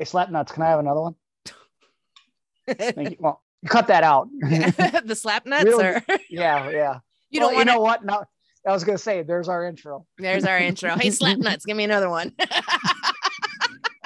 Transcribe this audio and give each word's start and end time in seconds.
Hey, 0.00 0.06
slap 0.06 0.30
nuts. 0.30 0.50
Can 0.50 0.62
I 0.62 0.70
have 0.70 0.78
another 0.78 1.02
one? 1.02 1.14
Thank 2.66 3.10
you. 3.10 3.16
Well, 3.20 3.42
cut 3.68 3.88
that 3.88 4.02
out. 4.02 4.30
the 4.40 5.14
slap 5.14 5.44
nuts 5.44 5.64
Really? 5.66 5.84
or 5.84 6.02
yeah, 6.30 6.70
yeah. 6.70 6.98
you 7.28 7.38
Well, 7.42 7.50
don't 7.50 7.56
want 7.56 7.58
you 7.68 7.74
know 7.74 7.80
what? 7.82 8.02
No, 8.02 8.24
I 8.66 8.72
was 8.72 8.82
gonna 8.82 8.96
say 8.96 9.20
there's 9.22 9.50
our 9.50 9.62
intro. 9.66 10.06
There's 10.16 10.46
our 10.46 10.56
intro. 10.56 10.96
Hey, 10.96 11.10
slap 11.10 11.36
nuts, 11.36 11.66
give 11.66 11.76
me 11.76 11.84
another 11.84 12.08
one. 12.08 12.32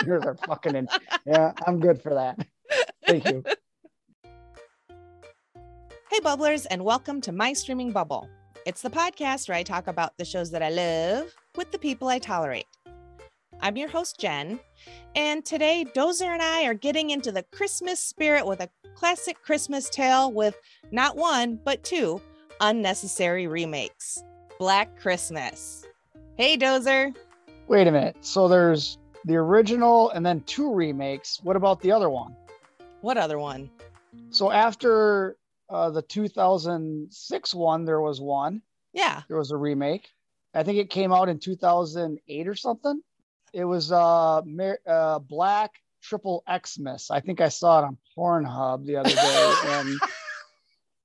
There's 0.04 0.24
our 0.24 0.34
fucking 0.34 0.74
in- 0.74 0.88
yeah. 1.26 1.52
I'm 1.64 1.78
good 1.78 2.02
for 2.02 2.12
that. 2.14 2.44
Thank 3.06 3.26
you. 3.26 3.44
Hey, 6.10 6.18
bubblers, 6.24 6.66
and 6.72 6.84
welcome 6.84 7.20
to 7.20 7.30
My 7.30 7.52
Streaming 7.52 7.92
Bubble. 7.92 8.28
It's 8.66 8.82
the 8.82 8.90
podcast 8.90 9.48
where 9.48 9.58
I 9.58 9.62
talk 9.62 9.86
about 9.86 10.18
the 10.18 10.24
shows 10.24 10.50
that 10.50 10.60
I 10.60 10.70
love 10.70 11.32
with 11.54 11.70
the 11.70 11.78
people 11.78 12.08
I 12.08 12.18
tolerate. 12.18 12.66
I'm 13.60 13.76
your 13.76 13.88
host, 13.88 14.18
Jen, 14.18 14.60
and 15.14 15.44
today 15.44 15.86
Dozer 15.94 16.26
and 16.26 16.42
I 16.42 16.64
are 16.64 16.74
getting 16.74 17.10
into 17.10 17.32
the 17.32 17.42
Christmas 17.44 18.00
spirit 18.00 18.46
with 18.46 18.60
a 18.60 18.68
classic 18.94 19.42
Christmas 19.42 19.88
tale 19.88 20.32
with 20.32 20.56
not 20.90 21.16
one, 21.16 21.58
but 21.64 21.82
two 21.82 22.20
unnecessary 22.60 23.46
remakes 23.46 24.22
Black 24.58 24.98
Christmas. 25.00 25.84
Hey, 26.36 26.56
Dozer. 26.56 27.14
Wait 27.68 27.86
a 27.86 27.92
minute. 27.92 28.16
So 28.20 28.48
there's 28.48 28.98
the 29.24 29.36
original 29.36 30.10
and 30.10 30.24
then 30.24 30.40
two 30.42 30.72
remakes. 30.72 31.40
What 31.42 31.56
about 31.56 31.80
the 31.80 31.92
other 31.92 32.10
one? 32.10 32.36
What 33.00 33.16
other 33.16 33.38
one? 33.38 33.70
So 34.30 34.50
after 34.50 35.36
uh, 35.68 35.90
the 35.90 36.02
2006 36.02 37.54
one, 37.54 37.84
there 37.84 38.00
was 38.00 38.20
one. 38.20 38.62
Yeah. 38.92 39.22
There 39.28 39.36
was 39.36 39.50
a 39.50 39.56
remake. 39.56 40.08
I 40.54 40.62
think 40.62 40.78
it 40.78 40.90
came 40.90 41.12
out 41.12 41.28
in 41.28 41.38
2008 41.38 42.48
or 42.48 42.54
something. 42.54 43.02
It 43.54 43.64
was 43.64 43.92
uh, 43.92 44.42
Mer- 44.44 44.80
uh 44.86 45.20
Black 45.20 45.70
Triple 46.02 46.42
Xmas. 46.66 47.10
I 47.10 47.20
think 47.20 47.40
I 47.40 47.48
saw 47.48 47.80
it 47.80 47.84
on 47.84 47.96
Pornhub 48.16 48.84
the 48.84 48.96
other 48.96 49.10
day. 49.10 49.54
and 49.66 50.00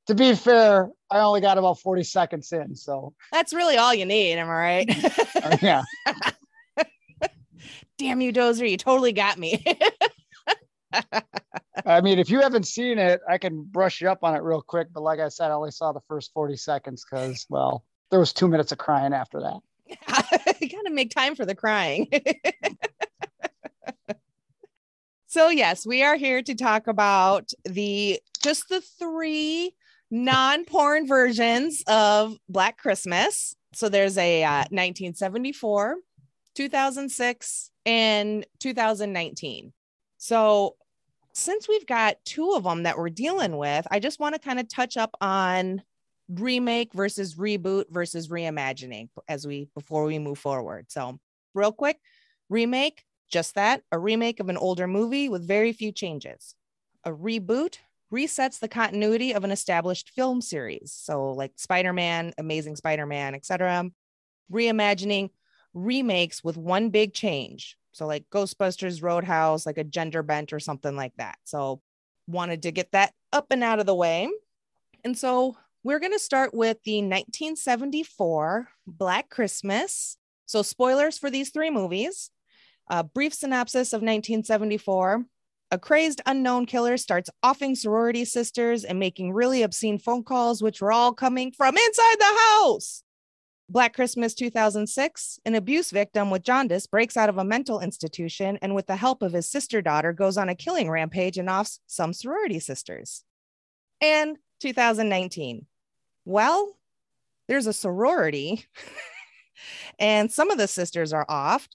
to 0.08 0.16
be 0.16 0.34
fair, 0.34 0.90
I 1.12 1.20
only 1.20 1.42
got 1.42 1.60
about 1.60 1.80
40 1.80 2.04
seconds 2.04 2.52
in. 2.52 2.76
So 2.76 3.14
That's 3.32 3.54
really 3.54 3.78
all 3.78 3.94
you 3.94 4.06
need. 4.06 4.34
Am 4.34 4.50
I 4.50 4.52
right? 4.52 5.06
uh, 5.44 5.58
yeah, 5.62 5.84
Damn 8.00 8.22
you, 8.22 8.34
Dozer. 8.34 8.70
You 8.70 8.78
totally 8.78 9.12
got 9.12 9.38
me. 9.38 9.64
I 11.86 12.02
mean, 12.02 12.18
if 12.18 12.30
you 12.30 12.42
haven't 12.42 12.66
seen 12.66 12.98
it, 12.98 13.22
I 13.30 13.38
can 13.38 13.64
brush 13.64 14.02
you 14.02 14.10
up 14.10 14.24
on 14.24 14.36
it 14.36 14.42
real 14.42 14.62
quick. 14.62 14.88
But 14.92 15.04
like 15.04 15.20
I 15.20 15.28
said, 15.30 15.52
I 15.52 15.54
only 15.54 15.72
saw 15.72 15.92
the 15.92 16.02
first 16.08 16.32
40 16.34 16.56
seconds 16.56 17.06
because, 17.10 17.46
well, 17.50 17.84
there 18.10 18.20
was 18.20 18.34
two 18.34 18.48
minutes 18.48 18.72
of 18.72 18.80
crying 18.80 19.14
after 19.14 19.40
that. 19.42 19.60
you 20.60 20.70
gotta 20.70 20.92
make 20.92 21.12
time 21.12 21.36
for 21.36 21.46
the 21.46 21.56
crying. 21.56 22.08
so 25.28 25.50
yes, 25.50 25.86
we 25.86 26.04
are 26.04 26.16
here 26.16 26.42
to 26.42 26.56
talk 26.56 26.88
about 26.88 27.52
the 27.66 28.20
just 28.44 28.70
the 28.70 28.82
three 28.82 29.74
non-porn 30.12 31.08
versions 31.08 31.84
of 31.88 32.38
Black 32.48 32.78
Christmas. 32.78 33.56
So 33.74 33.90
there's 33.90 34.18
a 34.18 34.44
uh, 34.44 34.66
1974, 34.72 35.98
2006, 36.56 37.72
and 37.86 38.46
2019. 38.60 39.74
So 40.18 40.76
since 41.34 41.68
we've 41.70 41.86
got 41.86 42.18
two 42.26 42.54
of 42.54 42.64
them 42.64 42.84
that 42.84 42.98
we're 42.98 43.10
dealing 43.10 43.58
with, 43.58 43.88
I 43.92 44.00
just 44.00 44.20
want 44.20 44.36
to 44.36 44.42
kind 44.42 44.60
of 44.60 44.68
touch 44.68 44.98
up 44.98 45.16
on 45.22 45.84
remake 46.30 46.94
versus 46.94 47.36
reboot 47.36 47.86
versus 47.90 48.28
reimagining 48.28 49.10
as 49.28 49.46
we 49.46 49.68
before 49.74 50.06
we 50.06 50.20
move 50.20 50.38
forward. 50.38 50.86
So, 50.90 51.20
real 51.54 51.72
quick, 51.72 51.98
remake, 52.50 53.04
just 53.30 53.56
that, 53.56 53.82
a 53.92 53.98
remake 53.98 54.40
of 54.40 54.50
an 54.50 54.58
older 54.58 54.88
movie 54.88 55.30
with 55.30 55.48
very 55.48 55.74
few 55.74 55.92
changes. 55.92 56.56
A 57.04 57.12
reboot 57.12 57.78
resets 58.14 58.60
the 58.60 58.68
continuity 58.68 59.34
of 59.34 59.44
an 59.44 59.52
established 59.52 60.12
film 60.12 60.42
series. 60.42 60.92
So, 60.94 61.32
like 61.32 61.54
Spider-Man, 61.58 62.34
Amazing 62.38 62.76
Spider-Man, 62.76 63.36
etc. 63.36 63.90
Reimagining 64.52 65.30
remakes 65.74 66.44
with 66.44 66.58
one 66.58 66.90
big 66.90 67.14
change. 67.14 67.76
So, 67.92 68.06
like 68.06 68.30
Ghostbusters 68.30 69.02
Roadhouse, 69.02 69.66
like 69.66 69.78
a 69.80 69.84
gender 69.84 70.22
bent 70.22 70.54
or 70.54 70.60
something 70.60 70.96
like 70.96 71.14
that. 71.18 71.38
So, 71.44 71.82
wanted 72.28 72.62
to 72.64 72.72
get 72.72 72.92
that 72.92 73.14
up 73.34 73.48
and 73.50 73.64
out 73.64 73.80
of 73.80 73.88
the 73.88 73.96
way. 73.96 74.30
And 75.04 75.18
so 75.18 75.58
we're 75.84 76.00
going 76.00 76.12
to 76.12 76.20
start 76.20 76.54
with 76.54 76.78
the 76.84 76.98
1974 76.98 78.70
Black 78.86 79.30
Christmas. 79.30 80.18
So, 80.46 80.62
spoilers 80.62 81.18
for 81.18 81.30
these 81.30 81.52
three 81.52 81.70
movies. 81.70 82.32
A 82.90 83.04
brief 83.04 83.34
synopsis 83.34 83.94
of 83.94 84.02
1974. 84.02 85.26
A 85.72 85.78
crazed 85.78 86.22
unknown 86.26 86.66
killer 86.66 86.98
starts 86.98 87.30
offing 87.44 87.76
sorority 87.76 88.26
sisters 88.26 88.84
and 88.84 88.98
making 88.98 89.32
really 89.32 89.62
obscene 89.62 90.00
phone 90.00 90.24
calls, 90.24 90.64
which 90.64 90.82
were 90.82 90.92
all 90.92 91.14
coming 91.14 91.52
from 91.52 91.78
inside 91.78 92.16
the 92.18 92.40
house. 92.50 93.04
Black 93.70 93.94
Christmas 93.94 94.34
2006, 94.34 95.40
an 95.46 95.54
abuse 95.54 95.92
victim 95.92 96.32
with 96.32 96.42
jaundice 96.42 96.88
breaks 96.88 97.16
out 97.16 97.30
of 97.30 97.38
a 97.38 97.44
mental 97.44 97.80
institution 97.82 98.58
and, 98.64 98.74
with 98.74 98.88
the 98.88 98.96
help 98.96 99.22
of 99.22 99.34
his 99.34 99.48
sister 99.48 99.80
daughter, 99.80 100.12
goes 100.12 100.38
on 100.38 100.50
a 100.50 100.56
killing 100.56 100.90
rampage 100.90 101.38
and 101.38 101.48
offs 101.48 101.80
some 101.86 102.12
sorority 102.12 102.60
sisters. 102.60 103.24
And 104.02 104.38
2019, 104.60 105.68
well, 106.30 106.78
there's 107.48 107.66
a 107.66 107.74
sorority, 107.74 108.66
and 110.00 110.32
some 110.32 110.52
of 110.52 110.60
the 110.60 110.68
sisters 110.68 111.12
are 111.12 111.26
off, 111.28 111.68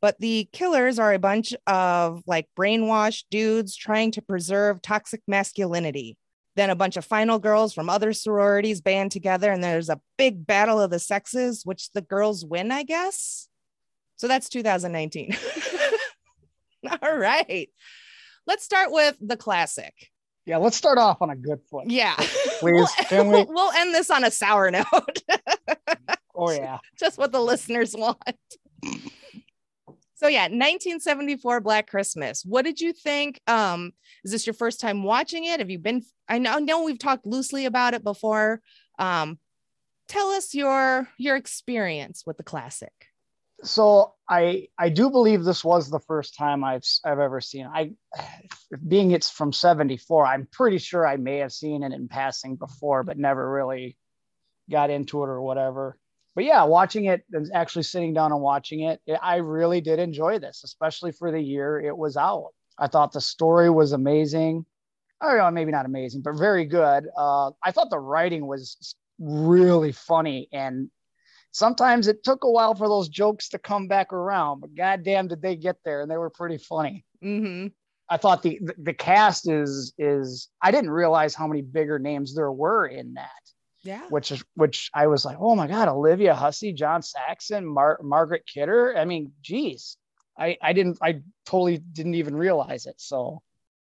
but 0.00 0.18
the 0.20 0.48
killers 0.52 0.98
are 0.98 1.12
a 1.12 1.18
bunch 1.18 1.54
of 1.66 2.22
like 2.26 2.48
brainwashed 2.58 3.24
dudes 3.30 3.76
trying 3.76 4.10
to 4.12 4.22
preserve 4.22 4.80
toxic 4.80 5.20
masculinity. 5.28 6.16
Then 6.56 6.70
a 6.70 6.76
bunch 6.76 6.96
of 6.96 7.04
final 7.04 7.38
girls 7.38 7.74
from 7.74 7.90
other 7.90 8.14
sororities 8.14 8.80
band 8.80 9.12
together, 9.12 9.52
and 9.52 9.62
there's 9.62 9.90
a 9.90 10.00
big 10.16 10.46
battle 10.46 10.80
of 10.80 10.90
the 10.90 10.98
sexes, 10.98 11.66
which 11.66 11.90
the 11.90 12.00
girls 12.00 12.44
win, 12.44 12.72
I 12.72 12.84
guess. 12.84 13.48
So 14.16 14.28
that's 14.28 14.48
2019. 14.48 15.36
All 17.02 17.16
right. 17.16 17.68
Let's 18.46 18.64
start 18.64 18.92
with 18.92 19.16
the 19.20 19.36
classic. 19.36 20.10
Yeah, 20.46 20.58
let's 20.58 20.76
start 20.76 20.98
off 20.98 21.22
on 21.22 21.30
a 21.30 21.36
good 21.36 21.60
foot. 21.70 21.84
Yeah. 21.88 22.14
Please, 22.60 22.88
we'll, 23.10 23.30
we? 23.30 23.44
we'll 23.48 23.72
end 23.72 23.94
this 23.94 24.10
on 24.10 24.24
a 24.24 24.30
sour 24.30 24.70
note. 24.70 24.84
Oh, 26.36 26.50
yeah. 26.50 26.78
Just 26.98 27.16
what 27.16 27.30
the 27.30 27.40
listeners 27.40 27.94
want. 27.96 28.18
So 30.16 30.28
yeah, 30.28 30.44
1974 30.44 31.60
Black 31.60 31.88
Christmas. 31.88 32.44
What 32.44 32.64
did 32.64 32.80
you 32.80 32.92
think? 32.92 33.40
Um, 33.46 33.92
is 34.24 34.32
this 34.32 34.46
your 34.46 34.54
first 34.54 34.80
time 34.80 35.02
watching 35.02 35.44
it? 35.44 35.60
Have 35.60 35.70
you 35.70 35.78
been? 35.78 36.02
I 36.28 36.38
know, 36.38 36.54
I 36.54 36.60
know 36.60 36.82
we've 36.82 36.98
talked 36.98 37.26
loosely 37.26 37.66
about 37.66 37.94
it 37.94 38.02
before. 38.02 38.62
Um, 38.98 39.38
tell 40.08 40.30
us 40.30 40.54
your 40.54 41.08
your 41.18 41.36
experience 41.36 42.24
with 42.26 42.36
the 42.36 42.42
classic. 42.42 43.03
So 43.62 44.14
I 44.28 44.68
I 44.78 44.88
do 44.88 45.10
believe 45.10 45.44
this 45.44 45.64
was 45.64 45.90
the 45.90 46.00
first 46.00 46.36
time 46.36 46.64
I've 46.64 46.84
I've 47.04 47.18
ever 47.18 47.40
seen. 47.40 47.66
I 47.66 47.92
being 48.86 49.12
it's 49.12 49.30
from 49.30 49.52
74, 49.52 50.26
I'm 50.26 50.48
pretty 50.50 50.78
sure 50.78 51.06
I 51.06 51.16
may 51.16 51.38
have 51.38 51.52
seen 51.52 51.82
it 51.82 51.92
in 51.92 52.08
passing 52.08 52.56
before, 52.56 53.02
but 53.02 53.18
never 53.18 53.50
really 53.50 53.96
got 54.70 54.90
into 54.90 55.22
it 55.22 55.28
or 55.28 55.40
whatever. 55.42 55.98
But 56.34 56.44
yeah, 56.44 56.64
watching 56.64 57.04
it 57.04 57.22
and 57.32 57.50
actually 57.54 57.84
sitting 57.84 58.12
down 58.12 58.32
and 58.32 58.40
watching 58.40 58.80
it, 58.80 59.00
it, 59.06 59.18
I 59.22 59.36
really 59.36 59.80
did 59.80 59.98
enjoy 59.98 60.38
this, 60.40 60.62
especially 60.64 61.12
for 61.12 61.30
the 61.30 61.40
year 61.40 61.80
it 61.80 61.96
was 61.96 62.16
out. 62.16 62.50
I 62.78 62.88
thought 62.88 63.12
the 63.12 63.20
story 63.20 63.70
was 63.70 63.92
amazing. 63.92 64.66
I 65.20 65.28
don't 65.28 65.38
know, 65.38 65.50
maybe 65.52 65.70
not 65.70 65.86
amazing, 65.86 66.22
but 66.22 66.36
very 66.36 66.64
good. 66.64 67.06
Uh, 67.16 67.52
I 67.62 67.70
thought 67.70 67.88
the 67.90 68.00
writing 68.00 68.46
was 68.46 68.96
really 69.20 69.92
funny 69.92 70.48
and 70.52 70.90
sometimes 71.54 72.08
it 72.08 72.24
took 72.24 72.42
a 72.44 72.50
while 72.50 72.74
for 72.74 72.88
those 72.88 73.08
jokes 73.08 73.48
to 73.50 73.58
come 73.58 73.86
back 73.88 74.12
around, 74.12 74.60
but 74.60 74.74
goddamn, 74.74 75.28
did 75.28 75.40
they 75.40 75.54
get 75.56 75.76
there? 75.84 76.02
And 76.02 76.10
they 76.10 76.18
were 76.18 76.28
pretty 76.30 76.58
funny. 76.58 77.04
Mm-hmm. 77.22 77.68
I 78.10 78.16
thought 78.18 78.42
the 78.42 78.60
the 78.76 78.92
cast 78.92 79.48
is 79.48 79.94
is 79.96 80.48
I 80.60 80.70
didn't 80.70 80.90
realize 80.90 81.34
how 81.34 81.46
many 81.46 81.62
bigger 81.62 81.98
names 81.98 82.34
there 82.34 82.52
were 82.52 82.86
in 82.86 83.14
that, 83.14 83.30
Yeah. 83.82 84.02
which 84.10 84.30
is 84.32 84.44
which 84.56 84.90
I 84.92 85.06
was 85.06 85.24
like, 85.24 85.38
oh 85.40 85.54
my 85.54 85.66
god, 85.66 85.88
Olivia 85.88 86.34
Hussey, 86.34 86.72
John 86.74 87.00
Saxon, 87.00 87.64
Mar- 87.64 88.00
Margaret 88.02 88.42
Kidder. 88.46 88.94
I 88.98 89.06
mean, 89.06 89.32
geez, 89.40 89.96
I 90.38 90.58
I 90.60 90.74
didn't 90.74 90.98
I 91.00 91.22
totally 91.46 91.78
didn't 91.78 92.16
even 92.16 92.36
realize 92.36 92.84
it. 92.84 92.96
So, 93.00 93.40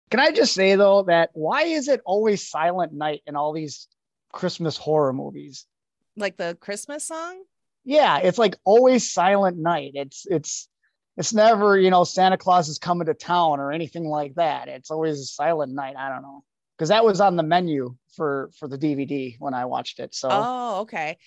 can 0.10 0.20
I 0.20 0.32
just 0.32 0.54
say 0.56 0.76
though 0.76 1.04
that 1.04 1.30
why 1.34 1.64
is 1.64 1.88
it 1.88 2.02
always 2.04 2.50
Silent 2.50 2.94
Night 2.94 3.22
in 3.28 3.36
all 3.36 3.54
these 3.54 3.88
Christmas 4.32 4.78
horror 4.78 5.14
movies? 5.14 5.68
Like 6.16 6.38
the 6.38 6.58
Christmas 6.60 7.04
song. 7.04 7.44
Yeah 7.88 8.18
it's 8.18 8.38
like 8.38 8.56
always 8.66 9.12
silent 9.12 9.58
night. 9.58 9.92
It's 9.96 10.28
it's 10.30 10.68
it's 11.16 11.34
never 11.34 11.80
you 11.80 11.90
know 11.90 12.04
santa 12.04 12.38
claus 12.38 12.70
is 12.70 12.78
coming 12.78 13.08
to 13.08 13.14
town 13.14 13.60
or 13.60 13.72
anything 13.72 14.06
like 14.06 14.36
that. 14.36 14.68
It's 14.68 14.92
always 14.92 15.20
a 15.20 15.26
silent 15.26 15.74
night. 15.74 15.96
I 15.98 16.10
don't 16.10 16.22
know. 16.22 16.44
Because 16.78 16.90
that 16.90 17.06
was 17.06 17.22
on 17.22 17.38
the 17.38 17.44
menu 17.44 17.96
for 18.16 18.52
for 18.60 18.68
the 18.68 18.78
dvd 18.78 19.38
when 19.40 19.54
i 19.54 19.66
watched 19.66 20.00
it 20.00 20.14
so. 20.14 20.28
Oh, 20.32 20.80
okay. 20.82 21.18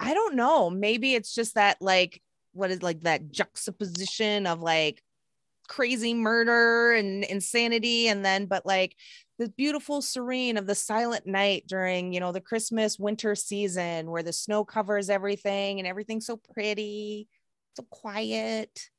I 0.00 0.14
don't 0.14 0.36
know. 0.36 0.70
Maybe 0.70 1.14
it's 1.14 1.34
just 1.34 1.56
that 1.56 1.76
like 1.80 2.22
what 2.52 2.70
is 2.70 2.82
like 2.82 3.00
that 3.00 3.30
juxtaposition 3.30 4.46
of 4.46 4.60
like 4.60 5.02
crazy 5.68 6.14
murder 6.14 6.94
and 6.94 7.24
insanity 7.24 8.08
and 8.08 8.24
then 8.24 8.46
but 8.46 8.64
like 8.64 8.96
the 9.38 9.48
beautiful 9.50 10.02
serene 10.02 10.56
of 10.56 10.66
the 10.66 10.74
silent 10.74 11.26
night 11.26 11.64
during 11.66 12.12
you 12.12 12.20
know 12.20 12.32
the 12.32 12.40
christmas 12.40 12.98
winter 12.98 13.34
season 13.34 14.10
where 14.10 14.22
the 14.22 14.32
snow 14.32 14.64
covers 14.64 15.08
everything 15.08 15.78
and 15.78 15.86
everything's 15.86 16.26
so 16.26 16.40
pretty 16.54 17.28
so 17.78 17.84
quiet 17.90 18.90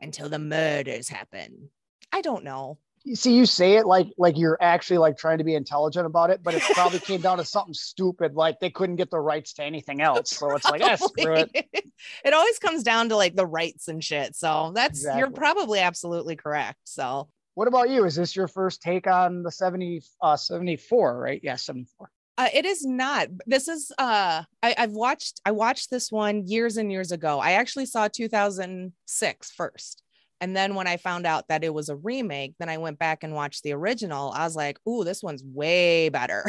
until 0.00 0.28
the 0.28 0.38
murders 0.38 1.08
happen. 1.08 1.70
I 2.12 2.20
don't 2.20 2.44
know. 2.44 2.78
You 3.04 3.16
see 3.16 3.34
you 3.34 3.46
say 3.46 3.78
it 3.78 3.86
like 3.86 4.06
like 4.16 4.38
you're 4.38 4.58
actually 4.60 4.98
like 4.98 5.16
trying 5.16 5.38
to 5.38 5.44
be 5.44 5.56
intelligent 5.56 6.06
about 6.06 6.30
it 6.30 6.40
but 6.40 6.54
it 6.54 6.62
probably 6.72 7.00
came 7.00 7.20
down 7.20 7.38
to 7.38 7.44
something 7.44 7.74
stupid 7.74 8.34
like 8.34 8.60
they 8.60 8.70
couldn't 8.70 8.94
get 8.94 9.10
the 9.10 9.18
rights 9.18 9.54
to 9.54 9.64
anything 9.64 10.00
else. 10.00 10.30
So 10.30 10.54
it's 10.54 10.70
like 10.70 10.82
ah, 10.82 10.94
screw 10.96 11.34
it. 11.34 11.50
It 12.24 12.34
always 12.34 12.58
comes 12.58 12.82
down 12.82 13.08
to 13.08 13.16
like 13.16 13.34
the 13.34 13.46
rights 13.46 13.88
and 13.88 14.02
shit. 14.02 14.36
So 14.36 14.72
that's 14.74 15.00
exactly. 15.00 15.20
you're 15.20 15.30
probably 15.30 15.80
absolutely 15.80 16.36
correct. 16.36 16.78
So 16.84 17.28
what 17.54 17.68
about 17.68 17.90
you 17.90 18.04
is 18.04 18.16
this 18.16 18.34
your 18.34 18.48
first 18.48 18.82
take 18.82 19.06
on 19.06 19.42
the 19.42 19.50
70 19.50 20.02
uh 20.20 20.36
74 20.36 21.18
right 21.18 21.40
yeah 21.42 21.56
74 21.56 22.10
uh, 22.38 22.48
it 22.54 22.64
is 22.64 22.84
not. 22.84 23.28
This 23.46 23.68
is 23.68 23.92
uh 23.98 24.42
I, 24.62 24.74
I've 24.78 24.92
watched 24.92 25.40
I 25.44 25.50
watched 25.50 25.90
this 25.90 26.10
one 26.10 26.46
years 26.46 26.78
and 26.78 26.90
years 26.90 27.12
ago. 27.12 27.38
I 27.38 27.52
actually 27.52 27.86
saw 27.86 28.08
2006 28.08 29.50
first. 29.50 30.02
And 30.40 30.56
then 30.56 30.74
when 30.74 30.88
I 30.88 30.96
found 30.96 31.26
out 31.26 31.46
that 31.48 31.62
it 31.62 31.72
was 31.72 31.88
a 31.88 31.94
remake, 31.94 32.54
then 32.58 32.68
I 32.68 32.78
went 32.78 32.98
back 32.98 33.22
and 33.22 33.34
watched 33.34 33.62
the 33.62 33.74
original. 33.74 34.32
I 34.32 34.44
was 34.44 34.56
like, 34.56 34.78
"Ooh, 34.88 35.04
this 35.04 35.22
one's 35.22 35.44
way 35.44 36.08
better." 36.08 36.44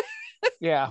yeah. 0.60 0.90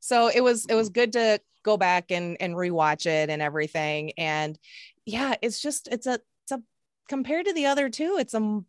So 0.00 0.28
it 0.34 0.40
was 0.40 0.66
it 0.68 0.74
was 0.74 0.88
good 0.88 1.12
to 1.12 1.38
go 1.62 1.76
back 1.76 2.10
and 2.10 2.36
and 2.40 2.54
rewatch 2.54 3.06
it 3.06 3.30
and 3.30 3.40
everything. 3.40 4.12
And 4.18 4.58
yeah, 5.04 5.34
it's 5.42 5.60
just 5.60 5.86
it's 5.88 6.06
a 6.06 6.18
it's 6.44 6.52
a 6.52 6.62
compared 7.08 7.46
to 7.46 7.52
the 7.52 7.66
other 7.66 7.88
two, 7.88 8.16
it's 8.18 8.34
a 8.34 8.60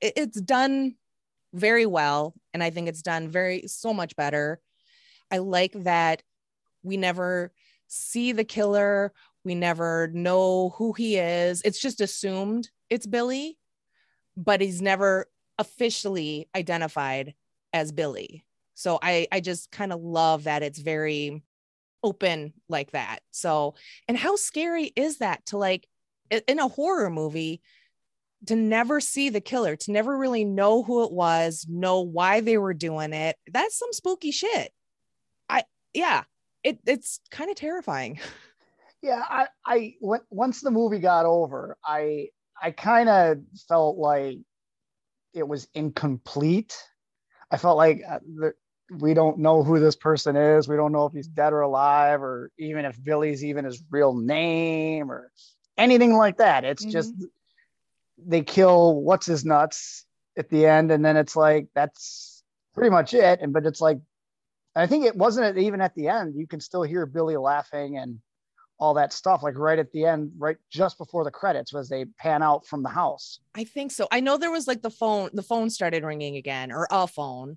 it's 0.00 0.40
done 0.40 0.94
very 1.52 1.86
well 1.86 2.34
and 2.52 2.62
I 2.62 2.70
think 2.70 2.88
it's 2.88 3.02
done 3.02 3.28
very 3.28 3.66
so 3.66 3.94
much 3.94 4.16
better. 4.16 4.60
I 5.30 5.38
like 5.38 5.72
that 5.84 6.22
we 6.82 6.96
never 6.96 7.52
see 7.86 8.32
the 8.32 8.44
killer 8.44 9.12
we 9.44 9.54
never 9.54 10.08
know 10.12 10.70
who 10.70 10.92
he 10.94 11.16
is. 11.16 11.60
It's 11.64 11.78
just 11.78 12.00
assumed 12.00 12.70
it's 12.88 13.06
Billy, 13.06 13.58
but 14.36 14.60
he's 14.60 14.80
never 14.80 15.26
officially 15.58 16.48
identified 16.56 17.34
as 17.72 17.92
Billy. 17.92 18.44
So 18.74 18.98
I 19.02 19.28
I 19.30 19.40
just 19.40 19.70
kind 19.70 19.92
of 19.92 20.00
love 20.00 20.44
that 20.44 20.62
it's 20.62 20.78
very 20.78 21.42
open 22.02 22.54
like 22.68 22.92
that. 22.92 23.20
So 23.30 23.74
and 24.08 24.16
how 24.16 24.36
scary 24.36 24.92
is 24.96 25.18
that 25.18 25.44
to 25.46 25.58
like 25.58 25.86
in 26.30 26.58
a 26.58 26.68
horror 26.68 27.10
movie 27.10 27.60
to 28.46 28.56
never 28.56 29.00
see 29.00 29.28
the 29.28 29.40
killer, 29.40 29.76
to 29.76 29.92
never 29.92 30.16
really 30.16 30.44
know 30.44 30.82
who 30.82 31.04
it 31.04 31.12
was, 31.12 31.66
know 31.68 32.00
why 32.00 32.40
they 32.40 32.58
were 32.58 32.74
doing 32.74 33.12
it. 33.12 33.36
That's 33.52 33.78
some 33.78 33.92
spooky 33.92 34.30
shit. 34.30 34.72
I 35.48 35.64
yeah, 35.92 36.24
it 36.62 36.78
it's 36.86 37.20
kind 37.30 37.50
of 37.50 37.56
terrifying. 37.56 38.20
Yeah, 39.04 39.22
I, 39.28 39.48
I 39.66 39.94
once 40.00 40.62
the 40.62 40.70
movie 40.70 40.98
got 40.98 41.26
over, 41.26 41.76
I, 41.84 42.28
I 42.62 42.70
kind 42.70 43.10
of 43.10 43.36
felt 43.68 43.98
like 43.98 44.38
it 45.34 45.46
was 45.46 45.68
incomplete. 45.74 46.74
I 47.50 47.58
felt 47.58 47.76
like 47.76 48.00
uh, 48.08 48.20
the, 48.24 48.54
we 48.90 49.12
don't 49.12 49.40
know 49.40 49.62
who 49.62 49.78
this 49.78 49.94
person 49.94 50.36
is. 50.36 50.68
We 50.68 50.76
don't 50.76 50.92
know 50.92 51.04
if 51.04 51.12
he's 51.12 51.28
dead 51.28 51.52
or 51.52 51.60
alive, 51.60 52.22
or 52.22 52.50
even 52.58 52.86
if 52.86 52.96
Billy's 53.04 53.44
even 53.44 53.66
his 53.66 53.84
real 53.90 54.14
name, 54.14 55.12
or 55.12 55.30
anything 55.76 56.14
like 56.14 56.38
that. 56.38 56.64
It's 56.64 56.82
mm-hmm. 56.82 56.92
just 56.92 57.12
they 58.18 58.42
kill 58.42 59.00
what's 59.00 59.26
his 59.26 59.44
nuts 59.44 60.04
at 60.36 60.48
the 60.50 60.66
end, 60.66 60.90
and 60.90 61.04
then 61.04 61.16
it's 61.16 61.36
like 61.36 61.68
that's 61.74 62.42
pretty 62.74 62.90
much 62.90 63.14
it. 63.14 63.40
And 63.40 63.52
but 63.52 63.66
it's 63.66 63.80
like 63.80 63.98
I 64.76 64.86
think 64.86 65.06
it 65.06 65.16
wasn't 65.16 65.58
even 65.58 65.80
at 65.80 65.94
the 65.94 66.08
end. 66.08 66.34
You 66.36 66.46
can 66.46 66.60
still 66.60 66.82
hear 66.82 67.06
Billy 67.06 67.36
laughing 67.36 67.98
and 67.98 68.18
all 68.78 68.94
that 68.94 69.12
stuff 69.12 69.42
like 69.42 69.56
right 69.56 69.78
at 69.78 69.90
the 69.92 70.04
end 70.04 70.32
right 70.36 70.56
just 70.70 70.98
before 70.98 71.24
the 71.24 71.30
credits 71.30 71.72
was 71.72 71.88
they 71.88 72.04
pan 72.18 72.42
out 72.42 72.66
from 72.66 72.82
the 72.82 72.88
house 72.88 73.38
i 73.54 73.62
think 73.62 73.92
so 73.92 74.08
i 74.10 74.18
know 74.20 74.36
there 74.36 74.50
was 74.50 74.66
like 74.66 74.82
the 74.82 74.90
phone 74.90 75.30
the 75.32 75.42
phone 75.42 75.70
started 75.70 76.02
ringing 76.02 76.36
again 76.36 76.72
or 76.72 76.88
a 76.90 77.06
phone 77.06 77.56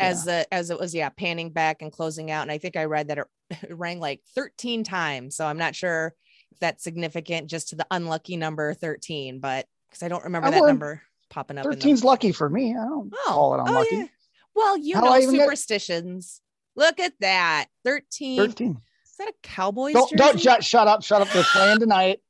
as 0.00 0.26
yeah. 0.26 0.40
the 0.40 0.54
as 0.54 0.70
it 0.70 0.78
was 0.78 0.94
yeah 0.94 1.08
panning 1.10 1.50
back 1.50 1.80
and 1.80 1.92
closing 1.92 2.30
out 2.30 2.42
and 2.42 2.50
i 2.50 2.58
think 2.58 2.76
i 2.76 2.84
read 2.84 3.08
that 3.08 3.18
it, 3.18 3.26
it 3.62 3.76
rang 3.78 4.00
like 4.00 4.20
13 4.34 4.82
times 4.82 5.36
so 5.36 5.46
i'm 5.46 5.58
not 5.58 5.76
sure 5.76 6.14
if 6.50 6.58
that's 6.58 6.82
significant 6.82 7.48
just 7.48 7.68
to 7.68 7.76
the 7.76 7.86
unlucky 7.90 8.36
number 8.36 8.74
13 8.74 9.38
but 9.38 9.66
because 9.88 10.02
i 10.02 10.08
don't 10.08 10.24
remember 10.24 10.48
I 10.48 10.52
that 10.52 10.66
number 10.66 11.02
popping 11.30 11.58
up 11.58 11.66
13's 11.66 12.04
lucky 12.04 12.32
for 12.32 12.48
me 12.48 12.70
i 12.70 12.84
don't 12.84 13.12
oh, 13.12 13.24
call 13.26 13.54
it 13.54 13.58
oh, 13.58 13.66
unlucky 13.66 13.88
oh, 13.92 13.98
yeah. 13.98 14.06
well 14.54 14.76
you 14.76 14.94
How 14.94 15.02
know 15.02 15.20
superstitions 15.20 16.40
get... 16.76 16.84
look 16.84 17.00
at 17.00 17.12
that 17.20 17.66
13 17.84 18.38
13 18.38 18.70
Is 18.70 19.16
that 19.18 19.28
a 19.28 19.34
Cowboys 19.42 19.94
don't, 19.94 20.10
jersey? 20.10 20.16
Don't 20.16 20.40
shut, 20.40 20.64
shut 20.64 20.86
up, 20.86 21.02
shut 21.02 21.20
up. 21.22 21.28
They're 21.30 21.42
playing 21.42 21.80
tonight, 21.80 22.20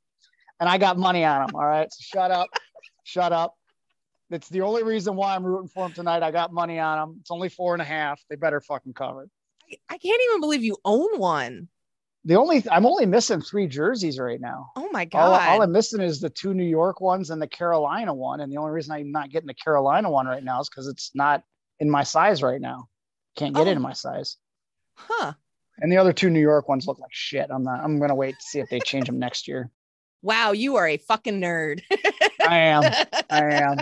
and 0.59 0.67
I 0.67 0.79
got 0.79 0.97
money 0.97 1.23
on 1.23 1.45
them. 1.45 1.55
All 1.55 1.63
right, 1.63 1.87
so 1.93 2.01
shut 2.01 2.31
up, 2.31 2.49
shut 3.03 3.31
up. 3.31 3.53
It's 4.31 4.49
the 4.49 4.61
only 4.61 4.83
reason 4.83 5.15
why 5.15 5.35
I'm 5.35 5.43
rooting 5.43 5.69
for 5.69 5.85
them 5.85 5.93
tonight. 5.93 6.21
I 6.21 6.31
got 6.31 6.53
money 6.53 6.79
on 6.79 6.97
them. 6.97 7.17
It's 7.21 7.31
only 7.31 7.49
four 7.49 7.73
and 7.73 7.81
a 7.81 7.85
half. 7.85 8.21
They 8.29 8.35
better 8.35 8.61
fucking 8.61 8.93
cover. 8.93 9.27
I, 9.71 9.77
I 9.89 9.97
can't 9.97 10.21
even 10.29 10.39
believe 10.39 10.63
you 10.63 10.77
own 10.85 11.17
one. 11.19 11.67
The 12.25 12.35
only 12.35 12.63
I'm 12.69 12.85
only 12.85 13.05
missing 13.05 13.41
three 13.41 13.67
jerseys 13.67 14.19
right 14.19 14.41
now. 14.41 14.71
Oh 14.75 14.89
my 14.91 15.05
god! 15.05 15.19
All, 15.19 15.33
all, 15.33 15.61
I'm 15.61 15.71
missing 15.71 16.01
is 16.01 16.19
the 16.19 16.29
two 16.29 16.53
New 16.53 16.65
York 16.65 16.99
ones 16.99 17.29
and 17.29 17.41
the 17.41 17.47
Carolina 17.47 18.13
one. 18.13 18.41
And 18.41 18.51
the 18.51 18.57
only 18.57 18.71
reason 18.71 18.93
I'm 18.93 19.11
not 19.11 19.29
getting 19.29 19.47
the 19.47 19.53
Carolina 19.53 20.11
one 20.11 20.27
right 20.27 20.43
now 20.43 20.59
is 20.59 20.69
because 20.69 20.87
it's 20.87 21.11
not 21.15 21.43
in 21.79 21.89
my 21.89 22.03
size 22.03 22.43
right 22.43 22.59
now. 22.59 22.89
Can't 23.37 23.55
get 23.55 23.67
oh. 23.67 23.69
it 23.69 23.71
in 23.71 23.77
oh. 23.77 23.81
my 23.81 23.93
size. 23.93 24.37
Huh. 24.95 25.33
And 25.81 25.91
the 25.91 25.97
other 25.97 26.11
two 26.11 26.29
New 26.29 26.41
York 26.41 26.67
ones 26.67 26.87
look 26.87 26.99
like 26.99 27.13
shit. 27.13 27.47
I'm 27.49 27.63
not. 27.63 27.79
I'm 27.81 27.99
gonna 27.99 28.15
wait 28.15 28.35
to 28.35 28.45
see 28.45 28.59
if 28.59 28.69
they 28.69 28.79
change 28.79 29.05
them 29.05 29.19
next 29.19 29.47
year. 29.47 29.71
Wow, 30.21 30.51
you 30.51 30.75
are 30.75 30.87
a 30.87 30.97
fucking 30.97 31.39
nerd. 31.39 31.81
I 32.45 32.57
am. 32.57 32.83
I 33.29 33.43
am. 33.53 33.77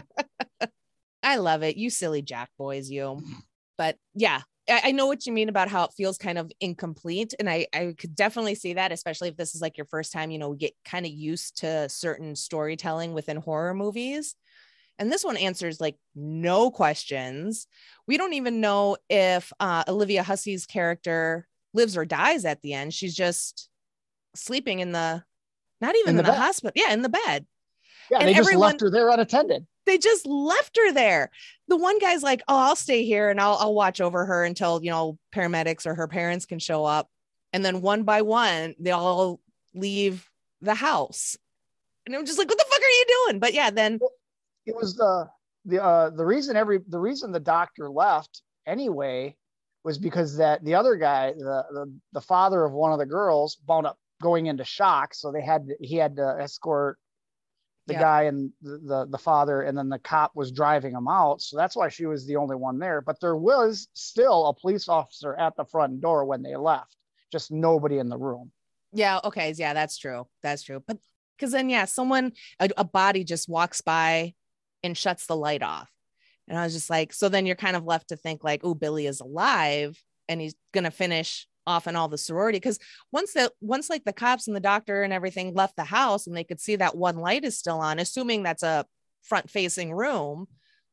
I 1.23 1.37
love 1.37 1.63
it. 1.63 1.77
You 1.77 1.89
silly 1.89 2.21
jack 2.21 2.49
boys, 2.57 2.89
you. 2.89 3.21
But 3.77 3.95
yeah, 4.15 4.41
I, 4.69 4.91
know 4.91 5.07
what 5.07 5.25
you 5.25 5.31
mean 5.31 5.49
about 5.49 5.69
how 5.69 5.85
it 5.85 5.93
feels 5.95 6.17
kind 6.17 6.37
of 6.37 6.51
incomplete. 6.59 7.33
And 7.39 7.49
I, 7.49 7.67
I 7.73 7.95
could 7.97 8.15
definitely 8.15 8.55
see 8.55 8.73
that, 8.73 8.91
especially 8.91 9.29
if 9.29 9.37
this 9.37 9.55
is 9.55 9.61
like 9.61 9.77
your 9.77 9.85
first 9.85 10.11
time, 10.11 10.31
you 10.31 10.39
know, 10.39 10.53
get 10.53 10.73
kind 10.83 11.05
of 11.05 11.11
used 11.11 11.59
to 11.59 11.87
certain 11.89 12.35
storytelling 12.35 13.13
within 13.13 13.37
horror 13.37 13.73
movies. 13.73 14.35
And 14.99 15.11
this 15.11 15.23
one 15.23 15.37
answers 15.37 15.79
like 15.79 15.95
no 16.15 16.71
questions. 16.71 17.67
We 18.07 18.17
don't 18.17 18.33
even 18.33 18.61
know 18.61 18.97
if 19.09 19.53
uh, 19.59 19.83
Olivia 19.87 20.23
Hussey's 20.23 20.65
character 20.65 21.47
lives 21.73 21.95
or 21.95 22.05
dies 22.05 22.45
at 22.45 22.61
the 22.61 22.73
end. 22.73 22.93
She's 22.93 23.15
just 23.15 23.69
sleeping 24.35 24.79
in 24.79 24.91
the, 24.91 25.23
not 25.79 25.95
even 25.95 26.11
in 26.11 26.15
the, 26.15 26.23
in 26.23 26.25
the 26.25 26.33
hospital. 26.33 26.73
Yeah, 26.75 26.93
in 26.93 27.03
the 27.03 27.09
bed. 27.09 27.45
Yeah, 28.09 28.19
and 28.19 28.27
they 28.27 28.33
just 28.33 28.47
everyone, 28.47 28.69
left 28.69 28.81
her 28.81 28.89
there 28.89 29.09
unattended. 29.09 29.65
They 29.85 29.97
just 29.97 30.25
left 30.25 30.77
her 30.77 30.93
there. 30.93 31.31
The 31.67 31.77
one 31.77 31.99
guy's 31.99 32.23
like, 32.23 32.41
"Oh, 32.47 32.57
I'll 32.57 32.75
stay 32.75 33.05
here 33.05 33.29
and 33.29 33.39
I'll 33.39 33.57
I'll 33.59 33.73
watch 33.73 34.01
over 34.01 34.25
her 34.25 34.43
until 34.43 34.83
you 34.83 34.91
know 34.91 35.17
paramedics 35.33 35.85
or 35.85 35.95
her 35.95 36.07
parents 36.07 36.45
can 36.45 36.59
show 36.59 36.85
up." 36.85 37.09
And 37.53 37.63
then 37.63 37.81
one 37.81 38.03
by 38.03 38.21
one, 38.21 38.75
they 38.79 38.91
all 38.91 39.39
leave 39.73 40.29
the 40.61 40.75
house, 40.75 41.37
and 42.05 42.15
I'm 42.15 42.25
just 42.25 42.37
like, 42.37 42.49
"What 42.49 42.57
the 42.57 42.65
fuck 42.69 42.79
are 42.79 42.83
you 42.83 43.05
doing?" 43.25 43.39
But 43.39 43.53
yeah, 43.53 43.69
then 43.69 43.99
it 44.65 44.75
was 44.75 44.95
the 44.95 45.29
the 45.65 45.83
uh, 45.83 46.09
the 46.11 46.25
reason 46.25 46.55
every 46.55 46.79
the 46.87 46.99
reason 46.99 47.31
the 47.31 47.39
doctor 47.39 47.89
left 47.89 48.41
anyway 48.65 49.35
was 49.83 49.97
because 49.97 50.35
that 50.35 50.63
the 50.65 50.75
other 50.75 50.97
guy, 50.97 51.31
the, 51.31 51.63
the, 51.71 51.93
the 52.11 52.21
father 52.21 52.65
of 52.65 52.73
one 52.73 52.91
of 52.91 52.99
the 52.99 53.05
girls, 53.05 53.57
wound 53.65 53.87
up 53.87 53.97
going 54.21 54.47
into 54.47 54.65
shock. 54.65 55.13
So 55.13 55.31
they 55.31 55.41
had 55.41 55.65
to, 55.67 55.75
he 55.79 55.95
had 55.95 56.17
to 56.17 56.35
escort 56.41 56.97
the 57.87 57.93
yeah. 57.93 57.99
guy 57.99 58.23
and 58.23 58.51
the, 58.61 58.77
the, 58.77 59.07
the 59.09 59.17
father, 59.17 59.61
and 59.61 59.77
then 59.77 59.89
the 59.89 59.99
cop 59.99 60.35
was 60.35 60.51
driving 60.51 60.93
him 60.93 61.07
out. 61.07 61.41
So 61.41 61.57
that's 61.57 61.75
why 61.75 61.89
she 61.89 62.05
was 62.05 62.27
the 62.27 62.35
only 62.35 62.55
one 62.55 62.79
there. 62.79 63.01
But 63.01 63.19
there 63.19 63.35
was 63.35 63.87
still 63.93 64.47
a 64.47 64.53
police 64.53 64.87
officer 64.89 65.35
at 65.35 65.55
the 65.55 65.65
front 65.65 66.01
door 66.01 66.25
when 66.25 66.43
they 66.43 66.55
left, 66.55 66.95
just 67.31 67.51
nobody 67.51 67.97
in 67.97 68.09
the 68.09 68.17
room. 68.17 68.51
Yeah. 68.93 69.19
Okay. 69.23 69.53
Yeah, 69.57 69.73
that's 69.73 69.97
true. 69.97 70.27
That's 70.43 70.63
true. 70.63 70.83
But 70.85 70.97
because 71.37 71.51
then, 71.51 71.69
yeah, 71.69 71.85
someone 71.85 72.33
a, 72.59 72.69
a 72.77 72.83
body 72.83 73.23
just 73.23 73.47
walks 73.47 73.81
by 73.81 74.33
and 74.83 74.97
shuts 74.97 75.25
the 75.25 75.35
light 75.35 75.63
off. 75.63 75.89
And 76.47 76.57
I 76.57 76.63
was 76.63 76.73
just 76.73 76.89
like, 76.89 77.13
so 77.13 77.29
then 77.29 77.45
you're 77.45 77.55
kind 77.55 77.75
of 77.75 77.85
left 77.85 78.09
to 78.09 78.15
think 78.15 78.43
like, 78.43 78.61
oh, 78.63 78.73
Billy 78.73 79.05
is 79.05 79.19
alive 79.19 80.01
and 80.29 80.41
he's 80.41 80.55
gonna 80.73 80.91
finish 80.91 81.47
off 81.67 81.85
in 81.85 81.95
all 81.95 82.07
the 82.07 82.17
sorority. 82.17 82.59
Cause 82.59 82.79
once 83.11 83.33
that 83.33 83.51
once 83.61 83.89
like 83.89 84.03
the 84.05 84.13
cops 84.13 84.47
and 84.47 84.55
the 84.55 84.61
doctor 84.61 85.03
and 85.03 85.13
everything 85.13 85.53
left 85.53 85.75
the 85.75 85.83
house 85.83 86.25
and 86.25 86.35
they 86.35 86.43
could 86.43 86.59
see 86.59 86.77
that 86.77 86.97
one 86.97 87.17
light 87.17 87.43
is 87.43 87.57
still 87.57 87.79
on, 87.79 87.99
assuming 87.99 88.41
that's 88.41 88.63
a 88.63 88.85
front 89.23 89.49
facing 89.49 89.93
room. 89.93 90.47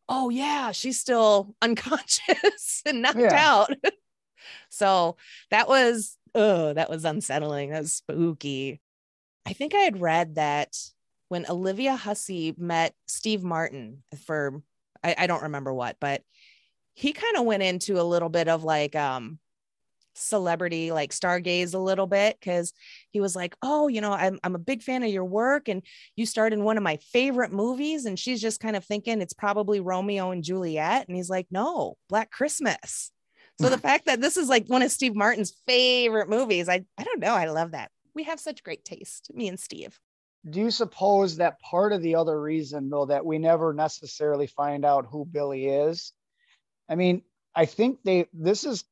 Oh 0.08 0.28
yeah, 0.28 0.72
she's 0.72 1.00
still 1.00 1.54
unconscious 1.62 2.82
and 2.84 3.00
knocked 3.00 3.18
yeah. 3.18 3.34
out. 3.34 3.70
so 4.68 5.16
that 5.50 5.68
was 5.68 6.18
oh, 6.34 6.74
that 6.74 6.90
was 6.90 7.04
unsettling. 7.04 7.70
That 7.70 7.82
was 7.82 7.94
spooky. 7.94 8.80
I 9.46 9.52
think 9.52 9.74
I 9.74 9.78
had 9.78 10.00
read 10.00 10.34
that 10.34 10.76
when 11.28 11.46
Olivia 11.48 11.96
Hussey 11.96 12.54
met 12.58 12.94
Steve 13.06 13.42
Martin 13.42 14.02
for 14.26 14.62
I, 15.02 15.14
I 15.18 15.26
don't 15.26 15.44
remember 15.44 15.72
what, 15.72 15.96
but 16.00 16.22
he 16.94 17.12
kind 17.12 17.36
of 17.36 17.44
went 17.44 17.62
into 17.62 18.00
a 18.00 18.02
little 18.02 18.28
bit 18.28 18.48
of 18.48 18.64
like 18.64 18.96
um 18.96 19.38
celebrity 20.14 20.92
like 20.92 21.10
stargaze 21.10 21.74
a 21.74 21.78
little 21.78 22.06
bit 22.06 22.36
because 22.38 22.72
he 23.10 23.20
was 23.20 23.34
like 23.34 23.54
oh 23.62 23.88
you 23.88 24.00
know 24.00 24.12
I'm, 24.12 24.38
I'm 24.44 24.54
a 24.54 24.60
big 24.60 24.82
fan 24.82 25.02
of 25.02 25.10
your 25.10 25.24
work 25.24 25.68
and 25.68 25.82
you 26.16 26.26
starred 26.26 26.52
in 26.52 26.64
one 26.64 26.76
of 26.76 26.82
my 26.82 26.96
favorite 26.96 27.52
movies 27.52 28.04
and 28.04 28.18
she's 28.18 28.40
just 28.40 28.60
kind 28.60 28.76
of 28.76 28.84
thinking 28.84 29.20
it's 29.20 29.32
probably 29.32 29.80
romeo 29.80 30.30
and 30.30 30.44
juliet 30.44 31.06
and 31.08 31.16
he's 31.16 31.30
like 31.30 31.46
no 31.50 31.96
black 32.08 32.30
christmas. 32.30 33.10
So 33.60 33.68
the 33.68 33.78
fact 33.88 34.06
that 34.06 34.20
this 34.20 34.36
is 34.36 34.48
like 34.48 34.66
one 34.68 34.82
of 34.82 34.90
steve 34.90 35.14
martin's 35.14 35.54
favorite 35.66 36.28
movies 36.28 36.68
i 36.68 36.84
i 36.98 37.04
don't 37.04 37.20
know 37.20 37.34
i 37.34 37.46
love 37.46 37.72
that. 37.72 37.90
We 38.14 38.24
have 38.24 38.38
such 38.38 38.62
great 38.62 38.84
taste 38.84 39.30
me 39.34 39.48
and 39.48 39.58
steve. 39.58 39.98
Do 40.48 40.60
you 40.60 40.70
suppose 40.70 41.36
that 41.38 41.58
part 41.60 41.92
of 41.92 42.02
the 42.02 42.16
other 42.16 42.40
reason 42.40 42.90
though 42.90 43.06
that 43.06 43.26
we 43.26 43.38
never 43.38 43.72
necessarily 43.72 44.46
find 44.46 44.84
out 44.84 45.06
who 45.10 45.24
billy 45.24 45.66
is 45.66 46.12
i 46.88 46.94
mean 46.94 47.22
i 47.56 47.64
think 47.64 47.98
they 48.04 48.26
this 48.32 48.64
is 48.64 48.84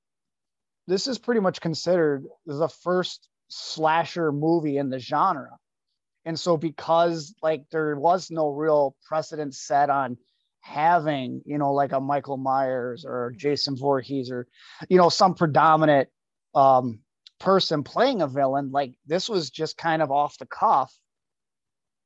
this 0.86 1.06
is 1.06 1.18
pretty 1.18 1.40
much 1.40 1.60
considered 1.60 2.24
the 2.46 2.68
first 2.68 3.28
slasher 3.48 4.32
movie 4.32 4.78
in 4.78 4.90
the 4.90 4.98
genre. 4.98 5.56
And 6.24 6.38
so 6.38 6.56
because 6.56 7.34
like 7.42 7.64
there 7.70 7.96
was 7.96 8.30
no 8.30 8.48
real 8.50 8.96
precedent 9.06 9.54
set 9.54 9.90
on 9.90 10.16
having 10.62 11.42
you 11.44 11.58
know 11.58 11.72
like 11.72 11.90
a 11.90 11.98
michael 11.98 12.36
myers 12.36 13.04
or 13.04 13.34
jason 13.36 13.76
Voorhees 13.76 14.30
or 14.30 14.46
you 14.88 14.96
know 14.96 15.08
some 15.08 15.34
predominant 15.34 16.08
um 16.54 17.00
person 17.40 17.82
playing 17.82 18.22
a 18.22 18.28
villain 18.28 18.70
like 18.70 18.94
this 19.04 19.28
was 19.28 19.50
just 19.50 19.76
kind 19.76 20.00
of 20.00 20.12
off 20.12 20.38
the 20.38 20.46
cuff. 20.46 20.94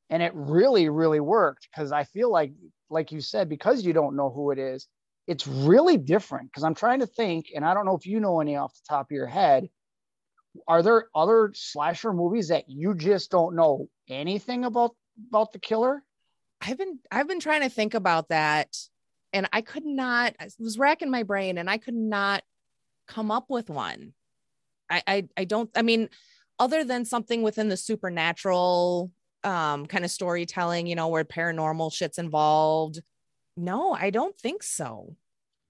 And 0.09 0.23
it 0.23 0.33
really 0.35 0.89
really 0.89 1.21
worked 1.21 1.69
because 1.71 1.93
i 1.93 2.05
feel 2.05 2.31
like 2.33 2.53
like 2.89 3.13
you 3.13 3.21
said 3.21 3.49
because 3.51 3.85
you 3.85 3.93
don't 3.93 4.17
know 4.17 4.31
who 4.31 4.51
it 4.53 4.59
is 4.59 4.89
it's 5.27 5.47
really 5.47 5.97
different 5.97 6.51
because 6.51 6.65
i'm 6.65 6.75
trying 6.75 7.01
to 7.01 7.07
think 7.07 7.47
and 7.55 7.65
i 7.65 7.75
don't 7.75 7.87
know 7.87 7.97
if 7.97 8.07
you 8.07 8.21
know 8.21 8.41
any 8.41 8.57
off 8.57 8.75
the 8.75 8.81
top 8.89 9.07
of 9.11 9.15
your 9.15 9.27
head 9.27 9.69
are 10.67 10.83
there 10.83 11.09
other 11.15 11.53
slasher 11.55 12.13
movies 12.13 12.49
that 12.49 12.65
you 12.69 12.95
just 12.95 13.31
don't 13.31 13.55
know 13.55 13.89
anything 14.09 14.65
about 14.65 14.93
about 15.29 15.53
the 15.53 15.59
killer 15.59 16.03
i've 16.61 16.79
been 16.79 16.99
i've 17.11 17.29
been 17.29 17.41
trying 17.41 17.63
to 17.63 17.69
think 17.69 17.95
about 17.95 18.29
that 18.29 18.69
and 19.33 19.49
i 19.53 19.61
could 19.61 19.85
not 19.85 20.35
i 20.41 20.49
was 20.59 20.79
racking 20.79 21.11
my 21.11 21.23
brain 21.23 21.59
and 21.59 21.69
i 21.69 21.79
could 21.79 21.95
not 21.95 22.43
come 23.07 23.31
up 23.31 23.47
with 23.49 23.69
one 23.69 24.13
i 24.91 25.03
i, 25.07 25.29
I 25.37 25.45
don't 25.45 25.71
i 25.77 25.83
mean 25.83 26.09
other 26.59 26.85
than 26.85 27.05
something 27.05 27.43
within 27.43 27.69
the 27.69 27.77
supernatural 27.77 29.11
um, 29.47 29.87
kind 29.87 30.05
of 30.05 30.11
storytelling, 30.11 30.87
you 30.87 30.97
know, 30.97 31.09
where 31.09 31.25
paranormal 31.25 31.93
shit's 31.93 32.19
involved. 32.19 33.01
No, 33.57 33.93
I 33.95 34.11
don't 34.11 34.37
think 34.37 34.63
so. 34.63 35.17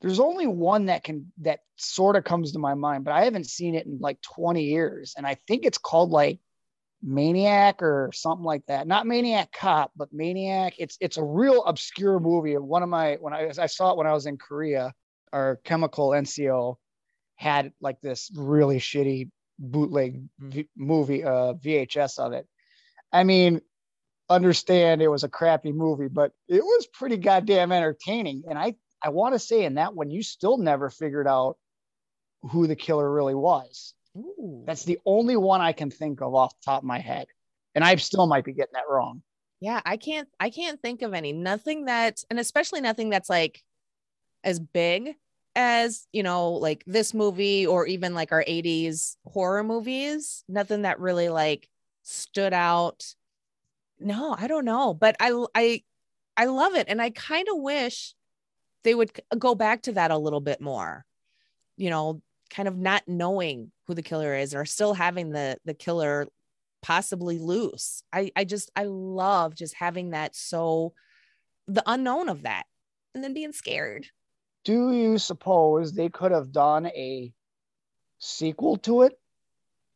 There's 0.01 0.21
only 0.21 0.47
one 0.47 0.87
that 0.87 1.05
can 1.05 1.33
that 1.39 1.61
sort 1.77 2.17
of 2.17 2.25
comes 2.25 2.53
to 2.53 2.59
my 2.59 2.75
mind, 2.75 3.05
but 3.05 3.13
I 3.15 3.25
haven't 3.25 3.47
seen 3.47 3.75
it 3.75 3.87
in 3.87 3.99
like 4.01 4.21
20 4.23 4.63
years. 4.63 5.15
And 5.17 5.27
I 5.27 5.37
think 5.47 5.65
it's 5.65 5.79
called 5.79 6.11
like 6.11 6.41
Maniac 7.03 7.83
or 7.83 8.11
something 8.13 8.45
like 8.45 8.65
that. 8.67 8.87
Not 8.87 9.07
Maniac 9.07 9.53
Cop, 9.53 9.93
but 9.97 10.13
Maniac. 10.13 10.75
It's 10.79 10.97
it's 11.01 11.17
a 11.17 11.25
real 11.25 11.65
obscure 11.65 12.21
movie. 12.21 12.57
One 12.59 12.83
of 12.83 12.89
my 12.89 13.17
when 13.21 13.33
I 13.33 13.51
I 13.59 13.67
saw 13.67 13.93
it 13.93 13.99
when 13.99 14.07
I 14.07 14.13
was 14.13 14.27
in 14.27 14.37
Korea, 14.39 14.93
our 15.33 15.57
chemical 15.65 16.11
NCO 16.11 16.77
had 17.37 17.73
like 17.81 18.01
this 18.01 18.31
really 18.35 18.79
shitty 18.79 19.31
bootleg 19.59 20.23
v- 20.39 20.69
movie 20.77 21.25
uh 21.25 21.55
VHS 21.55 22.19
of 22.19 22.33
it 22.33 22.47
I 23.13 23.25
mean, 23.25 23.61
understand 24.29 25.03
it 25.03 25.09
was 25.09 25.25
a 25.25 25.29
crappy 25.29 25.73
movie, 25.73 26.09
but 26.09 26.33
it 26.49 26.63
was 26.63 26.87
pretty 26.87 27.17
goddamn 27.17 27.73
entertaining. 27.73 28.45
And 28.49 28.59
I, 28.59 28.75
I 29.03 29.11
want 29.11 29.35
to 29.35 29.39
say 29.39 29.65
in 29.65 29.75
that 29.75 29.95
one, 29.95 30.11
you 30.11 30.23
still 30.23 30.59
never 30.59 30.91
figured 30.91 31.29
out 31.29 31.57
who 32.43 32.67
the 32.67 32.77
killer 32.77 33.11
really 33.11 33.35
was. 33.35 33.95
Ooh. 34.17 34.65
That's 34.67 34.85
the 34.85 34.99
only 35.05 35.37
one 35.37 35.61
I 35.61 35.73
can 35.73 35.91
think 35.91 36.23
of 36.23 36.35
off 36.35 36.59
the 36.59 36.65
top 36.65 36.83
of 36.83 36.87
my 36.87 36.99
head. 36.99 37.27
And 37.75 37.85
I 37.85 37.95
still 37.97 38.27
might 38.27 38.45
be 38.45 38.53
getting 38.53 38.73
that 38.73 38.89
wrong. 38.89 39.23
Yeah, 39.61 39.81
I 39.85 39.97
can't 39.97 40.29
I 40.39 40.51
can't 40.51 40.81
think 40.81 41.03
of 41.03 41.15
any. 41.15 41.33
Nothing 41.33 41.87
that 41.87 42.23
and 42.31 42.39
especially 42.39 42.81
nothing 42.81 43.11
that's 43.11 43.31
like 43.31 43.63
as 44.45 44.61
big 44.61 45.15
as, 45.55 46.07
you 46.13 46.23
know, 46.23 46.53
like 46.53 46.85
this 46.87 47.15
movie 47.15 47.67
or 47.67 47.87
even 47.87 48.15
like 48.15 48.33
our 48.33 48.45
80s 48.45 49.17
horror 49.25 49.65
movies. 49.65 50.45
Nothing 50.49 50.83
that 50.83 51.01
really 51.01 51.29
like 51.29 51.69
stood 52.03 52.53
out 52.53 53.05
no 53.99 54.35
i 54.39 54.47
don't 54.47 54.65
know 54.65 54.95
but 54.95 55.17
i 55.21 55.47
i 55.55 55.83
i 56.37 56.45
love 56.47 56.75
it 56.75 56.87
and 56.89 57.01
i 57.01 57.11
kind 57.11 57.49
of 57.49 57.59
wish 57.59 58.15
they 58.85 58.95
would 58.95 59.11
go 59.39 59.55
back 59.55 59.83
to 59.83 59.93
that 59.93 60.11
a 60.11 60.19
little 60.19 60.41
bit 60.41 60.61
more 60.61 61.05
you 61.77 61.91
know 61.91 62.21
kind 62.51 62.69
of 62.69 62.77
not 62.77 63.03
knowing 63.07 63.73
who 63.87 63.95
the 63.95 64.03
killer 64.03 64.35
is 64.35 64.55
or 64.55 64.65
still 64.65 64.95
having 64.95 65.31
the 65.31 65.57
the 65.65 65.75
killer 65.75 66.29
possibly 66.83 67.39
loose. 67.39 68.03
I 68.13 68.31
i 68.37 68.45
just 68.45 68.71
i 68.77 68.85
love 68.85 69.55
just 69.55 69.75
having 69.75 70.11
that 70.11 70.37
so 70.37 70.93
the 71.67 71.83
unknown 71.87 72.29
of 72.29 72.43
that 72.43 72.65
and 73.15 73.25
then 73.25 73.35
being 73.35 73.53
scared. 73.53 74.07
Do 74.65 74.93
you 74.93 75.19
suppose 75.19 75.93
they 75.93 76.09
could 76.09 76.33
have 76.33 76.53
done 76.53 76.87
a 76.87 77.33
sequel 78.19 78.77
to 78.79 79.03
it 79.03 79.19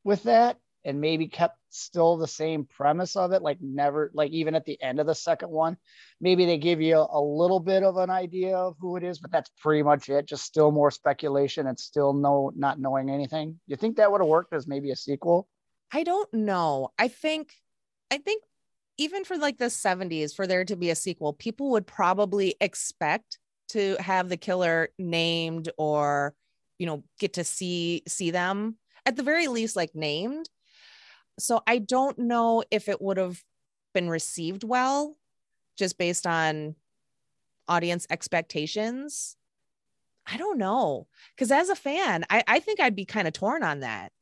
with 0.05 0.25
that 0.25 0.59
and 0.85 1.01
maybe 1.01 1.29
kept 1.29 1.59
still 1.69 2.17
the 2.17 2.27
same 2.27 2.65
premise 2.65 3.17
of 3.17 3.33
it 3.33 3.43
like 3.43 3.59
never 3.61 4.11
like 4.15 4.31
even 4.33 4.55
at 4.55 4.65
the 4.65 4.81
end 4.83 4.99
of 4.99 5.07
the 5.07 5.15
second 5.15 5.51
one 5.51 5.77
maybe 6.21 6.47
they 6.47 6.59
give 6.59 6.81
you 6.81 6.97
a, 6.97 7.19
a, 7.19 7.21
little 7.21 7.61
bit 7.61 7.83
of 7.83 7.97
an 7.97 8.11
idea 8.11 8.57
of 8.57 8.77
who 8.81 8.97
it 8.97 9.05
is 9.05 9.19
but 9.19 9.31
that's 9.31 9.51
pretty 9.61 9.83
much 9.83 10.09
it. 10.09 10.27
Just 10.27 10.45
still 10.45 10.71
more 10.71 10.91
speculation 10.91 11.67
and 11.67 11.79
still 11.79 12.13
no 12.13 12.53
not 12.57 12.81
knowing 12.81 13.11
anything. 13.11 13.61
You 13.67 13.77
think 13.77 13.97
that 13.97 14.11
would 14.11 14.21
have 14.21 14.29
worked 14.29 14.53
as 14.53 14.67
maybe 14.67 14.91
a 14.91 14.97
sequel? 14.97 15.49
I 15.93 16.03
don't 16.03 16.33
know. 16.33 16.91
I 16.99 17.09
think 17.09 17.55
i 18.11 18.19
think 18.19 18.43
even 18.99 19.25
for 19.25 19.39
like 19.39 19.57
the 19.57 19.67
70s 19.67 20.35
for 20.35 20.47
there 20.47 20.65
to 20.65 20.77
be 20.77 20.91
a 20.91 20.95
sequel 20.95 21.33
people 21.33 21.71
would 21.71 21.87
probably 21.87 22.55
expect 22.61 23.39
to 23.69 23.97
have 24.01 24.29
the 24.29 24.37
killer 24.37 24.89
named 24.99 25.71
or 25.79 26.35
you 26.79 26.87
know 26.87 27.05
get 27.19 27.35
to 27.35 27.45
see 27.45 28.03
see 28.07 28.31
them 28.31 28.77
at 29.07 29.17
the 29.17 29.23
very 29.23 29.49
least 29.49 29.77
like 29.77 29.95
named 29.95 30.49
so 31.43 31.63
I 31.67 31.79
don't 31.79 32.19
know 32.19 32.63
if 32.71 32.89
it 32.89 33.01
would 33.01 33.17
have 33.17 33.43
been 33.95 34.09
received 34.09 34.65
well 34.65 35.17
just 35.77 35.99
based 35.99 36.27
on 36.27 36.75
audience 37.69 38.07
expectations. 38.11 39.37
I 40.27 40.37
don't 40.37 40.59
know. 40.59 41.07
Cause 41.39 41.51
as 41.51 41.69
a 41.69 41.77
fan, 41.77 42.25
I, 42.31 42.45
I 42.47 42.61
think 42.61 42.81
I'd 42.81 42.97
be 42.97 43.05
kind 43.05 43.27
of 43.27 43.33
torn 43.33 43.63
on 43.63 43.81
that. 43.81 44.13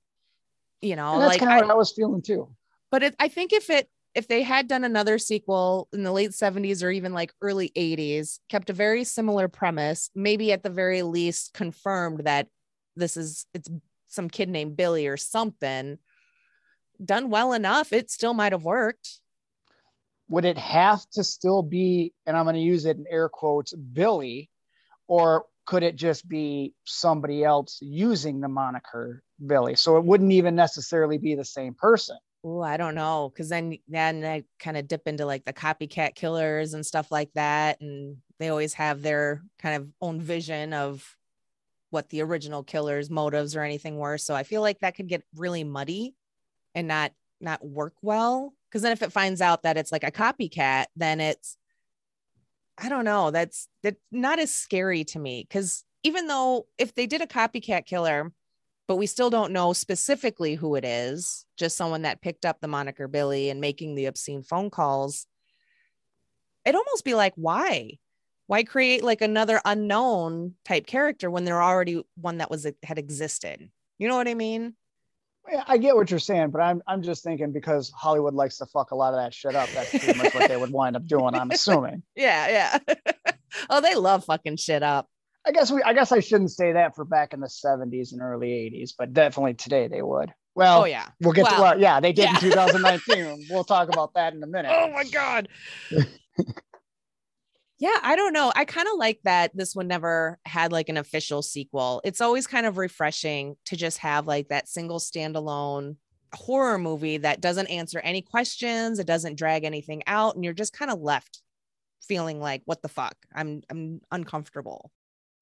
You 0.80 0.94
know, 0.94 1.14
and 1.14 1.22
that's 1.22 1.32
like 1.32 1.40
kind 1.40 1.60
of 1.60 1.66
what 1.66 1.75
I 1.75 1.76
was 1.76 1.92
feeling 1.92 2.22
too. 2.22 2.48
But 2.90 3.02
it, 3.02 3.16
I 3.18 3.28
think 3.28 3.52
if 3.52 3.68
it 3.68 3.88
if 4.14 4.26
they 4.26 4.42
had 4.42 4.68
done 4.68 4.84
another 4.84 5.18
sequel 5.18 5.88
in 5.92 6.02
the 6.02 6.12
late 6.12 6.30
70s 6.30 6.82
or 6.82 6.90
even 6.90 7.12
like 7.12 7.32
early 7.40 7.70
80s, 7.76 8.38
kept 8.48 8.70
a 8.70 8.72
very 8.72 9.04
similar 9.04 9.48
premise, 9.48 10.10
maybe 10.14 10.50
at 10.52 10.62
the 10.62 10.70
very 10.70 11.02
least 11.02 11.52
confirmed 11.52 12.25
that 12.25 12.48
this 12.96 13.16
is 13.16 13.46
it's 13.54 13.68
some 14.08 14.28
kid 14.28 14.48
named 14.48 14.76
Billy 14.76 15.06
or 15.06 15.16
something, 15.16 15.98
done 17.04 17.30
well 17.30 17.52
enough, 17.52 17.92
it 17.92 18.10
still 18.10 18.34
might 18.34 18.52
have 18.52 18.64
worked. 18.64 19.20
Would 20.28 20.44
it 20.44 20.58
have 20.58 21.08
to 21.12 21.24
still 21.24 21.62
be, 21.62 22.12
and 22.26 22.36
I'm 22.36 22.44
going 22.44 22.54
to 22.54 22.60
use 22.60 22.84
it 22.84 22.96
in 22.98 23.06
air 23.08 23.28
quotes, 23.28 23.72
Billy, 23.72 24.50
or 25.06 25.46
could 25.66 25.82
it 25.82 25.96
just 25.96 26.28
be 26.28 26.74
somebody 26.84 27.44
else 27.44 27.78
using 27.80 28.40
the 28.40 28.48
moniker 28.48 29.22
Billy? 29.44 29.74
So 29.74 29.96
it 29.96 30.04
wouldn't 30.04 30.32
even 30.32 30.54
necessarily 30.54 31.18
be 31.18 31.34
the 31.34 31.44
same 31.44 31.74
person. 31.74 32.16
Oh, 32.44 32.60
I 32.60 32.76
don't 32.76 32.94
know. 32.94 33.32
Cause 33.36 33.48
then 33.48 33.78
then 33.88 34.24
I 34.24 34.44
kind 34.60 34.76
of 34.76 34.86
dip 34.86 35.06
into 35.06 35.26
like 35.26 35.44
the 35.44 35.52
copycat 35.52 36.14
killers 36.14 36.72
and 36.72 36.86
stuff 36.86 37.10
like 37.10 37.32
that. 37.34 37.80
And 37.80 38.18
they 38.38 38.48
always 38.48 38.74
have 38.74 39.02
their 39.02 39.42
kind 39.58 39.76
of 39.76 39.88
own 40.00 40.20
vision 40.20 40.72
of 40.72 41.16
what 41.90 42.08
the 42.10 42.22
original 42.22 42.62
killer's 42.62 43.10
motives 43.10 43.56
or 43.56 43.62
anything 43.62 43.98
were. 43.98 44.18
So 44.18 44.34
I 44.34 44.44
feel 44.44 44.60
like 44.60 44.80
that 44.80 44.94
could 44.94 45.08
get 45.08 45.24
really 45.34 45.64
muddy 45.64 46.14
and 46.75 46.88
not 46.88 47.12
not 47.40 47.64
work 47.64 47.94
well. 48.02 48.52
Because 48.68 48.82
then 48.82 48.92
if 48.92 49.02
it 49.02 49.12
finds 49.12 49.40
out 49.40 49.62
that 49.62 49.76
it's 49.76 49.92
like 49.92 50.04
a 50.04 50.10
copycat 50.10 50.87
then 50.96 51.20
it's 51.20 51.56
i 52.76 52.88
don't 52.88 53.04
know 53.04 53.30
that's 53.30 53.68
that's 53.82 53.98
not 54.12 54.38
as 54.38 54.52
scary 54.52 55.04
to 55.04 55.18
me. 55.18 55.46
Because 55.48 55.84
even 56.02 56.26
though 56.26 56.66
if 56.78 56.94
they 56.94 57.06
did 57.06 57.22
a 57.22 57.26
copycat 57.26 57.87
killer 57.87 58.32
but 58.87 58.96
we 58.96 59.06
still 59.06 59.28
don't 59.28 59.52
know 59.52 59.75
specifically 59.75 60.54
who 60.54 60.75
it 60.75 60.84
is 60.84 61.44
just 61.58 61.76
someone 61.76 62.02
that 62.02 62.22
picked 62.22 62.46
up 62.46 62.58
the 62.60 62.68
moniker 62.68 63.06
billy 63.06 63.50
and 63.50 63.60
making 63.60 63.94
the 63.94 64.06
obscene 64.06 64.42
phone 64.42 64.70
calls 64.70 65.26
it'd 66.64 66.76
almost 66.76 67.04
be 67.04 67.14
like 67.14 67.32
why? 67.37 67.98
Why 68.46 68.62
create 68.62 69.02
like 69.04 69.20
another 69.20 69.60
unknown 69.64 70.54
type 70.64 70.87
character 70.87 71.30
when 71.30 71.44
there 71.44 71.62
already 71.62 72.02
one 72.16 72.38
that 72.38 72.50
was 72.50 72.66
had 72.82 72.98
existed? 72.98 73.70
You 73.98 74.08
know 74.08 74.16
what 74.16 74.28
i 74.28 74.34
mean 74.34 74.75
I 75.66 75.78
get 75.78 75.96
what 75.96 76.10
you're 76.10 76.20
saying, 76.20 76.50
but 76.50 76.60
I'm 76.60 76.82
I'm 76.86 77.02
just 77.02 77.24
thinking 77.24 77.52
because 77.52 77.90
Hollywood 77.90 78.34
likes 78.34 78.58
to 78.58 78.66
fuck 78.66 78.90
a 78.90 78.94
lot 78.94 79.14
of 79.14 79.20
that 79.20 79.34
shit 79.34 79.54
up. 79.54 79.68
That's 79.70 79.90
pretty 79.90 80.18
much 80.18 80.34
what 80.34 80.48
they 80.48 80.56
would 80.56 80.72
wind 80.72 80.96
up 80.96 81.06
doing. 81.06 81.34
I'm 81.34 81.50
assuming. 81.50 82.02
Yeah, 82.16 82.78
yeah. 82.86 82.94
oh, 83.70 83.80
they 83.80 83.94
love 83.94 84.24
fucking 84.24 84.56
shit 84.56 84.82
up. 84.82 85.08
I 85.46 85.52
guess 85.52 85.70
we. 85.70 85.82
I 85.82 85.92
guess 85.92 86.12
I 86.12 86.20
shouldn't 86.20 86.50
say 86.50 86.72
that 86.72 86.96
for 86.96 87.04
back 87.04 87.32
in 87.32 87.40
the 87.40 87.46
70s 87.46 88.12
and 88.12 88.20
early 88.20 88.48
80s, 88.48 88.92
but 88.98 89.12
definitely 89.12 89.54
today 89.54 89.88
they 89.88 90.02
would. 90.02 90.32
Well, 90.54 90.82
oh 90.82 90.84
yeah, 90.84 91.06
we'll 91.20 91.32
get 91.32 91.44
well, 91.44 91.56
to 91.56 91.62
well, 91.62 91.80
yeah, 91.80 92.00
they 92.00 92.12
did 92.12 92.24
yeah. 92.24 92.34
in 92.34 92.40
2019. 92.40 93.46
we'll 93.50 93.64
talk 93.64 93.88
about 93.88 94.14
that 94.14 94.34
in 94.34 94.42
a 94.42 94.46
minute. 94.46 94.72
Oh 94.74 94.90
my 94.90 95.04
god. 95.04 95.48
Yeah, 97.78 97.99
I 98.02 98.16
don't 98.16 98.32
know. 98.32 98.52
I 98.56 98.64
kind 98.64 98.88
of 98.88 98.99
like 98.99 99.20
that 99.25 99.56
this 99.56 99.75
one 99.75 99.87
never 99.87 100.38
had 100.44 100.73
like 100.73 100.88
an 100.88 100.97
official 100.97 101.42
sequel. 101.42 102.00
It's 102.04 102.20
always 102.20 102.47
kind 102.47 102.66
of 102.66 102.76
refreshing 102.76 103.56
to 103.66 103.76
just 103.76 103.99
have 103.99 104.26
like 104.26 104.49
that 104.49 104.68
single 104.68 104.99
standalone 104.99 105.97
horror 106.35 106.78
movie 106.78 107.18
that 107.18 107.40
doesn't 107.40 107.68
answer 107.68 108.00
any 108.00 108.20
questions, 108.20 108.99
it 108.99 109.06
doesn't 109.06 109.38
drag 109.38 109.64
anything 109.64 110.02
out, 110.06 110.35
and 110.35 110.44
you're 110.44 110.52
just 110.52 110.73
kind 110.73 110.90
of 110.90 111.00
left 111.00 111.42
feeling 112.02 112.40
like, 112.40 112.62
what 112.64 112.82
the 112.82 112.88
fuck? 112.88 113.14
I'm 113.35 113.62
I'm 113.70 114.00
uncomfortable. 114.11 114.90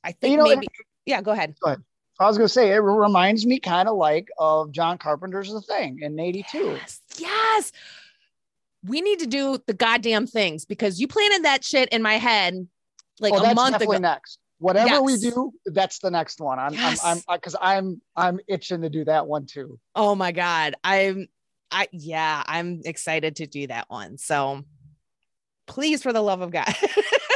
I 0.05 0.12
think 0.12 0.33
You 0.33 0.37
know, 0.37 0.45
maybe 0.45 0.69
yeah, 1.07 1.23
go 1.23 1.33
ahead. 1.33 1.55
I 1.64 2.26
was 2.26 2.37
gonna 2.37 2.49
say 2.49 2.73
it 2.73 2.78
reminds 2.78 3.47
me 3.47 3.59
kind 3.61 3.88
of 3.88 3.97
like 3.97 4.28
of 4.38 4.73
John 4.73 4.99
Carpenter's 4.99 5.52
The 5.52 5.61
Thing 5.61 6.00
in 6.02 6.19
'82. 6.19 6.59
Yes, 6.59 7.00
yes. 7.19 7.73
We 8.85 9.00
need 9.00 9.18
to 9.21 9.26
do 9.26 9.59
the 9.66 9.75
goddamn 9.75 10.26
things 10.26 10.64
because 10.64 11.00
you 11.00 11.09
planted 11.09 11.45
that 11.45 11.64
shit 11.64 11.88
in 11.90 12.02
my 12.02 12.14
head 12.14 12.68
like 13.21 13.33
oh, 13.33 13.38
a 13.38 13.42
that's 13.42 13.54
month 13.54 13.80
ago. 13.80 13.99
next. 13.99 14.38
Whatever 14.59 15.02
we 15.02 15.18
do, 15.18 15.52
that's 15.66 15.99
the 15.99 16.11
next 16.11 16.40
one. 16.40 16.59
I'm 16.59 16.73
Yes. 16.73 17.04
I'm 17.04 17.21
I'm 17.28 17.38
because 17.38 17.56
I'm 17.61 18.00
I'm 18.14 18.40
itching 18.49 18.83
to 18.83 18.88
do 18.88 19.04
that 19.04 19.26
one 19.26 19.47
too. 19.47 19.78
Oh 19.95 20.14
my 20.14 20.33
god. 20.33 20.76
I'm 20.83 21.28
I 21.71 21.88
yeah, 21.92 22.42
I'm 22.47 22.80
excited 22.85 23.37
to 23.37 23.47
do 23.47 23.66
that 23.66 23.90
one. 23.90 24.16
So 24.16 24.62
please 25.66 26.02
for 26.02 26.12
the 26.12 26.23
love 26.23 26.40
of 26.40 26.50
God. 26.52 26.75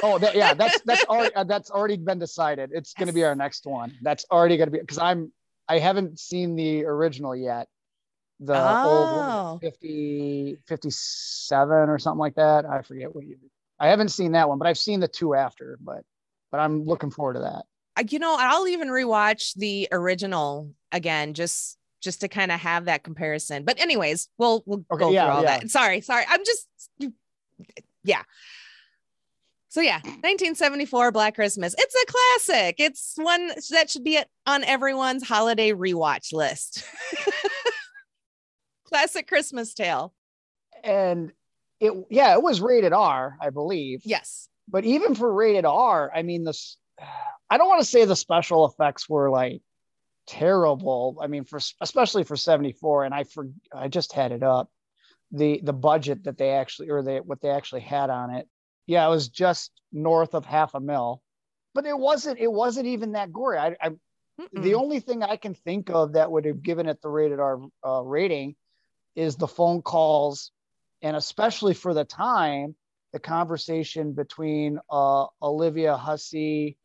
Oh, 0.03 0.19
that, 0.19 0.35
yeah, 0.35 0.55
that's 0.55 0.81
that's 0.83 1.05
already 1.09 1.35
uh, 1.35 1.45
that's 1.45 1.71
already 1.71 1.97
been 1.97 2.19
decided. 2.19 2.71
It's 2.73 2.95
going 2.95 3.09
to 3.09 3.13
be 3.13 3.25
our 3.25 3.35
next 3.35 3.67
one. 3.67 3.93
That's 4.03 4.25
already 4.31 4.57
going 4.57 4.69
to 4.69 4.73
be 4.73 4.81
because 4.81 4.99
I'm 4.99 5.33
I 5.69 5.79
haven't 5.79 6.19
seen 6.19 6.57
the 6.57 6.85
original 6.85 7.37
yet. 7.37 7.69
The 8.41 8.55
Oh. 8.57 9.51
old 9.53 9.61
50 9.61 10.57
57 10.67 11.89
or 11.91 11.99
something 11.99 12.19
like 12.19 12.37
that. 12.37 12.65
I 12.65 12.83
forget 12.83 13.15
what 13.15 13.27
you. 13.27 13.37
I 13.79 13.89
haven't 13.89 14.09
seen 14.11 14.33
that 14.33 14.49
one, 14.49 14.59
but 14.59 14.67
I've 14.67 14.79
seen 14.79 15.01
the 15.01 15.09
two 15.09 15.35
after. 15.35 15.79
But 15.81 16.05
but 16.51 16.59
I'm 16.61 16.85
looking 16.85 17.11
forward 17.11 17.35
to 17.35 17.41
that. 17.41 17.65
I- 17.97 18.07
you 18.09 18.19
know, 18.19 18.37
I'll 18.39 18.67
even 18.69 18.89
rewatch 18.89 19.55
the 19.57 19.89
original 19.93 20.71
again 20.91 21.35
just 21.35 21.77
just 22.01 22.23
to 22.23 22.29
kind 22.29 22.51
of 22.51 22.59
have 22.61 22.87
that 22.87 23.03
comparison. 23.05 23.65
But 23.65 23.79
anyways, 23.79 24.29
we'll 24.39 24.63
we'll 24.65 24.85
Okay, 24.91 25.05
go 25.05 25.11
yeah, 25.11 25.27
through 25.27 25.35
all 25.37 25.43
yeah. 25.43 25.59
that. 25.59 25.71
Sorry, 25.71 26.01
sorry. 26.01 26.25
I'm 26.29 26.45
just 26.45 26.67
yeah. 28.05 28.23
So 29.69 29.81
yeah, 29.83 30.01
1974 30.03 31.13
Black 31.13 31.35
Christmas. 31.37 31.75
It's 31.79 31.95
a 31.95 32.07
classic. 32.07 32.77
It's 32.81 33.13
one 33.17 33.53
that 33.71 33.89
should 33.91 34.03
be 34.03 34.19
on 34.47 34.65
everyone's 34.65 35.23
holiday 35.29 35.71
rewatch 35.73 36.33
list. 36.33 36.83
classic 38.91 39.27
Christmas 39.27 39.73
tale. 39.75 40.13
And 40.85 41.33
it 41.81 41.93
yeah, 42.11 42.35
it 42.35 42.43
was 42.43 42.61
rated 42.61 42.93
R, 42.93 43.37
I 43.41 43.51
believe. 43.51 44.03
Yes. 44.05 44.49
but 44.69 44.85
even 44.85 45.15
for 45.15 45.33
rated 45.33 45.65
R, 45.65 46.11
I 46.15 46.23
mean, 46.23 46.45
this, 46.45 46.77
I 47.51 47.59
don't 47.59 47.69
want 47.69 47.81
to 47.81 47.87
say 47.87 48.05
the 48.05 48.17
special 48.17 48.67
effects 48.67 49.09
were 49.09 49.31
like 49.31 49.63
terrible. 50.27 51.19
I 51.21 51.27
mean, 51.27 51.45
for 51.45 51.61
especially 51.81 52.25
for 52.25 52.37
74, 52.37 53.05
and 53.05 53.15
I 53.15 53.25
for 53.25 53.49
I 53.75 53.89
just 53.89 54.13
had 54.13 54.33
it 54.33 54.43
up, 54.43 54.71
the 55.33 55.61
the 55.63 55.73
budget 55.73 56.25
that 56.25 56.39
they 56.39 56.51
actually 56.51 56.91
or 56.91 57.03
they 57.03 57.21
what 57.21 57.41
they 57.41 57.51
actually 57.51 57.83
had 57.83 58.11
on 58.11 58.31
it. 58.35 58.49
Yeah, 58.87 59.07
it 59.07 59.11
was 59.11 59.29
just 59.29 59.73
north 59.93 60.35
of 60.35 60.45
half 60.45 60.75
a 60.75 60.81
mil, 60.81 61.23
but 61.75 61.87
it 61.87 61.99
wasn't 61.99 62.39
it 62.39 62.51
wasn't 62.51 62.87
even 62.87 63.13
that 63.13 63.33
gory. 63.33 63.59
I, 63.59 63.77
I 63.81 63.91
the 64.53 64.75
only 64.75 65.01
thing 65.01 65.23
I 65.23 65.37
can 65.37 65.55
think 65.55 65.91
of 65.91 66.15
that 66.15 66.31
would 66.31 66.45
have 66.45 66.63
given 66.63 66.89
it 66.89 67.03
the 67.03 67.09
rated 67.09 67.41
R 67.41 67.61
uh, 67.87 68.03
rating 68.03 68.57
is 69.17 69.37
the 69.37 69.49
phone 69.49 69.83
calls, 69.83 70.53
and 71.03 71.17
especially 71.17 71.75
for 71.75 71.95
the 71.95 72.05
time, 72.05 72.75
the 73.13 73.19
conversation 73.19 74.13
between 74.13 74.79
uh, 74.91 75.27
Olivia 75.43 75.97
Hussey 75.97 76.79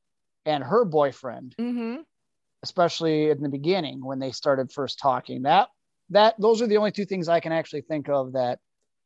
and 0.45 0.63
her 0.63 0.85
boyfriend, 0.85 1.55
Mhm. 1.59 2.03
especially 2.63 3.29
in 3.29 3.41
the 3.41 3.49
beginning 3.49 4.03
when 4.03 4.19
they 4.19 4.31
started 4.31 4.71
first 4.71 4.99
talking. 4.99 5.43
That 5.43 5.69
that 6.09 6.35
those 6.39 6.61
are 6.61 6.67
the 6.67 6.77
only 6.77 6.91
two 6.91 7.05
things 7.05 7.29
I 7.29 7.39
can 7.39 7.51
actually 7.51 7.81
think 7.81 8.09
of 8.09 8.33
that 8.33 8.59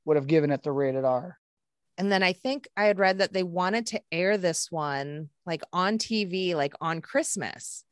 would 0.05 0.17
have 0.17 0.27
given 0.27 0.51
it 0.51 0.63
the 0.63 0.71
rated 0.71 1.05
R. 1.05 1.38
And 1.97 2.12
then 2.12 2.23
I 2.23 2.32
think 2.34 2.67
I 2.77 2.86
had 2.86 2.99
read 2.99 3.17
that 3.17 3.34
they 3.34 3.43
wanted 3.43 3.88
to 3.88 4.01
air 4.12 4.38
this 4.38 4.71
one 4.71 5.29
like 5.45 5.62
on 5.73 5.97
TV, 5.97 6.55
like 6.55 6.73
on 6.79 7.01
Christmas, 7.01 7.84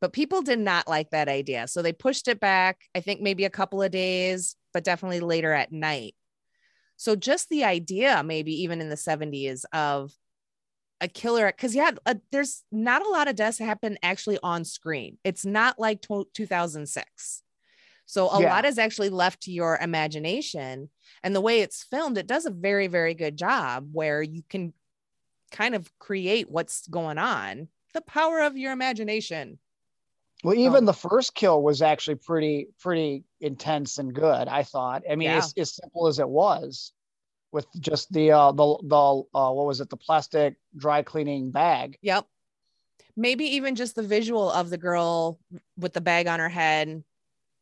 but 0.00 0.12
people 0.12 0.42
did 0.42 0.58
not 0.58 0.88
like 0.88 1.10
that 1.10 1.28
idea. 1.28 1.68
So 1.68 1.82
they 1.82 1.92
pushed 1.92 2.26
it 2.26 2.40
back, 2.40 2.80
I 2.94 3.00
think 3.00 3.20
maybe 3.20 3.44
a 3.44 3.50
couple 3.50 3.80
of 3.80 3.92
days, 3.92 4.56
but 4.72 4.84
definitely 4.84 5.20
later 5.20 5.52
at 5.52 5.72
night. 5.72 6.14
So 6.96 7.16
just 7.16 7.48
the 7.48 7.64
idea, 7.64 8.22
maybe 8.24 8.62
even 8.62 8.80
in 8.80 8.88
the 8.88 8.96
70s, 8.96 9.64
of 9.72 10.12
a 11.00 11.08
killer, 11.08 11.46
because 11.46 11.74
yeah, 11.74 11.90
uh, 12.06 12.14
there's 12.30 12.64
not 12.70 13.04
a 13.04 13.08
lot 13.08 13.28
of 13.28 13.34
deaths 13.36 13.58
happen 13.58 13.98
actually 14.02 14.38
on 14.42 14.64
screen. 14.64 15.18
It's 15.24 15.44
not 15.44 15.78
like 15.78 16.00
tw 16.00 16.32
2006. 16.32 17.42
So 18.06 18.26
a 18.26 18.38
Yeah. 18.38 18.50
lot 18.50 18.64
is 18.64 18.78
actually 18.78 19.10
left 19.10 19.42
to 19.42 19.52
your 19.52 19.78
imagination. 19.80 20.90
And 21.22 21.34
the 21.34 21.40
way 21.40 21.60
it's 21.60 21.82
filmed, 21.82 22.18
it 22.18 22.26
does 22.26 22.46
a 22.46 22.50
very, 22.50 22.86
very 22.86 23.14
good 23.14 23.36
job 23.36 23.88
where 23.92 24.22
you 24.22 24.42
can 24.48 24.74
kind 25.50 25.74
of 25.74 25.90
create 25.98 26.50
what's 26.50 26.86
going 26.88 27.18
on. 27.18 27.68
The 27.94 28.00
power 28.00 28.40
of 28.40 28.56
your 28.56 28.72
imagination. 28.72 29.58
Well, 30.44 30.54
even 30.56 30.82
Oh. 30.82 30.86
the 30.86 30.92
first 30.92 31.34
kill 31.34 31.62
was 31.62 31.82
actually 31.82 32.16
pretty 32.16 32.68
pretty 32.80 33.24
intense 33.40 33.98
and 33.98 34.12
good. 34.14 34.48
I 34.48 34.62
thought. 34.64 35.02
I 35.08 35.14
mean, 35.14 35.28
Yeah. 35.28 35.38
as, 35.38 35.54
as 35.56 35.74
simple 35.74 36.08
as 36.08 36.18
it 36.18 36.28
was, 36.28 36.92
with 37.52 37.66
just 37.80 38.12
the 38.12 38.32
uh, 38.32 38.52
the 38.52 38.78
the 38.84 39.24
uh, 39.38 39.52
what 39.52 39.66
was 39.66 39.80
it, 39.80 39.90
the 39.90 39.96
plastic 39.96 40.56
dry 40.76 41.02
cleaning 41.02 41.50
bag. 41.52 41.98
Yep. 42.02 42.26
Maybe 43.16 43.44
even 43.44 43.74
just 43.76 43.94
the 43.94 44.02
visual 44.02 44.50
of 44.50 44.70
the 44.70 44.78
girl 44.78 45.38
with 45.76 45.92
the 45.92 46.00
bag 46.00 46.26
on 46.28 46.40
her 46.40 46.48
head 46.48 47.04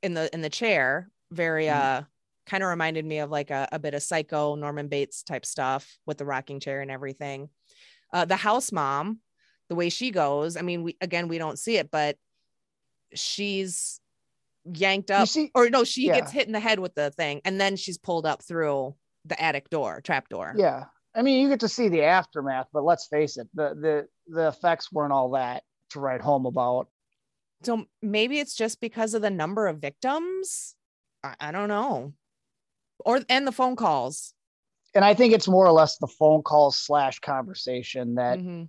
in 0.02 0.14
the 0.14 0.32
in 0.34 0.42
the 0.42 0.50
chair, 0.50 1.10
very 1.32 1.66
Mhm. 1.66 1.74
uh 1.74 2.02
kind 2.46 2.62
of 2.64 2.70
reminded 2.70 3.04
me 3.04 3.18
of 3.18 3.30
like 3.30 3.50
a, 3.50 3.68
a 3.72 3.78
bit 3.78 3.94
of 3.94 4.02
psycho 4.02 4.56
Norman 4.56 4.88
Bates 4.88 5.22
type 5.22 5.46
stuff 5.46 5.98
with 6.06 6.18
the 6.18 6.24
rocking 6.24 6.60
chair 6.60 6.80
and 6.80 6.90
everything. 6.90 7.50
Uh 8.12 8.24
the 8.26 8.36
house 8.36 8.72
mom, 8.72 9.20
the 9.68 9.74
way 9.76 9.90
she 9.90 10.10
goes, 10.12 10.56
I 10.56 10.62
mean, 10.62 10.82
we 10.84 10.96
again 11.02 11.28
we 11.28 11.38
don't 11.38 11.58
see 11.58 11.76
it, 11.78 11.90
but 11.90 12.18
she's 13.14 14.00
yanked 14.74 15.10
up 15.10 15.28
see, 15.28 15.50
or 15.54 15.70
no, 15.70 15.84
she 15.84 16.06
Yeah. 16.06 16.16
gets 16.20 16.30
hit 16.32 16.46
in 16.46 16.52
the 16.52 16.60
head 16.60 16.78
with 16.78 16.94
the 16.94 17.10
thing 17.10 17.40
and 17.44 17.60
then 17.60 17.76
she's 17.76 17.98
pulled 17.98 18.26
up 18.26 18.42
through 18.42 18.94
the 19.24 19.40
attic 19.42 19.70
door, 19.70 20.00
trap 20.02 20.28
door. 20.28 20.54
yeah. 20.56 20.84
I 21.14 21.22
mean, 21.22 21.40
you 21.42 21.48
get 21.48 21.60
to 21.60 21.68
see 21.68 21.88
the 21.88 22.02
aftermath, 22.02 22.68
but 22.72 22.84
let's 22.84 23.06
face 23.08 23.36
it, 23.36 23.48
the 23.52 23.74
the 23.74 24.08
the 24.32 24.48
effects 24.48 24.92
weren't 24.92 25.12
all 25.12 25.30
that 25.32 25.64
to 25.90 25.98
write 26.00 26.20
home 26.20 26.46
about. 26.46 26.86
So 27.64 27.86
maybe 28.00 28.38
it's 28.38 28.54
just 28.54 28.80
because 28.80 29.12
of 29.14 29.20
the 29.22 29.30
number 29.30 29.66
of 29.66 29.78
victims. 29.78 30.76
I, 31.24 31.34
I 31.40 31.50
don't 31.52 31.68
know. 31.68 32.12
Or 33.04 33.20
and 33.28 33.44
the 33.46 33.50
phone 33.52 33.74
calls. 33.74 34.34
And 34.94 35.04
I 35.04 35.14
think 35.14 35.34
it's 35.34 35.48
more 35.48 35.66
or 35.66 35.72
less 35.72 35.98
the 35.98 36.06
phone 36.06 36.42
call 36.42 36.70
slash 36.70 37.18
conversation 37.18 38.14
that 38.14 38.38
Mhm. 38.38 38.68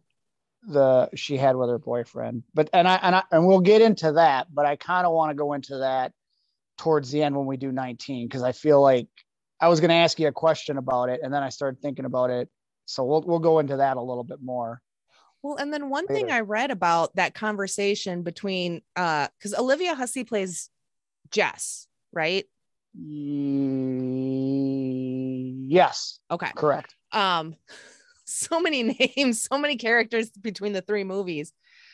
The 0.67 1.09
she 1.15 1.37
had 1.37 1.55
with 1.55 1.69
her 1.69 1.79
boyfriend. 1.79 2.43
But 2.53 2.69
and 2.73 2.87
I 2.87 2.95
and 2.95 3.15
I 3.15 3.23
and 3.31 3.45
we'll 3.47 3.61
get 3.61 3.81
into 3.81 4.13
that, 4.13 4.47
but 4.53 4.65
I 4.65 4.75
kind 4.75 5.05
of 5.05 5.13
want 5.13 5.31
to 5.31 5.35
go 5.35 5.53
into 5.53 5.79
that 5.79 6.13
towards 6.77 7.11
the 7.11 7.21
end 7.23 7.35
when 7.35 7.45
we 7.45 7.57
do 7.57 7.71
19 7.71 8.27
because 8.27 8.43
I 8.43 8.51
feel 8.51 8.81
like 8.81 9.07
I 9.59 9.67
was 9.67 9.79
going 9.79 9.89
to 9.89 9.95
ask 9.95 10.19
you 10.19 10.27
a 10.27 10.31
question 10.31 10.77
about 10.77 11.09
it 11.09 11.21
and 11.23 11.33
then 11.33 11.43
I 11.43 11.49
started 11.49 11.81
thinking 11.81 12.05
about 12.05 12.29
it. 12.31 12.49
So 12.85 13.03
we'll 13.03 13.21
we'll 13.21 13.39
go 13.39 13.59
into 13.59 13.77
that 13.77 13.97
a 13.97 14.01
little 14.01 14.23
bit 14.23 14.41
more. 14.41 14.81
Well, 15.43 15.55
and 15.57 15.73
then 15.73 15.89
one 15.89 16.07
thing 16.07 16.29
I 16.29 16.41
read 16.41 16.69
about 16.69 17.15
that 17.15 17.33
conversation 17.33 18.21
between 18.23 18.81
uh 18.95 19.27
because 19.37 19.53
Olivia 19.55 19.95
Hussey 19.95 20.23
plays 20.23 20.69
Jess, 21.31 21.87
right? 22.11 22.45
Yes, 25.71 26.19
Okay. 26.29 26.51
correct. 26.55 26.95
Um 27.11 27.55
so 28.33 28.59
many 28.59 28.83
names, 29.17 29.47
so 29.49 29.57
many 29.57 29.75
characters 29.77 30.29
between 30.31 30.73
the 30.73 30.81
three 30.81 31.03
movies. 31.03 31.53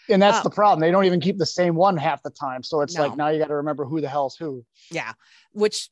And 0.09 0.21
that's 0.21 0.39
Oh. 0.39 0.43
the 0.43 0.49
problem. 0.55 0.79
They 0.79 0.91
don't 0.91 1.05
even 1.05 1.19
keep 1.19 1.37
the 1.37 1.45
same 1.45 1.75
one 1.75 1.97
half 1.97 2.23
the 2.23 2.29
time. 2.29 2.63
So 2.63 2.81
it's 2.81 2.95
No. 2.95 3.01
like 3.03 3.17
now 3.17 3.27
you 3.29 3.39
got 3.39 3.47
to 3.49 3.55
remember 3.55 3.83
who 3.85 3.99
the 4.01 4.07
hell's 4.09 4.35
who. 4.37 4.65
Yeah. 4.91 5.13
Which 5.51 5.89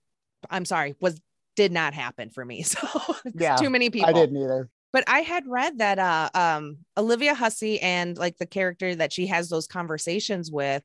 I'm 0.50 0.66
sorry, 0.66 0.96
was 1.02 1.20
did 1.56 1.72
not 1.72 1.94
happen 1.94 2.30
for 2.30 2.44
me. 2.46 2.64
So 2.64 2.80
it's 3.26 3.36
Yeah, 3.42 3.56
too 3.58 3.70
many 3.70 3.90
people. 3.90 4.10
I 4.10 4.14
didn't 4.14 4.38
either. 4.38 4.70
but 4.94 5.04
I 5.08 5.20
had 5.20 5.44
read 5.48 5.80
that 5.80 6.00
uh 6.00 6.30
um 6.34 6.78
Olivia 6.98 7.34
Hussey 7.34 7.82
and 7.82 8.18
like 8.18 8.38
the 8.38 8.46
character 8.46 8.96
that 8.96 9.12
she 9.12 9.28
has 9.28 9.50
those 9.50 9.68
conversations 9.68 10.50
with, 10.52 10.84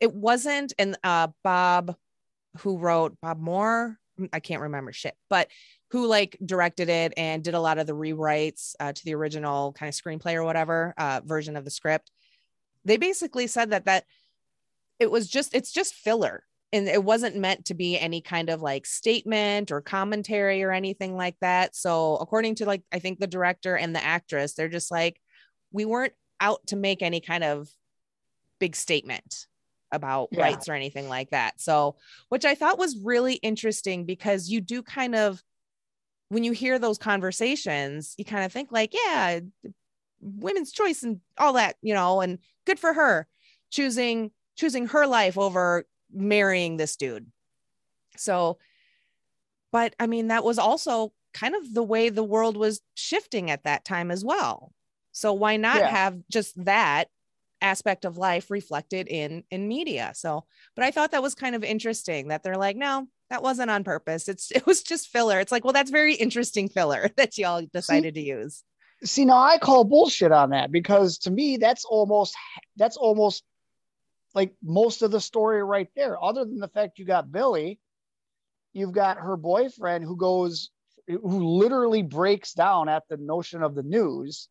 it 0.00 0.14
wasn't 0.14 0.72
and 0.78 0.96
uh 1.04 1.28
Bob 1.44 1.96
who 2.60 2.78
wrote 2.78 3.16
Bob 3.20 3.38
Moore. 3.38 3.98
I 4.32 4.40
can't 4.40 4.62
remember 4.62 4.92
shit, 4.92 5.14
but 5.30 5.48
who 5.90 6.06
like 6.06 6.38
directed 6.44 6.88
it 6.88 7.12
and 7.16 7.42
did 7.42 7.54
a 7.54 7.60
lot 7.60 7.78
of 7.78 7.86
the 7.86 7.94
rewrites 7.94 8.74
uh, 8.78 8.92
to 8.92 9.04
the 9.04 9.14
original 9.14 9.72
kind 9.72 9.88
of 9.88 9.94
screenplay 9.94 10.34
or 10.34 10.44
whatever 10.44 10.94
uh, 10.96 11.20
version 11.24 11.56
of 11.56 11.64
the 11.64 11.70
script. 11.70 12.10
They 12.84 12.96
basically 12.96 13.46
said 13.46 13.70
that 13.70 13.86
that 13.86 14.04
it 14.98 15.10
was 15.10 15.28
just 15.28 15.54
it's 15.54 15.72
just 15.72 15.94
filler 15.94 16.44
and 16.72 16.86
it 16.86 17.02
wasn't 17.02 17.36
meant 17.36 17.64
to 17.66 17.74
be 17.74 17.98
any 17.98 18.20
kind 18.20 18.48
of 18.48 18.62
like 18.62 18.86
statement 18.86 19.72
or 19.72 19.80
commentary 19.80 20.62
or 20.62 20.70
anything 20.70 21.16
like 21.16 21.36
that. 21.40 21.74
So 21.74 22.16
according 22.16 22.56
to 22.56 22.66
like 22.66 22.82
I 22.92 23.00
think 23.00 23.18
the 23.18 23.26
director 23.26 23.76
and 23.76 23.94
the 23.94 24.04
actress, 24.04 24.54
they're 24.54 24.68
just 24.68 24.90
like 24.90 25.20
we 25.72 25.84
weren't 25.84 26.14
out 26.40 26.66
to 26.68 26.76
make 26.76 27.02
any 27.02 27.20
kind 27.20 27.44
of 27.44 27.68
big 28.60 28.76
statement 28.76 29.46
about 29.92 30.28
yeah. 30.30 30.42
rights 30.42 30.68
or 30.68 30.74
anything 30.74 31.08
like 31.08 31.30
that. 31.30 31.60
So, 31.60 31.96
which 32.28 32.44
I 32.44 32.54
thought 32.54 32.78
was 32.78 32.96
really 33.02 33.34
interesting 33.34 34.04
because 34.04 34.48
you 34.48 34.60
do 34.60 34.82
kind 34.82 35.14
of 35.14 35.42
when 36.30 36.44
you 36.44 36.52
hear 36.52 36.78
those 36.78 36.96
conversations, 36.96 38.14
you 38.16 38.24
kind 38.24 38.44
of 38.44 38.52
think 38.52 38.72
like, 38.72 38.94
yeah, 38.94 39.40
women's 40.20 40.72
choice 40.72 41.02
and 41.02 41.20
all 41.36 41.54
that, 41.54 41.76
you 41.82 41.92
know, 41.92 42.20
and 42.20 42.38
good 42.64 42.78
for 42.78 42.94
her 42.94 43.26
choosing 43.70 44.30
choosing 44.56 44.86
her 44.88 45.06
life 45.06 45.36
over 45.36 45.86
marrying 46.12 46.76
this 46.76 46.96
dude. 46.96 47.26
So, 48.16 48.58
but 49.72 49.94
I 49.98 50.06
mean, 50.06 50.28
that 50.28 50.44
was 50.44 50.58
also 50.58 51.12
kind 51.32 51.54
of 51.54 51.74
the 51.74 51.82
way 51.82 52.08
the 52.08 52.24
world 52.24 52.56
was 52.56 52.80
shifting 52.94 53.50
at 53.50 53.64
that 53.64 53.84
time 53.84 54.10
as 54.10 54.24
well. 54.24 54.72
So 55.12 55.32
why 55.32 55.56
not 55.56 55.78
yeah. 55.78 55.88
have 55.88 56.18
just 56.30 56.64
that 56.64 57.08
aspect 57.60 58.04
of 58.04 58.18
life 58.18 58.50
reflected 58.50 59.08
in 59.08 59.42
in 59.50 59.66
media? 59.66 60.12
So, 60.14 60.44
but 60.76 60.84
I 60.84 60.92
thought 60.92 61.10
that 61.10 61.22
was 61.22 61.34
kind 61.34 61.56
of 61.56 61.64
interesting 61.64 62.28
that 62.28 62.44
they're 62.44 62.56
like, 62.56 62.76
no, 62.76 63.08
that 63.30 63.42
wasn't 63.42 63.70
on 63.70 63.84
purpose. 63.84 64.28
It's 64.28 64.50
it 64.54 64.66
was 64.66 64.82
just 64.82 65.08
filler. 65.08 65.40
It's 65.40 65.52
like, 65.52 65.64
well, 65.64 65.72
that's 65.72 65.90
very 65.90 66.14
interesting 66.14 66.68
filler 66.68 67.10
that 67.16 67.38
y'all 67.38 67.66
decided 67.72 68.14
see, 68.14 68.22
to 68.22 68.26
use. 68.26 68.62
See, 69.04 69.24
now 69.24 69.38
I 69.38 69.58
call 69.58 69.84
bullshit 69.84 70.32
on 70.32 70.50
that 70.50 70.70
because 70.70 71.18
to 71.18 71.30
me, 71.30 71.56
that's 71.56 71.84
almost 71.84 72.34
that's 72.76 72.96
almost 72.96 73.42
like 74.34 74.54
most 74.62 75.02
of 75.02 75.10
the 75.10 75.20
story 75.20 75.64
right 75.64 75.88
there. 75.96 76.22
Other 76.22 76.44
than 76.44 76.58
the 76.58 76.68
fact 76.68 76.98
you 76.98 77.04
got 77.04 77.32
Billy, 77.32 77.80
you've 78.72 78.92
got 78.92 79.18
her 79.18 79.36
boyfriend 79.36 80.04
who 80.04 80.16
goes 80.16 80.70
who 81.08 81.58
literally 81.58 82.02
breaks 82.02 82.52
down 82.52 82.88
at 82.88 83.02
the 83.08 83.16
notion 83.16 83.62
of 83.62 83.74
the 83.74 83.82
news. 83.82 84.48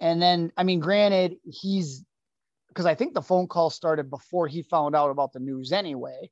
And 0.00 0.20
then, 0.20 0.50
I 0.56 0.62
mean, 0.62 0.80
granted, 0.80 1.36
he's 1.44 2.04
because 2.68 2.86
I 2.86 2.94
think 2.94 3.14
the 3.14 3.22
phone 3.22 3.46
call 3.46 3.70
started 3.70 4.10
before 4.10 4.48
he 4.48 4.62
found 4.62 4.96
out 4.96 5.10
about 5.10 5.32
the 5.32 5.38
news 5.40 5.72
anyway. 5.72 6.30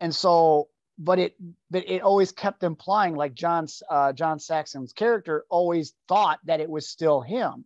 And 0.00 0.14
so 0.14 0.68
but 0.98 1.18
it 1.18 1.36
but 1.70 1.88
it 1.88 2.02
always 2.02 2.32
kept 2.32 2.62
implying 2.62 3.14
like 3.14 3.34
John's 3.34 3.82
uh, 3.90 4.12
John 4.12 4.38
Saxon's 4.38 4.92
character 4.92 5.44
always 5.50 5.94
thought 6.08 6.40
that 6.44 6.60
it 6.60 6.70
was 6.70 6.88
still 6.88 7.20
him. 7.20 7.64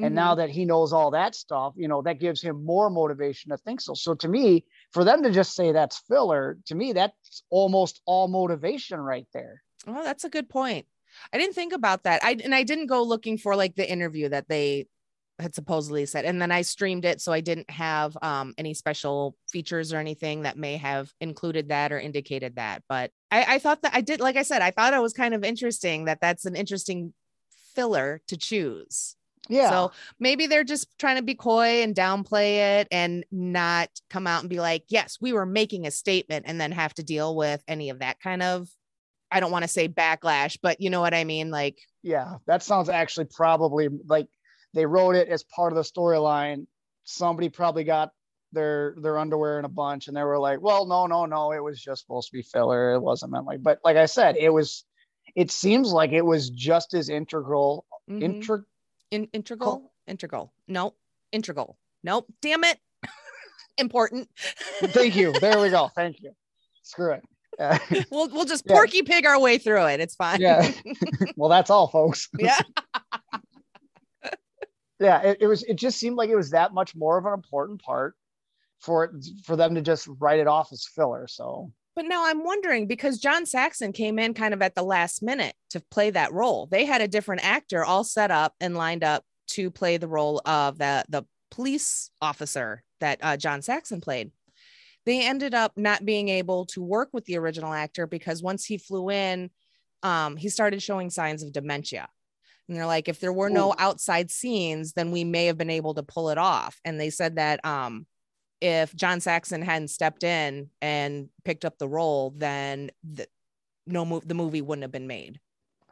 Mm-hmm. 0.00 0.04
And 0.04 0.14
now 0.14 0.36
that 0.36 0.50
he 0.50 0.64
knows 0.64 0.92
all 0.92 1.10
that 1.10 1.34
stuff, 1.34 1.74
you 1.76 1.88
know, 1.88 2.02
that 2.02 2.20
gives 2.20 2.40
him 2.40 2.64
more 2.64 2.90
motivation 2.90 3.50
to 3.50 3.56
think 3.56 3.80
so. 3.80 3.94
So 3.94 4.14
to 4.14 4.28
me, 4.28 4.64
for 4.92 5.04
them 5.04 5.22
to 5.24 5.30
just 5.30 5.54
say 5.54 5.72
that's 5.72 5.98
filler, 6.08 6.58
to 6.66 6.74
me, 6.74 6.92
that's 6.92 7.42
almost 7.50 8.00
all 8.06 8.28
motivation 8.28 9.00
right 9.00 9.26
there. 9.32 9.62
Oh, 9.86 10.04
that's 10.04 10.24
a 10.24 10.30
good 10.30 10.48
point. 10.48 10.86
I 11.32 11.38
didn't 11.38 11.54
think 11.54 11.72
about 11.72 12.04
that. 12.04 12.22
I 12.22 12.36
and 12.42 12.54
I 12.54 12.62
didn't 12.62 12.86
go 12.86 13.02
looking 13.02 13.36
for 13.36 13.56
like 13.56 13.74
the 13.74 13.90
interview 13.90 14.28
that 14.28 14.48
they 14.48 14.86
had 15.40 15.54
supposedly 15.54 16.06
said 16.06 16.24
and 16.24 16.40
then 16.40 16.52
i 16.52 16.62
streamed 16.62 17.04
it 17.04 17.20
so 17.20 17.32
i 17.32 17.40
didn't 17.40 17.70
have 17.70 18.16
um, 18.22 18.54
any 18.58 18.74
special 18.74 19.36
features 19.50 19.92
or 19.92 19.98
anything 19.98 20.42
that 20.42 20.56
may 20.56 20.76
have 20.76 21.12
included 21.20 21.68
that 21.68 21.92
or 21.92 21.98
indicated 21.98 22.56
that 22.56 22.82
but 22.88 23.10
I, 23.30 23.54
I 23.54 23.58
thought 23.58 23.82
that 23.82 23.94
i 23.94 24.00
did 24.00 24.20
like 24.20 24.36
i 24.36 24.42
said 24.42 24.62
i 24.62 24.70
thought 24.70 24.94
it 24.94 25.02
was 25.02 25.12
kind 25.12 25.34
of 25.34 25.44
interesting 25.44 26.04
that 26.06 26.20
that's 26.20 26.44
an 26.44 26.56
interesting 26.56 27.12
filler 27.74 28.20
to 28.28 28.36
choose. 28.36 29.16
Yeah. 29.48 29.70
So 29.70 29.92
maybe 30.18 30.46
they're 30.46 30.64
just 30.64 30.86
trying 30.98 31.16
to 31.16 31.22
be 31.22 31.34
coy 31.34 31.82
and 31.82 31.94
downplay 31.94 32.80
it 32.80 32.88
and 32.90 33.24
not 33.32 33.88
come 34.08 34.26
out 34.26 34.40
and 34.40 34.50
be 34.50 34.60
like 34.60 34.84
yes 34.88 35.18
we 35.20 35.32
were 35.32 35.46
making 35.46 35.86
a 35.86 35.90
statement 35.90 36.44
and 36.46 36.60
then 36.60 36.70
have 36.72 36.94
to 36.94 37.02
deal 37.02 37.34
with 37.34 37.62
any 37.66 37.90
of 37.90 37.98
that 37.98 38.20
kind 38.20 38.42
of 38.42 38.68
i 39.32 39.40
don't 39.40 39.50
want 39.50 39.64
to 39.64 39.68
say 39.68 39.88
backlash 39.88 40.56
but 40.62 40.80
you 40.80 40.90
know 40.90 41.00
what 41.00 41.14
i 41.14 41.24
mean? 41.24 41.50
Like 41.50 41.80
yeah 42.02 42.34
that 42.46 42.62
sounds 42.62 42.88
actually 42.88 43.26
probably 43.34 43.88
like 44.06 44.28
they 44.74 44.86
wrote 44.86 45.16
it 45.16 45.28
as 45.28 45.42
part 45.42 45.72
of 45.72 45.76
the 45.76 45.82
storyline. 45.82 46.66
Somebody 47.04 47.48
probably 47.48 47.84
got 47.84 48.12
their 48.52 48.94
their 48.98 49.18
underwear 49.18 49.58
in 49.58 49.64
a 49.64 49.68
bunch 49.68 50.08
and 50.08 50.16
they 50.16 50.22
were 50.22 50.38
like, 50.38 50.60
well, 50.60 50.86
no, 50.86 51.06
no, 51.06 51.26
no, 51.26 51.52
it 51.52 51.62
was 51.62 51.80
just 51.80 52.02
supposed 52.02 52.28
to 52.28 52.32
be 52.32 52.42
filler. 52.42 52.94
It 52.94 53.00
wasn't 53.00 53.32
meant 53.32 53.46
like, 53.46 53.62
but 53.62 53.80
like 53.84 53.96
I 53.96 54.06
said, 54.06 54.36
it 54.36 54.50
was 54.50 54.84
it 55.34 55.50
seems 55.50 55.92
like 55.92 56.12
it 56.12 56.24
was 56.24 56.50
just 56.50 56.94
as 56.94 57.08
integral. 57.08 57.86
Mm-hmm. 58.08 58.22
Inter- 58.22 58.64
in, 59.10 59.28
integral, 59.32 59.92
integral. 60.06 60.52
No, 60.66 60.94
integral. 61.32 61.76
Nope. 62.02 62.26
Damn 62.40 62.64
it. 62.64 62.78
Important. 63.78 64.28
Thank 64.36 65.16
you. 65.16 65.32
There 65.40 65.60
we 65.60 65.70
go. 65.70 65.90
Thank 65.94 66.20
you. 66.20 66.32
Screw 66.82 67.12
it. 67.12 67.22
Uh, 67.58 67.78
we'll 68.10 68.28
we'll 68.30 68.44
just 68.44 68.66
porky 68.66 69.02
pig 69.02 69.26
our 69.26 69.38
way 69.38 69.58
through 69.58 69.86
it. 69.86 70.00
It's 70.00 70.14
fine. 70.14 70.40
Yeah. 70.40 70.70
well, 71.36 71.50
that's 71.50 71.70
all, 71.70 71.88
folks. 71.88 72.28
Yeah 72.38 72.58
yeah, 75.00 75.20
it, 75.22 75.38
it 75.40 75.46
was. 75.46 75.62
It 75.64 75.74
just 75.74 75.98
seemed 75.98 76.16
like 76.16 76.30
it 76.30 76.36
was 76.36 76.50
that 76.50 76.74
much 76.74 76.94
more 76.94 77.18
of 77.18 77.26
an 77.26 77.32
important 77.32 77.82
part 77.82 78.14
for 78.78 79.12
for 79.44 79.56
them 79.56 79.74
to 79.74 79.80
just 79.80 80.08
write 80.18 80.40
it 80.40 80.46
off 80.46 80.72
as 80.72 80.86
filler. 80.86 81.26
So 81.26 81.72
but 81.96 82.04
now 82.04 82.24
I'm 82.26 82.44
wondering 82.44 82.86
because 82.86 83.18
John 83.18 83.46
Saxon 83.46 83.92
came 83.92 84.18
in 84.18 84.32
kind 84.32 84.54
of 84.54 84.62
at 84.62 84.74
the 84.74 84.82
last 84.82 85.22
minute 85.22 85.54
to 85.70 85.80
play 85.90 86.10
that 86.10 86.32
role. 86.32 86.66
They 86.66 86.84
had 86.84 87.00
a 87.00 87.08
different 87.08 87.44
actor 87.44 87.84
all 87.84 88.04
set 88.04 88.30
up 88.30 88.54
and 88.60 88.76
lined 88.76 89.02
up 89.02 89.24
to 89.48 89.70
play 89.70 89.96
the 89.96 90.08
role 90.08 90.40
of 90.44 90.78
the 90.78 91.04
the 91.08 91.24
police 91.50 92.10
officer 92.22 92.82
that 93.00 93.18
uh, 93.22 93.36
John 93.36 93.62
Saxon 93.62 94.00
played. 94.00 94.30
They 95.06 95.26
ended 95.26 95.54
up 95.54 95.72
not 95.76 96.04
being 96.04 96.28
able 96.28 96.66
to 96.66 96.82
work 96.82 97.08
with 97.12 97.24
the 97.24 97.38
original 97.38 97.72
actor 97.72 98.06
because 98.06 98.42
once 98.42 98.64
he 98.64 98.78
flew 98.78 99.10
in, 99.10 99.50
um, 100.02 100.36
he 100.36 100.48
started 100.48 100.82
showing 100.82 101.10
signs 101.10 101.42
of 101.42 101.52
dementia. 101.52 102.08
And 102.70 102.78
they're 102.78 102.86
like, 102.86 103.08
if 103.08 103.18
there 103.18 103.32
were 103.32 103.50
no 103.50 103.74
outside 103.78 104.30
scenes, 104.30 104.92
then 104.92 105.10
we 105.10 105.24
may 105.24 105.46
have 105.46 105.58
been 105.58 105.70
able 105.70 105.92
to 105.94 106.04
pull 106.04 106.30
it 106.30 106.38
off. 106.38 106.80
And 106.84 107.00
they 107.00 107.10
said 107.10 107.34
that 107.34 107.62
um, 107.66 108.06
if 108.60 108.94
John 108.94 109.18
Saxon 109.20 109.60
hadn't 109.60 109.88
stepped 109.88 110.22
in 110.22 110.70
and 110.80 111.28
picked 111.44 111.64
up 111.64 111.78
the 111.78 111.88
role, 111.88 112.32
then 112.36 112.92
the, 113.02 113.26
no 113.88 114.04
move 114.04 114.28
the 114.28 114.34
movie 114.34 114.62
wouldn't 114.62 114.84
have 114.84 114.92
been 114.92 115.08
made. 115.08 115.40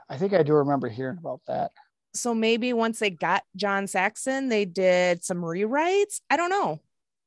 I 0.08 0.16
think 0.16 0.32
I 0.32 0.44
do 0.44 0.52
remember 0.52 0.88
hearing 0.88 1.18
about 1.18 1.40
that. 1.48 1.72
So 2.14 2.32
maybe 2.32 2.72
once 2.72 3.00
they 3.00 3.10
got 3.10 3.42
John 3.56 3.88
Saxon, 3.88 4.48
they 4.48 4.64
did 4.64 5.24
some 5.24 5.38
rewrites. 5.38 6.20
I 6.30 6.36
don't 6.36 6.50
know, 6.50 6.78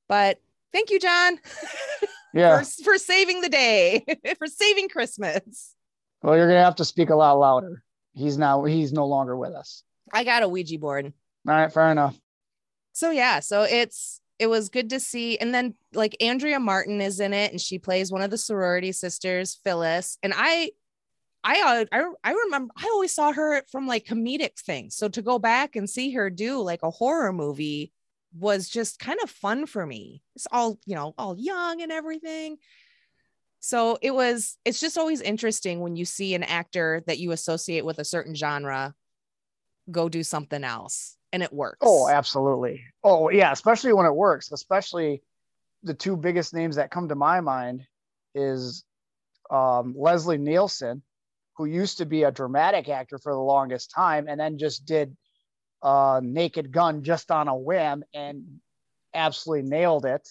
but 0.07 0.39
thank 0.71 0.89
you, 0.89 0.99
John. 0.99 1.39
Yeah, 2.33 2.61
for, 2.61 2.83
for 2.83 2.97
saving 2.97 3.41
the 3.41 3.49
day, 3.49 4.05
for 4.37 4.47
saving 4.47 4.87
Christmas. 4.87 5.75
Well, 6.23 6.37
you're 6.37 6.47
gonna 6.47 6.63
have 6.63 6.77
to 6.77 6.85
speak 6.85 7.09
a 7.09 7.15
lot 7.15 7.33
louder 7.33 7.83
he's 8.13 8.37
now 8.37 8.63
he's 8.63 8.93
no 8.93 9.05
longer 9.07 9.35
with 9.35 9.53
us. 9.53 9.83
I 10.13 10.23
got 10.23 10.43
a 10.43 10.47
Ouija 10.47 10.77
board. 10.77 11.13
All 11.47 11.53
right, 11.53 11.71
fair 11.71 11.91
enough. 11.91 12.17
So 12.93 13.11
yeah, 13.11 13.39
so 13.39 13.63
it's 13.63 14.21
it 14.39 14.47
was 14.47 14.69
good 14.69 14.89
to 14.89 14.99
see, 14.99 15.37
and 15.37 15.53
then 15.53 15.75
like 15.93 16.15
Andrea 16.19 16.59
Martin 16.59 16.99
is 17.01 17.19
in 17.19 17.33
it, 17.33 17.51
and 17.51 17.61
she 17.61 17.79
plays 17.79 18.11
one 18.11 18.21
of 18.21 18.31
the 18.31 18.37
sorority 18.37 18.91
sisters, 18.91 19.59
Phyllis, 19.63 20.17
and 20.23 20.33
I. 20.35 20.71
I, 21.43 21.59
uh, 21.59 21.85
I 21.91 22.03
I 22.23 22.33
remember 22.33 22.71
I 22.77 22.87
always 22.93 23.15
saw 23.15 23.31
her 23.31 23.63
from 23.71 23.87
like 23.87 24.05
comedic 24.05 24.59
things. 24.59 24.95
So 24.95 25.09
to 25.09 25.23
go 25.23 25.39
back 25.39 25.75
and 25.75 25.89
see 25.89 26.11
her 26.11 26.29
do 26.29 26.61
like 26.61 26.83
a 26.83 26.91
horror 26.91 27.33
movie 27.33 27.91
was 28.37 28.69
just 28.69 28.99
kind 28.99 29.17
of 29.23 29.29
fun 29.31 29.65
for 29.65 29.83
me. 29.85 30.21
It's 30.35 30.45
all, 30.51 30.79
you 30.85 30.93
know, 30.93 31.15
all 31.17 31.35
young 31.35 31.81
and 31.81 31.91
everything. 31.91 32.57
So 33.61 33.99
it 34.01 34.11
was, 34.11 34.57
it's 34.65 34.79
just 34.79 34.97
always 34.97 35.21
interesting 35.21 35.79
when 35.79 35.95
you 35.95 36.03
see 36.03 36.33
an 36.33 36.43
actor 36.43 37.03
that 37.05 37.19
you 37.19 37.31
associate 37.31 37.85
with 37.85 37.99
a 37.99 38.03
certain 38.03 38.33
genre 38.35 38.95
go 39.89 40.09
do 40.09 40.23
something 40.23 40.63
else 40.63 41.15
and 41.31 41.43
it 41.43 41.53
works. 41.53 41.77
Oh, 41.81 42.09
absolutely. 42.09 42.83
Oh, 43.03 43.29
yeah. 43.29 43.51
Especially 43.51 43.93
when 43.93 44.07
it 44.07 44.15
works, 44.15 44.51
especially 44.51 45.21
the 45.83 45.93
two 45.93 46.17
biggest 46.17 46.53
names 46.55 46.75
that 46.75 46.91
come 46.91 47.07
to 47.09 47.15
my 47.15 47.39
mind 47.39 47.83
is 48.33 48.83
um, 49.51 49.93
Leslie 49.95 50.39
Nielsen, 50.39 51.03
who 51.55 51.65
used 51.65 51.99
to 51.99 52.05
be 52.05 52.23
a 52.23 52.31
dramatic 52.31 52.89
actor 52.89 53.19
for 53.19 53.31
the 53.31 53.39
longest 53.39 53.91
time 53.91 54.27
and 54.27 54.39
then 54.39 54.57
just 54.57 54.85
did 54.85 55.15
uh, 55.83 56.19
Naked 56.23 56.71
Gun 56.71 57.03
just 57.03 57.29
on 57.29 57.47
a 57.47 57.55
whim 57.55 58.03
and 58.13 58.59
absolutely 59.13 59.69
nailed 59.69 60.05
it. 60.05 60.27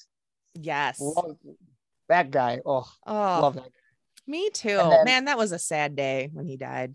Yes. 0.54 1.00
That 2.10 2.30
guy. 2.30 2.60
Oh, 2.64 2.84
oh 3.06 3.12
love 3.14 3.54
that 3.54 3.64
guy. 3.64 3.70
Me 4.26 4.50
too. 4.50 4.76
Then, 4.76 5.04
Man, 5.04 5.24
that 5.24 5.36
was 5.38 5.50
a 5.52 5.58
sad 5.58 5.96
day 5.96 6.28
when 6.32 6.46
he 6.46 6.56
died. 6.56 6.94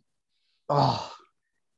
Oh, 0.70 1.12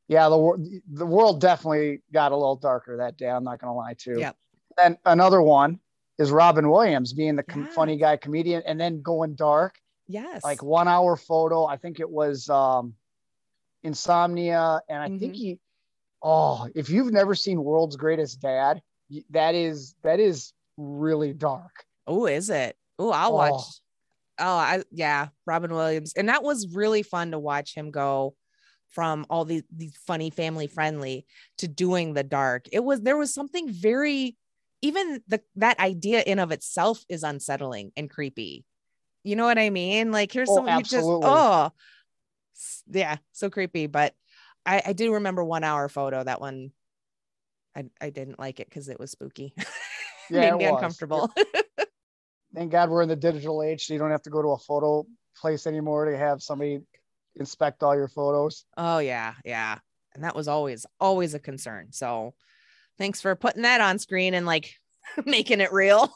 yeah. 0.07 0.29
The 0.29 0.81
the 0.93 1.05
world 1.05 1.41
definitely 1.41 2.01
got 2.13 2.31
a 2.31 2.35
little 2.35 2.55
darker 2.57 2.97
that 2.97 3.17
day. 3.17 3.29
I'm 3.29 3.43
not 3.43 3.59
gonna 3.59 3.75
lie 3.75 3.95
to. 3.99 4.11
you. 4.11 4.19
Yep. 4.19 4.35
And 4.83 4.97
another 5.05 5.41
one 5.41 5.79
is 6.19 6.29
Robin 6.31 6.69
Williams 6.69 7.13
being 7.13 7.35
the 7.35 7.43
com- 7.43 7.65
Yes. 7.65 7.73
funny 7.73 7.97
guy 7.97 8.17
comedian 8.17 8.61
and 8.65 8.79
then 8.79 9.01
going 9.01 9.33
dark. 9.35 9.79
Yes. 10.07 10.43
Like 10.43 10.61
one 10.63 10.87
hour 10.87 11.15
photo. 11.15 11.65
I 11.65 11.77
think 11.77 11.99
it 11.99 12.09
was 12.09 12.49
um, 12.49 12.93
Insomnia, 13.83 14.81
and 14.89 14.99
I 15.01 15.07
think 15.17 15.33
Mhm. 15.33 15.35
he. 15.35 15.59
Oh, 16.21 16.67
if 16.75 16.89
you've 16.89 17.11
never 17.11 17.35
seen 17.35 17.63
World's 17.63 17.95
Greatest 17.95 18.41
Dad, 18.41 18.81
that 19.29 19.53
is 19.55 19.95
that 20.03 20.19
is 20.19 20.53
really 20.77 21.33
dark. 21.33 21.85
oh, 22.09 22.25
is 22.25 22.49
it? 22.49 22.77
Oh, 22.99 23.11
I'll 23.11 23.31
Oh. 23.31 23.35
watch. 23.35 23.63
Oh, 24.39 24.45
I 24.57 24.83
yeah, 24.91 25.29
Robin 25.45 25.73
Williams. 25.73 26.13
And 26.15 26.29
that 26.29 26.43
was 26.43 26.75
really 26.75 27.01
fun 27.03 27.31
to 27.31 27.39
watch 27.39 27.73
him 27.73 27.89
go 27.91 28.35
from 28.89 29.25
all 29.29 29.45
these 29.45 29.63
these 29.75 29.97
funny 30.05 30.29
family 30.29 30.67
friendly 30.67 31.25
to 31.57 31.67
doing 31.67 32.13
the 32.13 32.23
dark. 32.23 32.67
It 32.71 32.83
was 32.83 33.01
there 33.01 33.17
was 33.17 33.33
something 33.33 33.69
very 33.71 34.37
even 34.81 35.21
the 35.27 35.41
that 35.55 35.79
idea 35.79 36.21
in 36.21 36.39
of 36.39 36.51
itself 36.51 37.03
is 37.09 37.23
unsettling 37.23 37.91
and 37.97 38.09
creepy. 38.09 38.63
You 39.23 39.35
know 39.35 39.45
what 39.45 39.57
I 39.57 39.71
mean? 39.71 40.11
Like 40.11 40.31
here's 40.31 40.49
Oh, 40.49 40.55
someone 40.55 40.75
who 40.75 40.83
just 40.83 41.07
oh 41.07 41.71
yeah, 42.89 43.17
so 43.31 43.49
creepy. 43.49 43.87
But 43.87 44.13
I, 44.65 44.81
I 44.87 44.93
do 44.93 45.13
remember 45.15 45.43
one 45.43 45.63
hour 45.63 45.89
photo. 45.89 46.23
That 46.23 46.41
one 46.41 46.71
I, 47.75 47.85
I 48.01 48.09
didn't 48.09 48.39
like 48.39 48.59
it 48.59 48.69
because 48.69 48.87
it 48.89 48.99
was 48.99 49.11
spooky. 49.11 49.53
Yeah, 50.29 50.51
Made 50.51 50.57
me 50.57 50.65
uncomfortable. 50.65 51.31
Thank 52.53 52.71
God 52.71 52.89
we're 52.89 53.01
in 53.01 53.09
the 53.09 53.15
digital 53.15 53.61
age, 53.61 53.85
so 53.85 53.93
you 53.93 53.99
don't 53.99 54.11
have 54.11 54.23
to 54.23 54.29
go 54.29 54.41
to 54.41 54.49
a 54.49 54.57
photo 54.57 55.05
place 55.35 55.67
anymore 55.67 56.05
to 56.05 56.17
have 56.17 56.41
somebody 56.41 56.81
inspect 57.35 57.83
all 57.83 57.95
your 57.95 58.07
photos. 58.07 58.65
Oh 58.75 58.99
yeah, 58.99 59.33
yeah. 59.45 59.77
And 60.13 60.23
that 60.23 60.35
was 60.35 60.47
always 60.47 60.85
always 60.99 61.33
a 61.33 61.39
concern. 61.39 61.87
So 61.91 62.33
thanks 62.97 63.21
for 63.21 63.35
putting 63.35 63.61
that 63.63 63.81
on 63.81 63.99
screen 63.99 64.33
and 64.33 64.45
like 64.45 64.75
making 65.25 65.61
it 65.61 65.71
real. 65.71 66.11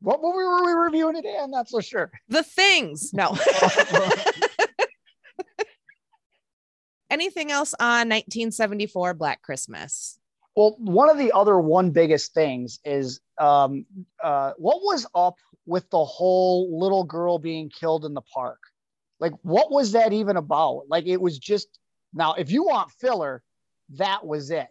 what 0.00 0.20
movie 0.22 0.36
were 0.36 0.64
we 0.64 0.72
reviewing 0.72 1.14
today? 1.16 1.38
I'm 1.40 1.50
not 1.50 1.68
so 1.68 1.80
sure. 1.80 2.10
the 2.28 2.42
things. 2.42 3.12
No. 3.12 3.36
Anything 7.10 7.50
else 7.50 7.74
on 7.80 8.08
1974 8.08 9.14
Black 9.14 9.42
Christmas? 9.42 10.19
Well, 10.60 10.76
one 10.76 11.08
of 11.08 11.16
the 11.16 11.32
other 11.32 11.58
one 11.58 11.90
biggest 11.90 12.34
things 12.34 12.80
is 12.84 13.22
um, 13.38 13.86
uh, 14.22 14.52
what 14.58 14.82
was 14.82 15.06
up 15.14 15.36
with 15.64 15.88
the 15.88 16.04
whole 16.04 16.78
little 16.78 17.02
girl 17.02 17.38
being 17.38 17.70
killed 17.70 18.04
in 18.04 18.12
the 18.12 18.20
park? 18.20 18.58
Like, 19.20 19.32
what 19.40 19.70
was 19.70 19.92
that 19.92 20.12
even 20.12 20.36
about? 20.36 20.82
Like, 20.90 21.06
it 21.06 21.18
was 21.18 21.38
just 21.38 21.78
now, 22.12 22.34
if 22.34 22.50
you 22.50 22.64
want 22.64 22.90
filler, 22.90 23.42
that 23.96 24.26
was 24.26 24.50
it. 24.50 24.68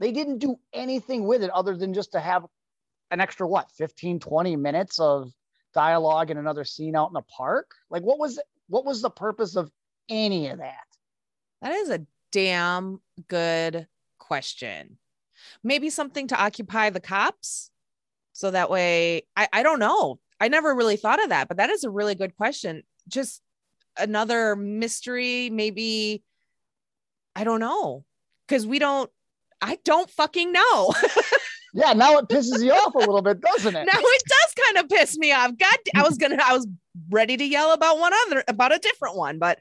They 0.00 0.12
didn't 0.12 0.36
do 0.36 0.56
anything 0.74 1.24
with 1.24 1.42
it 1.42 1.48
other 1.48 1.78
than 1.78 1.94
just 1.94 2.12
to 2.12 2.20
have 2.20 2.44
an 3.10 3.18
extra, 3.18 3.48
what, 3.48 3.70
15, 3.72 4.20
20 4.20 4.56
minutes 4.56 5.00
of 5.00 5.32
dialogue 5.72 6.28
and 6.28 6.38
another 6.38 6.64
scene 6.64 6.94
out 6.94 7.08
in 7.08 7.14
the 7.14 7.22
park? 7.22 7.70
Like, 7.88 8.02
what 8.02 8.18
was 8.18 8.38
what 8.68 8.84
was 8.84 9.00
the 9.00 9.08
purpose 9.08 9.56
of 9.56 9.70
any 10.10 10.48
of 10.48 10.58
that? 10.58 10.86
That 11.62 11.72
is 11.72 11.88
a 11.88 12.04
damn 12.32 13.00
good 13.28 13.88
question. 14.18 14.98
Maybe 15.62 15.90
something 15.90 16.28
to 16.28 16.42
occupy 16.42 16.90
the 16.90 17.00
cops. 17.00 17.70
So 18.32 18.50
that 18.50 18.70
way, 18.70 19.22
I, 19.36 19.48
I 19.52 19.62
don't 19.62 19.78
know. 19.78 20.18
I 20.40 20.48
never 20.48 20.74
really 20.74 20.96
thought 20.96 21.22
of 21.22 21.30
that, 21.30 21.48
but 21.48 21.56
that 21.56 21.70
is 21.70 21.84
a 21.84 21.90
really 21.90 22.14
good 22.14 22.36
question. 22.36 22.82
Just 23.08 23.40
another 23.98 24.54
mystery, 24.56 25.48
maybe. 25.50 26.22
I 27.34 27.44
don't 27.44 27.60
know. 27.60 28.04
Because 28.46 28.66
we 28.66 28.78
don't, 28.78 29.10
I 29.60 29.78
don't 29.84 30.10
fucking 30.10 30.52
know. 30.52 30.94
Yeah, 31.76 31.92
now 31.92 32.16
it 32.16 32.28
pisses 32.28 32.64
you 32.64 32.72
off 32.72 32.94
a 32.94 32.98
little 32.98 33.20
bit, 33.20 33.38
doesn't 33.42 33.76
it? 33.76 33.84
now 33.84 34.00
it 34.00 34.22
does 34.26 34.64
kind 34.64 34.78
of 34.78 34.88
piss 34.88 35.18
me 35.18 35.30
off. 35.32 35.50
God, 35.58 35.76
I 35.94 36.04
was 36.04 36.16
gonna, 36.16 36.38
I 36.42 36.54
was 36.54 36.66
ready 37.10 37.36
to 37.36 37.44
yell 37.44 37.74
about 37.74 37.98
one 37.98 38.12
other, 38.26 38.42
about 38.48 38.74
a 38.74 38.78
different 38.78 39.14
one, 39.14 39.38
but 39.38 39.58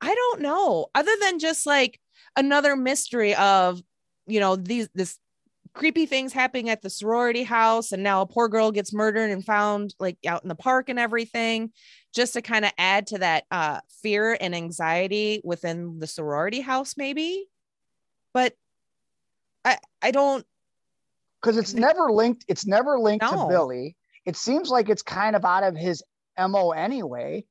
I 0.00 0.12
don't 0.12 0.40
know. 0.40 0.86
Other 0.96 1.12
than 1.20 1.38
just 1.38 1.66
like 1.66 2.00
another 2.36 2.74
mystery 2.74 3.36
of, 3.36 3.80
you 4.28 4.40
know, 4.40 4.56
these 4.56 4.88
this 4.94 5.18
creepy 5.74 6.06
things 6.06 6.32
happening 6.32 6.70
at 6.70 6.82
the 6.82 6.90
sorority 6.90 7.42
house, 7.42 7.92
and 7.92 8.02
now 8.02 8.20
a 8.22 8.26
poor 8.26 8.48
girl 8.48 8.70
gets 8.70 8.92
murdered 8.92 9.30
and 9.30 9.44
found 9.44 9.94
like 9.98 10.18
out 10.26 10.42
in 10.42 10.48
the 10.48 10.54
park 10.54 10.88
and 10.88 10.98
everything, 10.98 11.72
just 12.14 12.34
to 12.34 12.42
kind 12.42 12.64
of 12.64 12.72
add 12.78 13.06
to 13.08 13.18
that 13.18 13.44
uh, 13.50 13.80
fear 14.02 14.36
and 14.40 14.54
anxiety 14.54 15.40
within 15.44 15.98
the 15.98 16.06
sorority 16.06 16.60
house, 16.60 16.94
maybe. 16.96 17.46
But 18.34 18.54
I, 19.64 19.78
I 20.02 20.10
don't. 20.12 20.46
because 21.42 21.56
it's 21.56 21.74
never 21.74 22.12
linked 22.12 22.44
it's 22.48 22.66
never 22.66 22.98
linked 22.98 23.24
No. 23.24 23.42
to 23.42 23.48
billy 23.48 23.96
it 24.24 24.36
seems 24.36 24.70
like 24.70 24.88
it's 24.88 25.02
kind 25.02 25.34
of 25.36 25.44
out 25.44 25.62
of 25.62 25.76
his 25.76 26.02
mo 26.38 26.70
anyway 26.70 27.44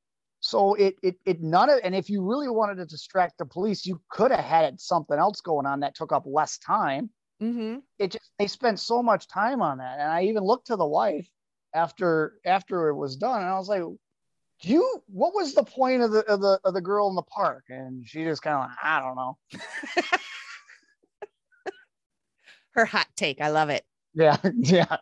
so 0.48 0.72
it 0.74 0.96
it 1.02 1.16
it 1.26 1.42
none 1.42 1.68
of 1.68 1.78
and 1.84 1.94
if 1.94 2.08
you 2.08 2.22
really 2.22 2.48
wanted 2.48 2.76
to 2.76 2.86
distract 2.86 3.36
the 3.36 3.44
police 3.44 3.84
you 3.84 4.00
could 4.08 4.30
have 4.30 4.44
had 4.44 4.80
something 4.80 5.18
else 5.18 5.42
going 5.42 5.66
on 5.66 5.80
that 5.80 5.94
took 5.94 6.12
up 6.12 6.24
less 6.26 6.58
time 6.58 7.10
Mm-hmm. 7.42 7.78
it 8.00 8.10
just 8.10 8.32
they 8.38 8.48
spent 8.48 8.80
so 8.80 9.00
much 9.00 9.28
time 9.28 9.62
on 9.62 9.78
that 9.78 10.00
and 10.00 10.10
i 10.10 10.24
even 10.24 10.42
looked 10.42 10.66
to 10.68 10.76
the 10.76 10.86
wife 10.86 11.28
after 11.74 12.34
after 12.44 12.88
it 12.88 12.96
was 12.96 13.14
done 13.16 13.40
and 13.42 13.48
i 13.50 13.56
was 13.58 13.68
like 13.68 13.82
do 13.82 14.68
you 14.68 15.02
what 15.06 15.34
was 15.34 15.54
the 15.54 15.62
point 15.62 16.02
of 16.02 16.10
the 16.10 16.24
of 16.24 16.40
the 16.40 16.58
of 16.64 16.74
the 16.74 16.80
girl 16.80 17.08
in 17.10 17.14
the 17.14 17.22
park 17.22 17.64
and 17.68 18.04
she 18.08 18.24
just 18.24 18.42
kind 18.42 18.56
of 18.56 18.62
like 18.62 18.76
i 18.82 19.00
don't 19.00 19.14
know 19.16 19.36
Her 22.72 22.84
hot 22.84 23.08
take. 23.16 23.40
I 23.40 23.48
love 23.50 23.70
it. 23.70 23.84
yeah 24.14 24.36
yeah 24.56 24.96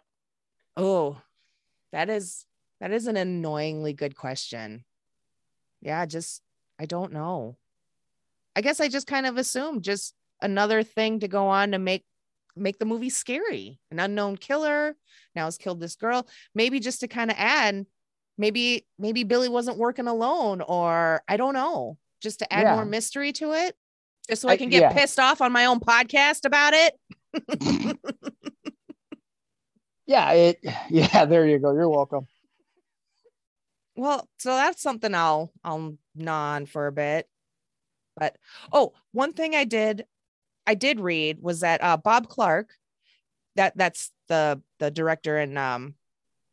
Oh, 0.77 1.21
that 1.93 2.11
is 2.11 2.47
that 2.81 2.91
is 2.91 3.07
an 3.07 3.17
annoyingly 3.17 3.93
good 3.95 4.15
question. 4.17 4.85
Yeah, 5.87 6.05
just 6.05 6.43
I 6.81 6.87
don't 6.87 7.13
know. 7.13 7.57
I 8.57 8.61
guess 8.61 8.81
I 8.81 8.89
just 8.89 9.07
kind 9.07 9.25
of 9.25 9.37
assumed 9.39 9.85
just 9.85 10.15
another 10.43 10.83
thing 10.83 11.21
to 11.21 11.29
go 11.29 11.47
on 11.47 11.71
to 11.71 11.79
make 11.79 12.05
make 12.57 12.79
the 12.81 12.85
movie 12.85 13.09
scary. 13.11 13.79
An 13.93 14.01
unknown 14.01 14.37
killer 14.37 14.97
now 15.37 15.45
has 15.45 15.57
killed 15.59 15.79
this 15.81 15.95
girl. 15.95 16.27
Maybe 16.57 16.81
just 16.81 16.99
to 17.01 17.09
kind 17.09 17.31
of 17.31 17.37
add, 17.39 17.87
maybe 18.37 18.85
maybe 18.99 19.23
Billy 19.23 19.49
wasn't 19.49 19.79
working 19.79 20.09
alone, 20.09 20.61
or 20.61 21.23
I 21.29 21.37
don't 21.37 21.55
know, 21.55 21.99
just 22.21 22.41
to 22.41 22.53
add 22.53 22.63
Yeah. 22.63 22.75
more 22.75 22.85
mystery 22.85 23.33
to 23.35 23.53
it, 23.53 23.77
just 24.29 24.43
so 24.43 24.49
I 24.49 24.53
I- 24.53 24.57
can 24.57 24.71
get 24.71 24.81
yeah. 24.81 24.93
pissed 24.93 25.21
off 25.21 25.41
on 25.41 25.53
my 25.53 25.67
own 25.67 25.79
podcast 25.79 26.45
about 26.47 26.73
it. 26.75 26.99
yeah 30.07 30.33
it 30.33 30.59
yeah 30.91 31.25
there 31.27 31.47
you 31.47 31.59
go 31.59 31.73
you're 31.73 31.89
welcome 31.89 32.27
Well, 33.97 34.29
so 34.39 34.51
that's 34.51 34.83
something 34.83 35.15
I'll 35.15 35.53
I'll 35.65 35.97
gnaw 36.15 36.55
on 36.55 36.67
for 36.67 36.87
a 36.87 36.93
bit. 36.93 37.29
But 38.17 38.37
oh, 38.73 38.93
one 39.13 39.33
thing 39.33 39.55
I 39.55 39.65
did 39.65 40.05
I 40.67 40.75
did 40.75 41.01
read 41.01 41.39
was 41.41 41.61
that 41.61 41.83
uh 41.83 41.97
Bob 41.97 42.29
Clark, 42.29 42.71
that 43.57 43.77
that's 43.77 44.11
the 44.29 44.61
the 44.79 44.91
director 44.91 45.39
and 45.39 45.57
um 45.59 45.95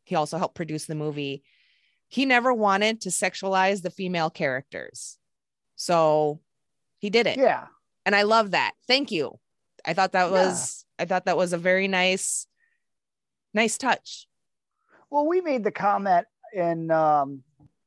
he 0.04 0.14
also 0.14 0.38
helped 0.38 0.54
produce 0.54 0.86
the 0.86 0.94
movie. 0.94 1.42
He 2.08 2.26
never 2.26 2.52
wanted 2.52 3.02
to 3.02 3.08
sexualize 3.08 3.82
the 3.82 3.90
female 3.90 4.30
characters. 4.30 5.18
So 5.76 6.40
he 6.98 7.10
did 7.10 7.26
it. 7.26 7.38
yeah 7.38 7.66
And 8.06 8.14
I 8.14 8.22
love 8.22 8.52
that. 8.52 8.72
Thank 8.86 9.10
you. 9.10 9.38
I 9.84 9.92
thought 9.94 10.12
that 10.12 10.30
Yeah. 10.30 10.46
was 10.48 10.84
I 10.98 11.04
thought 11.04 11.24
that 11.26 11.36
was 11.36 11.52
a 11.52 11.58
very 11.58 11.88
nice 11.88 12.46
nice 13.52 13.76
touch. 13.76 14.26
Well, 15.10 15.26
we 15.26 15.40
made 15.40 15.64
the 15.64 15.70
comment 15.72 16.26
and 16.54 16.90
um, 16.90 17.42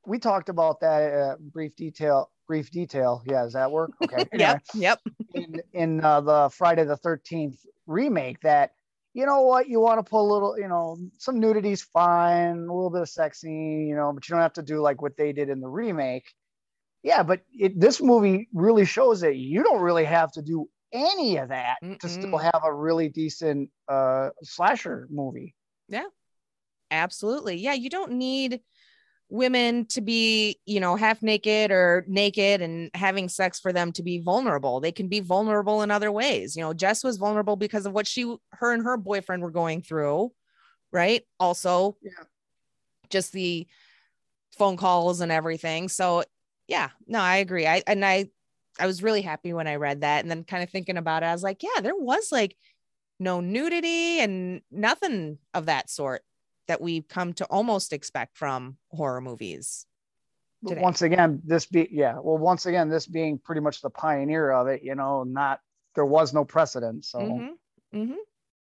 we 0.05 0.19
talked 0.19 0.49
about 0.49 0.79
that 0.81 1.13
uh, 1.13 1.35
brief 1.39 1.75
detail. 1.75 2.31
Brief 2.47 2.71
detail. 2.71 3.21
Yeah, 3.25 3.43
does 3.43 3.53
that 3.53 3.71
work? 3.71 3.91
Okay. 4.03 4.25
Yep. 4.33 4.61
Yep. 4.73 4.99
in 5.33 5.61
in 5.73 6.03
uh, 6.03 6.21
the 6.21 6.49
Friday 6.53 6.85
the 6.85 6.97
Thirteenth 6.97 7.59
remake, 7.87 8.39
that 8.41 8.71
you 9.13 9.25
know 9.25 9.41
what 9.41 9.67
you 9.67 9.79
want 9.79 9.99
to 9.99 10.09
put 10.09 10.21
a 10.21 10.29
little, 10.31 10.57
you 10.57 10.67
know, 10.67 10.97
some 11.17 11.39
nudity's 11.39 11.81
fine, 11.81 12.57
a 12.57 12.73
little 12.73 12.89
bit 12.89 13.01
of 13.01 13.09
sex 13.09 13.41
scene, 13.41 13.87
you 13.87 13.95
know, 13.95 14.11
but 14.13 14.27
you 14.27 14.33
don't 14.33 14.41
have 14.41 14.53
to 14.53 14.61
do 14.61 14.79
like 14.79 15.01
what 15.01 15.17
they 15.17 15.33
did 15.33 15.49
in 15.49 15.59
the 15.59 15.67
remake. 15.67 16.31
Yeah, 17.03 17.23
but 17.23 17.41
it, 17.51 17.79
this 17.79 18.01
movie 18.01 18.47
really 18.53 18.85
shows 18.85 19.21
that 19.21 19.35
you 19.35 19.63
don't 19.63 19.81
really 19.81 20.05
have 20.05 20.31
to 20.33 20.41
do 20.41 20.67
any 20.93 21.37
of 21.37 21.49
that 21.49 21.77
to 21.99 22.07
still 22.09 22.37
have 22.37 22.61
a 22.63 22.73
really 22.73 23.09
decent 23.09 23.69
uh, 23.89 24.29
slasher 24.43 25.07
movie. 25.09 25.55
Absolutely. 26.91 27.57
Yeah, 27.57 27.73
you 27.73 27.89
don't 27.89 28.13
need 28.13 28.61
women 29.29 29.85
to 29.87 30.01
be, 30.01 30.59
you 30.65 30.79
know, 30.79 30.95
half 30.95 31.21
naked 31.23 31.71
or 31.71 32.05
naked 32.07 32.61
and 32.61 32.91
having 32.93 33.29
sex 33.29 33.59
for 33.59 33.73
them 33.73 33.91
to 33.93 34.03
be 34.03 34.19
vulnerable. 34.19 34.79
They 34.79 34.91
can 34.91 35.07
be 35.07 35.19
vulnerable 35.21 35.81
in 35.81 35.91
other 35.91 36.11
ways. 36.11 36.55
You 36.55 36.63
know, 36.63 36.73
Jess 36.73 37.03
was 37.03 37.17
vulnerable 37.17 37.55
because 37.57 37.85
of 37.85 37.93
what 37.93 38.07
she 38.07 38.35
her 38.53 38.73
and 38.73 38.83
her 38.83 38.97
boyfriend 38.97 39.43
were 39.43 39.51
going 39.51 39.81
through, 39.81 40.31
right? 40.91 41.23
Also, 41.39 41.97
Yeah. 42.03 42.11
just 43.09 43.31
the 43.33 43.67
phone 44.57 44.77
calls 44.77 45.21
and 45.21 45.31
everything. 45.31 45.89
So, 45.89 46.23
yeah, 46.67 46.89
no, 47.07 47.19
I 47.19 47.37
agree. 47.37 47.67
I 47.67 47.83
and 47.87 48.03
I 48.05 48.29
I 48.79 48.85
was 48.87 49.03
really 49.03 49.21
happy 49.21 49.53
when 49.53 49.67
I 49.67 49.75
read 49.75 50.01
that 50.01 50.23
and 50.23 50.31
then 50.31 50.43
kind 50.43 50.63
of 50.63 50.69
thinking 50.69 50.97
about 50.97 51.23
it, 51.23 51.27
I 51.27 51.33
was 51.33 51.43
like, 51.43 51.63
yeah, 51.63 51.81
there 51.81 51.95
was 51.95 52.31
like 52.31 52.55
no 53.19 53.41
nudity 53.41 54.19
and 54.21 54.61
nothing 54.71 55.39
of 55.53 55.67
that 55.67 55.89
sort 55.89 56.23
that 56.67 56.81
we've 56.81 57.07
come 57.07 57.33
to 57.33 57.45
almost 57.45 57.93
expect 57.93 58.37
from 58.37 58.77
horror 58.91 59.21
movies. 59.21 59.85
Today. 60.67 60.81
Once 60.81 61.01
again, 61.01 61.41
this 61.45 61.65
be 61.65 61.87
yeah. 61.91 62.15
Well, 62.19 62.37
once 62.37 62.65
again, 62.65 62.89
this 62.89 63.05
being 63.05 63.37
pretty 63.37 63.61
much 63.61 63.81
the 63.81 63.91
pioneer 63.91 64.51
of 64.51 64.67
it, 64.67 64.83
you 64.83 64.95
know, 64.95 65.23
not 65.23 65.59
there 65.93 66.05
was 66.05 66.33
no 66.33 66.43
precedent. 66.45 67.05
So 67.05 67.19
mm-hmm. 67.19 67.97
Mm-hmm. 67.97 68.15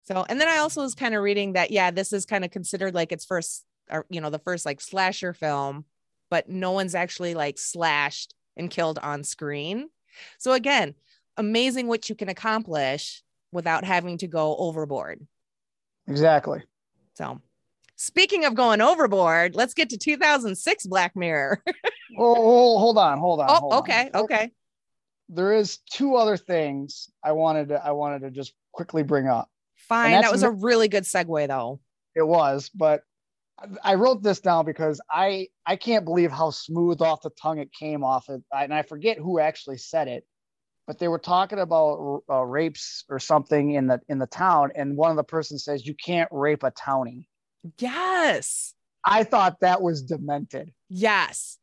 so, 0.03 0.25
and 0.27 0.39
then 0.39 0.47
I 0.47 0.57
also 0.57 0.81
was 0.81 0.93
kind 0.93 1.15
of 1.15 1.23
reading 1.23 1.53
that 1.53 1.71
yeah, 1.71 1.91
this 1.91 2.11
is 2.11 2.25
kind 2.25 2.43
of 2.43 2.51
considered 2.51 2.93
like 2.93 3.11
its 3.11 3.23
first, 3.23 3.63
or 3.89 4.05
you 4.09 4.19
know, 4.19 4.29
the 4.29 4.39
first 4.39 4.65
like 4.65 4.81
slasher 4.81 5.33
film, 5.33 5.85
but 6.29 6.49
no 6.49 6.71
one's 6.71 6.95
actually 6.95 7.33
like 7.33 7.57
slashed 7.57 8.35
and 8.57 8.69
killed 8.69 8.99
on 8.99 9.23
screen. 9.23 9.89
So 10.37 10.51
again, 10.51 10.95
amazing 11.37 11.87
what 11.87 12.09
you 12.09 12.15
can 12.15 12.29
accomplish 12.29 13.23
without 13.51 13.85
having 13.85 14.17
to 14.17 14.27
go 14.27 14.55
overboard. 14.57 15.25
Exactly. 16.07 16.61
So 17.13 17.41
Speaking 17.97 18.45
of 18.45 18.55
going 18.55 18.81
overboard, 18.81 19.55
let's 19.55 19.73
get 19.73 19.89
to 19.91 19.97
2006 19.97 20.87
Black 20.87 21.15
Mirror. 21.15 21.63
oh, 22.17 22.77
hold 22.77 22.97
on, 22.97 23.19
hold 23.19 23.39
on. 23.39 23.47
Oh, 23.49 23.55
hold 23.55 23.73
okay, 23.73 24.09
on. 24.13 24.23
okay. 24.23 24.51
There 25.29 25.53
is 25.53 25.77
two 25.89 26.15
other 26.15 26.37
things 26.37 27.09
I 27.23 27.31
wanted 27.31 27.69
to 27.69 27.83
I 27.83 27.91
wanted 27.91 28.21
to 28.21 28.31
just 28.31 28.53
quickly 28.73 29.03
bring 29.03 29.27
up. 29.27 29.49
Fine, 29.75 30.21
that 30.21 30.31
was 30.31 30.43
a 30.43 30.51
really 30.51 30.87
good 30.87 31.03
segue 31.03 31.47
though. 31.47 31.79
It 32.15 32.27
was, 32.27 32.69
but 32.73 33.03
I 33.83 33.95
wrote 33.95 34.21
this 34.21 34.39
down 34.39 34.65
because 34.65 34.99
I 35.09 35.47
I 35.65 35.77
can't 35.77 36.05
believe 36.05 36.31
how 36.31 36.49
smooth 36.49 37.01
off 37.01 37.21
the 37.21 37.29
tongue 37.29 37.59
it 37.59 37.71
came 37.71 38.03
off 38.03 38.29
it, 38.29 38.43
and 38.51 38.73
I 38.73 38.81
forget 38.81 39.17
who 39.17 39.39
actually 39.39 39.77
said 39.77 40.07
it, 40.07 40.25
but 40.85 40.99
they 40.99 41.07
were 41.07 41.19
talking 41.19 41.59
about 41.59 42.23
uh, 42.29 42.43
rapes 42.43 43.05
or 43.09 43.19
something 43.19 43.71
in 43.71 43.87
the 43.87 44.01
in 44.09 44.19
the 44.19 44.27
town, 44.27 44.71
and 44.75 44.97
one 44.97 45.11
of 45.11 45.17
the 45.17 45.23
persons 45.23 45.63
says 45.63 45.85
you 45.85 45.95
can't 45.95 46.29
rape 46.31 46.63
a 46.63 46.71
townie. 46.71 47.27
Yes. 47.79 48.73
I 49.03 49.23
thought 49.23 49.59
that 49.59 49.81
was 49.81 50.01
demented. 50.01 50.73
Yes. 50.89 51.57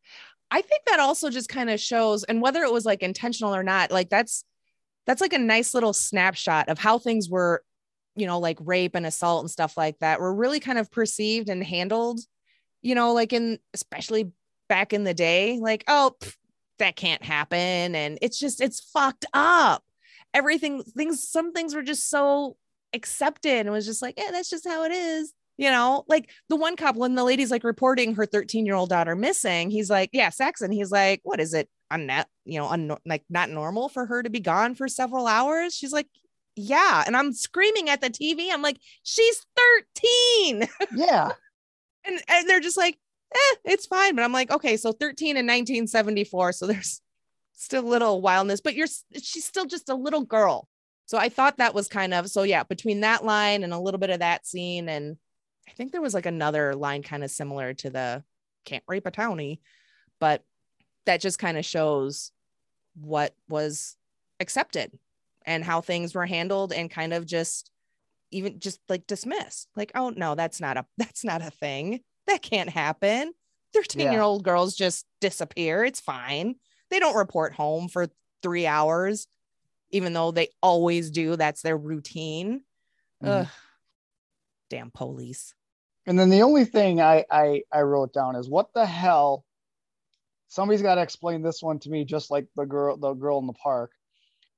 I 0.51 0.61
think 0.61 0.83
that 0.87 1.01
also 1.01 1.31
just 1.31 1.49
kind 1.49 1.71
of 1.71 1.81
shows, 1.81 2.25
and 2.25 2.43
whether 2.43 2.63
it 2.63 2.73
was 2.73 2.85
like 2.85 3.03
intentional 3.03 3.55
or 3.55 3.63
not, 3.63 3.91
like 3.91 4.11
that's 4.11 4.45
that's 5.07 5.21
like 5.21 5.33
a 5.33 5.39
nice 5.39 5.75
little 5.75 5.93
snapshot 5.93 6.69
of 6.69 6.79
how 6.79 6.99
things 6.99 7.29
were, 7.29 7.65
you 8.15 8.27
know, 8.27 8.39
like 8.39 8.59
rape 8.61 8.95
and 8.95 9.07
assault 9.07 9.43
and 9.43 9.51
stuff 9.51 9.77
like 9.77 9.99
that 9.99 10.21
were 10.21 10.35
really 10.35 10.61
kind 10.61 10.79
of 10.79 10.91
perceived 10.91 11.49
and 11.49 11.65
handled, 11.65 12.21
you 12.83 12.95
know, 12.95 13.13
like 13.13 13.33
in 13.33 13.59
especially 13.75 14.31
back 14.69 14.93
in 14.93 15.05
the 15.05 15.15
day, 15.15 15.59
like, 15.61 15.83
oh, 15.89 16.15
pff, 16.21 16.37
that 16.79 16.97
can't 16.97 17.25
happen. 17.25 17.95
And 17.95 18.19
it's 18.23 18.39
just, 18.39 18.61
it's 18.61 18.81
fucked 18.81 19.27
up. 19.35 19.83
Everything, 20.35 20.83
things, 20.83 21.29
some 21.29 21.53
things 21.53 21.75
were 21.75 21.83
just 21.83 22.09
so 22.09 22.57
accepted 22.93 23.67
and 23.67 23.73
was 23.73 23.87
just 23.87 24.03
like, 24.03 24.15
yeah, 24.17 24.31
that's 24.31 24.51
just 24.51 24.69
how 24.69 24.85
it 24.85 24.93
is 24.93 25.33
you 25.63 25.71
know, 25.71 26.05
like 26.09 26.29
the 26.49 26.57
one 26.57 26.75
couple 26.75 27.05
and 27.05 27.17
the 27.17 27.23
lady's 27.23 27.53
like 27.53 27.63
reporting 27.63 28.17
her 28.17 28.27
13 28.27 28.67
year 28.67 28.75
old 28.75 28.89
daughter 28.89 29.15
missing. 29.15 29.71
He's 29.71 29.89
like, 29.89 30.11
yeah, 30.13 30.29
Saxon. 30.29 30.73
He's 30.73 30.91
like, 30.91 31.21
what 31.23 31.39
is 31.39 31.55
it? 31.55 31.69
Unnet, 31.93 32.25
you 32.45 32.59
know, 32.59 32.67
un- 32.67 32.97
like 33.07 33.23
not 33.31 33.49
normal 33.49 33.89
for 33.89 34.05
her 34.07 34.25
to 34.25 34.29
be 34.29 34.41
gone 34.41 34.75
for 34.75 34.89
several 34.89 35.29
hours. 35.29 35.73
She's 35.73 35.93
like, 35.93 36.09
yeah. 36.57 37.05
And 37.07 37.17
I'm 37.17 37.33
screaming 37.33 37.89
at 37.89 38.01
the 38.01 38.11
TV. 38.11 38.49
I'm 38.51 38.61
like, 38.61 38.81
she's 39.05 39.47
13. 40.45 40.69
Yeah. 40.97 41.31
and, 42.05 42.21
and 42.29 42.51
they're 42.51 42.59
just 42.59 42.77
like, 42.77 42.99
eh, 43.33 43.57
it's 43.65 43.87
fine. 43.87 44.17
But 44.17 44.25
I'm 44.25 44.33
like, 44.33 44.51
okay, 44.51 44.77
so 44.77 44.91
13 44.91 45.37
in 45.37 45.47
1974. 45.47 46.55
So 46.55 46.67
there's 46.67 47.01
still 47.53 47.87
a 47.87 47.89
little 47.89 48.21
wildness, 48.21 48.61
but 48.61 48.75
you're, 48.75 48.89
she's 49.23 49.45
still 49.45 49.67
just 49.67 49.89
a 49.89 49.95
little 49.95 50.25
girl. 50.25 50.67
So 51.07 51.19
I 51.19 51.29
thought 51.29 51.59
that 51.59 51.75
was 51.75 51.87
kind 51.87 52.15
of, 52.15 52.29
so 52.29 52.43
yeah, 52.43 52.65
between 52.65 53.03
that 53.03 53.25
line 53.25 53.63
and 53.63 53.73
a 53.73 53.79
little 53.79 54.01
bit 54.01 54.11
of 54.11 54.19
that 54.19 54.45
scene 54.45 54.89
and 54.89 55.19
I 55.69 55.73
think 55.73 55.93
there 55.93 56.03
was 56.03 56.15
like 56.15 56.27
another 56.27 56.75
line 56.75 57.03
kind 57.03 57.25
of 57.25 57.31
similar 57.31 57.75
to 57.75 57.91
the 57.91 58.25
can't 58.65 58.85
rape 58.87 59.07
a 59.07 59.11
townie, 59.11 59.59
but 60.21 60.45
that 61.07 61.21
just 61.21 61.39
kind 61.39 61.59
of 61.59 61.65
shows 61.65 62.33
what 62.95 63.35
was 63.49 63.97
accepted 64.41 64.99
and 65.45 65.65
how 65.65 65.81
things 65.81 66.15
were 66.15 66.27
handled 66.27 66.73
and 66.73 66.91
kind 66.91 67.13
of 67.13 67.27
just 67.27 67.71
even 68.31 68.59
just 68.61 68.81
like 68.89 69.07
dismissed. 69.07 69.69
Like 69.77 69.93
oh 69.95 70.11
no 70.11 70.35
that's 70.35 70.61
not 70.61 70.77
a 70.77 70.87
that's 70.99 71.25
not 71.25 71.43
a 71.43 71.51
thing. 71.51 72.01
That 72.27 72.43
can't 72.43 72.71
happen. 72.71 73.33
13 73.75 74.13
year 74.13 74.21
old 74.21 74.45
girls 74.45 74.77
just 74.77 75.07
disappear. 75.21 75.83
It's 75.85 76.01
fine. 76.01 76.57
They 76.91 76.99
don't 76.99 77.17
report 77.17 77.55
home 77.55 77.89
for 77.89 78.09
three 78.43 78.67
hours 78.67 79.27
even 79.93 80.15
though 80.15 80.31
they 80.31 80.49
always 80.63 81.11
do. 81.11 81.37
That's 81.37 81.63
their 81.63 81.77
routine. 81.77 82.63
Mm-hmm. 83.23 83.49
Damn 84.73 84.91
police. 84.91 85.53
And 86.07 86.19
then 86.19 86.31
the 86.31 86.41
only 86.41 86.65
thing 86.65 86.99
I, 86.99 87.27
I 87.31 87.63
I 87.71 87.83
wrote 87.83 88.15
down 88.15 88.37
is 88.37 88.49
what 88.49 88.73
the 88.73 88.87
hell. 88.87 89.45
Somebody's 90.49 90.81
got 90.81 90.95
to 90.95 91.03
explain 91.03 91.43
this 91.43 91.63
one 91.63 91.79
to 91.81 91.91
me, 91.91 92.07
just 92.07 92.31
like 92.31 92.47
the 92.57 92.65
girl 92.65 92.97
the 92.97 93.13
girl 93.13 93.39
in 93.39 93.47
the 93.47 93.53
park. 93.53 93.91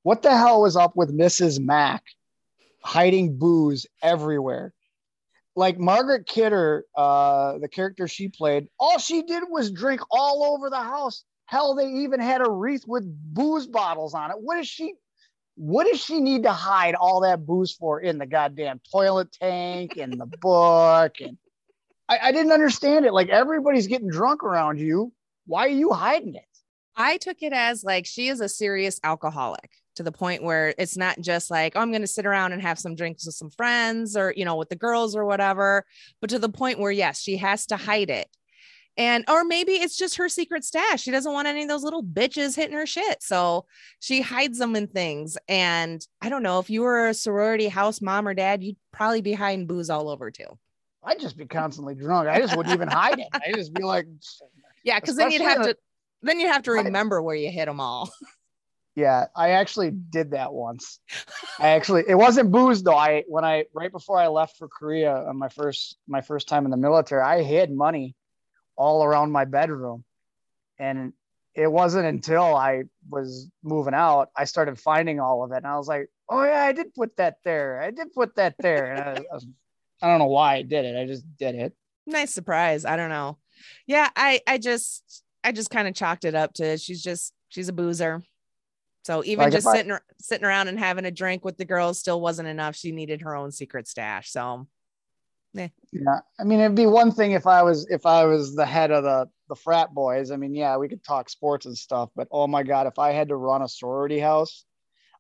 What 0.05 0.23
the 0.23 0.31
hell 0.31 0.63
was 0.63 0.77
up 0.77 0.95
with 0.95 1.13
Mrs. 1.13 1.59
Mac 1.59 2.05
hiding 2.81 3.39
booze 3.39 3.87
everywhere? 4.03 4.73
Like 5.57 5.81
Margaret 5.81 6.29
Kidder, 6.29 6.85
uh, 6.95 7.59
the 7.59 7.69
character 7.69 8.07
she 8.07 8.29
played, 8.29 8.69
all 8.79 8.99
she 8.99 9.23
did 9.23 9.43
was 9.49 9.73
drink 9.73 10.01
all 10.13 10.45
over 10.45 10.71
the 10.71 10.77
house. 10.77 11.25
Hell, 11.47 11.75
they 11.75 11.89
even 11.89 12.21
had 12.21 12.41
a 12.41 12.49
wreath 12.49 12.85
with 12.87 13.05
booze 13.35 13.67
bottles 13.67 14.15
on 14.15 14.31
it. 14.31 14.37
What 14.39 14.59
is 14.59 14.69
she? 14.69 14.95
What 15.57 15.87
does 15.87 16.03
she 16.03 16.21
need 16.21 16.43
to 16.43 16.53
hide 16.53 16.95
all 16.95 17.21
that 17.21 17.47
booze 17.47 17.73
for 17.73 18.01
in 18.01 18.19
the 18.19 18.27
goddamn 18.27 18.81
toilet 18.91 19.31
tank 19.33 19.97
and 19.97 20.21
the 20.21 20.27
book 20.41 21.21
and 21.21 21.39
I, 22.09 22.19
I, 22.25 22.33
didn't 22.33 22.53
understand 22.53 23.07
it. 23.07 23.15
Like 23.15 23.31
everybody's 23.31 23.87
getting 23.87 24.11
drunk 24.11 24.45
around 24.45 24.79
you. 24.79 25.11
Why 25.47 25.65
are 25.65 25.69
you 25.69 25.91
hiding 25.91 26.35
it? 26.35 26.45
I 26.97 27.17
took 27.17 27.43
it 27.43 27.55
as 27.55 27.83
like 27.83 28.05
she 28.05 28.29
is 28.29 28.41
a 28.41 28.49
serious 28.49 29.01
alcoholic 29.03 29.71
to 29.97 30.03
the 30.03 30.13
point 30.13 30.43
where 30.43 30.75
it's 30.77 30.97
not 30.97 31.21
just 31.21 31.51
like 31.51 31.75
oh, 31.77 31.81
i'm 31.81 31.91
going 31.91 32.01
to 32.01 32.07
sit 32.07 32.27
around 32.27 32.53
and 32.53 32.63
have 32.63 32.79
some 32.79 32.95
drinks 32.95 33.27
with 33.27 33.35
some 33.35 33.51
friends 33.51 34.17
or 34.17 34.33
you 34.37 34.45
know 34.45 34.57
with 34.57 34.69
the 34.69 34.77
girls 34.77 35.15
or 35.15 35.25
whatever 35.25 35.85
but 36.21 36.31
to 36.31 36.39
the 36.39 36.49
point 36.49 36.79
where 36.79 36.91
yes 36.91 37.21
she 37.21 37.37
has 37.37 37.67
to 37.67 37.77
hide 37.77 38.11
it 38.11 38.29
and 38.97 39.25
or 39.29 39.45
maybe 39.45 39.73
it's 39.73 39.97
just 39.97 40.17
her 40.17 40.29
secret 40.29 40.65
stash. 40.65 41.03
She 41.03 41.11
doesn't 41.11 41.33
want 41.33 41.49
any 41.49 41.63
of 41.63 41.69
those 41.69 41.83
little 41.83 42.03
bitches 42.03 42.55
hitting 42.55 42.77
her 42.77 42.87
shit. 42.87 43.23
So 43.23 43.67
she 44.01 44.21
hides 44.21 44.59
them 44.59 44.77
in 44.77 44.87
things. 44.87 45.37
And 45.49 46.07
I 46.21 46.29
don't 46.29 46.43
know 46.43 46.61
if 46.61 46.71
you 46.71 46.83
were 46.83 47.09
a 47.09 47.15
sorority 47.15 47.69
house 47.69 48.01
mom 48.01 48.29
or 48.29 48.35
dad, 48.35 48.63
you'd 48.63 48.77
probably 48.93 49.21
be 49.21 49.33
hiding 49.33 49.67
booze 49.67 49.91
all 49.91 50.09
over 50.09 50.31
too. 50.31 50.59
I'd 51.03 51.21
just 51.21 51.37
be 51.37 51.47
constantly 51.47 51.95
drunk. 51.95 52.29
I 52.29 52.39
just 52.39 52.57
wouldn't 52.57 52.75
even 52.75 52.89
hide 52.89 53.19
it. 53.19 53.29
I'd 53.33 53.55
just 53.55 53.75
be 53.75 53.83
like, 53.83 54.07
yeah, 54.85 55.01
because 55.01 55.17
then 55.17 55.31
you'd 55.31 55.43
have 55.43 55.63
to 55.63 55.77
then 56.23 56.41
you'd 56.41 56.53
have 56.53 56.63
to 56.63 56.73
remember 56.73 57.19
I, 57.19 57.23
where 57.23 57.37
you 57.37 57.51
hit 57.51 57.67
them 57.67 57.81
all. 57.81 58.11
Yeah, 58.97 59.27
I 59.35 59.51
actually 59.51 59.91
did 59.91 60.31
that 60.31 60.53
once. 60.53 61.01
I 61.59 61.71
actually 61.71 62.05
it 62.07 62.15
wasn't 62.15 62.53
booze 62.53 62.81
though. 62.81 62.95
I 62.95 63.25
when 63.27 63.45
I 63.45 63.65
right 63.75 63.91
before 63.91 64.21
I 64.21 64.29
left 64.29 64.57
for 64.57 64.69
Korea 64.69 65.13
on 65.13 65.37
my 65.37 65.49
first 65.49 65.97
my 66.07 66.21
first 66.21 66.49
time 66.49 66.65
in 66.65 66.71
the 66.71 66.77
military, 66.77 67.21
I 67.21 67.43
hid 67.43 67.73
money 67.73 68.15
all 68.77 69.05
around 69.05 69.33
my 69.33 69.45
bedroom. 69.45 70.05
And 70.79 71.13
it 71.55 71.71
wasn't 71.71 72.07
until 72.07 72.55
I 72.57 72.85
was 73.09 73.49
moving 73.63 73.95
out, 73.95 74.31
I 74.37 74.45
started 74.45 74.79
finding 74.79 75.21
all 75.21 75.45
of 75.45 75.53
it. 75.53 75.59
And 75.59 75.67
I 75.67 75.77
was 75.77 75.87
like, 75.87 76.09
oh, 76.29 76.43
yeah, 76.45 76.65
I 76.65 76.73
did 76.73 76.95
put 76.95 77.17
that 77.19 77.37
there. 77.45 77.81
I 77.81 77.91
did 77.91 78.13
put 78.13 78.37
that 78.37 78.57
there. 78.59 78.93
And 78.93 79.01
I, 79.01 79.13
I, 79.31 79.35
was, 79.35 79.47
I 80.03 80.09
don't 80.09 80.19
know 80.19 80.27
why 80.27 80.57
I 80.57 80.63
did 80.63 80.85
it. 80.85 81.01
I 81.01 81.07
just 81.07 81.25
did 81.37 81.55
it. 81.55 81.73
Nice 82.07 82.35
surprise. 82.35 82.85
I 82.85 82.97
don't 82.97 83.11
know. 83.11 83.39
Yeah, 83.87 84.09
I, 84.17 84.41
I 84.47 84.59
just, 84.59 85.23
I 85.45 85.53
just 85.53 85.71
kind 85.71 85.87
of 85.87 85.95
chalked 85.95 86.25
it 86.25 86.35
up 86.35 86.55
to 86.55 86.77
she's 86.77 87.03
just, 87.03 87.33
she's 87.49 87.69
a 87.69 87.73
boozer. 87.73 88.23
So 89.05 89.23
even 89.25 89.45
like 89.45 89.53
just 89.53 89.71
sitting, 89.71 89.97
sitting 90.19 90.47
around 90.47 90.69
and 90.69 90.79
having 90.79 91.05
a 91.05 91.11
drink 91.11 91.45
with 91.45 91.57
the 91.59 91.65
girls 91.65 91.99
still 91.99 92.21
wasn't 92.21 92.49
enough. 92.49 92.75
She 92.75 92.91
needed 92.91 93.21
her 93.21 93.37
own 93.37 93.53
secret 93.53 93.87
stash. 93.87 94.31
So 94.31 94.67
yeah. 95.55 95.69
yeah. 95.93 96.19
I 96.39 96.45
mean, 96.45 96.61
it'd 96.61 96.75
be 96.75 96.87
one 96.87 97.13
thing 97.13 97.33
if 97.33 97.47
I 97.47 97.63
was 97.63 97.87
if 97.89 98.05
I 98.05 98.25
was 98.25 98.55
the 98.55 98.67
head 98.67 98.91
of 98.91 99.05
the 99.05 99.29
the 99.49 99.55
frat 99.55 99.95
boys. 99.95 100.31
I 100.31 100.37
mean, 100.37 100.55
yeah, 100.55 100.77
we 100.77 100.89
could 100.89 101.05
talk 101.05 101.29
sports 101.29 101.67
and 101.67 101.77
stuff, 101.77 102.11
but 102.15 102.29
oh 102.31 102.47
my 102.47 102.63
god, 102.63 102.87
if 102.87 102.99
I 102.99 103.13
had 103.13 103.29
to 103.29 103.37
run 103.37 103.63
a 103.63 103.69
sorority 103.69 104.19
house, 104.19 104.65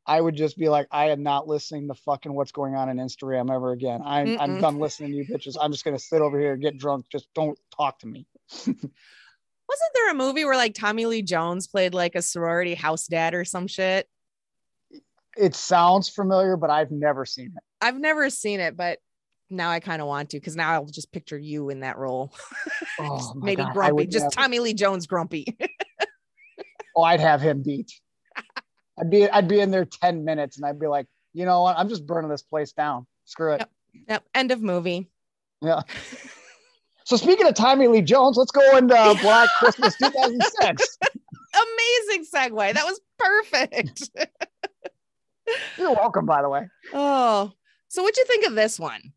I 0.07 0.20
would 0.20 0.37
just 0.37 0.59
be 0.59 0.68
like, 0.68 0.87
I 0.91 1.11
am 1.11 1.22
not 1.22 1.47
listening 1.47 1.89
to 1.89 1.95
fucking 1.95 2.32
what's 2.32 2.53
going 2.53 2.74
on 2.74 2.89
in 2.89 2.99
Instagram 2.99 3.55
ever 3.55 3.72
again. 3.72 4.01
I'm 4.05 4.26
Mm-mm. 4.26 4.41
I'm 4.41 4.61
done 4.61 4.78
listening 4.78 5.12
to 5.12 5.16
you 5.16 5.24
bitches. 5.24 5.57
I'm 5.61 5.72
just 5.72 5.85
gonna 5.85 5.99
sit 5.99 6.20
over 6.20 6.39
here 6.39 6.55
and 6.55 6.62
get 6.62 6.78
drunk. 6.78 7.07
Just 7.11 7.28
don't 7.35 7.59
talk 7.74 7.99
to 8.01 8.07
me. 8.07 8.26
Wasn't 8.66 9.91
there 9.95 10.11
a 10.11 10.14
movie 10.14 10.45
where 10.45 10.57
like 10.57 10.74
Tommy 10.74 11.07
Lee 11.07 11.22
Jones 11.22 11.66
played 11.66 11.95
like 11.95 12.14
a 12.14 12.22
sorority 12.22 12.74
house 12.74 13.07
dad 13.07 13.35
or 13.35 13.45
some 13.45 13.66
shit? 13.66 14.09
It 15.37 15.55
sounds 15.55 16.09
familiar, 16.09 16.57
but 16.57 16.70
I've 16.70 16.91
never 16.91 17.24
seen 17.24 17.47
it. 17.47 17.62
I've 17.80 17.99
never 17.99 18.30
seen 18.30 18.61
it, 18.61 18.76
but 18.76 18.99
now 19.57 19.70
I 19.70 19.80
kind 19.80 20.02
of 20.02 20.09
want 20.09 20.30
to 20.30 20.38
because 20.38 20.57
now 20.57 20.72
I'll 20.72 20.86
just 20.86 21.12
picture 21.12 21.38
you 21.38 21.70
in 21.70 21.80
that 21.80 21.98
role. 21.98 22.32
Oh, 23.00 23.32
maybe 23.34 23.62
God, 23.62 23.72
grumpy, 23.72 24.07
just 24.07 24.30
Tommy 24.30 24.61
Lee 24.61 24.72
Jones 24.72 25.09
grumpy. 25.09 25.46
oh, 26.96 27.02
I'd 27.02 27.18
have 27.18 27.40
him 27.40 27.61
beat. 27.64 27.90
I'd 28.96 29.11
be 29.11 29.28
I'd 29.28 29.48
be 29.48 29.59
in 29.59 29.72
there 29.72 29.84
10 29.84 30.24
minutes 30.24 30.59
and 30.59 30.64
I'd 30.64 30.78
be 30.78 30.86
like, 30.86 31.07
you 31.32 31.44
know 31.44 31.62
what? 31.62 31.76
I'm 31.76 31.88
just 31.88 32.07
burning 32.07 32.30
this 32.30 32.42
place 32.42 32.70
down. 32.70 33.07
Screw 33.24 33.55
it. 33.55 33.61
Yep. 33.61 33.70
Yep. 34.09 34.24
End 34.36 34.52
of 34.52 34.62
movie. 34.62 35.11
Yeah. 35.61 35.82
So 37.07 37.16
speaking 37.16 37.46
of 37.46 37.52
Tommy 37.52 37.86
Lee 37.86 38.00
Jones, 38.00 38.38
let's 38.38 38.50
go 38.50 38.78
into 38.78 38.94
Black 39.20 39.50
Christmas 39.59 39.94
2006. 39.98 40.98
Amazing 41.55 42.24
segue. 42.32 42.72
That 42.72 42.86
was 42.86 42.98
perfect. 43.18 44.11
You're 45.76 45.92
welcome, 45.92 46.24
by 46.24 46.40
the 46.40 46.48
way. 46.48 46.66
oh, 46.94 47.52
so 47.88 48.02
what'd 48.02 48.16
you 48.16 48.24
think 48.24 48.46
of 48.46 48.55
this 48.55 48.80
one? 48.80 49.12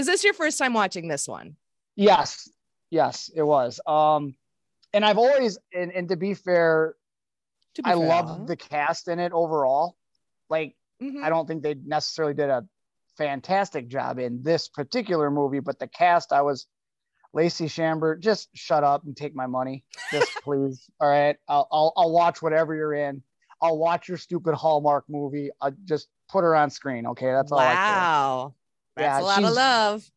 Is 0.00 0.06
this 0.06 0.24
your 0.24 0.32
first 0.32 0.56
time 0.56 0.72
watching 0.72 1.08
this 1.08 1.28
one? 1.28 1.56
Yes, 1.94 2.48
yes, 2.90 3.30
it 3.34 3.42
was. 3.42 3.80
Um, 3.86 4.34
and 4.94 5.04
I've 5.04 5.18
always, 5.18 5.58
and, 5.74 5.92
and 5.92 6.08
to 6.08 6.16
be 6.16 6.32
fair, 6.32 6.94
To 7.74 7.82
be 7.82 7.90
I 7.90 7.94
fair. 7.94 8.08
love 8.08 8.46
the 8.46 8.56
cast 8.56 9.08
in 9.08 9.18
it 9.18 9.32
overall. 9.32 9.98
Like, 10.48 10.74
Mhm. 11.02 11.22
I 11.22 11.28
don't 11.28 11.46
think 11.46 11.62
they 11.62 11.74
necessarily 11.74 12.32
did 12.32 12.48
a 12.48 12.66
fantastic 13.18 13.88
job 13.88 14.18
in 14.18 14.42
this 14.42 14.68
particular 14.68 15.30
movie, 15.30 15.60
but 15.60 15.78
the 15.78 15.86
cast, 15.86 16.32
I 16.32 16.40
was 16.40 16.66
Lacey 17.34 17.68
Chambert, 17.68 18.20
just 18.20 18.48
shut 18.54 18.82
up 18.82 19.04
and 19.04 19.14
take 19.14 19.34
my 19.34 19.46
money. 19.46 19.84
Just 20.10 20.30
please. 20.42 20.88
All 20.98 21.08
right. 21.10 21.36
I'll, 21.46 21.68
I'll, 21.70 21.92
I'll 21.94 22.10
watch 22.12 22.40
whatever 22.40 22.74
you're 22.74 22.94
in. 22.94 23.22
I'll 23.60 23.76
watch 23.76 24.08
your 24.08 24.16
stupid 24.16 24.54
Hallmark 24.54 25.04
movie. 25.10 25.50
I'll 25.60 25.74
just 25.84 26.08
put 26.30 26.42
her 26.42 26.56
on 26.56 26.70
screen. 26.70 27.06
Okay. 27.08 27.30
That's 27.30 27.52
all 27.52 27.58
I 27.58 27.74
care. 27.74 27.94
wow. 27.96 28.54
That's 28.96 29.18
Yeah, 29.18 29.20
a 29.20 29.24
lot 29.24 29.44
of 29.44 29.52
love. 29.54 30.10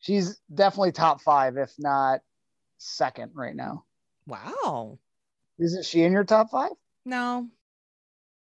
She's 0.00 0.40
definitely 0.52 0.92
top 0.92 1.20
five, 1.20 1.56
if 1.56 1.72
not 1.78 2.20
second 2.78 3.32
right 3.34 3.54
now. 3.54 3.84
Wow. 4.26 4.98
Isn't 5.58 5.84
she 5.84 6.02
in 6.02 6.12
your 6.12 6.24
top 6.24 6.50
five? 6.50 6.72
No. 7.04 7.48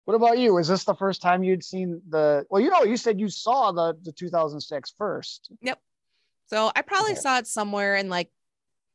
What 0.06 0.14
about 0.14 0.38
you? 0.38 0.58
Is 0.58 0.68
this 0.68 0.84
the 0.84 0.94
first 0.94 1.22
time 1.22 1.42
you'd 1.42 1.64
seen 1.64 2.00
the? 2.08 2.46
Well, 2.50 2.62
you 2.62 2.70
know, 2.70 2.84
you 2.84 2.96
said 2.96 3.18
you 3.20 3.28
saw 3.28 3.72
the 3.72 3.94
the 4.02 4.12
2006 4.12 4.94
first. 4.98 5.50
Yep. 5.62 5.78
So 6.46 6.70
I 6.74 6.82
probably 6.82 7.12
Okay. 7.12 7.20
saw 7.20 7.38
it 7.38 7.46
somewhere 7.46 7.96
in 7.96 8.08
like 8.08 8.30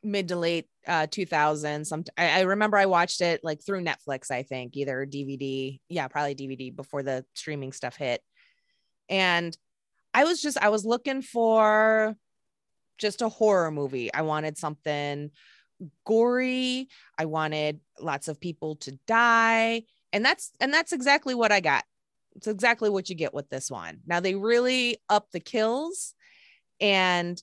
mid 0.01 0.29
to 0.29 0.37
late 0.37 0.65
uh 0.87 1.07
2000 1.11 1.83
some 1.83 2.05
I, 2.17 2.39
I 2.39 2.41
remember 2.43 2.77
i 2.77 2.85
watched 2.85 3.19
it 3.19 3.41
like 3.43 3.61
through 3.61 3.83
netflix 3.83 4.31
i 4.31 4.43
think 4.43 4.77
either 4.77 5.05
dvd 5.05 5.81
yeah 5.89 6.07
probably 6.07 6.35
dvd 6.35 6.73
before 6.73 7.03
the 7.03 7.25
streaming 7.35 7.73
stuff 7.73 7.97
hit 7.97 8.21
and 9.09 9.57
i 10.13 10.23
was 10.23 10.41
just 10.41 10.57
i 10.59 10.69
was 10.69 10.85
looking 10.85 11.21
for 11.21 12.15
just 12.97 13.21
a 13.21 13.29
horror 13.29 13.71
movie 13.71 14.13
i 14.13 14.21
wanted 14.21 14.57
something 14.57 15.31
gory 16.05 16.87
i 17.17 17.25
wanted 17.25 17.79
lots 17.99 18.27
of 18.27 18.39
people 18.39 18.75
to 18.75 18.91
die 19.07 19.83
and 20.11 20.25
that's 20.25 20.51
and 20.59 20.73
that's 20.73 20.91
exactly 20.91 21.33
what 21.33 21.51
i 21.51 21.59
got 21.59 21.83
it's 22.35 22.47
exactly 22.47 22.89
what 22.89 23.09
you 23.09 23.15
get 23.15 23.33
with 23.33 23.49
this 23.49 23.71
one 23.71 23.99
now 24.05 24.19
they 24.19 24.35
really 24.35 24.97
up 25.09 25.31
the 25.31 25.39
kills 25.39 26.13
and 26.81 27.41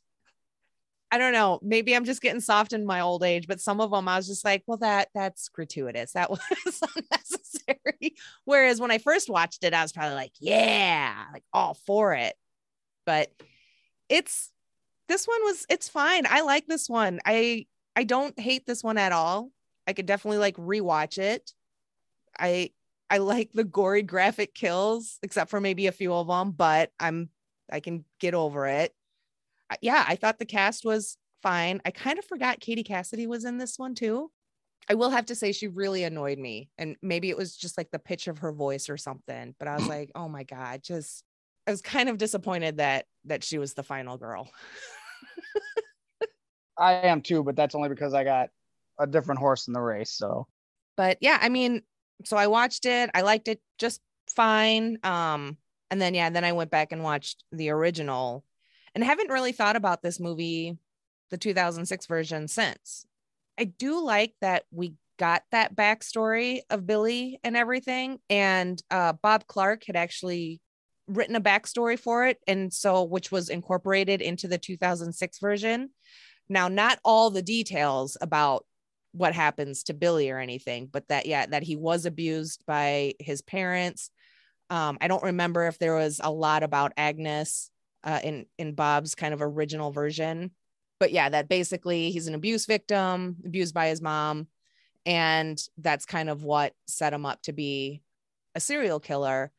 I 1.10 1.18
don't 1.18 1.32
know, 1.32 1.60
maybe 1.62 1.94
I'm 1.94 2.04
just 2.04 2.20
getting 2.20 2.40
soft 2.40 2.72
in 2.72 2.84
my 2.84 3.00
old 3.00 3.22
age, 3.22 3.46
but 3.46 3.60
some 3.60 3.80
of 3.80 3.90
them 3.90 4.08
I 4.08 4.16
was 4.16 4.26
just 4.26 4.44
like, 4.44 4.64
well, 4.66 4.78
that 4.78 5.08
that's 5.14 5.48
gratuitous. 5.48 6.12
That 6.12 6.30
was 6.30 6.40
unnecessary. 6.96 8.16
Whereas 8.44 8.80
when 8.80 8.90
I 8.90 8.98
first 8.98 9.30
watched 9.30 9.62
it, 9.64 9.72
I 9.72 9.82
was 9.82 9.92
probably 9.92 10.16
like, 10.16 10.32
yeah, 10.40 11.14
like 11.32 11.44
all 11.52 11.74
for 11.86 12.14
it. 12.14 12.34
But 13.06 13.30
it's 14.08 14.52
this 15.08 15.26
one 15.26 15.42
was 15.44 15.64
it's 15.70 15.88
fine. 15.88 16.24
I 16.28 16.42
like 16.42 16.66
this 16.66 16.88
one. 16.88 17.20
I 17.24 17.66
I 17.94 18.04
don't 18.04 18.38
hate 18.38 18.66
this 18.66 18.84
one 18.84 18.98
at 18.98 19.12
all. 19.12 19.50
I 19.86 19.92
could 19.92 20.06
definitely 20.06 20.38
like 20.38 20.56
rewatch 20.56 21.18
it. 21.18 21.52
I 22.38 22.70
I 23.08 23.18
like 23.18 23.52
the 23.52 23.64
gory 23.64 24.02
graphic 24.02 24.54
kills, 24.54 25.18
except 25.22 25.50
for 25.50 25.60
maybe 25.60 25.86
a 25.86 25.92
few 25.92 26.12
of 26.12 26.26
them, 26.26 26.50
but 26.50 26.90
I'm 26.98 27.30
I 27.70 27.80
can 27.80 28.04
get 28.20 28.34
over 28.34 28.66
it. 28.66 28.92
Yeah, 29.80 30.04
I 30.06 30.16
thought 30.16 30.38
the 30.38 30.44
cast 30.44 30.84
was 30.84 31.16
fine. 31.42 31.80
I 31.84 31.90
kind 31.90 32.18
of 32.18 32.24
forgot 32.24 32.60
Katie 32.60 32.84
Cassidy 32.84 33.26
was 33.26 33.44
in 33.44 33.58
this 33.58 33.78
one 33.78 33.94
too. 33.94 34.30
I 34.88 34.94
will 34.94 35.10
have 35.10 35.26
to 35.26 35.34
say 35.34 35.52
she 35.52 35.66
really 35.66 36.04
annoyed 36.04 36.38
me. 36.38 36.70
And 36.78 36.96
maybe 37.02 37.30
it 37.30 37.36
was 37.36 37.56
just 37.56 37.76
like 37.76 37.90
the 37.90 37.98
pitch 37.98 38.28
of 38.28 38.38
her 38.38 38.52
voice 38.52 38.88
or 38.88 38.96
something. 38.96 39.54
But 39.58 39.68
I 39.68 39.76
was 39.76 39.86
like, 39.88 40.12
oh 40.14 40.28
my 40.28 40.44
God, 40.44 40.82
just 40.82 41.24
I 41.66 41.70
was 41.70 41.82
kind 41.82 42.08
of 42.08 42.18
disappointed 42.18 42.78
that 42.78 43.06
that 43.24 43.42
she 43.42 43.58
was 43.58 43.74
the 43.74 43.82
final 43.82 44.16
girl. 44.16 44.48
I 46.78 46.92
am 46.92 47.22
too, 47.22 47.42
but 47.42 47.56
that's 47.56 47.74
only 47.74 47.88
because 47.88 48.14
I 48.14 48.24
got 48.24 48.50
a 48.98 49.06
different 49.06 49.40
horse 49.40 49.66
in 49.66 49.72
the 49.72 49.80
race. 49.80 50.12
So 50.12 50.46
but 50.96 51.18
yeah 51.20 51.38
i 51.40 51.48
mean 51.48 51.82
so 52.24 52.36
i 52.36 52.46
watched 52.46 52.86
it 52.86 53.10
i 53.14 53.20
liked 53.20 53.48
it 53.48 53.60
just 53.78 54.00
fine 54.34 54.98
um 55.04 55.56
and 55.90 56.00
then 56.00 56.14
yeah 56.14 56.30
then 56.30 56.44
i 56.44 56.52
went 56.52 56.70
back 56.70 56.92
and 56.92 57.02
watched 57.02 57.44
the 57.52 57.70
original 57.70 58.44
and 58.94 59.04
haven't 59.04 59.30
really 59.30 59.52
thought 59.52 59.76
about 59.76 60.02
this 60.02 60.18
movie 60.18 60.76
the 61.30 61.38
2006 61.38 62.06
version 62.06 62.48
since 62.48 63.06
i 63.58 63.64
do 63.64 64.02
like 64.02 64.34
that 64.40 64.64
we 64.70 64.94
got 65.18 65.42
that 65.52 65.74
backstory 65.74 66.60
of 66.70 66.86
billy 66.86 67.38
and 67.44 67.56
everything 67.56 68.18
and 68.28 68.82
uh 68.90 69.12
bob 69.12 69.46
clark 69.46 69.84
had 69.86 69.96
actually 69.96 70.60
written 71.08 71.36
a 71.36 71.40
backstory 71.40 71.98
for 71.98 72.26
it 72.26 72.38
and 72.46 72.72
so 72.72 73.04
which 73.04 73.30
was 73.30 73.48
incorporated 73.48 74.20
into 74.20 74.48
the 74.48 74.58
2006 74.58 75.38
version 75.38 75.90
now 76.48 76.68
not 76.68 76.98
all 77.04 77.30
the 77.30 77.42
details 77.42 78.16
about 78.20 78.64
what 79.16 79.34
happens 79.34 79.84
to 79.84 79.94
Billy 79.94 80.30
or 80.30 80.38
anything, 80.38 80.88
but 80.92 81.08
that 81.08 81.26
yeah, 81.26 81.46
that 81.46 81.62
he 81.62 81.74
was 81.74 82.04
abused 82.04 82.62
by 82.66 83.14
his 83.18 83.40
parents. 83.42 84.10
Um, 84.68 84.98
I 85.00 85.08
don't 85.08 85.22
remember 85.22 85.66
if 85.66 85.78
there 85.78 85.94
was 85.94 86.20
a 86.22 86.30
lot 86.30 86.62
about 86.62 86.92
Agnes 86.96 87.70
uh, 88.04 88.20
in 88.22 88.46
in 88.58 88.74
Bob's 88.74 89.14
kind 89.14 89.32
of 89.32 89.40
original 89.42 89.90
version, 89.90 90.50
but 91.00 91.12
yeah, 91.12 91.28
that 91.28 91.48
basically 91.48 92.10
he's 92.10 92.26
an 92.26 92.34
abuse 92.34 92.66
victim, 92.66 93.36
abused 93.44 93.74
by 93.74 93.88
his 93.88 94.02
mom, 94.02 94.48
and 95.06 95.58
that's 95.78 96.04
kind 96.04 96.28
of 96.28 96.44
what 96.44 96.74
set 96.86 97.12
him 97.12 97.24
up 97.24 97.40
to 97.42 97.52
be 97.52 98.02
a 98.54 98.60
serial 98.60 99.00
killer. 99.00 99.50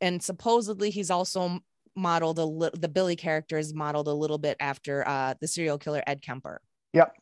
And 0.00 0.22
supposedly 0.22 0.90
he's 0.90 1.10
also 1.10 1.60
modeled 1.96 2.38
a 2.38 2.44
little. 2.44 2.78
The 2.78 2.88
Billy 2.88 3.16
character 3.16 3.58
is 3.58 3.74
modeled 3.74 4.08
a 4.08 4.14
little 4.14 4.38
bit 4.38 4.56
after 4.60 5.06
uh, 5.06 5.34
the 5.40 5.48
serial 5.48 5.78
killer 5.78 6.02
Ed 6.06 6.22
Kemper 6.22 6.60
yep. 6.92 7.14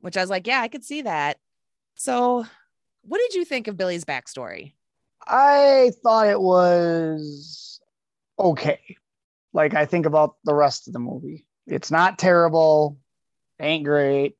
which 0.00 0.16
I 0.16 0.20
was 0.20 0.30
like, 0.30 0.46
yeah, 0.46 0.60
I 0.60 0.68
could 0.68 0.84
see 0.84 1.02
that. 1.02 1.38
So, 1.94 2.44
what 3.02 3.18
did 3.18 3.34
you 3.34 3.44
think 3.44 3.68
of 3.68 3.76
Billy's 3.76 4.04
backstory? 4.04 4.72
I 5.26 5.92
thought 6.02 6.28
it 6.28 6.40
was 6.40 7.80
okay. 8.38 8.80
Like 9.52 9.74
I 9.74 9.86
think 9.86 10.06
about 10.06 10.36
the 10.44 10.54
rest 10.54 10.86
of 10.86 10.92
the 10.92 10.98
movie. 10.98 11.46
It's 11.66 11.90
not 11.90 12.18
terrible, 12.18 12.98
ain't 13.60 13.84
great. 13.84 14.36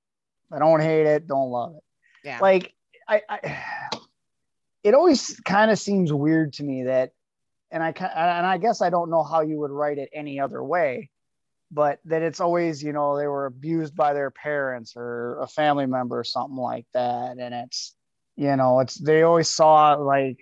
I 0.53 0.59
don't 0.59 0.81
hate 0.81 1.07
it, 1.07 1.27
don't 1.27 1.51
love 1.51 1.77
it. 1.77 1.83
Yeah. 2.25 2.39
Like 2.41 2.75
I, 3.09 3.23
I 3.29 3.63
it 4.83 4.95
always 4.95 5.41
kind 5.41 5.71
of 5.71 5.79
seems 5.79 6.13
weird 6.13 6.55
to 6.55 6.65
me 6.65 6.85
that 6.85 7.13
and 7.75 7.83
I 7.83 7.89
and 7.89 8.47
I 8.47 8.57
guess 8.57 8.81
I 8.81 8.89
don't 8.89 9.11
know 9.11 9.25
how 9.25 9.41
you 9.41 9.59
would 9.59 9.73
write 9.73 9.99
it 9.99 10.09
any 10.15 10.39
other 10.39 10.63
way, 10.63 11.11
but 11.73 11.99
that 12.05 12.23
it's 12.23 12.41
always, 12.41 12.81
you 12.81 12.93
know, 12.93 13.19
they 13.19 13.27
were 13.27 13.47
abused 13.47 13.97
by 13.97 14.15
their 14.15 14.31
parents 14.31 14.95
or 14.97 15.41
a 15.41 15.49
family 15.49 15.87
member 15.87 16.21
or 16.21 16.25
something 16.25 16.57
like 16.57 16.87
that. 16.95 17.37
And 17.37 17.53
it's 17.53 17.97
you 18.37 18.55
know, 18.55 18.79
it's 18.79 18.95
they 18.95 19.23
always 19.23 19.49
saw 19.49 19.95
like 19.95 20.39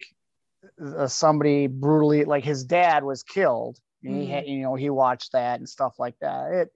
uh, 0.85 1.07
somebody 1.07 1.69
brutally 1.69 2.27
like 2.27 2.45
his 2.45 2.65
dad 2.65 3.03
was 3.03 3.23
killed. 3.23 3.79
And 4.05 4.21
he 4.21 4.29
had 4.29 4.47
you 4.47 4.63
know 4.63 4.75
he 4.75 4.91
watched 4.91 5.33
that 5.33 5.59
and 5.59 5.69
stuff 5.69 5.95
like 5.99 6.17
that. 6.21 6.53
It 6.53 6.69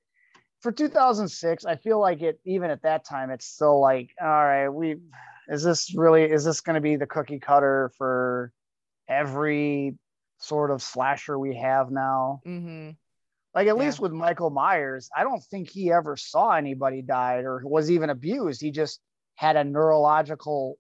for 0.63 0.73
2006 0.73 1.67
i 1.67 1.77
feel 1.77 2.01
like 2.01 2.23
it 2.23 2.41
even 2.47 2.71
at 2.71 2.83
that 2.83 3.05
time 3.05 3.31
it's 3.31 3.47
still 3.47 3.79
like 3.79 4.09
all 4.21 4.27
right 4.27 4.69
we 4.69 4.97
is 5.49 5.63
this 5.63 5.95
really 5.95 6.25
is 6.25 6.45
this 6.45 6.63
going 6.63 6.75
to 6.75 6.81
be 6.81 6.97
the 6.97 7.07
cookie 7.07 7.39
cutter 7.39 7.93
for 7.99 8.51
every 9.07 9.95
sort 10.39 10.71
of 10.71 10.83
slasher 10.83 11.39
we 11.39 11.57
have 11.57 11.91
now 11.91 12.41
Mm-hmm. 12.47 12.91
like 13.55 13.67
at 13.69 13.77
Yeah. 13.77 13.83
least 13.85 14.01
with 14.01 14.13
michael 14.13 14.51
myers 14.51 15.09
i 15.17 15.23
don't 15.25 15.43
think 15.45 15.69
he 15.71 15.91
ever 15.93 16.17
saw 16.17 16.53
anybody 16.53 17.03
died 17.03 17.45
or 17.45 17.61
was 17.65 17.91
even 17.91 18.11
abused 18.11 18.61
he 18.61 18.71
just 18.71 19.01
had 19.35 19.57
a 19.57 19.65
neurological 19.65 20.77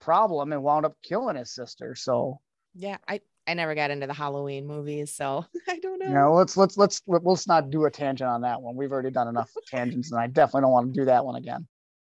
problem 0.00 0.52
and 0.52 0.62
wound 0.62 0.84
up 0.86 0.94
killing 1.02 1.36
his 1.36 1.54
sister 1.54 1.94
so 1.94 2.40
Yeah, 2.74 2.98
I 3.08 3.20
I 3.48 3.54
never 3.54 3.74
got 3.76 3.90
into 3.92 4.06
the 4.08 4.12
Halloween 4.12 4.66
movies, 4.66 5.14
so 5.14 5.44
I 5.68 5.78
don't 5.78 6.00
know. 6.00 6.06
you 6.06 6.14
know 6.14 6.34
let's 6.34 6.56
let's 6.56 6.76
let's 6.76 7.00
let's 7.06 7.46
not 7.46 7.70
do 7.70 7.84
a 7.84 7.90
tangent 7.90 8.28
on 8.28 8.42
that 8.42 8.60
one 8.60 8.76
we've 8.76 8.92
already 8.92 9.10
done 9.10 9.28
enough 9.28 9.50
tangents 9.68 10.10
and 10.12 10.20
i 10.20 10.26
definitely 10.26 10.62
don't 10.62 10.72
want 10.72 10.92
to 10.94 11.00
do 11.00 11.06
that 11.06 11.24
one 11.24 11.36
again 11.36 11.66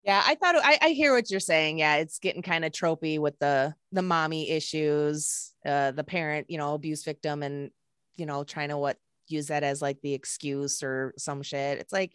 Yeah, 0.05 0.21
I 0.25 0.35
thought 0.35 0.55
I, 0.55 0.77
I 0.81 0.89
hear 0.89 1.13
what 1.13 1.31
you're 1.31 1.39
saying. 1.39 1.79
Yeah, 1.79 1.95
it's 1.95 2.19
getting 2.19 2.43
kind 2.43 2.63
of 2.63 2.71
tropey 2.71 3.19
with 3.19 3.37
the 3.39 3.73
the 3.91 4.03
mommy 4.03 4.51
issues, 4.51 5.51
uh, 5.65 5.91
the 5.91 6.03
parent, 6.03 6.49
you 6.49 6.57
know, 6.57 6.75
abuse 6.75 7.03
victim, 7.03 7.41
and 7.43 7.71
you 8.15 8.25
know, 8.25 8.43
trying 8.43 8.69
to 8.69 8.77
what 8.77 8.97
use 9.27 9.47
that 9.47 9.63
as 9.63 9.81
like 9.81 9.99
the 10.01 10.13
excuse 10.13 10.83
or 10.83 11.13
some 11.17 11.41
shit. 11.41 11.79
It's 11.79 11.91
like, 11.91 12.13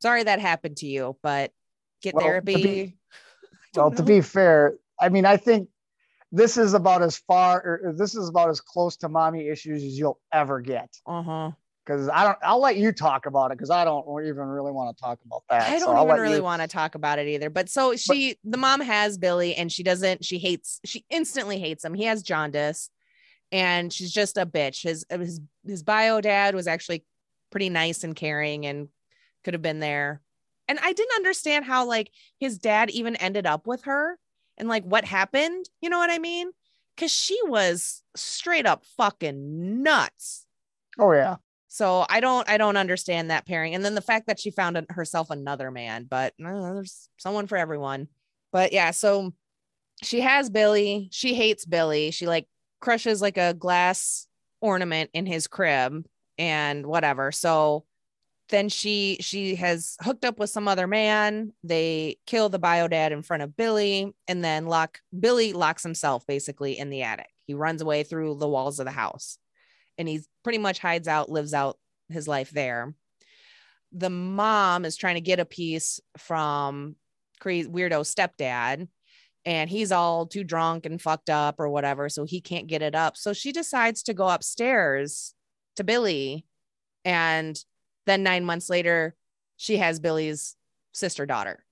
sorry 0.00 0.24
that 0.24 0.40
happened 0.40 0.78
to 0.78 0.86
you, 0.86 1.16
but 1.22 1.52
get 2.02 2.14
Well, 2.14 2.24
to 2.24 2.28
therapy. 2.30 2.54
be- 2.54 2.96
well 3.74 3.88
don't 3.88 3.96
to 3.96 4.02
be 4.02 4.20
fair 4.20 4.74
i 5.00 5.08
mean 5.08 5.24
i 5.24 5.36
think 5.36 5.68
this 6.30 6.58
is 6.58 6.74
about 6.74 7.02
as 7.02 7.16
far 7.16 7.80
or 7.84 7.94
this 7.96 8.14
is 8.14 8.28
about 8.28 8.50
as 8.50 8.60
close 8.60 8.96
to 8.98 9.08
mommy 9.08 9.48
issues 9.48 9.82
as 9.82 9.98
you'll 9.98 10.20
ever 10.32 10.60
get 10.60 10.90
uh-huh. 11.06 11.52
Because 11.84 12.08
I 12.08 12.24
don't. 12.24 12.38
I'll 12.42 12.60
let 12.60 12.76
you 12.76 12.92
talk 12.92 13.26
about 13.26 13.50
it 13.50 13.58
because 13.58 13.70
I 13.70 13.84
don't 13.84 14.04
even 14.24 14.46
really 14.46 14.72
want 14.72 14.96
to 14.96 15.02
talk 15.02 15.18
about 15.26 15.42
that. 15.50 15.68
I 15.68 15.78
don't 15.78 15.96
I'll 15.96 16.06
even 16.06 16.20
really 16.20 16.36
you- 16.36 16.42
want 16.42 16.62
to 16.62 16.68
talk 16.68 16.94
about 16.94 17.18
it 17.18 17.28
either. 17.28 17.50
But 17.50 17.68
so 17.68 17.96
she, 17.96 18.38
the 18.44 18.56
mom 18.58 18.80
has 18.80 19.18
Billy 19.18 19.54
and 19.54 19.70
she 19.70 19.82
doesn't, 19.82 20.24
she 20.24 20.38
hates, 20.38 20.80
she 20.84 21.04
instantly 21.10 21.58
hates 21.58 21.84
him. 21.84 21.94
He 21.94 22.04
has 22.04 22.22
jaundice 22.22 22.90
and 23.50 23.92
she's 23.92 24.12
just 24.12 24.36
a 24.38 24.46
bitch. 24.46 24.82
His, 24.82 25.04
uh, 25.10 25.18
his, 25.18 25.40
his 25.66 25.82
bio 25.82 26.20
dad 26.20 26.54
was 26.54 26.66
actually 26.66 27.04
pretty 27.50 27.68
nice 27.68 28.04
and 28.04 28.14
caring 28.14 28.64
and 28.66 28.88
could 29.44 29.54
have 29.54 29.62
been 29.62 29.80
there. 29.80 30.20
And 30.68 30.78
I 30.82 30.92
didn't 30.92 31.16
understand 31.16 31.64
how 31.64 31.86
like 31.86 32.10
his 32.38 32.58
dad 32.58 32.90
even 32.90 33.16
ended 33.16 33.46
up 33.46 33.66
with 33.66 33.82
her 33.84 34.18
and 34.56 34.68
like 34.68 34.84
what 34.84 35.04
happened. 35.04 35.68
You 35.80 35.90
know 35.90 35.98
what 35.98 36.10
I 36.10 36.18
mean? 36.18 36.50
Cause 36.96 37.10
she 37.10 37.38
was 37.44 38.02
straight 38.14 38.66
up 38.66 38.84
fucking 38.96 39.82
nuts. 39.82 40.46
Oh 40.98 41.12
yeah. 41.12 41.36
So 41.72 42.04
I 42.10 42.20
don't 42.20 42.46
I 42.50 42.58
don't 42.58 42.76
understand 42.76 43.30
that 43.30 43.46
pairing. 43.46 43.74
And 43.74 43.82
then 43.82 43.94
the 43.94 44.02
fact 44.02 44.26
that 44.26 44.38
she 44.38 44.50
found 44.50 44.84
herself 44.90 45.30
another 45.30 45.70
man, 45.70 46.04
but 46.04 46.34
uh, 46.44 46.74
there's 46.74 47.08
someone 47.16 47.46
for 47.46 47.56
everyone. 47.56 48.08
But 48.52 48.74
yeah, 48.74 48.90
so 48.90 49.32
she 50.02 50.20
has 50.20 50.50
Billy. 50.50 51.08
She 51.12 51.32
hates 51.32 51.64
Billy. 51.64 52.10
She 52.10 52.26
like 52.26 52.46
crushes 52.80 53.22
like 53.22 53.38
a 53.38 53.54
glass 53.54 54.26
ornament 54.60 55.08
in 55.14 55.24
his 55.24 55.46
crib 55.46 56.04
and 56.36 56.84
whatever. 56.84 57.32
So 57.32 57.86
then 58.50 58.68
she 58.68 59.16
she 59.20 59.54
has 59.54 59.96
hooked 60.02 60.26
up 60.26 60.38
with 60.38 60.50
some 60.50 60.68
other 60.68 60.86
man. 60.86 61.54
They 61.64 62.18
kill 62.26 62.50
the 62.50 62.58
bio 62.58 62.86
dad 62.86 63.12
in 63.12 63.22
front 63.22 63.44
of 63.44 63.56
Billy 63.56 64.12
and 64.28 64.44
then 64.44 64.66
lock 64.66 65.00
Billy 65.18 65.54
locks 65.54 65.82
himself 65.82 66.26
basically 66.26 66.78
in 66.78 66.90
the 66.90 67.04
attic. 67.04 67.30
He 67.46 67.54
runs 67.54 67.80
away 67.80 68.02
through 68.02 68.34
the 68.34 68.48
walls 68.48 68.78
of 68.78 68.84
the 68.84 68.92
house 68.92 69.38
and 69.98 70.08
he's 70.08 70.28
pretty 70.42 70.58
much 70.58 70.78
hides 70.78 71.08
out, 71.08 71.30
lives 71.30 71.54
out 71.54 71.78
his 72.08 72.26
life 72.26 72.50
there. 72.50 72.94
The 73.92 74.10
mom 74.10 74.84
is 74.84 74.96
trying 74.96 75.16
to 75.16 75.20
get 75.20 75.40
a 75.40 75.44
piece 75.44 76.00
from 76.16 76.96
crazy 77.40 77.68
weirdo 77.68 78.00
stepdad, 78.00 78.88
and 79.44 79.68
he's 79.68 79.92
all 79.92 80.26
too 80.26 80.44
drunk 80.44 80.86
and 80.86 81.00
fucked 81.00 81.28
up 81.28 81.58
or 81.58 81.68
whatever, 81.68 82.08
so 82.08 82.24
he 82.24 82.40
can't 82.40 82.68
get 82.68 82.82
it 82.82 82.94
up. 82.94 83.16
So 83.16 83.32
she 83.32 83.52
decides 83.52 84.02
to 84.04 84.14
go 84.14 84.28
upstairs 84.28 85.34
to 85.76 85.84
Billy, 85.84 86.46
and 87.04 87.62
then 88.06 88.22
nine 88.22 88.44
months 88.44 88.70
later, 88.70 89.14
she 89.56 89.76
has 89.76 90.00
Billy's 90.00 90.56
sister 90.92 91.26
daughter. 91.26 91.64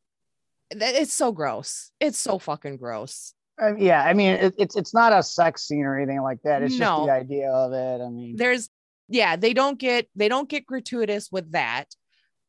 It's 0.70 1.12
so 1.12 1.32
gross. 1.32 1.90
It's 2.00 2.18
so 2.18 2.38
fucking 2.38 2.76
gross. 2.76 3.34
Uh, 3.60 3.76
yeah, 3.76 4.04
I 4.04 4.14
mean, 4.14 4.34
it, 4.34 4.54
it's 4.58 4.76
it's 4.76 4.94
not 4.94 5.12
a 5.12 5.22
sex 5.22 5.64
scene 5.64 5.84
or 5.84 5.96
anything 5.96 6.22
like 6.22 6.40
that. 6.44 6.62
It's 6.62 6.76
just 6.76 7.04
the 7.04 7.12
idea 7.12 7.50
of 7.50 7.72
it. 7.72 8.02
I 8.02 8.08
mean, 8.08 8.36
There's 8.36 8.70
yeah, 9.08 9.36
they 9.36 9.52
don't 9.52 9.78
get 9.78 10.08
they 10.16 10.28
don't 10.28 10.48
get 10.48 10.66
gratuitous 10.66 11.30
with 11.30 11.52
that. 11.52 11.86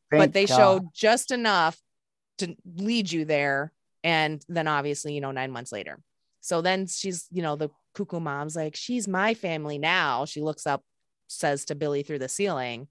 but 0.09 0.33
they 0.33 0.45
God. 0.45 0.57
showed 0.57 0.83
just 0.93 1.31
enough 1.31 1.77
to 2.41 2.55
lead 2.75 3.11
you 3.11 3.23
there 3.23 3.71
and 4.03 4.43
then 4.49 4.67
obviously 4.67 5.13
you 5.13 5.21
know 5.21 5.31
nine 5.31 5.51
months 5.51 5.71
later 5.71 5.99
so 6.39 6.61
then 6.61 6.87
she's 6.87 7.27
you 7.31 7.41
know 7.41 7.55
the 7.55 7.69
cuckoo 7.93 8.19
mom's 8.19 8.55
like 8.55 8.75
she's 8.75 9.07
my 9.07 9.33
family 9.33 9.77
now 9.77 10.25
she 10.25 10.41
looks 10.41 10.65
up 10.65 10.83
says 11.27 11.65
to 11.65 11.75
billy 11.75 12.01
through 12.03 12.19
the 12.19 12.27
ceiling 12.27 12.87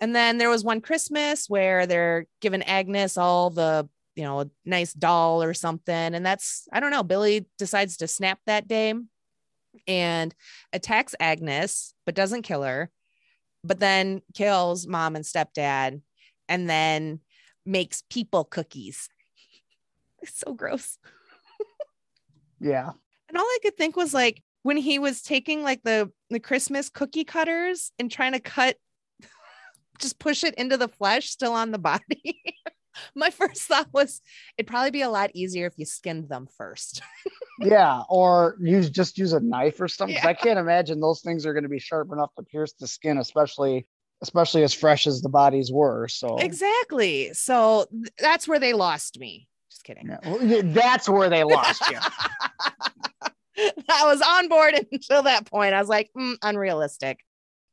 and 0.00 0.14
then 0.14 0.38
there 0.38 0.48
was 0.48 0.62
one 0.64 0.80
christmas 0.80 1.48
where 1.48 1.86
they're 1.86 2.26
giving 2.40 2.62
agnes 2.62 3.16
all 3.16 3.50
the 3.50 3.88
you 4.16 4.22
know 4.24 4.40
a 4.40 4.50
nice 4.64 4.92
doll 4.92 5.42
or 5.42 5.54
something 5.54 6.14
and 6.14 6.24
that's 6.24 6.68
i 6.72 6.80
don't 6.80 6.90
know 6.90 7.02
billy 7.02 7.46
decides 7.58 7.96
to 7.96 8.06
snap 8.06 8.38
that 8.46 8.68
day 8.68 8.94
and 9.86 10.34
attacks 10.72 11.14
agnes 11.18 11.94
but 12.04 12.14
doesn't 12.14 12.42
kill 12.42 12.62
her 12.62 12.90
but 13.64 13.80
then 13.80 14.20
kills 14.34 14.86
mom 14.86 15.16
and 15.16 15.24
stepdad 15.24 16.00
and 16.48 16.68
then 16.68 17.20
makes 17.64 18.02
people 18.10 18.44
cookies. 18.44 19.08
It's 20.24 20.38
so 20.38 20.54
gross. 20.54 20.98
Yeah, 22.60 22.92
And 23.28 23.36
all 23.36 23.42
I 23.42 23.58
could 23.60 23.76
think 23.76 23.96
was 23.96 24.14
like 24.14 24.40
when 24.62 24.76
he 24.76 25.00
was 25.00 25.20
taking 25.20 25.64
like 25.64 25.82
the 25.82 26.12
the 26.30 26.38
Christmas 26.38 26.88
cookie 26.88 27.24
cutters 27.24 27.90
and 27.98 28.08
trying 28.08 28.30
to 28.30 28.38
cut 28.38 28.76
just 29.98 30.20
push 30.20 30.44
it 30.44 30.54
into 30.54 30.76
the 30.76 30.86
flesh 30.86 31.28
still 31.28 31.54
on 31.54 31.72
the 31.72 31.78
body. 31.78 32.40
My 33.14 33.30
first 33.30 33.62
thought 33.62 33.88
was 33.92 34.20
it'd 34.56 34.68
probably 34.68 34.90
be 34.90 35.02
a 35.02 35.10
lot 35.10 35.30
easier 35.34 35.66
if 35.66 35.74
you 35.76 35.84
skinned 35.84 36.28
them 36.28 36.46
first. 36.56 37.02
yeah, 37.60 38.02
or 38.08 38.56
use 38.60 38.90
just 38.90 39.18
use 39.18 39.32
a 39.32 39.40
knife 39.40 39.80
or 39.80 39.88
something. 39.88 40.16
Yeah. 40.16 40.28
I 40.28 40.34
can't 40.34 40.58
imagine 40.58 41.00
those 41.00 41.20
things 41.20 41.46
are 41.46 41.52
going 41.52 41.64
to 41.64 41.68
be 41.68 41.78
sharp 41.78 42.10
enough 42.12 42.34
to 42.36 42.42
pierce 42.42 42.72
the 42.78 42.86
skin, 42.86 43.18
especially 43.18 43.86
especially 44.22 44.62
as 44.62 44.72
fresh 44.72 45.06
as 45.06 45.20
the 45.20 45.28
bodies 45.28 45.70
were. 45.72 46.08
So 46.08 46.36
Exactly. 46.36 47.32
So 47.34 47.86
th- 47.90 48.12
that's 48.18 48.46
where 48.46 48.60
they 48.60 48.72
lost 48.72 49.18
me. 49.18 49.48
Just 49.70 49.84
kidding. 49.84 50.06
yeah, 50.08 50.18
well, 50.24 50.62
that's 50.72 51.08
where 51.08 51.28
they 51.28 51.44
lost 51.44 51.82
you. 51.90 51.98
I 53.90 54.06
was 54.06 54.22
on 54.22 54.48
board 54.48 54.74
until 54.92 55.24
that 55.24 55.46
point. 55.46 55.74
I 55.74 55.80
was 55.80 55.88
like, 55.88 56.10
mm, 56.16 56.36
unrealistic. 56.42 57.20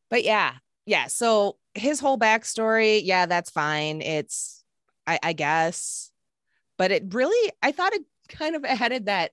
But 0.09 0.23
yeah, 0.23 0.53
yeah. 0.85 1.07
So 1.07 1.57
his 1.75 1.99
whole 1.99 2.17
backstory, 2.17 3.01
yeah, 3.03 3.27
that's 3.27 3.51
fine. 3.51 4.01
It's, 4.01 4.58
I, 5.09 5.19
I 5.23 5.33
guess, 5.33 6.11
but 6.77 6.91
it 6.91 7.13
really, 7.13 7.51
I 7.63 7.71
thought 7.71 7.93
it 7.93 8.03
kind 8.29 8.55
of 8.55 8.63
added 8.63 9.07
that 9.07 9.31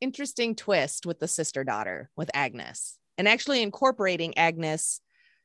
interesting 0.00 0.56
twist 0.56 1.06
with 1.06 1.20
the 1.20 1.28
sister 1.28 1.62
daughter 1.62 2.10
with 2.16 2.30
Agnes 2.34 2.98
and 3.16 3.28
actually 3.28 3.62
incorporating 3.62 4.36
Agnes 4.36 5.00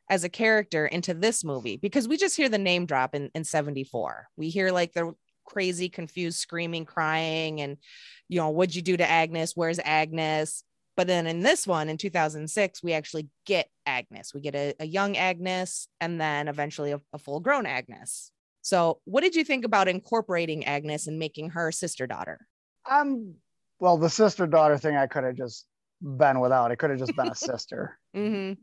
as 0.10 0.24
a 0.24 0.30
character 0.30 0.86
into 0.86 1.14
this 1.14 1.44
movie 1.44 1.78
because 1.78 2.08
we 2.08 2.18
just 2.18 2.36
hear 2.36 2.50
the 2.50 2.58
name 2.58 2.86
drop 2.86 3.16
in, 3.16 3.30
in 3.36 3.44
74. 3.44 4.28
We 4.36 4.50
hear 4.50 4.72
like 4.72 4.94
the 4.94 5.14
crazy, 5.46 5.88
confused 5.88 6.40
screaming, 6.40 6.86
crying, 6.86 7.62
and 7.62 7.78
you 8.30 8.40
know, 8.40 8.50
what'd 8.50 8.76
you 8.76 8.82
do 8.82 8.98
to 8.98 9.10
Agnes? 9.10 9.54
Where's 9.56 9.80
Agnes? 9.80 10.64
But 10.98 11.08
then 11.08 11.28
in 11.28 11.42
this 11.42 11.68
one 11.68 11.90
in 11.90 11.98
2006, 11.98 12.84
we 12.84 12.94
actually 12.94 13.28
get 13.46 13.70
Agnes. 13.86 14.34
We 14.34 14.42
get 14.42 14.56
a, 14.56 14.74
a 14.80 14.86
young 14.86 15.16
Agnes 15.16 15.88
and 16.02 16.20
then 16.20 16.48
eventually 16.48 16.92
a, 16.92 17.02
a 17.14 17.18
full 17.18 17.40
grown 17.40 17.66
Agnes. 17.66 18.32
So, 18.64 19.02
what 19.04 19.22
did 19.22 19.36
you 19.36 19.44
think 19.44 19.66
about 19.66 19.90
incorporating 19.90 20.66
Agnes 20.66 21.06
and 21.08 21.20
making 21.20 21.52
her 21.52 21.72
sister 21.72 22.08
daughter? 22.08 22.48
Um, 22.90 23.36
well, 23.80 23.98
the 23.98 24.10
sister 24.10 24.48
daughter 24.48 24.78
thing, 24.78 24.96
I 24.96 25.06
could 25.06 25.26
have 25.26 25.36
just 25.36 25.66
been 26.02 26.40
without. 26.40 26.72
It 26.72 26.78
could 26.78 26.90
have 26.90 27.00
just 27.00 27.16
been 27.16 27.28
a 27.28 27.36
sister. 27.36 28.00
Mm-hmm. 28.16 28.62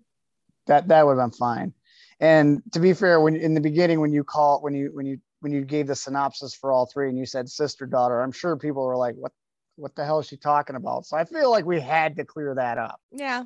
that 0.69 0.87
that 0.89 1.05
would 1.05 1.19
have 1.19 1.31
been 1.31 1.37
fine. 1.37 1.75
And 2.21 2.63
to 2.73 2.79
be 2.79 2.93
fair, 2.93 3.21
when 3.21 3.35
in 3.35 3.55
the 3.55 3.61
beginning, 3.61 4.01
when 4.01 4.13
you 4.13 4.23
call 4.23 4.63
when 4.63 4.75
you 4.75 4.91
when 4.95 5.07
you 5.07 5.19
when 5.41 5.51
you 5.53 5.65
gave 5.65 5.89
the 5.89 5.97
synopsis 5.97 6.55
for 6.55 6.71
all 6.71 6.87
three 6.87 7.09
and 7.09 7.19
you 7.19 7.27
said 7.27 7.49
sister 7.49 7.85
daughter, 7.85 8.23
I'm 8.23 8.31
sure 8.31 8.57
people 8.57 8.85
were 8.85 8.97
like, 8.97 9.17
"What 9.17 9.33
what 9.75 9.97
the 9.97 10.05
hell 10.05 10.21
is 10.21 10.27
she 10.27 10.37
talking 10.37 10.77
about?" 10.77 11.05
So 11.05 11.17
I 11.17 11.25
feel 11.25 11.51
like 11.51 11.65
we 11.65 11.81
had 11.81 12.17
to 12.17 12.25
clear 12.25 12.55
that 12.55 12.79
up. 12.79 13.01
Yeah. 13.11 13.45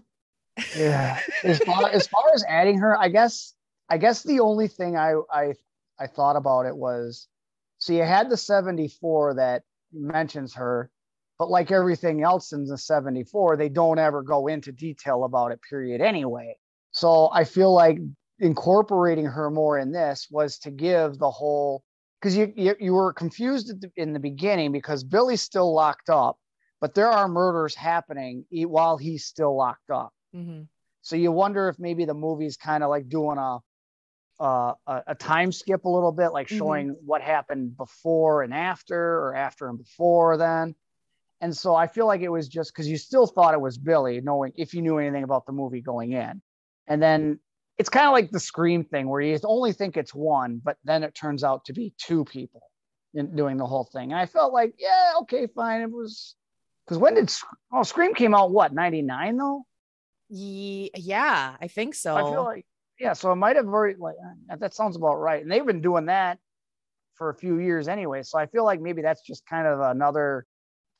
Yeah. 0.76 1.18
as 1.42 1.58
far 1.60 1.88
as 1.88 2.06
far 2.06 2.34
as 2.34 2.44
adding 2.46 2.78
her, 2.78 2.98
I 2.98 3.08
guess 3.08 3.54
I 3.88 3.96
guess 3.96 4.22
the 4.22 4.40
only 4.40 4.68
thing 4.68 4.96
I 4.96 5.14
I 5.32 5.54
I 5.98 6.06
thought 6.06 6.36
about 6.36 6.66
it 6.66 6.76
was, 6.76 7.28
so 7.78 7.92
you 7.92 8.02
had 8.02 8.30
the 8.30 8.36
74 8.36 9.34
that 9.34 9.62
mentions 9.92 10.54
her, 10.54 10.90
but 11.38 11.50
like 11.50 11.70
everything 11.70 12.22
else 12.22 12.52
in 12.52 12.64
the 12.64 12.78
74, 12.78 13.56
they 13.56 13.68
don't 13.68 13.98
ever 13.98 14.22
go 14.22 14.46
into 14.46 14.72
detail 14.72 15.24
about 15.24 15.52
it. 15.52 15.60
Period. 15.68 16.00
Anyway, 16.00 16.56
so 16.90 17.28
I 17.32 17.44
feel 17.44 17.72
like 17.72 17.98
incorporating 18.38 19.26
her 19.26 19.50
more 19.50 19.78
in 19.78 19.92
this 19.92 20.28
was 20.30 20.58
to 20.58 20.70
give 20.70 21.18
the 21.18 21.30
whole 21.30 21.82
because 22.20 22.36
you, 22.36 22.52
you 22.56 22.74
you 22.80 22.92
were 22.92 23.12
confused 23.12 23.70
at 23.70 23.80
the, 23.80 23.90
in 23.96 24.12
the 24.12 24.18
beginning 24.18 24.72
because 24.72 25.04
Billy's 25.04 25.42
still 25.42 25.72
locked 25.74 26.08
up, 26.08 26.38
but 26.80 26.94
there 26.94 27.10
are 27.10 27.28
murders 27.28 27.74
happening 27.74 28.44
while 28.50 28.96
he's 28.96 29.26
still 29.26 29.56
locked 29.56 29.90
up. 29.90 30.12
hmm 30.32 30.62
So 31.02 31.16
you 31.16 31.32
wonder 31.32 31.68
if 31.68 31.78
maybe 31.78 32.04
the 32.04 32.14
movie's 32.14 32.56
kind 32.56 32.82
of 32.82 32.90
like 32.90 33.08
doing 33.08 33.38
a 33.38 33.58
uh, 34.40 34.74
a, 34.86 35.02
a 35.08 35.14
time 35.14 35.52
skip 35.52 35.84
a 35.84 35.88
little 35.88 36.12
bit, 36.12 36.28
like 36.32 36.48
Mhm. 36.48 36.58
showing 36.58 36.88
what 37.04 37.22
happened 37.22 37.76
before 37.76 38.42
and 38.42 38.52
after, 38.52 38.96
or 38.96 39.34
after 39.34 39.68
and 39.68 39.78
before 39.78 40.36
then. 40.36 40.74
And 41.40 41.56
so 41.56 41.74
I 41.74 41.86
feel 41.86 42.06
like 42.06 42.22
it 42.22 42.30
was 42.30 42.48
just 42.48 42.72
because 42.72 42.88
you 42.88 42.96
still 42.96 43.26
thought 43.26 43.54
it 43.54 43.60
was 43.60 43.76
Billy, 43.76 44.20
knowing 44.20 44.52
if 44.56 44.72
you 44.72 44.82
knew 44.82 44.98
anything 44.98 45.24
about 45.24 45.46
the 45.46 45.52
movie 45.52 45.80
going 45.80 46.12
in. 46.12 46.40
And 46.86 47.02
then 47.02 47.38
it's 47.76 47.88
kind 47.88 48.06
of 48.06 48.12
like 48.12 48.30
the 48.30 48.40
Scream 48.40 48.84
thing 48.84 49.08
where 49.08 49.20
you 49.20 49.38
only 49.44 49.72
think 49.72 49.96
it's 49.96 50.14
one, 50.14 50.60
but 50.62 50.78
then 50.84 51.02
it 51.02 51.14
turns 51.14 51.44
out 51.44 51.64
to 51.66 51.72
be 51.72 51.92
two 51.98 52.24
people 52.24 52.62
in 53.14 53.34
doing 53.36 53.56
the 53.56 53.66
whole 53.66 53.84
thing. 53.84 54.12
And 54.12 54.20
I 54.20 54.26
felt 54.26 54.52
like, 54.52 54.74
yeah, 54.78 55.12
okay, 55.22 55.46
fine. 55.48 55.82
It 55.82 55.90
was 55.90 56.34
because 56.84 56.98
when 56.98 57.14
did 57.14 57.32
oh 57.72 57.82
Scream 57.82 58.14
came 58.14 58.34
out? 58.34 58.50
What 58.50 58.72
ninety 58.72 59.02
nine 59.02 59.36
though? 59.36 59.66
Yeah, 60.28 61.56
I 61.60 61.68
think 61.68 61.94
so. 61.94 62.16
I 62.16 62.22
feel 62.22 62.44
like 62.44 62.66
yeah, 62.98 63.12
so 63.12 63.32
it 63.32 63.36
might 63.36 63.56
have 63.56 63.66
already 63.66 63.96
like 63.98 64.16
uh, 64.50 64.56
that 64.56 64.74
sounds 64.74 64.96
about 64.96 65.16
right. 65.16 65.42
And 65.42 65.50
they've 65.50 65.66
been 65.66 65.80
doing 65.80 66.06
that 66.06 66.38
for 67.14 67.30
a 67.30 67.34
few 67.34 67.58
years 67.58 67.88
anyway. 67.88 68.22
So 68.22 68.38
I 68.38 68.46
feel 68.46 68.64
like 68.64 68.80
maybe 68.80 69.02
that's 69.02 69.22
just 69.22 69.46
kind 69.46 69.66
of 69.66 69.80
another 69.80 70.46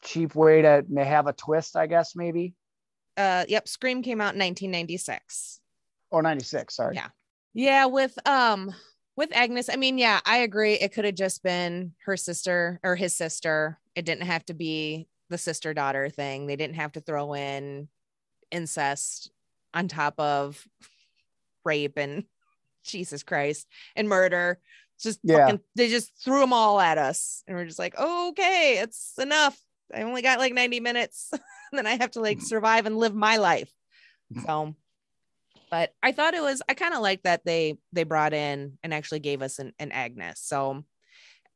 cheap 0.03 0.35
way 0.35 0.63
to 0.63 0.85
may 0.89 1.05
have 1.05 1.27
a 1.27 1.33
twist, 1.33 1.77
I 1.77 1.87
guess 1.87 2.15
maybe. 2.15 2.55
uh, 3.17 3.45
yep, 3.49 3.69
Scream 3.69 4.03
came 4.03 4.21
out 4.21 4.35
in 4.35 4.41
1996. 4.41 5.61
Or 6.11 6.23
96, 6.23 6.77
sorry. 6.77 6.95
Yeah. 6.97 7.09
Yeah, 7.55 7.87
with 7.87 8.17
um 8.27 8.75
with 9.17 9.31
Agnes, 9.33 9.71
I 9.73 9.77
mean, 9.77 9.97
yeah, 9.97 10.21
I 10.27 10.39
agree. 10.39 10.75
It 10.75 10.93
could 10.93 11.05
have 11.05 11.15
just 11.15 11.43
been 11.45 11.93
her 12.05 12.17
sister 12.17 12.81
or 12.83 12.97
his 12.97 13.17
sister. 13.17 13.79
It 13.95 14.05
didn't 14.05 14.27
have 14.27 14.45
to 14.47 14.55
be 14.55 15.07
the 15.31 15.39
sister 15.39 15.73
daughter 15.73 16.11
thing. 16.11 16.47
They 16.47 16.57
didn't 16.57 16.75
have 16.77 16.93
to 16.93 17.01
throw 17.01 17.35
in 17.35 17.89
incest 18.51 19.31
on 19.73 19.87
top 19.89 20.19
of 20.19 20.67
rape 21.65 21.97
and 21.99 22.25
Jesus 22.85 23.23
Christ 23.23 23.67
and 23.97 24.09
murder. 24.09 24.61
Just 25.01 25.21
Yeah. 25.23 25.47
fucking, 25.47 25.61
they 25.75 25.89
just 25.89 26.13
threw 26.23 26.41
them 26.41 26.53
all 26.53 26.81
at 26.81 26.99
us, 26.99 27.43
and 27.47 27.57
we're 27.57 27.65
just 27.65 27.79
like, 27.79 27.99
okay, 27.99 28.79
it's 28.79 29.15
enough. 29.19 29.59
I 29.95 30.03
only 30.03 30.23
got 30.23 30.39
like 30.39 30.55
90 30.55 30.81
minutes, 30.81 31.33
then 31.73 31.87
I 31.87 31.97
have 31.97 32.13
to 32.13 32.21
like 32.21 32.41
survive 32.41 32.87
and 32.87 32.97
live 32.97 33.15
my 33.15 33.37
life. 33.39 33.71
So, 34.47 34.75
but 35.71 35.93
I 36.03 36.13
thought 36.13 36.35
it 36.35 36.43
was 36.43 36.63
I 36.69 36.75
kind 36.75 36.95
of 36.95 37.01
like 37.01 37.23
that 37.25 37.45
they 37.45 37.79
they 37.93 38.05
brought 38.05 38.33
in 38.33 38.79
and 38.83 38.95
actually 38.95 39.21
gave 39.21 39.43
us 39.43 39.59
an, 39.59 39.73
an 39.79 39.91
Agnes. 39.93 40.41
So, 40.41 40.85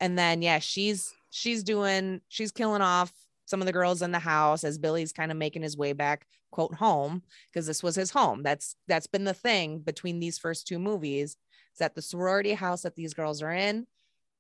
and 0.01 0.19
then 0.19 0.43
yeah, 0.43 0.59
she's 0.59 1.13
she's 1.31 1.63
doing 1.63 2.21
she's 2.29 2.53
killing 2.53 2.83
off 2.83 3.13
some 3.49 3.63
of 3.63 3.67
the 3.67 3.73
girls 3.73 4.03
in 4.03 4.13
the 4.13 4.19
house 4.19 4.63
as 4.63 4.79
Billy's 4.79 5.13
kind 5.13 5.31
of 5.31 5.39
making 5.39 5.63
his 5.63 5.77
way 5.77 5.93
back 5.93 6.27
quote 6.51 6.75
home 6.75 7.23
because 7.51 7.67
this 7.67 7.83
was 7.83 7.95
his 7.95 8.11
home. 8.11 8.43
That's 8.43 8.77
that's 8.87 9.07
been 9.07 9.25
the 9.25 9.35
thing 9.35 9.79
between 9.79 10.21
these 10.21 10.39
first 10.39 10.67
two 10.67 10.79
movies 10.79 11.31
is 11.31 11.37
that 11.79 11.95
the 11.95 12.03
sorority 12.03 12.53
house 12.53 12.83
that 12.83 12.95
these 12.95 13.15
girls 13.15 13.43
are 13.43 13.53
in, 13.53 13.87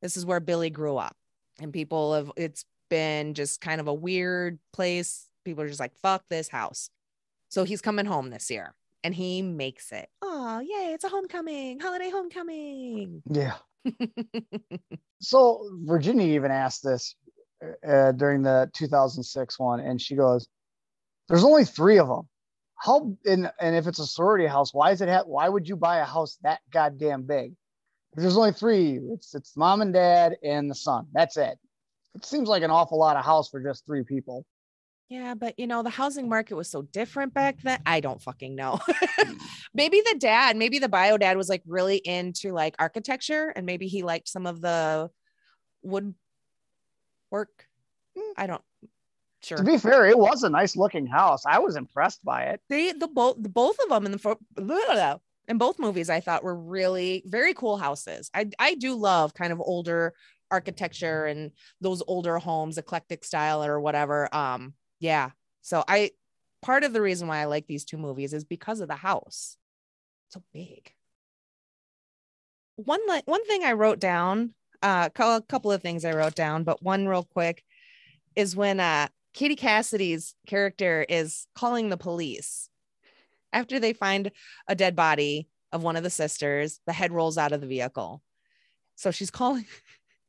this 0.03 0.17
is 0.17 0.27
where 0.27 0.41
Billy 0.41 0.71
grew 0.71 0.97
up. 0.97 1.17
And 1.61 1.73
people 1.73 2.15
have 2.15 2.31
it's 2.37 2.65
been 2.91 3.35
just 3.35 3.61
kind 3.61 3.81
of 3.81 3.89
a 3.89 3.95
weird 3.95 4.59
place. 4.73 5.27
People 5.45 5.65
are 5.65 5.69
just 5.69 5.81
like, 5.81 5.97
fuck 6.03 6.25
this 6.29 6.49
house. 6.49 6.91
So 7.49 7.65
he's 7.65 7.81
coming 7.81 8.05
home 8.05 8.29
this 8.29 8.51
year 8.51 8.75
and 9.03 9.15
he 9.15 9.41
makes 9.41 9.91
it. 9.91 10.11
Oh, 10.21 10.61
yay, 10.61 10.93
it's 10.93 11.05
a 11.05 11.09
homecoming, 11.09 11.81
holiday 11.81 12.11
homecoming. 12.11 13.23
Yeah. 13.31 13.55
So 15.21 15.69
Virginia 15.83 16.27
even 16.35 16.51
asked 16.51 16.83
this 16.85 17.15
uh, 17.87 18.13
during 18.13 18.43
the 18.43 18.71
2006 18.75 19.59
one, 19.59 19.81
and 19.81 20.01
she 20.01 20.15
goes, 20.15 20.47
"There's 21.29 21.45
only 21.45 21.65
three 21.65 21.99
of 21.99 22.09
them. 22.09 22.29
How 22.77 23.17
and 23.27 23.51
and 23.61 23.77
if 23.77 23.87
it's 23.87 23.99
a 23.99 24.07
sorority 24.07 24.47
house, 24.47 24.73
why 24.73 24.93
is 24.93 25.01
it? 25.01 25.09
Ha- 25.09 25.25
why 25.27 25.49
would 25.49 25.69
you 25.69 25.77
buy 25.77 25.99
a 25.99 26.05
house 26.05 26.39
that 26.43 26.61
goddamn 26.73 27.23
big? 27.23 27.53
If 28.13 28.23
there's 28.23 28.37
only 28.37 28.53
three. 28.53 29.01
It's 29.13 29.35
it's 29.35 29.57
mom 29.57 29.83
and 29.83 29.93
dad 29.93 30.37
and 30.43 30.71
the 30.71 30.75
son. 30.75 31.07
That's 31.13 31.37
it. 31.37 31.59
It 32.15 32.25
seems 32.25 32.49
like 32.49 32.63
an 32.63 32.71
awful 32.71 32.99
lot 32.99 33.17
of 33.17 33.25
house 33.25 33.49
for 33.49 33.63
just 33.63 33.87
three 33.87 34.05
people. 34.05 34.45
Yeah, 35.09 35.35
but 35.35 35.59
you 35.59 35.67
know, 35.67 35.83
the 35.83 35.91
housing 35.91 36.29
market 36.29 36.55
was 36.55 36.71
so 36.71 36.83
different 36.83 37.33
back 37.33 37.63
then. 37.63 37.81
I 37.87 38.01
don't 38.01 38.21
fucking 38.21 38.55
know. 38.55 38.79
maybe 39.75 40.03
the 40.03 40.17
dad, 40.19 40.57
maybe 40.57 40.79
the 40.79 40.89
bio 40.89 41.17
dad 41.17 41.39
was 41.39 41.49
like 41.49 41.63
really 41.67 41.97
into 41.97 42.53
like 42.53 42.75
architecture 42.79 43.53
and 43.57 43.65
maybe 43.65 43.87
he 43.87 44.03
liked 44.03 44.29
some 44.29 44.47
of 44.47 44.61
the 44.61 45.09
wood 45.83 46.15
work. 47.31 47.67
Mm, 48.17 48.33
I 48.37 48.47
don't 48.47 48.63
sure. 49.43 49.59
To 49.59 49.65
be 49.65 49.79
fair, 49.79 50.07
it 50.07 50.19
was 50.19 50.43
a 50.43 50.51
nice 50.51 50.77
looking 50.77 51.07
house. 51.07 51.45
I 51.47 51.59
was 51.59 51.77
impressed 51.77 52.25
by 52.25 52.45
it. 52.45 52.61
they 52.69 52.93
the 52.93 53.09
both 53.09 53.37
the 53.41 53.49
both 53.49 53.79
of 53.83 53.89
them 53.89 54.07
in 54.07 54.13
the 54.13 54.19
fo- 54.19 55.21
in 55.49 55.59
both 55.59 55.79
movies 55.79 56.11
I 56.11 56.21
thought 56.21 56.45
were 56.45 56.55
really 56.55 57.23
very 57.27 57.55
cool 57.55 57.77
houses. 57.77 58.31
I 58.35 58.51
I 58.59 58.75
do 58.75 58.95
love 58.95 59.35
kind 59.35 59.53
of 59.53 59.61
older 59.61 60.15
architecture 60.51 61.27
and 61.27 61.53
those 61.81 62.03
older 62.07 62.39
homes, 62.39 62.79
eclectic 62.79 63.25
style 63.25 63.65
or 63.65 63.81
whatever. 63.81 64.35
Um, 64.35 64.75
yeah. 65.01 65.31
So 65.63 65.85
I 65.87 66.13
part 66.63 66.85
of 66.85 66.93
the 66.93 67.01
reason 67.01 67.29
why 67.29 67.39
I 67.39 67.45
like 67.45 67.67
these 67.67 67.85
two 67.85 67.99
movies 67.99 68.33
is 68.33 68.45
because 68.45 68.81
of 68.81 68.89
the 68.89 68.97
house. 68.97 69.57
So 70.31 70.43
big. 70.53 70.93
One 72.77 73.01
one 73.25 73.45
thing 73.47 73.65
I 73.65 73.73
wrote 73.73 73.99
down, 73.99 74.55
uh, 74.83 75.09
a 75.15 75.43
couple 75.49 75.73
of 75.73 75.83
things 75.83 76.05
I 76.05 76.13
wrote 76.13 76.35
down, 76.35 76.65
but 76.65 76.83
one 76.83 77.07
real 77.07 77.25
quick 77.25 77.65
is 78.37 78.55
when 78.55 78.81
uh 78.81 79.09
Katie 79.35 79.57
Cassidy's 79.57 80.35
character 80.47 81.05
is 81.09 81.47
calling 81.55 81.89
the 81.89 81.97
police 81.97 82.71
after 83.53 83.79
they 83.79 83.93
find 83.93 84.31
a 84.67 84.75
dead 84.75 84.97
body 84.97 85.49
of 85.71 85.83
one 85.83 85.97
of 85.97 86.03
the 86.03 86.11
sisters. 86.11 86.81
The 86.87 86.93
head 86.93 87.13
rolls 87.13 87.39
out 87.39 87.53
of 87.53 87.61
the 87.61 87.67
vehicle, 87.67 88.23
so 88.97 89.11
she's 89.11 89.31
calling. 89.31 89.67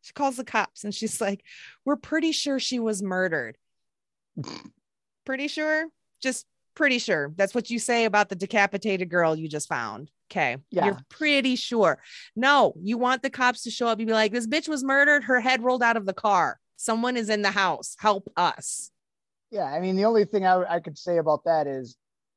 She 0.02 0.14
calls 0.14 0.38
the 0.38 0.46
cops 0.46 0.86
and 0.86 0.96
she's 0.96 1.20
like, 1.20 1.44
"We're 1.84 1.98
pretty 1.98 2.32
sure 2.32 2.58
she 2.58 2.80
was 2.80 3.04
murdered." 3.04 3.58
pretty 5.26 5.50
sure, 5.50 5.88
just 6.22 6.46
pretty 6.74 7.00
sure. 7.00 7.34
That's 7.36 7.54
what 7.54 7.70
you 7.70 7.80
say 7.80 8.06
about 8.06 8.30
the 8.30 8.38
decapitated 8.38 9.10
girl 9.10 9.36
you 9.36 9.50
just 9.50 9.68
found. 9.68 10.10
Okay. 10.32 10.58
Yeah. 10.70 10.86
You're 10.86 11.00
pretty 11.10 11.56
sure. 11.56 12.00
No, 12.36 12.74
you 12.82 12.98
want 12.98 13.24
the 13.24 13.30
cops 13.30 13.64
to 13.64 13.72
show 13.72 13.88
up 13.88 13.98
and 13.98 14.08
be 14.08 14.14
like, 14.14 14.32
this 14.32 14.48
bitch 14.48 14.68
was 14.70 14.84
murdered. 14.84 15.24
Her 15.24 15.40
head 15.40 15.64
rolled 15.64 15.82
out 15.84 15.98
of 15.98 16.06
the 16.06 16.14
car. 16.14 16.60
Someone 16.78 17.18
is 17.18 17.30
in 17.30 17.42
the 17.42 17.52
house. 17.52 17.96
Help 18.00 18.32
us. 18.38 18.92
Yeah, 19.52 19.64
I 19.64 19.80
mean, 19.80 19.96
the 19.96 20.06
only 20.06 20.26
thing 20.26 20.46
I, 20.46 20.76
I 20.76 20.80
could 20.80 20.98
say 20.98 21.18
about 21.18 21.46
that 21.46 21.66
is 21.66 21.96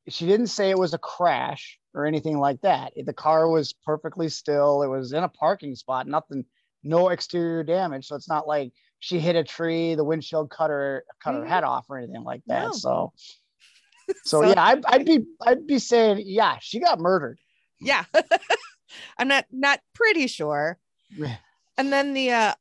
she 0.09 0.26
didn't 0.26 0.47
say 0.47 0.70
it 0.70 0.78
was 0.78 0.95
a 0.95 0.99
crash 0.99 1.78
or 1.95 2.07
anything 2.07 2.38
like 2.38 2.62
that. 2.62 2.93
The 2.97 3.12
car 3.12 3.49
was 3.49 3.74
perfectly 3.84 4.30
still. 4.30 4.82
It 4.82 4.88
was 4.88 5.12
in 5.12 5.22
a 5.22 5.28
parking 5.28 5.76
spot, 5.76 6.07
nothing, 6.09 6.47
no 6.82 7.11
exterior 7.11 7.62
damage. 7.62 8.07
So 8.07 8.16
it's 8.16 8.28
not 8.28 8.49
like 8.49 8.72
she 9.01 9.18
hit 9.18 9.36
a 9.36 9.45
tree, 9.45 9.95
the 9.95 10.05
windshield 10.05 10.49
cut 10.51 10.70
her 10.70 11.05
cut 11.22 11.34
her 11.34 11.43
Mhm. 11.43 11.49
head 11.49 11.64
off 11.64 11.84
or 11.90 11.99
anything 11.99 12.24
like 12.24 12.40
that. 12.47 12.66
No. 12.68 12.72
So, 12.72 13.12
so, 14.24 14.43
So- 14.43 14.49
yeah, 14.49 14.64
I'd, 14.64 14.84
I'd 14.86 15.05
be 15.05 15.20
I'd 15.43 15.66
be 15.66 15.78
saying, 15.78 16.22
yeah, 16.24 16.57
she 16.61 16.80
got 16.80 16.99
murdered. 16.99 17.38
Yeah. 17.83 18.05
I'm 19.18 19.28
not 19.28 19.47
not 19.51 19.80
pretty 19.95 20.26
sure. 20.26 20.78
and 21.76 21.93
then 21.93 22.14
the 22.14 22.30
uh 22.30 22.55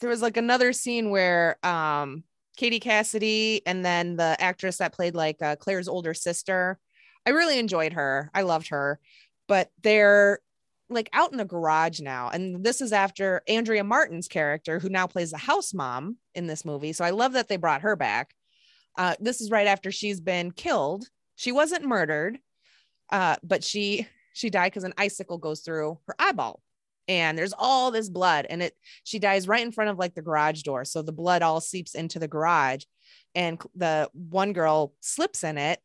there 0.00 0.10
was 0.10 0.22
like 0.22 0.36
another 0.36 0.72
scene 0.72 1.10
where 1.10 1.64
um 1.64 2.24
Katie 2.56 2.80
Cassidy 2.80 3.62
and 3.66 3.84
then 3.84 4.16
the 4.16 4.36
actress 4.38 4.78
that 4.78 4.92
played 4.92 5.14
like 5.14 5.40
uh, 5.40 5.56
Claire's 5.56 5.88
older 5.88 6.14
sister. 6.14 6.78
I 7.26 7.30
really 7.30 7.58
enjoyed 7.58 7.94
her. 7.94 8.30
I 8.34 8.42
loved 8.42 8.68
her. 8.68 9.00
But 9.48 9.70
they're 9.82 10.40
like 10.88 11.08
out 11.12 11.32
in 11.32 11.38
the 11.38 11.44
garage 11.44 12.00
now. 12.00 12.28
And 12.28 12.64
this 12.64 12.80
is 12.80 12.92
after 12.92 13.42
Andrea 13.48 13.84
Martin's 13.84 14.28
character, 14.28 14.78
who 14.78 14.88
now 14.88 15.06
plays 15.06 15.30
the 15.30 15.38
house 15.38 15.72
mom 15.72 16.18
in 16.34 16.46
this 16.46 16.64
movie. 16.64 16.92
So 16.92 17.04
I 17.04 17.10
love 17.10 17.32
that 17.32 17.48
they 17.48 17.56
brought 17.56 17.82
her 17.82 17.96
back. 17.96 18.34
Uh, 18.98 19.14
this 19.18 19.40
is 19.40 19.50
right 19.50 19.66
after 19.66 19.90
she's 19.90 20.20
been 20.20 20.50
killed. 20.50 21.06
She 21.36 21.50
wasn't 21.50 21.86
murdered, 21.86 22.38
uh, 23.10 23.36
but 23.42 23.64
she 23.64 24.06
she 24.32 24.50
died 24.50 24.72
because 24.72 24.84
an 24.84 24.94
icicle 24.96 25.38
goes 25.38 25.60
through 25.60 25.98
her 26.06 26.14
eyeball. 26.18 26.60
And 27.08 27.36
there's 27.36 27.54
all 27.56 27.90
this 27.90 28.08
blood 28.08 28.46
and 28.48 28.62
it 28.62 28.76
she 29.02 29.18
dies 29.18 29.48
right 29.48 29.64
in 29.64 29.72
front 29.72 29.90
of 29.90 29.98
like 29.98 30.14
the 30.14 30.22
garage 30.22 30.62
door. 30.62 30.84
So 30.84 31.02
the 31.02 31.12
blood 31.12 31.42
all 31.42 31.60
seeps 31.60 31.94
into 31.94 32.18
the 32.18 32.28
garage 32.28 32.84
and 33.34 33.60
the 33.74 34.08
one 34.12 34.52
girl 34.52 34.94
slips 35.00 35.42
in 35.42 35.58
it. 35.58 35.80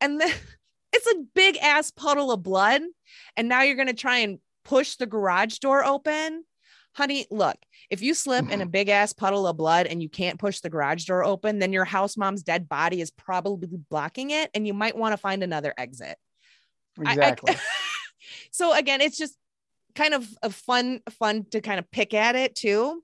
And 0.00 0.20
then 0.20 0.32
it's 0.92 1.06
a 1.06 1.24
big 1.34 1.58
ass 1.58 1.90
puddle 1.90 2.32
of 2.32 2.42
blood. 2.42 2.82
And 3.36 3.48
now 3.48 3.62
you're 3.62 3.76
going 3.76 3.88
to 3.88 3.94
try 3.94 4.18
and 4.18 4.38
push 4.64 4.96
the 4.96 5.06
garage 5.06 5.58
door 5.58 5.84
open? 5.84 6.44
Honey 6.94 7.26
look 7.30 7.56
if 7.88 8.02
you 8.02 8.12
slip 8.12 8.50
in 8.50 8.60
a 8.60 8.66
big 8.66 8.88
ass 8.90 9.14
puddle 9.14 9.46
of 9.46 9.56
blood 9.56 9.86
and 9.86 10.02
you 10.02 10.08
can't 10.08 10.38
push 10.38 10.60
the 10.60 10.68
garage 10.68 11.04
door 11.04 11.24
open 11.24 11.58
then 11.58 11.72
your 11.72 11.86
house 11.86 12.18
mom's 12.18 12.42
dead 12.42 12.68
body 12.68 13.00
is 13.00 13.10
probably 13.10 13.78
blocking 13.90 14.30
it 14.30 14.50
and 14.54 14.66
you 14.66 14.74
might 14.74 14.96
want 14.96 15.14
to 15.14 15.16
find 15.16 15.42
another 15.42 15.72
exit 15.78 16.18
I- 16.98 17.02
I- 17.02 17.12
Exactly. 17.12 17.54
so 18.50 18.72
again, 18.74 19.00
it's 19.00 19.18
just 19.18 19.36
kind 19.94 20.14
of 20.14 20.26
a 20.42 20.50
fun, 20.50 21.00
fun 21.10 21.44
to 21.50 21.60
kind 21.60 21.78
of 21.78 21.90
pick 21.90 22.14
at 22.14 22.36
it 22.36 22.54
too. 22.54 23.02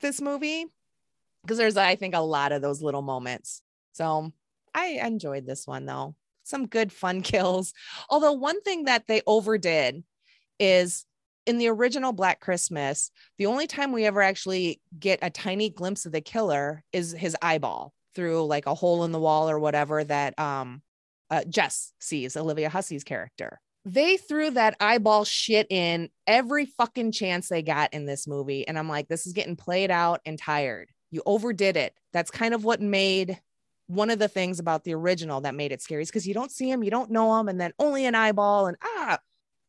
This 0.00 0.20
movie, 0.20 0.66
because 1.42 1.58
there's 1.58 1.76
I 1.76 1.96
think 1.96 2.14
a 2.14 2.20
lot 2.20 2.52
of 2.52 2.62
those 2.62 2.82
little 2.82 3.02
moments. 3.02 3.62
So 3.92 4.32
I 4.74 4.86
enjoyed 5.04 5.46
this 5.46 5.66
one 5.66 5.86
though. 5.86 6.14
Some 6.42 6.66
good 6.66 6.92
fun 6.92 7.22
kills. 7.32 7.72
Although 8.10 8.32
one 8.32 8.60
thing 8.62 8.84
that 8.84 9.06
they 9.06 9.22
overdid 9.26 10.04
is 10.58 11.06
in 11.46 11.58
the 11.58 11.68
original 11.68 12.12
Black 12.12 12.40
Christmas, 12.40 13.10
the 13.38 13.46
only 13.46 13.66
time 13.66 13.92
we 13.92 14.04
ever 14.06 14.22
actually 14.22 14.80
get 14.98 15.18
a 15.22 15.30
tiny 15.30 15.68
glimpse 15.70 16.06
of 16.06 16.12
the 16.12 16.20
killer 16.20 16.82
is 16.92 17.12
his 17.12 17.36
eyeball 17.42 17.92
through 18.14 18.46
like 18.46 18.66
a 18.66 18.74
hole 18.74 19.04
in 19.04 19.12
the 19.12 19.18
wall 19.20 19.50
or 19.50 19.58
whatever 19.58 20.04
that 20.04 20.38
um 20.38 20.80
uh, 21.34 21.44
Jess 21.48 21.92
sees 21.98 22.36
Olivia 22.36 22.68
Hussey's 22.68 23.02
character. 23.02 23.60
They 23.84 24.16
threw 24.16 24.50
that 24.50 24.76
eyeball 24.80 25.24
shit 25.24 25.66
in 25.68 26.08
every 26.26 26.64
fucking 26.64 27.12
chance 27.12 27.48
they 27.48 27.60
got 27.60 27.92
in 27.92 28.06
this 28.06 28.26
movie. 28.26 28.66
And 28.66 28.78
I'm 28.78 28.88
like, 28.88 29.08
this 29.08 29.26
is 29.26 29.32
getting 29.32 29.56
played 29.56 29.90
out 29.90 30.20
and 30.24 30.38
tired. 30.38 30.90
You 31.10 31.22
overdid 31.26 31.76
it. 31.76 31.94
That's 32.12 32.30
kind 32.30 32.54
of 32.54 32.64
what 32.64 32.80
made 32.80 33.40
one 33.86 34.10
of 34.10 34.18
the 34.18 34.28
things 34.28 34.60
about 34.60 34.84
the 34.84 34.94
original 34.94 35.40
that 35.42 35.56
made 35.56 35.72
it 35.72 35.82
scary 35.82 36.02
is 36.02 36.08
because 36.08 36.26
you 36.26 36.32
don't 36.34 36.52
see 36.52 36.70
him, 36.70 36.84
you 36.84 36.90
don't 36.90 37.10
know 37.10 37.38
him, 37.38 37.48
and 37.48 37.60
then 37.60 37.72
only 37.78 38.06
an 38.06 38.14
eyeball. 38.14 38.68
And 38.68 38.76
ah, 38.82 39.18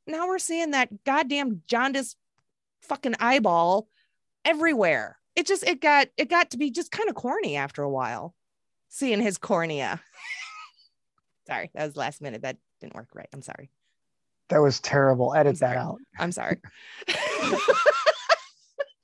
now 0.07 0.27
we're 0.27 0.39
seeing 0.39 0.71
that 0.71 1.03
goddamn 1.03 1.63
jaundice 1.67 2.15
fucking 2.83 3.15
eyeball 3.19 3.89
everywhere. 4.45 5.17
It 5.35 5.47
just, 5.47 5.63
it 5.63 5.81
got, 5.81 6.07
it 6.15 6.29
got 6.29 6.51
to 6.51 6.57
be 6.57 6.69
just 6.69 6.91
kind 6.91 7.09
of 7.09 7.15
corny 7.15 7.57
after 7.57 7.81
a 7.81 7.89
while 7.89 8.33
seeing 8.87 9.19
his 9.19 9.37
cornea. 9.37 10.01
sorry, 11.47 11.71
that 11.73 11.85
was 11.85 11.95
last 11.95 12.21
minute. 12.21 12.41
That 12.41 12.57
didn't 12.81 12.95
work 12.95 13.09
right. 13.13 13.29
I'm 13.33 13.41
sorry. 13.41 13.69
That 14.49 14.61
was 14.61 14.79
terrible. 14.79 15.33
Edit 15.33 15.59
that 15.59 15.77
out. 15.77 15.99
I'm 16.19 16.31
sorry. 16.31 16.57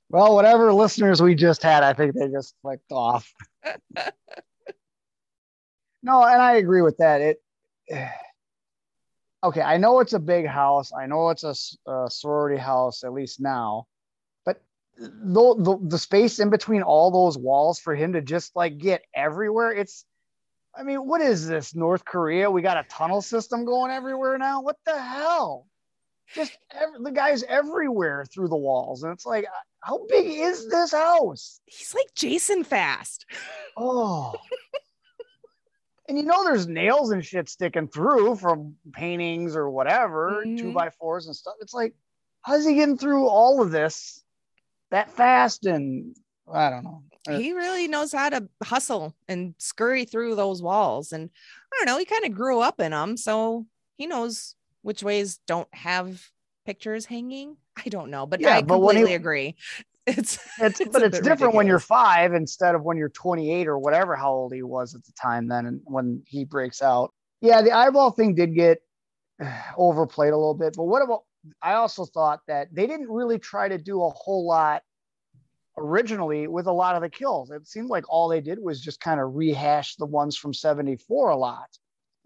well, 0.08 0.34
whatever 0.34 0.72
listeners 0.72 1.20
we 1.20 1.34
just 1.34 1.62
had, 1.62 1.82
I 1.82 1.94
think 1.94 2.14
they 2.14 2.28
just 2.28 2.54
clicked 2.62 2.92
off. 2.92 3.32
no, 6.02 6.22
and 6.24 6.40
I 6.40 6.54
agree 6.54 6.82
with 6.82 6.98
that. 6.98 7.20
It 7.20 7.42
okay. 9.44 9.62
I 9.62 9.78
know 9.78 9.98
it's 10.00 10.12
a 10.12 10.20
big 10.20 10.46
house. 10.46 10.92
I 10.92 11.06
know 11.06 11.30
it's 11.30 11.44
a, 11.44 11.54
a 11.90 12.08
sorority 12.08 12.58
house, 12.58 13.02
at 13.02 13.12
least 13.12 13.40
now. 13.40 13.86
But 14.44 14.62
the, 14.96 15.54
the 15.58 15.78
the 15.88 15.98
space 15.98 16.38
in 16.38 16.50
between 16.50 16.82
all 16.82 17.10
those 17.10 17.36
walls 17.36 17.80
for 17.80 17.96
him 17.96 18.12
to 18.12 18.20
just 18.20 18.54
like 18.54 18.78
get 18.78 19.02
everywhere, 19.12 19.72
it's 19.72 20.04
I 20.74 20.82
mean, 20.82 21.06
what 21.06 21.20
is 21.20 21.46
this? 21.46 21.74
North 21.74 22.04
Korea? 22.04 22.50
We 22.50 22.62
got 22.62 22.78
a 22.78 22.88
tunnel 22.88 23.20
system 23.20 23.64
going 23.64 23.90
everywhere 23.90 24.38
now. 24.38 24.62
What 24.62 24.76
the 24.86 25.00
hell? 25.00 25.66
Just 26.34 26.56
every, 26.70 26.98
the 27.02 27.10
guy's 27.10 27.42
everywhere 27.42 28.24
through 28.24 28.48
the 28.48 28.56
walls, 28.56 29.02
and 29.02 29.12
it's 29.12 29.26
like, 29.26 29.44
how 29.80 30.06
big 30.08 30.26
is 30.26 30.68
this 30.70 30.92
house? 30.92 31.60
He's 31.66 31.94
like 31.94 32.08
Jason 32.14 32.64
Fast. 32.64 33.26
Oh. 33.76 34.32
and 36.08 36.16
you 36.16 36.24
know, 36.24 36.44
there's 36.44 36.66
nails 36.66 37.10
and 37.10 37.24
shit 37.24 37.48
sticking 37.48 37.88
through 37.88 38.36
from 38.36 38.76
paintings 38.92 39.56
or 39.56 39.68
whatever, 39.68 40.42
mm-hmm. 40.46 40.56
two 40.56 40.72
by 40.72 40.88
fours 40.90 41.26
and 41.26 41.36
stuff. 41.36 41.54
It's 41.60 41.74
like, 41.74 41.94
how's 42.40 42.64
he 42.64 42.74
getting 42.74 42.96
through 42.96 43.26
all 43.26 43.60
of 43.60 43.70
this 43.70 44.22
that 44.90 45.10
fast? 45.10 45.66
And 45.66 46.16
I 46.50 46.70
don't 46.70 46.84
know. 46.84 47.02
He 47.28 47.52
really 47.52 47.86
knows 47.86 48.12
how 48.12 48.30
to 48.30 48.48
hustle 48.64 49.14
and 49.28 49.54
scurry 49.58 50.04
through 50.04 50.34
those 50.34 50.60
walls. 50.60 51.12
And 51.12 51.30
I 51.72 51.76
don't 51.78 51.86
know, 51.86 51.98
he 51.98 52.04
kind 52.04 52.24
of 52.24 52.34
grew 52.34 52.60
up 52.60 52.80
in 52.80 52.90
them. 52.90 53.16
So 53.16 53.66
he 53.96 54.06
knows 54.06 54.56
which 54.82 55.02
ways 55.02 55.38
don't 55.46 55.72
have 55.72 56.30
pictures 56.66 57.06
hanging. 57.06 57.56
I 57.76 57.88
don't 57.88 58.10
know, 58.10 58.26
but 58.26 58.40
yeah, 58.40 58.56
I 58.56 58.62
but 58.62 58.74
completely 58.74 59.10
he, 59.10 59.16
agree. 59.16 59.56
It's, 60.04 60.36
it's, 60.58 60.80
it's 60.80 60.90
but 60.90 61.04
it's 61.04 61.18
different 61.18 61.28
ridiculous. 61.28 61.54
when 61.54 61.66
you're 61.68 61.78
five 61.78 62.34
instead 62.34 62.74
of 62.74 62.82
when 62.82 62.96
you're 62.96 63.08
28 63.10 63.68
or 63.68 63.78
whatever 63.78 64.16
how 64.16 64.32
old 64.32 64.52
he 64.52 64.64
was 64.64 64.96
at 64.96 65.04
the 65.04 65.12
time 65.12 65.46
then 65.46 65.64
and 65.64 65.80
when 65.84 66.24
he 66.26 66.44
breaks 66.44 66.82
out. 66.82 67.14
Yeah, 67.40 67.62
the 67.62 67.70
eyeball 67.70 68.10
thing 68.10 68.34
did 68.34 68.52
get 68.52 68.78
overplayed 69.76 70.32
a 70.32 70.36
little 70.36 70.54
bit, 70.54 70.74
but 70.76 70.86
what 70.86 71.02
about 71.02 71.20
I 71.62 71.74
also 71.74 72.04
thought 72.04 72.40
that 72.48 72.74
they 72.74 72.88
didn't 72.88 73.10
really 73.10 73.38
try 73.38 73.68
to 73.68 73.78
do 73.78 74.02
a 74.02 74.10
whole 74.10 74.44
lot 74.44 74.82
originally 75.78 76.46
with 76.46 76.66
a 76.66 76.72
lot 76.72 76.96
of 76.96 77.02
the 77.02 77.08
kills. 77.08 77.50
It 77.50 77.66
seemed 77.66 77.88
like 77.88 78.04
all 78.08 78.28
they 78.28 78.40
did 78.40 78.58
was 78.58 78.80
just 78.80 79.00
kind 79.00 79.20
of 79.20 79.34
rehash 79.34 79.96
the 79.96 80.06
ones 80.06 80.36
from 80.36 80.52
74 80.52 81.30
a 81.30 81.36
lot. 81.36 81.68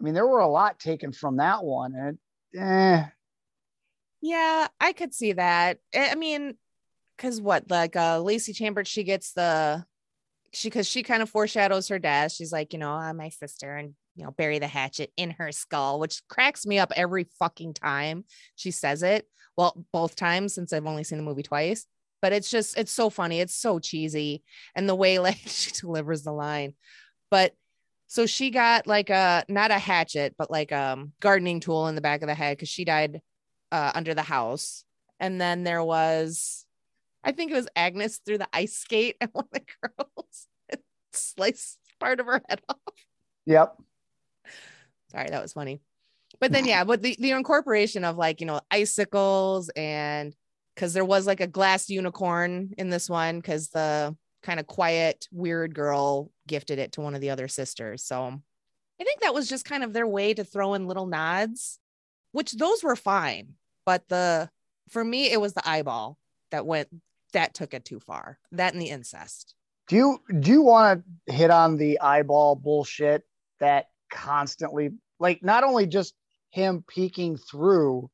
I 0.00 0.04
mean, 0.04 0.14
there 0.14 0.26
were 0.26 0.40
a 0.40 0.48
lot 0.48 0.78
taken 0.78 1.12
from 1.12 1.36
that 1.36 1.64
one. 1.64 1.94
And 1.94 2.18
eh. 2.60 3.06
Yeah, 4.20 4.68
I 4.80 4.92
could 4.92 5.14
see 5.14 5.32
that. 5.34 5.78
I 5.94 6.14
mean, 6.14 6.56
because 7.16 7.40
what, 7.40 7.70
like 7.70 7.96
uh 7.96 8.20
Lacey 8.20 8.52
Chambers, 8.52 8.88
she 8.88 9.04
gets 9.04 9.32
the 9.32 9.84
she 10.52 10.68
because 10.68 10.88
she 10.88 11.02
kind 11.02 11.22
of 11.22 11.30
foreshadows 11.30 11.88
her 11.88 11.98
death. 11.98 12.32
She's 12.32 12.52
like, 12.52 12.72
you 12.72 12.78
know, 12.78 12.92
I'm 12.92 13.16
my 13.16 13.28
sister 13.28 13.76
and 13.76 13.94
you 14.16 14.24
know, 14.24 14.30
bury 14.30 14.58
the 14.58 14.66
hatchet 14.66 15.12
in 15.16 15.32
her 15.32 15.52
skull, 15.52 16.00
which 16.00 16.22
cracks 16.28 16.64
me 16.64 16.78
up 16.78 16.92
every 16.96 17.26
fucking 17.38 17.74
time 17.74 18.24
she 18.54 18.70
says 18.70 19.02
it. 19.02 19.28
Well, 19.56 19.84
both 19.92 20.16
times 20.16 20.54
since 20.54 20.72
I've 20.72 20.86
only 20.86 21.04
seen 21.04 21.18
the 21.18 21.24
movie 21.24 21.42
twice 21.42 21.86
but 22.22 22.32
it's 22.32 22.50
just 22.50 22.76
it's 22.78 22.92
so 22.92 23.10
funny 23.10 23.40
it's 23.40 23.54
so 23.54 23.78
cheesy 23.78 24.42
and 24.74 24.88
the 24.88 24.94
way 24.94 25.18
like 25.20 25.38
she 25.46 25.70
delivers 25.70 26.22
the 26.22 26.32
line. 26.32 26.74
But 27.30 27.54
so 28.06 28.26
she 28.26 28.50
got 28.50 28.86
like 28.86 29.10
a 29.10 29.44
not 29.48 29.70
a 29.70 29.78
hatchet 29.78 30.34
but 30.38 30.50
like 30.50 30.72
a 30.72 30.92
um, 30.92 31.12
gardening 31.20 31.60
tool 31.60 31.88
in 31.88 31.94
the 31.94 32.00
back 32.00 32.22
of 32.22 32.28
the 32.28 32.34
head 32.34 32.56
because 32.56 32.68
she 32.68 32.84
died 32.84 33.20
uh, 33.72 33.92
under 33.94 34.14
the 34.14 34.22
house. 34.22 34.84
And 35.18 35.40
then 35.40 35.64
there 35.64 35.84
was 35.84 36.64
i 37.24 37.32
think 37.32 37.50
it 37.50 37.54
was 37.54 37.68
agnes 37.74 38.20
through 38.24 38.38
the 38.38 38.48
ice 38.52 38.74
skate 38.74 39.16
and 39.20 39.30
one 39.32 39.46
of 39.52 39.60
the 39.60 39.64
girls 39.82 40.46
sliced 41.12 41.78
part 41.98 42.20
of 42.20 42.26
her 42.26 42.42
head 42.48 42.60
off. 42.68 42.78
Yep. 43.46 43.76
Sorry 45.12 45.28
that 45.30 45.42
was 45.42 45.52
funny. 45.52 45.80
But 46.38 46.52
then 46.52 46.66
yeah 46.66 46.84
but 46.84 47.02
the, 47.02 47.16
the 47.18 47.30
incorporation 47.30 48.04
of 48.04 48.16
like 48.16 48.40
you 48.40 48.46
know 48.46 48.60
icicles 48.70 49.70
and 49.74 50.34
because 50.76 50.92
there 50.92 51.04
was 51.04 51.26
like 51.26 51.40
a 51.40 51.46
glass 51.46 51.88
unicorn 51.88 52.74
in 52.76 52.90
this 52.90 53.08
one 53.08 53.38
because 53.38 53.70
the 53.70 54.14
kind 54.42 54.60
of 54.60 54.66
quiet, 54.66 55.26
weird 55.32 55.74
girl 55.74 56.30
gifted 56.46 56.78
it 56.78 56.92
to 56.92 57.00
one 57.00 57.14
of 57.14 57.20
the 57.20 57.30
other 57.30 57.48
sisters. 57.48 58.04
So 58.04 58.40
I 59.00 59.04
think 59.04 59.20
that 59.20 59.34
was 59.34 59.48
just 59.48 59.64
kind 59.64 59.82
of 59.82 59.92
their 59.92 60.06
way 60.06 60.34
to 60.34 60.44
throw 60.44 60.74
in 60.74 60.86
little 60.86 61.06
nods, 61.06 61.80
which 62.32 62.52
those 62.52 62.84
were 62.84 62.94
fine. 62.94 63.54
But 63.84 64.08
the 64.08 64.50
for 64.90 65.02
me, 65.02 65.32
it 65.32 65.40
was 65.40 65.54
the 65.54 65.68
eyeball 65.68 66.18
that 66.50 66.66
went 66.66 66.88
that 67.32 67.54
took 67.54 67.74
it 67.74 67.84
too 67.84 67.98
far. 67.98 68.38
That 68.52 68.72
and 68.72 68.80
the 68.80 68.90
incest. 68.90 69.54
Do 69.88 69.96
you 69.96 70.18
do 70.40 70.50
you 70.50 70.62
want 70.62 71.02
to 71.26 71.32
hit 71.32 71.50
on 71.50 71.76
the 71.76 72.00
eyeball 72.00 72.54
bullshit 72.54 73.22
that 73.60 73.86
constantly 74.10 74.90
like 75.18 75.42
not 75.42 75.64
only 75.64 75.86
just 75.86 76.14
him 76.50 76.84
peeking 76.86 77.36
through 77.36 78.10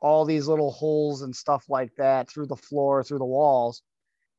all 0.00 0.24
these 0.24 0.48
little 0.48 0.70
holes 0.70 1.22
and 1.22 1.34
stuff 1.34 1.64
like 1.68 1.94
that 1.96 2.28
through 2.28 2.46
the 2.46 2.56
floor, 2.56 3.02
through 3.02 3.18
the 3.18 3.24
walls. 3.24 3.82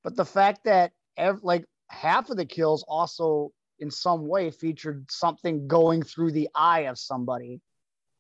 But 0.04 0.16
the 0.16 0.26
fact 0.26 0.66
that 0.66 0.92
ev- 1.18 1.44
like 1.44 1.66
half 1.90 2.30
of 2.30 2.38
the 2.38 2.46
kills 2.46 2.84
also 2.88 3.52
in 3.82 3.92
some 3.92 4.28
way 4.28 4.52
featured 4.52 5.10
something 5.10 5.68
going 5.68 6.04
through 6.04 6.32
the 6.32 6.50
eye 6.56 6.82
of 6.82 6.98
somebody. 6.98 7.60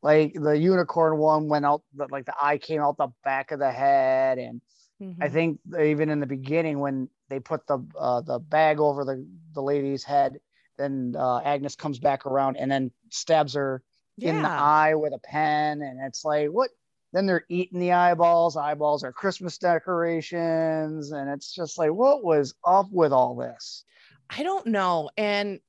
Like 0.02 0.34
the 0.34 0.58
unicorn 0.58 1.18
one 1.18 1.48
went 1.48 1.64
out, 1.64 1.84
like 2.10 2.26
the 2.26 2.34
eye 2.42 2.58
came 2.58 2.82
out 2.82 2.98
the 2.98 3.10
back 3.24 3.52
of 3.52 3.60
the 3.60 3.72
head, 3.72 4.40
and 4.40 4.62
mm-hmm. 5.00 5.22
I 5.22 5.30
think 5.30 5.60
even 5.80 6.10
in 6.10 6.20
the 6.20 6.26
beginning 6.26 6.80
when 6.80 7.08
they 7.30 7.40
put 7.40 7.68
the 7.68 7.86
uh, 7.98 8.22
the 8.22 8.40
bag 8.40 8.80
over 8.80 9.06
the 9.06 9.24
the 9.54 9.62
lady's 9.62 10.04
head, 10.04 10.40
then 10.80 11.14
uh, 11.16 11.42
Agnes 11.46 11.76
comes 11.76 12.00
back 12.00 12.26
around 12.26 12.58
and 12.58 12.72
then 12.72 12.92
stabs 13.12 13.54
her 13.54 13.84
yeah. 14.18 14.32
in 14.32 14.42
the 14.42 14.50
eye 14.50 14.96
with 14.96 15.14
a 15.14 15.20
pen, 15.20 15.84
and 15.84 16.00
it's 16.04 16.26
like, 16.26 16.48
what? 16.48 16.72
Then 17.14 17.26
they're 17.26 17.46
eating 17.50 17.80
the 17.80 17.92
eyeballs. 17.92 18.56
Eyeballs 18.56 19.04
are 19.04 19.12
Christmas 19.12 19.58
decorations. 19.58 21.12
And 21.12 21.30
it's 21.30 21.54
just 21.54 21.78
like, 21.78 21.92
what 21.92 22.24
was 22.24 22.54
up 22.66 22.88
with 22.92 23.12
all 23.12 23.36
this? 23.36 23.84
I 24.30 24.44
don't 24.44 24.68
know. 24.68 25.10
And 25.18 25.60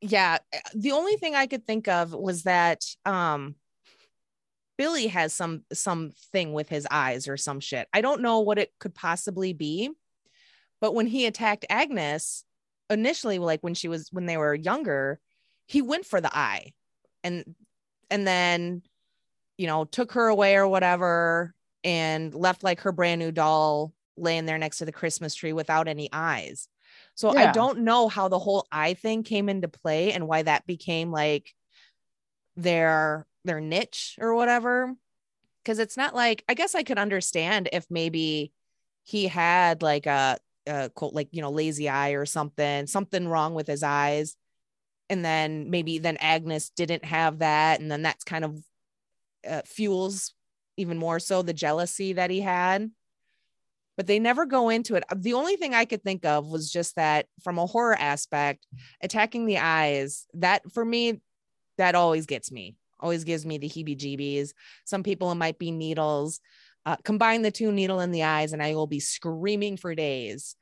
yeah, 0.00 0.38
the 0.74 0.92
only 0.92 1.16
thing 1.16 1.34
I 1.34 1.46
could 1.46 1.66
think 1.66 1.86
of 1.86 2.12
was 2.12 2.44
that 2.44 2.84
um 3.04 3.54
Billy 4.76 5.08
has 5.08 5.34
some 5.34 5.62
something 5.72 6.52
with 6.52 6.68
his 6.68 6.86
eyes 6.90 7.28
or 7.28 7.36
some 7.36 7.60
shit. 7.60 7.86
I 7.92 8.00
don't 8.00 8.22
know 8.22 8.40
what 8.40 8.58
it 8.58 8.72
could 8.78 8.94
possibly 8.94 9.52
be. 9.52 9.90
But 10.80 10.94
when 10.94 11.06
he 11.06 11.26
attacked 11.26 11.66
Agnes, 11.68 12.44
initially, 12.88 13.38
like 13.38 13.60
when 13.60 13.74
she 13.74 13.88
was 13.88 14.08
when 14.10 14.26
they 14.26 14.38
were 14.38 14.54
younger, 14.54 15.20
he 15.66 15.82
went 15.82 16.06
for 16.06 16.20
the 16.20 16.34
eye. 16.34 16.72
And 17.22 17.54
and 18.10 18.26
then 18.26 18.82
you 19.60 19.66
know, 19.66 19.84
took 19.84 20.12
her 20.12 20.28
away 20.28 20.56
or 20.56 20.66
whatever 20.66 21.52
and 21.84 22.34
left 22.34 22.64
like 22.64 22.80
her 22.80 22.92
brand 22.92 23.18
new 23.18 23.30
doll 23.30 23.92
laying 24.16 24.46
there 24.46 24.56
next 24.56 24.78
to 24.78 24.86
the 24.86 24.92
Christmas 24.92 25.34
tree 25.34 25.52
without 25.52 25.86
any 25.86 26.08
eyes. 26.14 26.66
So 27.14 27.34
yeah. 27.34 27.50
I 27.50 27.52
don't 27.52 27.80
know 27.80 28.08
how 28.08 28.28
the 28.28 28.38
whole 28.38 28.66
eye 28.72 28.94
thing 28.94 29.22
came 29.22 29.50
into 29.50 29.68
play 29.68 30.12
and 30.12 30.26
why 30.26 30.40
that 30.44 30.66
became 30.66 31.12
like 31.12 31.52
their 32.56 33.26
their 33.44 33.60
niche 33.60 34.16
or 34.18 34.34
whatever. 34.34 34.94
Cause 35.66 35.78
it's 35.78 35.98
not 35.98 36.14
like 36.14 36.42
I 36.48 36.54
guess 36.54 36.74
I 36.74 36.82
could 36.82 36.98
understand 36.98 37.68
if 37.70 37.84
maybe 37.90 38.54
he 39.02 39.28
had 39.28 39.82
like 39.82 40.06
a, 40.06 40.38
a 40.66 40.88
quote 40.88 41.12
like 41.12 41.28
you 41.32 41.42
know 41.42 41.50
lazy 41.50 41.86
eye 41.86 42.12
or 42.12 42.24
something, 42.24 42.86
something 42.86 43.28
wrong 43.28 43.52
with 43.52 43.66
his 43.66 43.82
eyes. 43.82 44.36
And 45.10 45.22
then 45.22 45.68
maybe 45.68 45.98
then 45.98 46.16
Agnes 46.16 46.70
didn't 46.70 47.04
have 47.04 47.40
that. 47.40 47.80
And 47.80 47.90
then 47.90 48.00
that's 48.00 48.24
kind 48.24 48.42
of 48.42 48.58
uh, 49.48 49.62
fuels 49.64 50.34
even 50.76 50.98
more 50.98 51.18
so 51.18 51.42
the 51.42 51.52
jealousy 51.52 52.14
that 52.14 52.30
he 52.30 52.40
had 52.40 52.90
but 53.96 54.06
they 54.06 54.18
never 54.18 54.46
go 54.46 54.70
into 54.70 54.94
it. 54.94 55.04
The 55.14 55.34
only 55.34 55.56
thing 55.56 55.74
i 55.74 55.84
could 55.84 56.02
think 56.02 56.24
of 56.24 56.46
was 56.46 56.70
just 56.70 56.96
that 56.96 57.26
from 57.42 57.58
a 57.58 57.66
horror 57.66 57.96
aspect 57.98 58.66
attacking 59.02 59.46
the 59.46 59.58
eyes 59.58 60.26
that 60.34 60.62
for 60.72 60.84
me 60.84 61.20
that 61.78 61.94
always 61.94 62.26
gets 62.26 62.50
me 62.50 62.76
always 62.98 63.24
gives 63.24 63.46
me 63.46 63.58
the 63.58 63.68
heebie 63.68 63.98
jeebies 63.98 64.52
some 64.84 65.02
people 65.02 65.30
it 65.32 65.36
might 65.36 65.58
be 65.58 65.70
needles 65.70 66.40
uh, 66.86 66.96
combine 67.04 67.42
the 67.42 67.50
two 67.50 67.72
needle 67.72 68.00
in 68.00 68.10
the 68.10 68.22
eyes 68.22 68.52
and 68.52 68.62
i 68.62 68.74
will 68.74 68.86
be 68.86 69.00
screaming 69.00 69.76
for 69.76 69.94
days. 69.94 70.56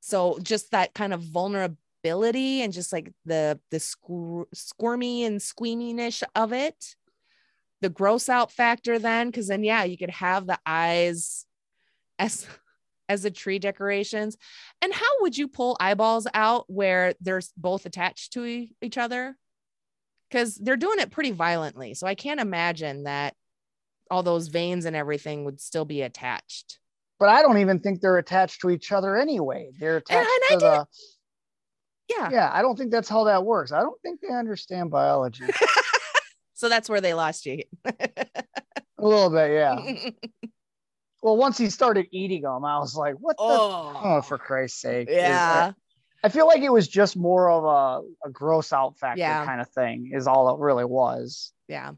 So 0.00 0.38
just 0.42 0.70
that 0.70 0.94
kind 0.94 1.12
of 1.12 1.22
vulnerability 1.22 2.62
and 2.62 2.72
just 2.72 2.92
like 2.92 3.12
the 3.24 3.58
the 3.70 3.78
squir- 3.78 4.46
squirmy 4.54 5.24
and 5.24 5.40
squeaminess 5.40 6.22
of 6.34 6.52
it 6.52 6.94
the 7.80 7.88
gross 7.88 8.28
out 8.28 8.50
factor 8.50 8.98
then 8.98 9.28
because 9.28 9.48
then 9.48 9.64
yeah 9.64 9.84
you 9.84 9.96
could 9.96 10.10
have 10.10 10.46
the 10.46 10.58
eyes 10.66 11.46
as 12.18 12.46
as 13.08 13.22
the 13.22 13.30
tree 13.30 13.58
decorations 13.58 14.36
and 14.82 14.92
how 14.92 15.06
would 15.20 15.36
you 15.36 15.48
pull 15.48 15.76
eyeballs 15.80 16.26
out 16.34 16.64
where 16.68 17.14
they're 17.20 17.42
both 17.56 17.86
attached 17.86 18.32
to 18.32 18.66
each 18.82 18.98
other 18.98 19.36
because 20.28 20.56
they're 20.56 20.76
doing 20.76 20.98
it 20.98 21.10
pretty 21.10 21.30
violently 21.30 21.94
so 21.94 22.06
i 22.06 22.14
can't 22.14 22.40
imagine 22.40 23.04
that 23.04 23.34
all 24.10 24.22
those 24.22 24.48
veins 24.48 24.84
and 24.84 24.96
everything 24.96 25.44
would 25.44 25.60
still 25.60 25.84
be 25.84 26.02
attached. 26.02 26.78
But 27.18 27.28
I 27.28 27.42
don't 27.42 27.58
even 27.58 27.80
think 27.80 28.00
they're 28.00 28.18
attached 28.18 28.60
to 28.60 28.70
each 28.70 28.92
other 28.92 29.16
anyway. 29.16 29.70
They're 29.78 29.98
attached 29.98 30.30
to 30.50 30.56
the. 30.58 30.86
Yeah. 32.08 32.30
Yeah, 32.30 32.50
I 32.52 32.62
don't 32.62 32.76
think 32.76 32.90
that's 32.90 33.08
how 33.08 33.24
that 33.24 33.44
works. 33.44 33.72
I 33.72 33.80
don't 33.80 34.00
think 34.02 34.20
they 34.20 34.32
understand 34.32 34.90
biology. 34.90 35.44
so 36.58 36.68
that's 36.68 36.90
where 36.90 37.00
they 37.00 37.14
lost 37.14 37.46
you. 37.46 37.62
A 37.84 37.94
little 38.98 39.30
bit, 39.30 39.52
yeah. 39.52 39.78
well, 41.22 41.36
once 41.36 41.56
he 41.56 41.70
started 41.70 42.08
eating 42.10 42.42
them, 42.42 42.64
I 42.64 42.80
was 42.80 42.96
like, 42.96 43.14
"What 43.20 43.36
the? 43.36 43.44
Oh, 43.44 44.00
oh 44.02 44.22
for 44.22 44.38
Christ's 44.38 44.80
sake!" 44.80 45.08
Yeah. 45.08 45.72
I 46.24 46.28
feel 46.30 46.48
like 46.48 46.62
it 46.62 46.72
was 46.72 46.88
just 46.88 47.16
more 47.16 47.48
of 47.48 47.64
a, 47.64 48.26
a 48.26 48.30
gross 48.32 48.72
out 48.72 48.98
factor 48.98 49.20
yeah. 49.20 49.44
kind 49.46 49.60
of 49.60 49.68
thing, 49.68 50.10
is 50.12 50.26
all 50.26 50.52
it 50.52 50.58
really 50.58 50.84
was. 50.84 51.52
Yeah. 51.68 51.92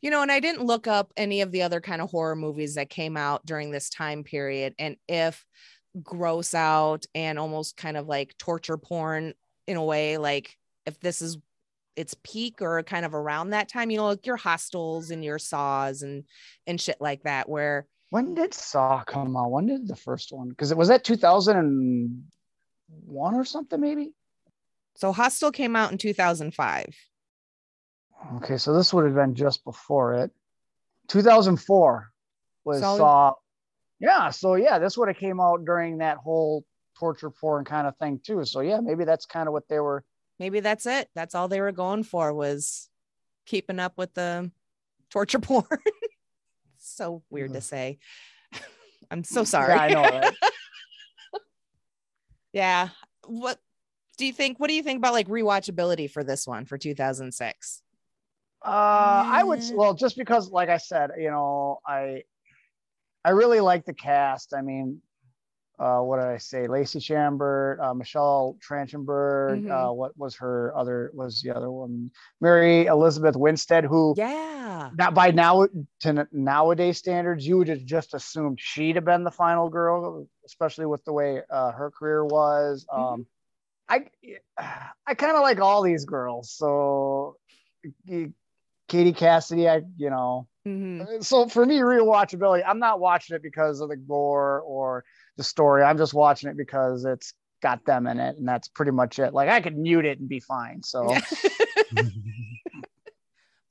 You 0.00 0.10
know, 0.10 0.20
and 0.20 0.32
I 0.32 0.40
didn't 0.40 0.66
look 0.66 0.88
up 0.88 1.12
any 1.16 1.40
of 1.40 1.52
the 1.52 1.62
other 1.62 1.80
kind 1.80 2.02
of 2.02 2.10
horror 2.10 2.34
movies 2.34 2.74
that 2.74 2.90
came 2.90 3.16
out 3.16 3.46
during 3.46 3.70
this 3.70 3.88
time 3.88 4.24
period. 4.24 4.74
And 4.80 4.96
if 5.06 5.46
gross 6.02 6.54
out 6.54 7.06
and 7.14 7.38
almost 7.38 7.76
kind 7.76 7.96
of 7.96 8.08
like 8.08 8.36
torture 8.36 8.76
porn 8.76 9.34
in 9.68 9.76
a 9.76 9.84
way, 9.84 10.18
like 10.18 10.58
if 10.86 10.98
this 10.98 11.22
is 11.22 11.38
its 11.96 12.14
peak 12.22 12.62
or 12.62 12.82
kind 12.82 13.04
of 13.04 13.14
around 13.14 13.50
that 13.50 13.68
time, 13.68 13.90
you 13.90 13.98
know, 13.98 14.08
like 14.08 14.26
your 14.26 14.36
hostels 14.36 15.10
and 15.10 15.24
your 15.24 15.38
saws 15.38 16.02
and 16.02 16.24
and 16.66 16.80
shit 16.80 17.00
like 17.00 17.22
that, 17.24 17.48
where 17.48 17.86
when 18.10 18.34
did 18.34 18.52
Saw 18.52 19.02
come 19.04 19.34
out? 19.38 19.50
When 19.50 19.64
did 19.64 19.88
the 19.88 19.96
first 19.96 20.32
one? 20.32 20.50
Because 20.50 20.70
it 20.70 20.76
was 20.76 20.88
that 20.88 21.02
2001 21.02 23.34
or 23.34 23.44
something, 23.44 23.80
maybe. 23.80 24.12
So 24.96 25.12
Hostel 25.12 25.50
came 25.50 25.74
out 25.74 25.92
in 25.92 25.98
2005. 25.98 26.94
Okay, 28.36 28.58
so 28.58 28.74
this 28.74 28.92
would 28.92 29.06
have 29.06 29.14
been 29.14 29.34
just 29.34 29.64
before 29.64 30.12
it. 30.14 30.30
2004 31.08 32.12
was 32.64 32.80
Solid. 32.80 32.98
Saw. 32.98 33.32
Yeah, 33.98 34.28
so 34.28 34.56
yeah, 34.56 34.78
this 34.78 34.98
would 34.98 35.08
have 35.08 35.16
came 35.16 35.40
out 35.40 35.64
during 35.64 35.98
that 35.98 36.18
whole 36.18 36.66
torture 36.98 37.30
porn 37.30 37.64
kind 37.64 37.86
of 37.86 37.96
thing 37.96 38.20
too. 38.22 38.44
So 38.44 38.60
yeah, 38.60 38.80
maybe 38.80 39.04
that's 39.04 39.26
kind 39.26 39.48
of 39.48 39.52
what 39.52 39.68
they 39.68 39.80
were. 39.80 40.04
Maybe 40.38 40.60
that's 40.60 40.86
it. 40.86 41.08
That's 41.14 41.34
all 41.34 41.48
they 41.48 41.60
were 41.60 41.72
going 41.72 42.02
for 42.04 42.32
was 42.32 42.88
keeping 43.46 43.78
up 43.78 43.96
with 43.96 44.14
the 44.14 44.50
torture 45.10 45.38
porn. 45.40 45.64
so 46.78 47.22
weird 47.30 47.52
to 47.54 47.60
say. 47.60 47.98
I'm 49.10 49.24
so 49.24 49.44
sorry. 49.44 49.74
Yeah, 49.74 49.80
I 49.80 49.88
know. 49.88 50.02
Right? 50.02 50.34
yeah. 52.52 52.88
What 53.26 53.58
do 54.16 54.26
you 54.26 54.32
think? 54.32 54.58
What 54.58 54.68
do 54.68 54.74
you 54.74 54.82
think 54.82 54.98
about 54.98 55.12
like 55.12 55.28
rewatchability 55.28 56.10
for 56.10 56.24
this 56.24 56.46
one 56.46 56.64
for 56.64 56.78
2006? 56.78 57.82
Uh, 58.64 58.68
I 58.68 59.42
would 59.42 59.60
well, 59.74 59.94
just 59.94 60.16
because, 60.16 60.50
like 60.50 60.68
I 60.68 60.76
said, 60.76 61.10
you 61.18 61.30
know, 61.30 61.80
I 61.86 62.22
I 63.24 63.30
really 63.30 63.60
like 63.60 63.84
the 63.84 63.94
cast. 63.94 64.54
I 64.54 64.62
mean, 64.62 65.00
uh, 65.78 66.00
what 66.00 66.18
did 66.18 66.26
I 66.26 66.38
say? 66.38 66.68
Lacey 66.68 67.00
Chambers, 67.00 67.78
uh, 67.82 67.94
Michelle 67.94 68.56
Trachtenberg. 68.60 69.62
Mm-hmm. 69.62 69.70
Uh, 69.70 69.92
what 69.92 70.16
was 70.16 70.36
her 70.36 70.72
other? 70.76 71.10
Was 71.14 71.40
the 71.42 71.54
other 71.54 71.70
one 71.70 72.10
Mary 72.40 72.86
Elizabeth 72.86 73.36
Winstead? 73.36 73.84
Who? 73.84 74.14
Yeah. 74.16 74.90
Not 74.96 75.14
by 75.14 75.30
now 75.30 75.66
to 76.00 76.28
nowadays 76.30 76.98
standards, 76.98 77.46
you 77.46 77.58
would 77.58 77.68
have 77.68 77.84
just 77.84 78.14
assumed 78.14 78.60
she'd 78.60 78.96
have 78.96 79.04
been 79.04 79.24
the 79.24 79.30
final 79.30 79.68
girl, 79.68 80.28
especially 80.46 80.86
with 80.86 81.04
the 81.04 81.12
way 81.12 81.40
uh, 81.50 81.72
her 81.72 81.90
career 81.90 82.24
was. 82.24 82.86
Mm-hmm. 82.92 83.02
Um, 83.02 83.26
I 83.88 84.06
I 85.06 85.14
kind 85.14 85.36
of 85.36 85.42
like 85.42 85.60
all 85.60 85.82
these 85.82 86.04
girls, 86.04 86.52
so 86.52 87.36
Katie 88.88 89.12
Cassidy, 89.12 89.68
I 89.68 89.82
you 89.96 90.10
know. 90.10 90.46
Mm-hmm. 90.66 91.22
So 91.22 91.48
for 91.48 91.66
me, 91.66 91.78
rewatchability, 91.78 92.62
I'm 92.66 92.78
not 92.78 93.00
watching 93.00 93.34
it 93.34 93.42
because 93.42 93.80
of 93.80 93.88
the 93.88 93.96
gore 93.96 94.60
or 94.60 95.04
the 95.42 95.48
story. 95.48 95.82
I'm 95.82 95.98
just 95.98 96.14
watching 96.14 96.48
it 96.48 96.56
because 96.56 97.04
it's 97.04 97.34
got 97.60 97.84
them 97.84 98.06
in 98.06 98.20
it, 98.20 98.36
and 98.38 98.46
that's 98.46 98.68
pretty 98.68 98.92
much 98.92 99.18
it. 99.18 99.34
Like 99.34 99.48
I 99.48 99.60
could 99.60 99.76
mute 99.76 100.04
it 100.04 100.20
and 100.20 100.28
be 100.28 100.38
fine. 100.40 100.82
So 100.82 101.12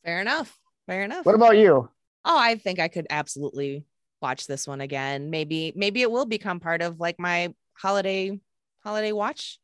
fair 0.03 0.19
enough. 0.19 0.57
Fair 0.87 1.03
enough. 1.03 1.25
What 1.25 1.35
about 1.35 1.57
you? 1.57 1.89
Oh, 2.25 2.37
I 2.37 2.55
think 2.55 2.79
I 2.79 2.89
could 2.89 3.07
absolutely 3.09 3.85
watch 4.21 4.47
this 4.47 4.67
one 4.67 4.81
again. 4.81 5.29
Maybe, 5.29 5.71
maybe 5.75 6.01
it 6.01 6.11
will 6.11 6.25
become 6.25 6.59
part 6.59 6.81
of 6.81 6.99
like 6.99 7.19
my 7.19 7.53
holiday 7.73 8.37
holiday 8.83 9.13
watch. 9.13 9.59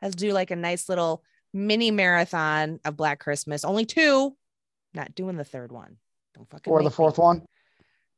I'll 0.00 0.10
do 0.10 0.32
like 0.32 0.50
a 0.50 0.56
nice 0.56 0.88
little 0.88 1.22
mini 1.52 1.90
marathon 1.90 2.80
of 2.84 2.96
Black 2.96 3.20
Christmas. 3.20 3.64
Only 3.64 3.84
two 3.84 4.34
not 4.94 5.14
doing 5.14 5.36
the 5.36 5.44
third 5.44 5.70
one. 5.70 5.96
Don't 6.34 6.48
fucking. 6.48 6.72
Or 6.72 6.82
the 6.82 6.90
fourth 6.90 7.18
me. 7.18 7.24
one. 7.24 7.42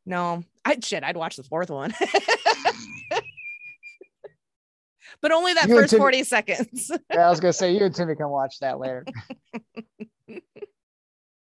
No, 0.07 0.45
I 0.64 0.78
shit. 0.82 1.05
I'd 1.05 1.16
watch 1.16 1.36
the 1.36 1.43
fourth 1.43 1.70
one. 1.70 1.95
but 5.23 5.33
only 5.33 5.55
that 5.55 5.68
you 5.68 5.77
first 5.77 5.91
Timmy, 5.91 6.01
40 6.01 6.25
seconds. 6.25 6.91
yeah, 7.12 7.27
I 7.27 7.31
was 7.31 7.41
gonna 7.41 7.53
say 7.53 7.73
you 7.73 7.85
and 7.85 7.95
Timmy 7.95 8.14
can 8.14 8.29
watch 8.29 8.59
that 8.61 8.79
later. 8.79 9.07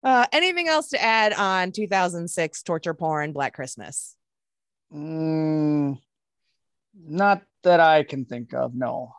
uh, 0.04 0.26
anything 0.32 0.68
else 0.68 0.90
to 0.90 1.02
add 1.02 1.32
on 1.32 1.72
2006 1.72 2.62
torture 2.62 2.94
porn 2.94 3.32
Black 3.32 3.54
Christmas? 3.54 4.16
Mm, 4.94 5.98
not 6.94 7.42
that 7.64 7.80
I 7.80 8.04
can 8.04 8.24
think 8.24 8.54
of. 8.54 8.74
No, 8.74 9.12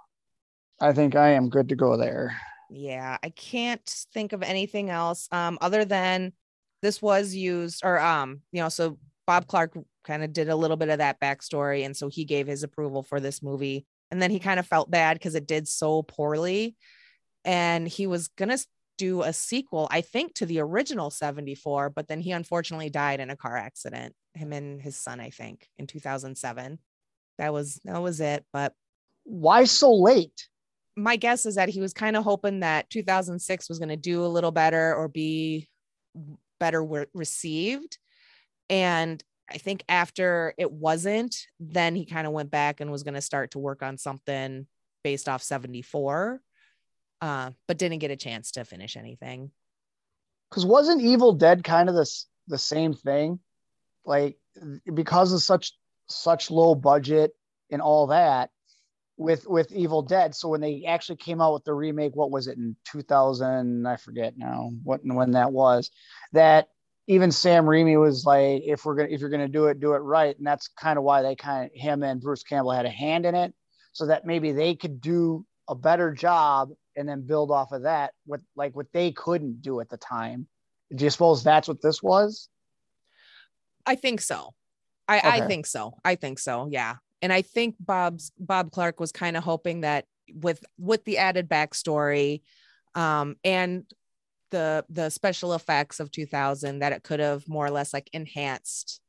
I 0.79 0.93
think 0.93 1.15
I 1.15 1.31
am 1.31 1.49
good 1.49 1.69
to 1.69 1.75
go 1.75 1.97
there 1.97 2.33
yeah 2.71 3.17
i 3.21 3.29
can't 3.29 3.85
think 4.13 4.31
of 4.31 4.41
anything 4.41 4.89
else 4.89 5.27
um 5.31 5.57
other 5.61 5.83
than 5.83 6.31
this 6.81 7.01
was 7.01 7.35
used 7.35 7.81
or 7.83 7.99
um 7.99 8.41
you 8.51 8.61
know 8.61 8.69
so 8.69 8.97
bob 9.27 9.45
clark 9.45 9.77
kind 10.05 10.23
of 10.23 10.31
did 10.31 10.49
a 10.49 10.55
little 10.55 10.77
bit 10.77 10.89
of 10.89 10.99
that 10.99 11.19
backstory 11.19 11.85
and 11.85 11.95
so 11.95 12.07
he 12.07 12.23
gave 12.23 12.47
his 12.47 12.63
approval 12.63 13.03
for 13.03 13.19
this 13.19 13.43
movie 13.43 13.85
and 14.11 14.21
then 14.21 14.31
he 14.31 14.39
kind 14.39 14.59
of 14.59 14.67
felt 14.67 14.91
bad 14.91 15.15
because 15.15 15.35
it 15.35 15.47
did 15.47 15.67
so 15.67 16.03
poorly. 16.03 16.75
And 17.45 17.87
he 17.87 18.07
was 18.07 18.27
gonna 18.27 18.57
do 18.97 19.23
a 19.23 19.33
sequel 19.33 19.87
i 19.89 19.99
think 19.99 20.31
to 20.35 20.45
the 20.45 20.59
original 20.59 21.09
74 21.09 21.89
but 21.89 22.07
then 22.07 22.19
he 22.19 22.33
unfortunately 22.33 22.91
died 22.91 23.19
in 23.19 23.31
a 23.31 23.35
car 23.35 23.57
accident 23.57 24.13
him 24.35 24.53
and 24.53 24.79
his 24.79 24.95
son 24.95 25.19
i 25.19 25.31
think 25.31 25.67
in 25.79 25.87
2007 25.87 26.77
that 27.39 27.51
was 27.51 27.79
that 27.83 27.99
was 27.99 28.21
it 28.21 28.45
but 28.53 28.75
why 29.23 29.63
so 29.65 29.93
late? 29.93 30.47
My 30.95 31.15
guess 31.15 31.45
is 31.45 31.55
that 31.55 31.69
he 31.69 31.79
was 31.79 31.93
kind 31.93 32.15
of 32.15 32.23
hoping 32.23 32.61
that 32.61 32.89
2006 32.89 33.69
was 33.69 33.79
going 33.79 33.89
to 33.89 33.95
do 33.95 34.25
a 34.25 34.27
little 34.27 34.51
better 34.51 34.93
or 34.93 35.07
be 35.07 35.69
better 36.59 36.83
re- 36.83 37.05
received. 37.13 37.97
And 38.69 39.23
I 39.51 39.57
think 39.57 39.83
after 39.89 40.53
it 40.57 40.71
wasn't, 40.71 41.35
then 41.59 41.95
he 41.95 42.05
kind 42.05 42.25
of 42.25 42.33
went 42.33 42.51
back 42.51 42.79
and 42.79 42.91
was 42.91 43.03
going 43.03 43.15
to 43.15 43.21
start 43.21 43.51
to 43.51 43.59
work 43.59 43.83
on 43.83 43.97
something 43.97 44.65
based 45.03 45.27
off 45.27 45.43
74, 45.43 46.41
uh, 47.21 47.51
but 47.67 47.77
didn't 47.77 47.99
get 47.99 48.11
a 48.11 48.15
chance 48.15 48.51
to 48.51 48.65
finish 48.65 48.95
anything. 48.95 49.51
Because 50.49 50.65
wasn't 50.65 51.01
Evil 51.01 51.33
Dead 51.33 51.63
kind 51.63 51.89
of 51.89 51.95
the, 51.95 52.09
the 52.47 52.57
same 52.57 52.93
thing? 52.93 53.39
Like, 54.05 54.37
because 54.91 55.31
of 55.33 55.41
such 55.41 55.73
such 56.09 56.51
low 56.51 56.75
budget 56.75 57.31
and 57.69 57.81
all 57.81 58.07
that, 58.07 58.49
with 59.17 59.47
with 59.47 59.71
Evil 59.71 60.01
Dead. 60.01 60.35
So 60.35 60.49
when 60.49 60.61
they 60.61 60.83
actually 60.87 61.17
came 61.17 61.41
out 61.41 61.53
with 61.53 61.63
the 61.63 61.73
remake, 61.73 62.15
what 62.15 62.31
was 62.31 62.47
it 62.47 62.57
in 62.57 62.75
2000? 62.85 63.87
I 63.87 63.95
forget 63.97 64.33
now 64.37 64.71
what 64.83 65.01
when 65.03 65.31
that 65.31 65.51
was. 65.51 65.91
That 66.33 66.67
even 67.11 67.31
Sam 67.31 67.65
Raimi 67.65 67.99
was 67.99 68.25
like, 68.25 68.63
if 68.65 68.85
we're 68.85 68.95
gonna 68.95 69.09
if 69.09 69.19
you're 69.19 69.29
gonna 69.29 69.47
do 69.47 69.65
it, 69.65 69.79
do 69.79 69.93
it 69.93 69.99
right, 69.99 70.37
and 70.37 70.45
that's 70.45 70.67
kind 70.69 70.97
of 70.97 71.03
why 71.03 71.21
they 71.21 71.35
kind 71.35 71.65
of 71.65 71.71
him 71.73 72.03
and 72.03 72.21
Bruce 72.21 72.43
Campbell 72.43 72.71
had 72.71 72.85
a 72.85 72.89
hand 72.89 73.25
in 73.25 73.35
it, 73.35 73.53
so 73.91 74.07
that 74.07 74.25
maybe 74.25 74.51
they 74.51 74.75
could 74.75 75.01
do 75.01 75.45
a 75.67 75.75
better 75.75 76.13
job 76.13 76.69
and 76.95 77.07
then 77.07 77.25
build 77.25 77.51
off 77.51 77.71
of 77.71 77.83
that 77.83 78.13
with 78.25 78.41
like 78.55 78.75
what 78.75 78.87
they 78.93 79.11
couldn't 79.11 79.61
do 79.61 79.79
at 79.79 79.89
the 79.89 79.97
time. 79.97 80.47
Do 80.93 81.03
you 81.03 81.09
suppose 81.09 81.43
that's 81.43 81.67
what 81.67 81.81
this 81.81 82.01
was? 82.01 82.49
I 83.85 83.95
think 83.95 84.21
so. 84.21 84.53
I, 85.07 85.19
okay. 85.19 85.27
I 85.29 85.47
think 85.47 85.65
so. 85.65 85.93
I 86.03 86.15
think 86.15 86.39
so. 86.39 86.67
Yeah 86.71 86.95
and 87.21 87.31
I 87.31 87.41
think 87.41 87.75
Bob's 87.79 88.31
Bob 88.39 88.71
Clark 88.71 88.99
was 88.99 89.11
kind 89.11 89.37
of 89.37 89.43
hoping 89.43 89.81
that 89.81 90.05
with 90.33 90.63
with 90.77 91.03
the 91.05 91.17
added 91.17 91.49
backstory 91.49 92.41
um, 92.95 93.35
and 93.43 93.85
the 94.51 94.85
the 94.89 95.09
special 95.09 95.53
effects 95.53 95.99
of 95.99 96.11
2000 96.11 96.79
that 96.79 96.93
it 96.93 97.03
could 97.03 97.19
have 97.19 97.47
more 97.47 97.65
or 97.65 97.71
less 97.71 97.93
like 97.93 98.09
enhanced 98.13 99.01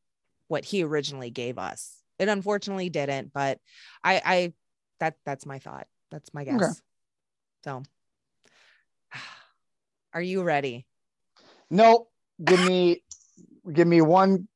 what 0.48 0.64
he 0.64 0.82
originally 0.82 1.30
gave 1.30 1.58
us. 1.58 1.98
It 2.18 2.28
unfortunately 2.28 2.88
didn't, 2.88 3.32
but 3.32 3.58
I 4.02 4.22
I 4.24 4.52
that 5.00 5.16
that's 5.24 5.46
my 5.46 5.58
thought. 5.58 5.86
That's 6.10 6.32
my 6.32 6.44
guess. 6.44 6.54
Okay. 6.54 6.72
So 7.64 7.82
are 10.14 10.22
you 10.22 10.42
ready? 10.42 10.86
No, 11.70 12.08
give 12.42 12.64
me 12.64 13.02
give 13.72 13.86
me 13.86 14.00
one 14.00 14.48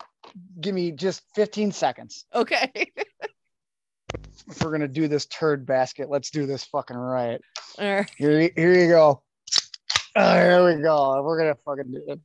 give 0.61 0.74
me 0.74 0.93
just 0.93 1.22
15 1.34 1.72
seconds. 1.72 2.24
Okay. 2.34 2.93
if 4.49 4.62
we're 4.62 4.70
gonna 4.70 4.89
do 4.89 5.09
this 5.09 5.26
turd 5.26 5.66
basket, 5.66 6.11
let's 6.11 6.30
do 6.30 6.47
this 6.47 6.64
fucking 6.64 6.97
right. 6.97 7.41
Here, 8.16 8.51
here 8.55 8.74
you 8.74 8.89
go. 8.89 9.22
Oh, 10.18 10.34
here 10.34 10.64
we 10.64 10.80
go. 10.80 11.22
We're 11.22 11.36
gonna 11.36 11.56
fucking 11.62 11.92
do 11.92 12.02
it. 12.08 12.20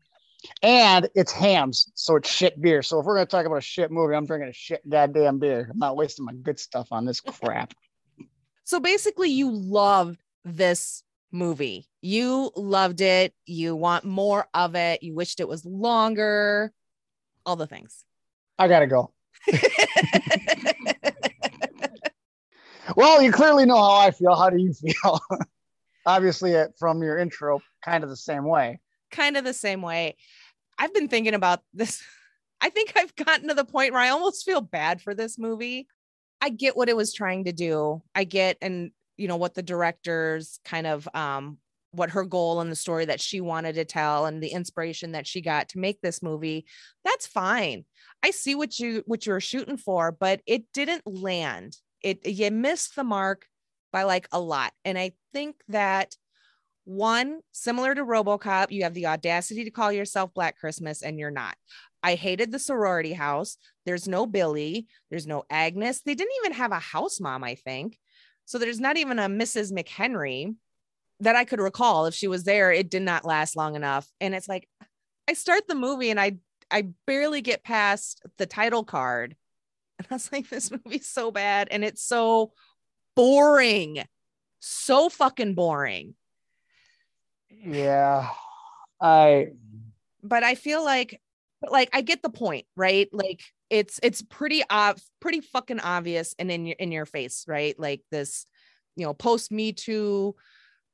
And 0.64 1.10
it's 1.14 1.34
Hamm's, 1.34 1.92
so 1.94 2.16
it's 2.16 2.30
shit 2.30 2.60
beer. 2.62 2.82
So 2.82 3.00
if 3.00 3.06
we're 3.06 3.16
gonna 3.16 3.26
talk 3.26 3.46
about 3.46 3.58
a 3.58 3.62
shit 3.62 3.92
movie, 3.92 4.16
I'm 4.16 4.26
drinking 4.26 4.48
a 4.50 4.54
shit 4.54 4.88
goddamn 4.90 5.40
beer. 5.40 5.68
I'm 5.70 5.78
not 5.78 5.98
wasting 5.98 6.24
my 6.24 6.34
good 6.34 6.58
stuff 6.58 6.88
on 6.92 7.04
this 7.06 7.20
crap. 7.20 7.74
So 8.64 8.80
basically, 8.80 9.30
you 9.30 9.52
loved 9.52 10.24
this 10.46 11.04
movie. 11.34 11.90
You 12.02 12.52
loved 12.56 13.02
it. 13.02 13.34
You 13.46 13.76
want 13.76 14.06
more 14.06 14.48
of 14.54 14.76
it. 14.76 15.04
You 15.04 15.14
wished 15.14 15.42
it 15.42 15.48
was 15.50 15.66
longer. 15.66 16.72
All 17.46 17.58
the 17.58 17.68
things. 17.68 18.06
I 18.58 18.70
gotta 18.70 18.88
go. 18.88 19.12
well, 22.96 23.22
you 23.22 23.34
clearly 23.34 23.66
know 23.66 23.76
how 23.76 23.98
I 23.98 24.12
feel. 24.12 24.34
How 24.34 24.50
do 24.50 24.58
you 24.58 24.72
feel? 24.72 25.20
Obviously, 26.06 26.56
uh, 26.56 26.68
from 26.80 27.02
your 27.02 27.18
intro, 27.18 27.60
kind 27.84 28.04
of 28.04 28.10
the 28.10 28.16
same 28.16 28.46
way. 28.46 28.80
Kind 29.12 29.38
of 29.38 29.44
the 29.44 29.54
same 29.54 29.82
way. 29.82 30.18
I've 30.78 30.94
been 30.94 31.08
thinking 31.08 31.34
about 31.34 31.62
this. 31.74 32.04
I 32.62 32.70
think 32.70 32.94
I've 32.96 33.16
gotten 33.16 33.48
to 33.48 33.56
the 33.56 33.66
point 33.66 33.92
where 33.94 34.02
I 34.02 34.10
almost 34.10 34.46
feel 34.46 34.62
bad 34.62 35.02
for 35.02 35.16
this 35.16 35.40
movie. 35.40 35.88
I 36.42 36.50
get 36.50 36.78
what 36.78 36.90
it 36.90 36.96
was 36.96 37.14
trying 37.14 37.46
to 37.46 37.52
do. 37.52 38.02
I 38.14 38.24
get 38.24 38.58
and 38.62 38.92
you 39.18 39.28
know 39.28 39.38
what 39.38 39.54
the 39.54 39.62
director's 39.62 40.60
kind 40.66 40.88
of 40.88 41.08
um 41.14 41.58
what 41.92 42.10
her 42.12 42.24
goal 42.24 42.62
and 42.62 42.72
the 42.72 42.76
story 42.76 43.06
that 43.06 43.22
she 43.22 43.42
wanted 43.42 43.76
to 43.76 43.86
tell 43.86 44.26
and 44.26 44.42
the 44.42 44.52
inspiration 44.52 45.12
that 45.12 45.28
she 45.28 45.42
got 45.42 45.70
to 45.70 45.80
make 45.80 46.02
this 46.02 46.24
movie 46.24 46.66
that's 47.04 47.28
fine 47.28 47.86
i 48.24 48.32
see 48.32 48.56
what 48.56 48.80
you 48.80 49.04
what 49.06 49.26
you 49.26 49.34
were 49.34 49.42
shooting 49.42 49.78
for 49.78 50.12
but 50.12 50.42
it 50.48 50.64
didn't 50.74 51.06
land 51.06 51.78
it 52.02 52.26
you 52.26 52.50
missed 52.50 52.96
the 52.96 53.04
mark 53.04 53.46
by 53.92 54.04
like 54.04 54.28
a 54.32 54.40
lot. 54.40 54.74
And 54.86 54.98
i 54.98 55.12
think 55.34 55.56
that 55.70 56.16
one 56.84 57.42
similar 57.52 57.94
to 57.94 58.04
robocop 58.04 58.72
you 58.72 58.84
have 58.84 58.94
the 58.94 59.06
audacity 59.06 59.64
to 59.64 59.72
call 59.72 59.92
yourself 59.92 60.34
black 60.34 60.58
christmas 60.58 61.02
and 61.02 61.20
you're 61.20 61.32
not. 61.32 61.56
I 62.04 62.16
hated 62.16 62.52
the 62.52 62.58
sorority 62.60 63.14
house. 63.14 63.58
There's 63.86 64.08
no 64.08 64.26
billy. 64.26 64.88
There's 65.12 65.28
no 65.28 65.44
agnes. 65.52 66.02
They 66.02 66.16
didn't 66.16 66.34
even 66.44 66.54
have 66.54 66.72
a 66.72 66.80
house 66.80 67.20
mom 67.20 67.44
i 67.44 67.56
think. 67.56 67.98
So 68.46 68.58
there's 68.58 68.80
not 68.80 68.98
even 68.98 69.20
a 69.20 69.30
mrs 69.30 69.72
mchenry 69.72 70.56
that 71.22 71.36
I 71.36 71.46
could 71.46 71.62
recall. 71.62 72.08
If 72.08 72.16
she 72.16 72.28
was 72.28 72.44
there, 72.44 72.72
it 72.72 72.90
did 72.90 73.04
not 73.04 73.26
last 73.26 73.56
long 73.56 73.76
enough. 73.76 74.08
And 74.20 74.36
it's 74.36 74.50
like 74.50 74.68
I 75.30 75.34
start 75.34 75.68
the 75.68 75.76
movie 75.76 76.10
and 76.10 76.20
I 76.20 76.38
I 76.70 76.88
barely 77.06 77.42
get 77.42 77.64
past 77.64 78.24
the 78.38 78.46
title 78.46 78.84
card. 78.84 79.36
And 80.00 80.08
I 80.10 80.16
was 80.16 80.32
like, 80.32 80.50
this 80.50 80.72
movie's 80.72 81.08
so 81.08 81.30
bad 81.30 81.68
and 81.70 81.84
it's 81.86 82.04
so 82.04 82.54
boring. 83.16 84.04
So 84.60 85.10
fucking 85.10 85.56
boring. 85.56 86.16
Yeah. 87.50 88.30
I 89.00 89.50
but 90.24 90.44
I 90.44 90.56
feel 90.56 90.84
like 90.84 91.20
like 91.70 91.90
I 91.94 92.02
get 92.02 92.22
the 92.22 92.30
point, 92.30 92.66
right? 92.76 93.08
Like 93.12 93.42
it's 93.70 94.00
it's 94.04 94.22
pretty 94.22 94.64
ob- 94.70 95.00
pretty 95.20 95.42
fucking 95.42 95.80
obvious 95.80 96.36
and 96.40 96.52
in 96.52 96.66
your 96.66 96.76
in 96.80 96.92
your 96.92 97.06
face, 97.06 97.46
right? 97.48 97.78
Like 97.80 98.02
this, 98.12 98.46
you 98.96 99.06
know, 99.06 99.14
post 99.14 99.52
me 99.52 99.74
too 99.74 100.36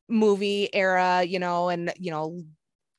movie 0.09 0.74
era, 0.74 1.24
you 1.24 1.39
know, 1.39 1.70
and 1.70 1.93
you 1.97 2.11
know, 2.11 2.41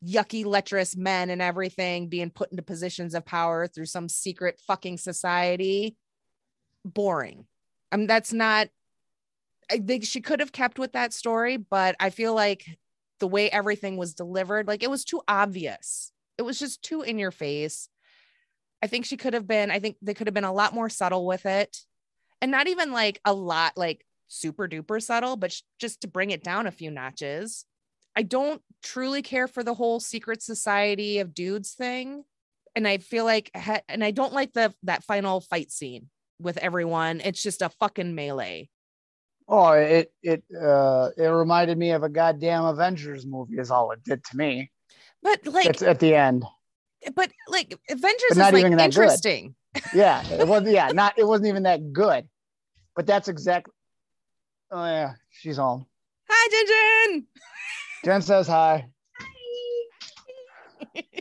yucky, 0.04 0.44
lecherous 0.44 0.96
men 0.96 1.30
and 1.30 1.42
everything 1.42 2.08
being 2.08 2.30
put 2.30 2.50
into 2.50 2.62
positions 2.62 3.14
of 3.14 3.24
power 3.24 3.66
through 3.66 3.86
some 3.86 4.08
secret 4.08 4.60
fucking 4.66 4.98
society. 4.98 5.96
Boring. 6.84 7.46
I 7.90 7.96
mean, 7.96 8.06
that's 8.06 8.32
not. 8.32 8.68
I 9.70 9.78
think 9.78 10.04
she 10.04 10.20
could 10.20 10.40
have 10.40 10.52
kept 10.52 10.78
with 10.78 10.92
that 10.92 11.12
story, 11.12 11.56
but 11.56 11.96
I 12.00 12.10
feel 12.10 12.34
like 12.34 12.78
the 13.20 13.28
way 13.28 13.50
everything 13.50 13.96
was 13.96 14.14
delivered, 14.14 14.66
like 14.66 14.82
it 14.82 14.90
was 14.90 15.04
too 15.04 15.20
obvious. 15.28 16.12
It 16.38 16.42
was 16.42 16.58
just 16.58 16.82
too 16.82 17.02
in 17.02 17.18
your 17.18 17.30
face. 17.30 17.88
I 18.82 18.86
think 18.86 19.04
she 19.04 19.16
could 19.16 19.34
have 19.34 19.46
been, 19.46 19.70
I 19.70 19.80
think 19.80 19.96
they 20.00 20.14
could 20.14 20.26
have 20.26 20.34
been 20.34 20.44
a 20.44 20.52
lot 20.52 20.74
more 20.74 20.88
subtle 20.88 21.26
with 21.26 21.46
it. 21.46 21.78
And 22.40 22.50
not 22.50 22.68
even 22.68 22.92
like 22.92 23.20
a 23.24 23.32
lot, 23.32 23.72
like 23.76 24.04
super 24.28 24.68
duper 24.68 25.02
subtle, 25.02 25.36
but 25.36 25.52
sh- 25.52 25.62
just 25.80 26.02
to 26.02 26.08
bring 26.08 26.30
it 26.30 26.44
down 26.44 26.66
a 26.66 26.72
few 26.72 26.90
notches. 26.90 27.64
I 28.14 28.22
don't 28.22 28.62
truly 28.82 29.22
care 29.22 29.48
for 29.48 29.64
the 29.64 29.74
whole 29.74 30.00
secret 30.00 30.42
society 30.42 31.18
of 31.18 31.34
dudes 31.34 31.72
thing. 31.72 32.24
And 32.76 32.86
I 32.86 32.98
feel 32.98 33.24
like, 33.24 33.50
and 33.88 34.04
I 34.04 34.12
don't 34.12 34.32
like 34.32 34.52
the 34.52 34.72
that 34.84 35.02
final 35.02 35.40
fight 35.40 35.72
scene 35.72 36.08
with 36.40 36.56
everyone. 36.58 37.20
It's 37.24 37.42
just 37.42 37.62
a 37.62 37.68
fucking 37.68 38.14
melee. 38.14 38.70
Oh, 39.48 39.70
it 39.72 40.12
it 40.22 40.44
uh 40.54 41.08
it 41.16 41.24
reminded 41.24 41.78
me 41.78 41.92
of 41.92 42.02
a 42.02 42.08
goddamn 42.08 42.64
Avengers 42.66 43.24
movie 43.24 43.58
is 43.58 43.70
all 43.70 43.90
it 43.92 44.04
did 44.04 44.22
to 44.24 44.36
me. 44.36 44.70
But 45.22 45.46
like 45.46 45.66
It's 45.66 45.82
at 45.82 46.00
the 46.00 46.14
end. 46.14 46.44
but 47.14 47.30
like 47.48 47.78
Avengers 47.88 48.20
But 48.28 48.32
is 48.32 48.36
not 48.38 48.52
like 48.52 48.60
even 48.60 48.76
that 48.76 48.94
good. 48.94 49.02
interesting. 49.02 49.54
Yeah, 49.94 50.22
it 50.30 50.46
was 50.48 50.64
yeah, 50.66 50.90
not 50.92 51.18
it 51.18 51.26
wasn't 51.26 51.48
even 51.48 51.62
that 51.62 51.92
good. 51.92 52.28
But 52.94 53.06
that's 53.06 53.28
exactly 53.28 53.72
Oh 54.70 54.84
yeah, 54.84 55.14
she's 55.30 55.56
home. 55.56 55.86
Hi, 56.28 56.48
Jen 56.50 56.66
Jen. 57.22 57.26
Jen 58.04 58.22
says 58.22 58.46
hi. 58.46 58.86
hi. 60.94 61.02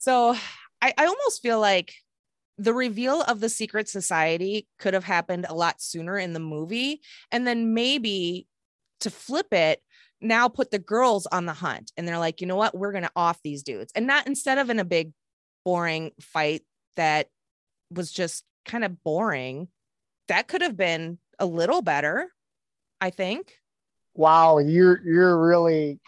So 0.00 0.34
I, 0.80 0.94
I 0.96 1.06
almost 1.06 1.42
feel 1.42 1.60
like 1.60 1.92
the 2.58 2.74
reveal 2.74 3.22
of 3.22 3.40
the 3.40 3.48
secret 3.48 3.88
society 3.88 4.66
could 4.78 4.92
have 4.92 5.04
happened 5.04 5.46
a 5.48 5.54
lot 5.54 5.80
sooner 5.80 6.18
in 6.18 6.32
the 6.32 6.40
movie. 6.40 7.00
And 7.30 7.46
then 7.46 7.72
maybe 7.72 8.46
to 9.00 9.10
flip 9.10 9.52
it, 9.52 9.80
now 10.20 10.48
put 10.48 10.72
the 10.72 10.80
girls 10.80 11.26
on 11.26 11.46
the 11.46 11.52
hunt. 11.52 11.92
And 11.96 12.06
they're 12.06 12.18
like, 12.18 12.40
you 12.40 12.46
know 12.48 12.56
what? 12.56 12.76
We're 12.76 12.90
going 12.90 13.04
to 13.04 13.12
off 13.14 13.40
these 13.44 13.62
dudes. 13.62 13.92
And 13.94 14.06
not 14.06 14.26
instead 14.26 14.58
of 14.58 14.70
in 14.70 14.80
a 14.80 14.84
big, 14.84 15.12
boring 15.64 16.12
fight 16.20 16.62
that 16.96 17.28
was 17.92 18.10
just 18.10 18.44
kind 18.64 18.84
of 18.84 19.02
boring, 19.04 19.68
that 20.26 20.48
could 20.48 20.62
have 20.62 20.76
been 20.76 21.18
a 21.38 21.46
little 21.46 21.82
better, 21.82 22.32
I 23.00 23.10
think. 23.10 23.54
Wow, 24.14 24.58
you're 24.58 25.00
you're 25.04 25.38
really 25.38 26.00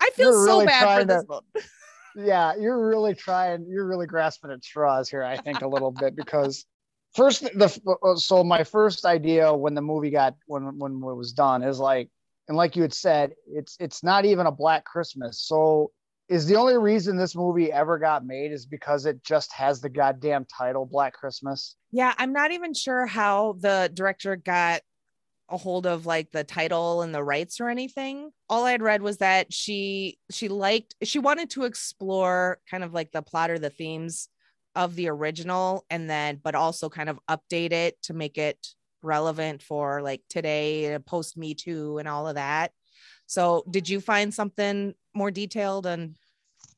I 0.00 0.10
feel 0.10 0.32
so 0.32 0.44
really 0.44 0.66
bad 0.66 1.00
for 1.00 1.04
this 1.06 1.22
to- 1.22 1.26
one. 1.28 1.42
yeah, 2.16 2.54
you're 2.58 2.88
really 2.88 3.14
trying, 3.14 3.66
you're 3.68 3.86
really 3.86 4.06
grasping 4.06 4.50
at 4.50 4.64
straws 4.64 5.08
here, 5.08 5.22
I 5.22 5.36
think, 5.36 5.62
a 5.62 5.68
little 5.68 5.90
bit 5.90 6.16
because 6.16 6.64
first 7.14 7.42
the 7.42 7.80
uh, 7.86 8.12
uh, 8.12 8.16
so 8.16 8.44
my 8.44 8.64
first 8.64 9.04
idea 9.04 9.52
when 9.52 9.74
the 9.74 9.82
movie 9.82 10.10
got 10.10 10.34
when 10.46 10.78
when 10.78 10.92
it 10.92 11.16
was 11.16 11.32
done 11.32 11.62
is 11.62 11.78
like, 11.78 12.10
and 12.48 12.56
like 12.56 12.76
you 12.76 12.82
had 12.82 12.94
said, 12.94 13.32
it's 13.46 13.76
it's 13.80 14.02
not 14.02 14.24
even 14.24 14.46
a 14.46 14.52
Black 14.52 14.84
Christmas. 14.84 15.42
So 15.42 15.90
is 16.28 16.46
the 16.46 16.56
only 16.56 16.78
reason 16.78 17.16
this 17.16 17.36
movie 17.36 17.70
ever 17.70 17.98
got 17.98 18.24
made 18.24 18.50
is 18.50 18.64
because 18.64 19.04
it 19.06 19.22
just 19.22 19.52
has 19.52 19.80
the 19.80 19.90
goddamn 19.90 20.46
title 20.46 20.86
Black 20.86 21.12
Christmas. 21.12 21.76
Yeah, 21.92 22.14
I'm 22.16 22.32
not 22.32 22.50
even 22.52 22.74
sure 22.74 23.06
how 23.06 23.56
the 23.60 23.90
director 23.92 24.36
got 24.36 24.80
a 25.50 25.56
hold 25.56 25.86
of 25.86 26.06
like 26.06 26.32
the 26.32 26.44
title 26.44 27.02
and 27.02 27.14
the 27.14 27.22
rights 27.22 27.60
or 27.60 27.68
anything. 27.68 28.30
All 28.48 28.64
I 28.64 28.72
had 28.72 28.82
read 28.82 29.02
was 29.02 29.18
that 29.18 29.52
she 29.52 30.18
she 30.30 30.48
liked 30.48 30.94
she 31.02 31.18
wanted 31.18 31.50
to 31.50 31.64
explore 31.64 32.60
kind 32.70 32.82
of 32.84 32.92
like 32.94 33.12
the 33.12 33.22
plot 33.22 33.50
or 33.50 33.58
the 33.58 33.70
themes 33.70 34.28
of 34.74 34.96
the 34.96 35.08
original 35.08 35.86
and 35.90 36.08
then 36.10 36.40
but 36.42 36.54
also 36.54 36.88
kind 36.88 37.08
of 37.08 37.20
update 37.28 37.72
it 37.72 38.00
to 38.02 38.14
make 38.14 38.38
it 38.38 38.68
relevant 39.02 39.62
for 39.62 40.02
like 40.02 40.22
today 40.28 40.98
post 41.06 41.36
me 41.36 41.54
too 41.54 41.98
and 41.98 42.08
all 42.08 42.26
of 42.26 42.36
that. 42.36 42.72
So, 43.26 43.64
did 43.70 43.88
you 43.88 44.00
find 44.00 44.32
something 44.34 44.94
more 45.14 45.30
detailed 45.30 45.86
and 45.86 46.16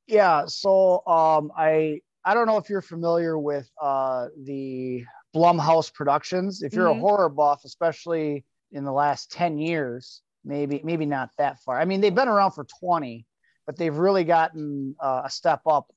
Yeah, 0.07 0.47
so 0.47 1.07
um 1.07 1.51
I 1.57 2.01
I 2.25 2.35
don't 2.35 2.47
know 2.47 2.59
if 2.59 2.69
you're 2.71 2.83
familiar 2.83 3.39
with 3.39 3.71
uh 3.81 4.29
the 4.45 5.05
Blumhouse 5.35 5.93
Productions. 5.93 6.63
If 6.63 6.77
you're 6.77 6.87
Mhm. 6.87 6.87
a 6.89 6.95
horror 6.95 7.29
buff, 7.29 7.63
especially 7.65 8.45
in 8.77 8.85
the 8.85 8.93
last 8.93 9.33
10 9.33 9.59
years, 9.59 10.23
maybe 10.45 10.81
maybe 10.85 11.07
not 11.07 11.31
that 11.39 11.59
far. 11.61 11.81
I 11.81 11.85
mean, 11.87 12.01
they've 12.01 12.15
been 12.15 12.29
around 12.29 12.53
for 12.53 12.65
20, 12.65 13.27
but 13.67 13.77
they've 13.77 13.97
really 13.97 14.25
gotten 14.25 14.95
uh, 15.01 15.23
a 15.25 15.31
step 15.31 15.63
up 15.67 15.91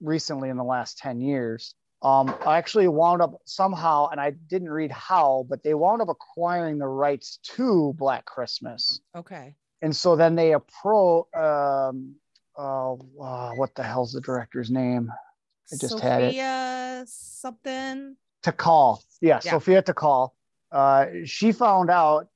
recently 0.00 0.48
in 0.50 0.56
the 0.56 0.64
last 0.64 0.98
10 0.98 1.20
years. 1.20 1.74
Um, 2.02 2.34
I 2.44 2.58
actually 2.58 2.86
wound 2.88 3.22
up 3.22 3.40
somehow, 3.46 4.08
and 4.08 4.20
I 4.20 4.32
didn't 4.32 4.68
read 4.68 4.90
how, 4.90 5.46
but 5.48 5.62
they 5.62 5.72
wound 5.72 6.02
up 6.02 6.08
acquiring 6.10 6.76
the 6.78 6.86
rights 6.86 7.38
to 7.54 7.94
Black 7.96 8.26
Christmas 8.26 9.00
okay. 9.16 9.54
and 9.80 9.94
so 9.96 10.14
then 10.14 10.34
they 10.34 10.54
appro 10.54 11.24
um 11.34 12.16
uh, 12.58 12.92
uh 12.92 13.52
what 13.54 13.74
the 13.74 13.82
hell's 13.82 14.12
the 14.12 14.20
director's 14.20 14.70
name 14.70 15.10
I 15.72 15.76
just 15.76 15.98
had 16.00 16.22
it. 16.22 16.26
Sophia 16.32 17.04
something. 17.06 18.16
Takal 18.42 19.02
yeah, 19.22 19.40
Yeah. 19.42 19.52
sophia 19.52 19.82
Takal 19.82 20.32
uh 20.74 21.06
she 21.24 21.52
found 21.52 21.88
out 21.90 22.26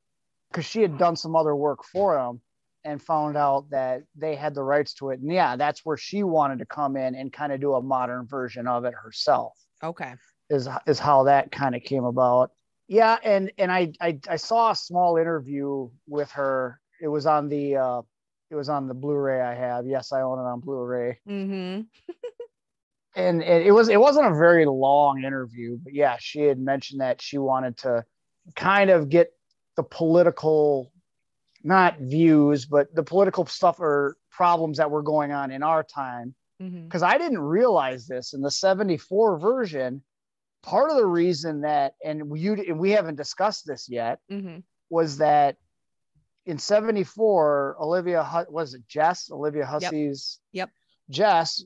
because 0.51 0.65
she 0.65 0.81
had 0.81 0.97
done 0.97 1.17
some 1.17 1.37
other 1.37 1.55
work 1.55 1.85
for 1.85 2.15
them 2.15 2.41
and 2.85 3.03
found 3.03 3.37
out 3.37 3.69
that 3.71 4.03
they 4.17 4.35
had 4.35 4.55
the 4.55 4.63
rights 4.63 4.95
to 4.95 5.11
it 5.11 5.21
and 5.21 5.31
yeah 5.31 5.57
that's 5.57 5.85
where 5.85 5.97
she 5.99 6.23
wanted 6.23 6.59
to 6.61 6.65
come 6.67 6.97
in 6.97 7.15
and 7.15 7.33
kind 7.33 7.53
of 7.53 7.61
do 7.61 7.75
a 7.75 7.83
modern 7.83 8.27
version 8.27 8.67
of 8.67 8.85
it 8.87 8.95
herself 8.95 9.53
Okay. 9.83 10.15
is 10.51 10.69
is 10.87 10.99
how 10.99 11.25
that 11.25 11.53
kind 11.53 11.75
of 11.75 11.83
came 11.83 12.05
about. 12.05 12.51
Yeah, 12.89 13.19
and 13.23 13.53
and 13.59 13.71
I, 13.71 13.93
I 14.01 14.19
I 14.29 14.37
saw 14.37 14.71
a 14.71 14.77
small 14.77 15.17
interview 15.19 15.91
with 16.07 16.31
her. 16.33 16.81
It 17.01 17.09
was 17.09 17.27
on 17.27 17.49
the 17.49 17.77
uh, 17.77 18.03
it 18.51 18.55
was 18.57 18.69
on 18.69 18.89
the 18.89 18.95
Blu-ray 18.95 19.41
I 19.41 19.55
have. 19.55 19.87
Yes, 19.87 20.11
I 20.11 20.23
own 20.23 20.39
it 20.39 20.43
on 20.43 20.61
Blu-ray. 20.61 21.19
Mm-hmm. 21.29 21.83
and, 23.15 23.43
and 23.43 23.65
it 23.65 23.73
was 23.73 23.89
it 23.89 24.01
wasn't 24.01 24.27
a 24.27 24.35
very 24.39 24.65
long 24.67 25.23
interview, 25.23 25.79
but 25.83 25.93
yeah, 25.95 26.17
she 26.19 26.41
had 26.41 26.59
mentioned 26.59 27.01
that 27.01 27.21
she 27.21 27.39
wanted 27.39 27.77
to 27.79 28.05
kind 28.55 28.91
of 28.91 29.09
get 29.09 29.33
the 29.77 29.83
political 29.83 30.93
not 31.65 31.99
views, 31.99 32.67
but 32.67 32.95
the 32.95 33.03
political 33.03 33.45
stuff 33.47 33.81
or 33.81 34.17
problems 34.31 34.79
that 34.79 34.91
were 34.91 35.03
going 35.03 35.33
on 35.33 35.51
in 35.51 35.63
our 35.63 35.83
time. 35.83 36.35
Mm-hmm. 36.63 36.85
Because 36.85 37.03
I 37.03 37.19
didn't 37.19 37.41
realize 37.41 38.07
this 38.07 38.33
in 38.33 38.41
the 38.41 38.51
74 38.51 39.39
version. 39.39 40.03
Part 40.63 40.91
of 40.91 40.97
the 40.97 41.07
reason 41.07 41.61
that, 41.63 41.95
and 42.05 42.37
you 42.39 42.55
and 42.55 42.79
we 42.79 42.91
haven't 42.91 43.17
discussed 43.17 43.67
this 43.67 43.89
yet, 43.89 44.19
Mm-hmm. 44.31 44.59
was 44.91 45.19
that 45.19 45.57
in 46.47 46.59
74, 46.59 47.77
Olivia 47.81 48.47
was 48.49 48.75
it 48.75 48.83
Jess? 48.89 49.31
Olivia 49.31 49.67
Hussey's 49.67 50.41
Yep. 50.53 50.71
Jess 51.11 51.65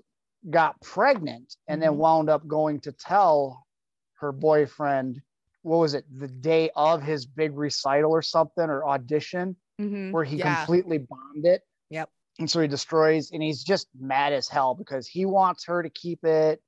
got 0.51 0.81
pregnant 0.81 1.55
and 1.69 1.81
then 1.81 1.93
Mhm. 1.93 1.97
wound 1.97 2.29
up 2.31 2.47
going 2.47 2.81
to 2.81 2.93
tell 2.93 3.65
her 4.21 4.33
boyfriend, 4.33 5.21
what 5.63 5.79
was 5.79 5.95
it, 5.95 6.05
the 6.13 6.29
day 6.29 6.71
of 6.77 7.03
his 7.03 7.27
big 7.27 7.57
recital 7.57 8.11
or 8.13 8.23
something 8.23 8.65
or 8.65 8.87
audition 8.89 9.57
Mm-hmm. 9.81 10.13
where 10.13 10.23
he 10.23 10.37
yeah. 10.37 10.65
completely 10.65 10.99
bombed 10.99 11.45
it. 11.45 11.63
Yep. 11.91 12.09
And 12.39 12.49
so 12.49 12.61
he 12.61 12.69
destroys, 12.69 13.31
and 13.33 13.43
he's 13.43 13.65
just 13.65 13.89
mad 13.99 14.33
as 14.33 14.47
hell 14.49 14.75
because 14.75 15.09
he 15.09 15.25
wants 15.25 15.65
her 15.65 15.83
to 15.83 15.91
keep 15.91 16.25
it. 16.25 16.63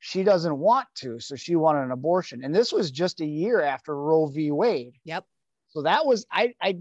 She 0.00 0.22
doesn't 0.22 0.56
want 0.58 0.86
to, 0.96 1.18
so 1.18 1.34
she 1.34 1.56
wanted 1.56 1.82
an 1.84 1.90
abortion. 1.92 2.44
And 2.44 2.54
this 2.54 2.72
was 2.72 2.90
just 2.90 3.20
a 3.20 3.26
year 3.26 3.60
after 3.62 3.96
Roe 3.96 4.26
v. 4.26 4.50
Wade. 4.50 4.94
Yep. 5.04 5.24
So 5.70 5.82
that 5.82 6.06
was 6.06 6.26
I 6.30 6.54
I 6.60 6.78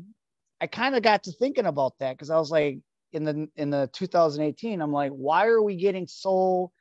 I 0.60 0.68
kind 0.68 0.96
of 0.96 1.04
got 1.04 1.24
to 1.24 1.32
thinking 1.32 1.66
about 1.66 1.98
that 2.00 2.16
because 2.16 2.30
I 2.30 2.38
was 2.38 2.52
like 2.52 2.80
in 3.14 3.24
the 3.24 3.48
in 3.56 3.70
the 3.70 3.90
2018, 3.94 4.82
I'm 4.82 4.92
like, 4.92 5.12
why 5.12 5.48
are 5.48 5.62
we 5.62 5.78
getting 5.78 6.06
so 6.06 6.72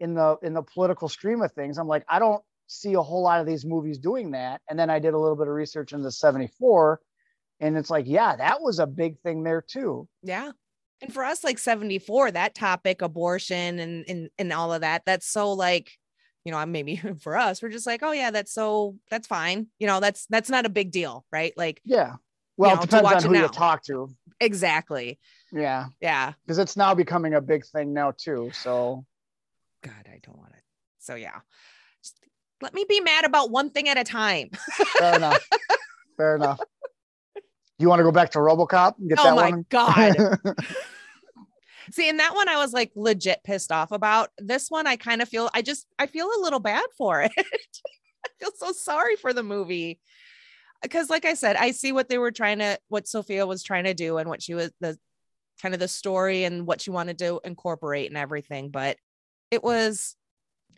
in 0.00 0.14
the 0.14 0.36
in 0.42 0.54
the 0.54 0.62
political 0.62 1.08
stream 1.08 1.42
of 1.42 1.52
things? 1.52 1.78
I'm 1.78 1.88
like, 1.88 2.04
I 2.08 2.18
don't 2.18 2.42
see 2.68 2.94
a 2.94 3.02
whole 3.02 3.22
lot 3.22 3.40
of 3.40 3.46
these 3.46 3.64
movies 3.64 3.98
doing 3.98 4.30
that. 4.32 4.60
And 4.68 4.78
then 4.78 4.90
I 4.90 4.98
did 4.98 5.14
a 5.14 5.18
little 5.18 5.36
bit 5.36 5.48
of 5.48 5.54
research 5.54 5.92
into 5.92 6.10
74, 6.12 7.00
and 7.60 7.76
it's 7.76 7.90
like, 7.90 8.06
yeah, 8.06 8.36
that 8.36 8.60
was 8.62 8.78
a 8.78 8.86
big 8.86 9.18
thing 9.20 9.42
there 9.42 9.62
too. 9.62 10.06
Yeah. 10.22 10.52
And 11.00 11.12
for 11.12 11.24
us, 11.24 11.42
like 11.42 11.58
74, 11.58 12.32
that 12.32 12.54
topic, 12.54 13.02
abortion 13.02 13.78
and 13.78 14.04
and 14.08 14.30
and 14.38 14.52
all 14.52 14.72
of 14.72 14.82
that, 14.82 15.02
that's 15.06 15.26
so 15.26 15.52
like, 15.52 15.90
you 16.44 16.52
know, 16.52 16.64
maybe 16.66 16.96
for 17.20 17.36
us, 17.36 17.62
we're 17.62 17.68
just 17.70 17.86
like, 17.86 18.02
oh 18.02 18.12
yeah, 18.12 18.30
that's 18.30 18.52
so 18.52 18.96
that's 19.10 19.26
fine. 19.26 19.68
You 19.78 19.86
know, 19.86 20.00
that's 20.00 20.26
that's 20.26 20.50
not 20.50 20.66
a 20.66 20.70
big 20.70 20.90
deal, 20.90 21.24
right? 21.32 21.52
Like 21.56 21.80
Yeah. 21.84 22.14
Well, 22.56 22.74
know, 22.74 22.82
it 22.82 22.90
depends 22.90 23.24
on 23.24 23.34
who 23.34 23.40
you 23.40 23.48
talk 23.48 23.84
to. 23.84 24.10
exactly. 24.40 25.20
Yeah. 25.52 25.86
Yeah. 26.00 26.32
Because 26.44 26.58
it's 26.58 26.76
now 26.76 26.94
becoming 26.94 27.34
a 27.34 27.40
big 27.40 27.64
thing 27.64 27.92
now 27.92 28.12
too. 28.16 28.50
So 28.52 29.04
God, 29.84 30.08
I 30.08 30.18
don't 30.24 30.36
want 30.36 30.52
it. 30.54 30.62
So 30.98 31.14
yeah. 31.14 31.38
Let 32.60 32.74
me 32.74 32.84
be 32.88 33.00
mad 33.00 33.24
about 33.24 33.50
one 33.50 33.70
thing 33.70 33.88
at 33.88 33.98
a 33.98 34.04
time. 34.04 34.50
fair 34.98 35.16
enough. 35.16 35.48
Fair 36.16 36.36
enough. 36.36 36.60
You 37.78 37.88
want 37.88 38.00
to 38.00 38.04
go 38.04 38.10
back 38.10 38.30
to 38.30 38.38
RoboCop 38.38 38.98
and 38.98 39.08
get 39.08 39.20
oh 39.20 39.24
that 39.24 39.36
one? 39.36 39.52
Oh 39.54 39.56
my? 39.56 39.62
God. 39.68 40.38
See, 41.92 42.08
in 42.08 42.18
that 42.18 42.34
one, 42.34 42.48
I 42.48 42.56
was 42.56 42.72
like 42.72 42.90
legit 42.96 43.42
pissed 43.44 43.72
off 43.72 43.92
about. 43.92 44.30
This 44.38 44.70
one, 44.70 44.86
I 44.86 44.96
kind 44.96 45.22
of 45.22 45.28
feel, 45.28 45.48
I 45.54 45.62
just, 45.62 45.86
I 45.98 46.06
feel 46.06 46.26
a 46.26 46.42
little 46.42 46.60
bad 46.60 46.84
for 46.96 47.22
it. 47.22 47.32
I 47.36 48.28
feel 48.40 48.50
so 48.56 48.72
sorry 48.72 49.16
for 49.16 49.32
the 49.32 49.42
movie. 49.42 50.00
Because, 50.82 51.08
like 51.08 51.24
I 51.24 51.34
said, 51.34 51.56
I 51.56 51.70
see 51.70 51.92
what 51.92 52.08
they 52.08 52.18
were 52.18 52.30
trying 52.30 52.58
to, 52.58 52.78
what 52.88 53.08
Sophia 53.08 53.46
was 53.46 53.62
trying 53.62 53.84
to 53.84 53.94
do 53.94 54.18
and 54.18 54.28
what 54.28 54.42
she 54.42 54.54
was, 54.54 54.70
the 54.80 54.98
kind 55.62 55.74
of 55.74 55.80
the 55.80 55.88
story 55.88 56.44
and 56.44 56.66
what 56.66 56.80
she 56.80 56.90
wanted 56.90 57.18
to 57.18 57.40
incorporate 57.44 58.10
and 58.10 58.18
everything. 58.18 58.70
But 58.70 58.96
it 59.50 59.62
was, 59.62 60.14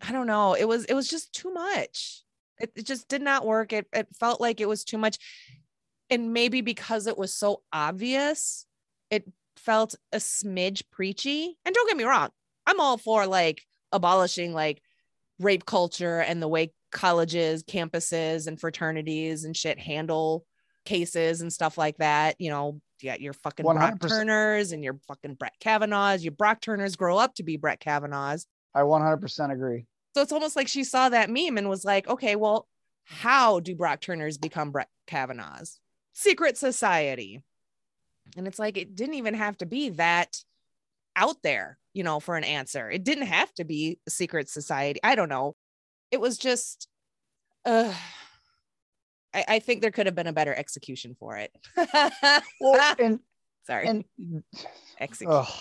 I 0.06 0.12
don't 0.12 0.26
know, 0.26 0.54
it 0.54 0.66
was, 0.66 0.84
it 0.86 0.94
was 0.94 1.08
just 1.08 1.32
too 1.32 1.52
much. 1.52 2.22
It, 2.58 2.72
it 2.76 2.86
just 2.86 3.08
did 3.08 3.22
not 3.22 3.46
work. 3.46 3.72
It, 3.72 3.86
it 3.92 4.08
felt 4.18 4.40
like 4.40 4.60
it 4.60 4.68
was 4.68 4.84
too 4.84 4.98
much. 4.98 5.18
And 6.10 6.32
maybe 6.32 6.60
because 6.60 7.06
it 7.06 7.16
was 7.16 7.32
so 7.32 7.62
obvious, 7.72 8.66
it 9.10 9.30
felt 9.56 9.94
a 10.12 10.16
smidge 10.16 10.82
preachy. 10.90 11.56
And 11.64 11.74
don't 11.74 11.88
get 11.88 11.96
me 11.96 12.04
wrong, 12.04 12.30
I'm 12.66 12.80
all 12.80 12.98
for 12.98 13.26
like 13.26 13.62
abolishing 13.92 14.52
like 14.52 14.82
rape 15.38 15.64
culture 15.64 16.20
and 16.20 16.42
the 16.42 16.48
way 16.48 16.72
colleges, 16.92 17.62
campuses, 17.62 18.46
and 18.46 18.60
fraternities 18.60 19.44
and 19.44 19.56
shit 19.56 19.78
handle 19.78 20.44
cases 20.84 21.40
and 21.40 21.52
stuff 21.52 21.78
like 21.78 21.98
that. 21.98 22.36
You 22.38 22.50
know, 22.50 22.80
you 23.00 23.10
got 23.10 23.20
your 23.20 23.32
fucking 23.32 23.64
Brock 23.64 23.98
100%. 23.98 24.08
Turners 24.08 24.72
and 24.72 24.82
your 24.82 24.98
fucking 25.08 25.34
Brett 25.34 25.54
Kavanaughs. 25.60 26.22
Your 26.22 26.32
Brock 26.32 26.60
Turners 26.60 26.96
grow 26.96 27.18
up 27.18 27.34
to 27.36 27.42
be 27.42 27.56
Brett 27.56 27.80
Kavanaughs. 27.80 28.46
I 28.74 28.80
100% 28.80 29.52
agree. 29.52 29.86
So 30.14 30.22
it's 30.22 30.32
almost 30.32 30.56
like 30.56 30.68
she 30.68 30.84
saw 30.84 31.08
that 31.08 31.30
meme 31.30 31.56
and 31.56 31.68
was 31.68 31.84
like, 31.84 32.08
okay, 32.08 32.36
well, 32.36 32.66
how 33.04 33.60
do 33.60 33.74
Brock 33.74 34.00
Turners 34.00 34.38
become 34.38 34.70
Brett 34.70 34.88
Kavanaughs? 35.06 35.78
Secret 36.12 36.56
society. 36.56 37.42
And 38.36 38.46
it's 38.46 38.58
like, 38.58 38.76
it 38.76 38.94
didn't 38.94 39.14
even 39.14 39.34
have 39.34 39.56
to 39.58 39.66
be 39.66 39.90
that 39.90 40.38
out 41.16 41.36
there, 41.42 41.78
you 41.92 42.04
know, 42.04 42.20
for 42.20 42.36
an 42.36 42.44
answer. 42.44 42.90
It 42.90 43.04
didn't 43.04 43.26
have 43.26 43.52
to 43.54 43.64
be 43.64 43.98
a 44.06 44.10
secret 44.10 44.48
society. 44.48 45.00
I 45.02 45.14
don't 45.14 45.28
know. 45.28 45.56
It 46.10 46.20
was 46.20 46.38
just, 46.38 46.88
uh, 47.64 47.92
I, 49.34 49.44
I 49.48 49.58
think 49.58 49.80
there 49.80 49.90
could 49.90 50.06
have 50.06 50.14
been 50.14 50.26
a 50.26 50.32
better 50.32 50.54
execution 50.54 51.16
for 51.18 51.36
it. 51.36 51.52
Well, 52.60 52.94
and 52.98 53.20
Sorry, 53.64 53.86
and 53.86 54.04
execution. 54.98 55.30
oh, 55.30 55.60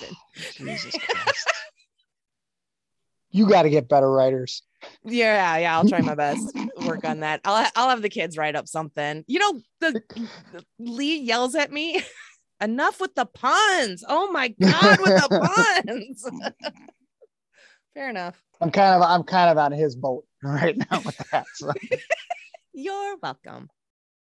Jesus 0.58 0.96
Christ. 0.98 1.48
You 3.32 3.48
got 3.48 3.64
to 3.64 3.70
get 3.70 3.90
better 3.90 4.10
writers. 4.10 4.64
Yeah, 5.04 5.58
yeah, 5.58 5.78
I'll 5.78 5.88
try 5.88 6.02
my 6.02 6.16
best. 6.16 6.58
Work 6.86 7.04
on 7.04 7.20
that. 7.20 7.42
I'll 7.44 7.70
I'll 7.76 7.90
have 7.90 8.02
the 8.02 8.10
kids 8.10 8.38
write 8.38 8.56
up 8.56 8.68
something. 8.68 9.24
You 9.28 9.40
know, 9.40 9.62
the, 9.82 10.02
the 10.54 10.66
Lee 10.80 11.20
yells 11.20 11.56
at 11.56 11.72
me. 11.72 12.02
Enough 12.62 13.00
with 13.00 13.16
the 13.16 13.26
puns. 13.26 14.04
Oh 14.08 14.32
my 14.32 14.50
god, 14.50 15.00
with 15.00 15.16
the 15.16 15.84
puns. 15.86 16.30
Fair 17.94 18.10
enough. 18.10 18.42
I'm 18.60 18.70
kind 18.70 18.96
of 18.96 19.02
I'm 19.02 19.24
kind 19.24 19.50
of 19.50 19.58
on 19.58 19.72
his 19.72 19.96
boat 19.96 20.26
right 20.44 20.78
now 20.78 21.02
with 21.06 21.18
that. 21.32 21.46
So. 21.54 21.72
You're 22.74 23.16
welcome. 23.24 23.70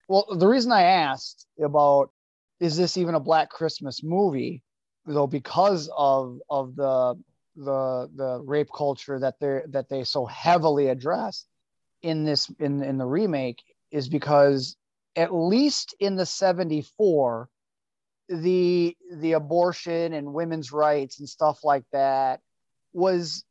Well, 0.08 0.26
the 0.36 0.48
reason 0.48 0.72
I 0.72 0.82
asked 0.82 1.46
about 1.62 2.10
is 2.58 2.76
this 2.76 2.96
even 2.96 3.14
a 3.14 3.20
Black 3.20 3.50
Christmas 3.50 4.02
movie, 4.02 4.62
though, 5.06 5.28
because 5.28 5.88
of 5.96 6.40
of 6.50 6.74
the 6.74 7.14
the 7.56 8.10
the 8.14 8.40
rape 8.44 8.70
culture 8.74 9.18
that 9.18 9.38
they 9.40 9.60
that 9.68 9.88
they 9.88 10.04
so 10.04 10.26
heavily 10.26 10.88
address 10.88 11.46
in 12.02 12.24
this 12.24 12.50
in 12.58 12.82
in 12.82 12.98
the 12.98 13.06
remake 13.06 13.62
is 13.90 14.08
because 14.08 14.76
at 15.16 15.32
least 15.32 15.94
in 16.00 16.16
the 16.16 16.26
74 16.26 17.48
the 18.28 18.96
the 19.12 19.32
abortion 19.32 20.12
and 20.14 20.32
women's 20.32 20.72
rights 20.72 21.20
and 21.20 21.28
stuff 21.28 21.60
like 21.62 21.84
that 21.92 22.40
was 22.92 23.44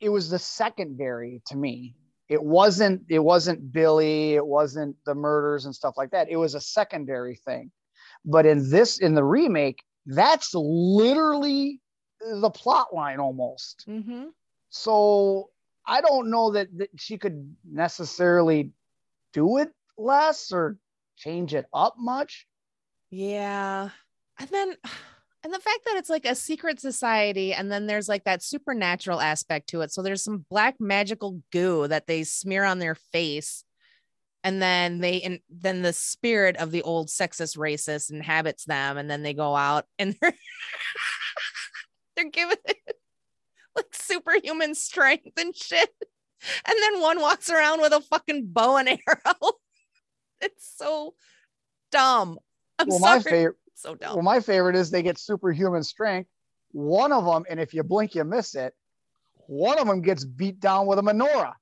it 0.00 0.08
was 0.08 0.30
the 0.30 0.38
secondary 0.38 1.42
to 1.46 1.56
me. 1.56 1.94
It 2.28 2.42
wasn't 2.42 3.02
it 3.08 3.18
wasn't 3.18 3.72
billy 3.72 4.34
it 4.34 4.46
wasn't 4.46 4.96
the 5.04 5.14
murders 5.14 5.64
and 5.64 5.74
stuff 5.74 5.94
like 5.96 6.10
that. 6.10 6.28
It 6.30 6.36
was 6.36 6.54
a 6.54 6.60
secondary 6.60 7.36
thing. 7.44 7.70
But 8.24 8.46
in 8.46 8.70
this 8.70 8.98
in 8.98 9.14
the 9.14 9.24
remake 9.24 9.82
that's 10.06 10.52
literally 10.54 11.79
the 12.20 12.50
plot 12.50 12.94
line 12.94 13.18
almost 13.20 13.84
Mm-hmm. 13.88 14.24
so 14.68 15.50
i 15.86 16.00
don't 16.00 16.30
know 16.30 16.50
that, 16.52 16.68
that 16.78 16.90
she 16.96 17.18
could 17.18 17.54
necessarily 17.64 18.70
do 19.32 19.58
it 19.58 19.70
less 19.96 20.52
or 20.52 20.76
change 21.16 21.54
it 21.54 21.66
up 21.74 21.94
much 21.98 22.46
Yeah. 23.10 23.90
And 24.38 24.48
then 24.50 24.74
and 25.42 25.52
the 25.54 25.58
fact 25.58 25.80
that 25.86 25.96
it's 25.96 26.10
like 26.10 26.26
a 26.26 26.34
secret 26.34 26.80
society 26.80 27.52
and 27.54 27.70
then 27.72 27.86
there's 27.86 28.08
like 28.08 28.24
that 28.24 28.42
supernatural 28.42 29.20
aspect 29.20 29.68
to 29.70 29.80
it. 29.80 29.90
So 29.92 30.02
there's 30.02 30.22
some 30.22 30.44
black 30.50 30.76
magical 30.80 31.42
goo 31.50 31.88
that 31.88 32.06
they 32.06 32.24
smear 32.24 32.64
on 32.64 32.78
their 32.78 32.94
face 32.94 33.64
and 34.44 34.60
then 34.62 35.00
they 35.00 35.20
and 35.22 35.40
then 35.50 35.82
the 35.82 35.92
spirit 35.92 36.56
of 36.56 36.70
the 36.70 36.82
old 36.82 37.08
sexist 37.08 37.56
racist 37.58 38.10
inhabits 38.10 38.64
them 38.64 38.96
and 38.98 39.10
then 39.10 39.22
they 39.22 39.34
go 39.34 39.54
out 39.56 39.84
and 39.98 40.14
they're 42.20 42.30
given 42.30 42.56
it 42.66 42.76
like 43.76 43.86
superhuman 43.92 44.74
strength 44.74 45.38
and 45.38 45.56
shit. 45.56 45.90
And 46.66 46.76
then 46.80 47.00
one 47.00 47.20
walks 47.20 47.50
around 47.50 47.80
with 47.80 47.92
a 47.92 48.00
fucking 48.00 48.46
bow 48.46 48.76
and 48.76 48.88
arrow. 48.88 48.98
It's 50.42 50.74
so 50.78 51.12
dumb. 51.92 52.38
I'm 52.78 52.88
well 52.88 52.98
sorry. 52.98 53.18
my 53.18 53.22
favorite 53.22 53.56
so 53.74 53.94
dumb. 53.94 54.14
well 54.14 54.22
my 54.22 54.40
favorite 54.40 54.74
is 54.74 54.90
they 54.90 55.02
get 55.02 55.18
superhuman 55.18 55.82
strength 55.82 56.30
one 56.72 57.12
of 57.12 57.26
them 57.26 57.44
and 57.50 57.60
if 57.60 57.74
you 57.74 57.82
blink 57.82 58.14
you 58.14 58.24
miss 58.24 58.54
it 58.54 58.72
one 59.48 59.78
of 59.78 59.86
them 59.86 60.00
gets 60.00 60.24
beat 60.24 60.58
down 60.58 60.86
with 60.86 60.98
a 60.98 61.02
menorah 61.02 61.52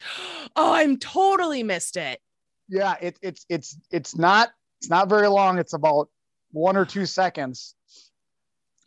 oh, 0.56 0.72
I'm 0.74 0.96
totally 0.96 1.62
missed 1.62 1.96
it. 1.96 2.20
yeah 2.68 2.96
it, 3.00 3.16
it's 3.22 3.46
it's 3.48 3.78
it's 3.92 4.16
not 4.16 4.50
it's 4.80 4.90
not 4.90 5.08
very 5.08 5.28
long 5.28 5.58
it's 5.58 5.74
about 5.74 6.08
one 6.50 6.76
or 6.76 6.84
two 6.84 7.06
seconds 7.06 7.76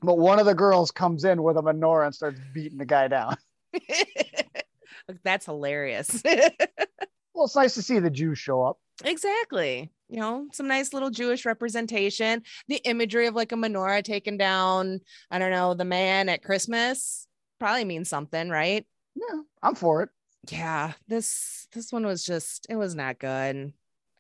but 0.02 0.18
one 0.18 0.40
of 0.40 0.46
the 0.46 0.56
girls 0.56 0.92
comes 0.92 1.24
in 1.24 1.44
with 1.44 1.58
a 1.58 1.62
menorah 1.62 2.08
and 2.08 2.16
starts 2.16 2.40
beating 2.54 2.78
the 2.78 2.86
guy 2.86 3.08
down. 3.08 3.38
That's 5.24 5.46
hilarious. 5.46 6.22
well, 7.34 7.46
it's 7.46 7.56
nice 7.56 7.76
to 7.76 7.82
see 7.82 8.00
the 8.00 8.10
Jews 8.10 8.40
show 8.40 8.64
up. 8.64 8.78
Exactly. 9.04 9.92
You 10.10 10.20
know, 10.20 10.48
some 10.52 10.68
nice 10.68 10.94
little 10.94 11.10
Jewish 11.10 11.46
representation. 11.46 12.44
The 12.68 12.78
imagery 12.78 13.28
of 13.28 13.36
like 13.36 13.52
a 13.52 13.56
menorah 13.56 14.04
taken 14.04 14.38
down, 14.38 15.00
I 15.30 15.40
don't 15.40 15.52
know, 15.52 15.74
the 15.74 15.86
man 15.86 16.30
at 16.30 16.44
Christmas 16.44 17.28
probably 17.60 17.86
means 17.86 18.10
something, 18.10 18.50
right? 18.50 18.86
Yeah, 19.16 19.42
I'm 19.62 19.76
for 19.76 20.04
it. 20.04 20.10
Yeah, 20.50 20.94
this 21.08 21.68
this 21.74 21.92
one 21.92 22.06
was 22.06 22.26
just 22.26 22.66
it 22.70 22.76
was 22.76 22.96
not 22.96 23.20
good. 23.20 23.74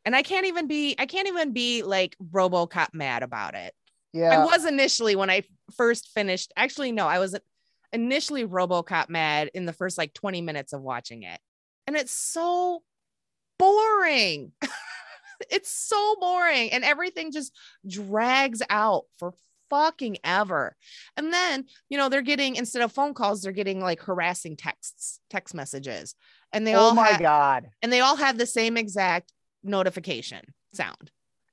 And 0.05 0.15
I 0.15 0.23
can't 0.23 0.45
even 0.45 0.67
be 0.67 0.95
I 0.97 1.05
can't 1.05 1.27
even 1.27 1.51
be 1.51 1.83
like 1.83 2.15
RoboCop 2.31 2.93
mad 2.93 3.23
about 3.23 3.55
it. 3.55 3.73
Yeah. 4.13 4.41
I 4.41 4.45
was 4.45 4.65
initially 4.65 5.15
when 5.15 5.29
I 5.29 5.43
first 5.75 6.09
finished. 6.09 6.51
Actually, 6.55 6.91
no, 6.91 7.07
I 7.07 7.19
was 7.19 7.37
initially 7.93 8.45
RoboCop 8.45 9.09
mad 9.09 9.51
in 9.53 9.65
the 9.65 9.73
first 9.73 9.97
like 9.97 10.13
20 10.13 10.41
minutes 10.41 10.73
of 10.73 10.81
watching 10.81 11.23
it. 11.23 11.39
And 11.87 11.95
it's 11.95 12.13
so 12.13 12.83
boring. 13.57 14.51
it's 15.49 15.69
so 15.71 16.15
boring 16.19 16.71
and 16.71 16.83
everything 16.83 17.31
just 17.31 17.55
drags 17.87 18.61
out 18.69 19.05
for 19.17 19.33
fucking 19.69 20.17
ever. 20.23 20.75
And 21.17 21.33
then, 21.33 21.65
you 21.89 21.97
know, 21.97 22.09
they're 22.09 22.21
getting 22.21 22.55
instead 22.55 22.81
of 22.81 22.91
phone 22.91 23.13
calls, 23.13 23.41
they're 23.41 23.51
getting 23.51 23.79
like 23.79 24.01
harassing 24.01 24.55
texts, 24.57 25.19
text 25.29 25.55
messages. 25.55 26.15
And 26.53 26.67
they 26.67 26.75
oh 26.75 26.79
all 26.79 26.93
my 26.93 27.11
ha- 27.13 27.17
god. 27.17 27.69
and 27.81 27.91
they 27.91 28.01
all 28.01 28.17
have 28.17 28.37
the 28.37 28.45
same 28.45 28.77
exact 28.77 29.31
notification 29.63 30.41
sound. 30.73 31.11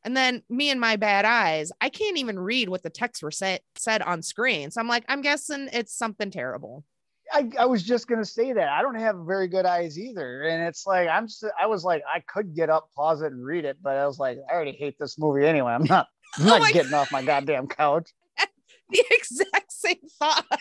And 0.09 0.17
then 0.17 0.43
me 0.49 0.71
and 0.71 0.81
my 0.81 0.97
bad 0.97 1.27
eyes, 1.27 1.71
I 1.83 1.91
can't 1.91 2.17
even 2.17 2.39
read 2.39 2.71
what 2.71 2.83
the 2.83 2.89
texts 2.89 3.23
were 3.23 3.31
said 3.31 3.61
said 3.75 4.01
on 4.01 4.23
screen. 4.23 4.71
So 4.71 4.81
I'm 4.81 4.89
like, 4.89 5.05
I'm 5.07 5.21
guessing 5.21 5.69
it's 5.71 5.93
something 5.95 6.31
terrible. 6.31 6.83
I, 7.31 7.51
I 7.59 7.67
was 7.67 7.83
just 7.83 8.09
gonna 8.09 8.25
say 8.25 8.55
that 8.55 8.71
I 8.71 8.81
don't 8.81 8.99
have 8.99 9.17
very 9.27 9.49
good 9.49 9.67
eyes 9.67 9.99
either, 9.99 10.45
and 10.45 10.63
it's 10.67 10.87
like 10.87 11.11
I'm. 11.11 11.25
s- 11.25 11.45
I 11.61 11.67
was 11.67 11.85
like 11.85 12.03
I 12.11 12.21
could 12.21 12.55
get 12.55 12.71
up, 12.71 12.89
pause 12.97 13.21
it, 13.21 13.33
and 13.33 13.45
read 13.45 13.67
it, 13.67 13.77
but 13.83 13.97
I 13.97 14.07
was 14.07 14.19
like 14.19 14.39
I 14.51 14.55
already 14.55 14.73
hate 14.73 14.99
this 14.99 15.19
movie 15.19 15.45
anyway. 15.45 15.73
I'm 15.73 15.85
not. 15.85 16.07
I'm 16.39 16.43
Oh 16.47 16.49
not 16.49 16.61
my 16.63 16.73
getting 16.73 16.95
off 16.95 17.13
my 17.13 17.23
goddamn 17.23 17.67
couch. 17.69 18.09
The 18.91 19.05
exact 19.11 19.71
same 19.71 20.01
thought. 20.19 20.47
I 20.51 20.57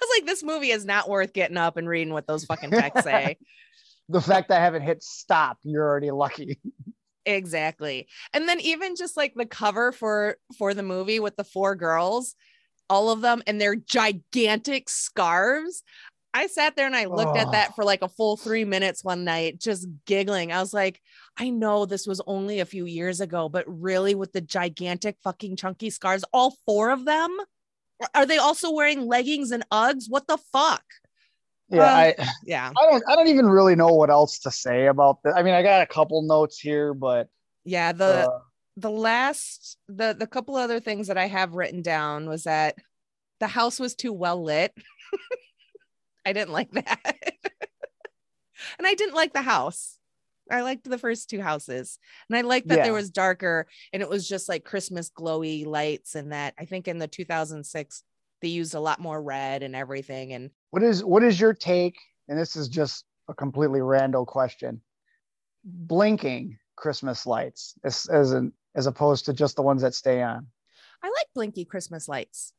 was 0.00 0.10
like, 0.18 0.26
this 0.26 0.42
movie 0.42 0.72
is 0.72 0.84
not 0.84 1.08
worth 1.08 1.32
getting 1.32 1.56
up 1.56 1.76
and 1.76 1.88
reading 1.88 2.12
what 2.12 2.26
those 2.26 2.44
fucking 2.46 2.72
texts 2.72 3.04
say. 3.04 3.36
The 4.08 4.20
fact 4.20 4.48
that 4.48 4.60
I 4.60 4.64
haven't 4.64 4.82
hit 4.82 5.04
stop, 5.04 5.58
you're 5.62 5.86
already 5.88 6.10
lucky. 6.10 6.58
Exactly. 7.26 8.08
And 8.32 8.48
then 8.48 8.60
even 8.60 8.96
just 8.96 9.16
like 9.16 9.34
the 9.34 9.46
cover 9.46 9.92
for 9.92 10.36
for 10.58 10.74
the 10.74 10.82
movie 10.82 11.20
with 11.20 11.36
the 11.36 11.44
four 11.44 11.74
girls, 11.74 12.34
all 12.90 13.10
of 13.10 13.20
them 13.20 13.42
and 13.46 13.60
their 13.60 13.76
gigantic 13.76 14.88
scarves. 14.88 15.82
I 16.34 16.46
sat 16.46 16.76
there 16.76 16.86
and 16.86 16.96
I 16.96 17.04
looked 17.04 17.36
at 17.36 17.48
Oh. 17.48 17.50
that 17.50 17.74
for 17.74 17.84
like 17.84 18.00
a 18.00 18.08
full 18.08 18.38
three 18.38 18.64
minutes 18.64 19.04
one 19.04 19.22
night, 19.24 19.58
just 19.58 19.86
giggling. 20.06 20.50
I 20.50 20.60
was 20.60 20.72
like, 20.72 20.98
I 21.36 21.50
know 21.50 21.84
this 21.84 22.06
was 22.06 22.22
only 22.26 22.60
a 22.60 22.64
few 22.64 22.86
years 22.86 23.20
ago, 23.20 23.50
but 23.50 23.64
really 23.68 24.14
with 24.14 24.32
the 24.32 24.40
gigantic 24.40 25.16
fucking 25.22 25.56
chunky 25.56 25.90
scarves, 25.90 26.24
all 26.32 26.56
four 26.64 26.90
of 26.90 27.04
them? 27.04 27.36
Are 28.14 28.24
they 28.24 28.38
also 28.38 28.70
wearing 28.72 29.06
leggings 29.06 29.50
and 29.50 29.62
Uggs? 29.70 30.04
What 30.08 30.26
the 30.26 30.38
fuck? 30.38 30.82
Yeah, 31.72 31.82
Um, 31.82 31.88
I. 31.88 32.14
Yeah. 32.44 32.70
I 32.78 32.90
don't. 32.90 33.02
I 33.08 33.16
don't 33.16 33.28
even 33.28 33.46
really 33.48 33.74
know 33.76 33.88
what 33.88 34.10
else 34.10 34.38
to 34.40 34.50
say 34.50 34.86
about 34.86 35.22
this. 35.22 35.32
I 35.36 35.42
mean, 35.42 35.54
I 35.54 35.62
got 35.62 35.82
a 35.82 35.86
couple 35.86 36.22
notes 36.22 36.58
here, 36.58 36.94
but 36.94 37.28
Yeah. 37.64 37.92
The 37.92 38.28
uh, 38.30 38.38
the 38.76 38.90
last 38.90 39.76
the 39.88 40.14
the 40.18 40.26
couple 40.26 40.56
other 40.56 40.80
things 40.80 41.08
that 41.08 41.18
I 41.18 41.26
have 41.26 41.54
written 41.54 41.82
down 41.82 42.28
was 42.28 42.44
that 42.44 42.76
the 43.40 43.46
house 43.48 43.80
was 43.80 43.94
too 43.94 44.12
well 44.12 44.42
lit. 44.42 44.72
I 46.26 46.32
didn't 46.32 46.52
like 46.52 46.70
that. 46.72 47.00
and 48.78 48.86
I 48.86 48.94
didn't 48.94 49.14
like 49.14 49.32
the 49.32 49.42
house. 49.42 49.98
I 50.50 50.60
liked 50.62 50.84
the 50.88 50.98
first 50.98 51.30
two 51.30 51.40
houses. 51.40 51.98
And 52.28 52.36
I 52.36 52.42
liked 52.42 52.68
that 52.68 52.78
Yeah. 52.78 52.84
there 52.84 52.92
was 52.92 53.10
darker 53.10 53.66
and 53.92 54.02
it 54.02 54.08
was 54.08 54.28
just 54.28 54.48
like 54.48 54.64
Christmas 54.64 55.10
glowy 55.10 55.66
lights 55.66 56.14
and 56.14 56.32
that 56.32 56.54
I 56.58 56.64
think 56.66 56.88
in 56.88 56.98
the 56.98 57.08
2006 57.08 58.02
they 58.42 58.48
used 58.48 58.74
a 58.74 58.80
lot 58.80 59.00
more 59.00 59.22
red 59.22 59.62
and 59.62 59.74
everything 59.74 60.32
and 60.34 60.50
what 60.70 60.82
is 60.82 61.04
what 61.04 61.22
is 61.22 61.38
your 61.38 61.54
take? 61.54 61.98
And 62.28 62.38
this 62.38 62.56
is 62.56 62.68
just 62.68 63.04
a 63.28 63.34
completely 63.34 63.80
random 63.82 64.24
question. 64.24 64.80
Blinking 65.64 66.58
Christmas 66.76 67.26
lights 67.26 67.74
as 67.84 68.06
as 68.06 68.32
an 68.32 68.52
as 68.74 68.86
opposed 68.86 69.26
to 69.26 69.32
just 69.32 69.56
the 69.56 69.62
ones 69.62 69.82
that 69.82 69.94
stay 69.94 70.22
on. 70.22 70.46
I 71.02 71.08
like 71.08 71.26
blinky 71.34 71.64
Christmas 71.64 72.08
lights. 72.08 72.52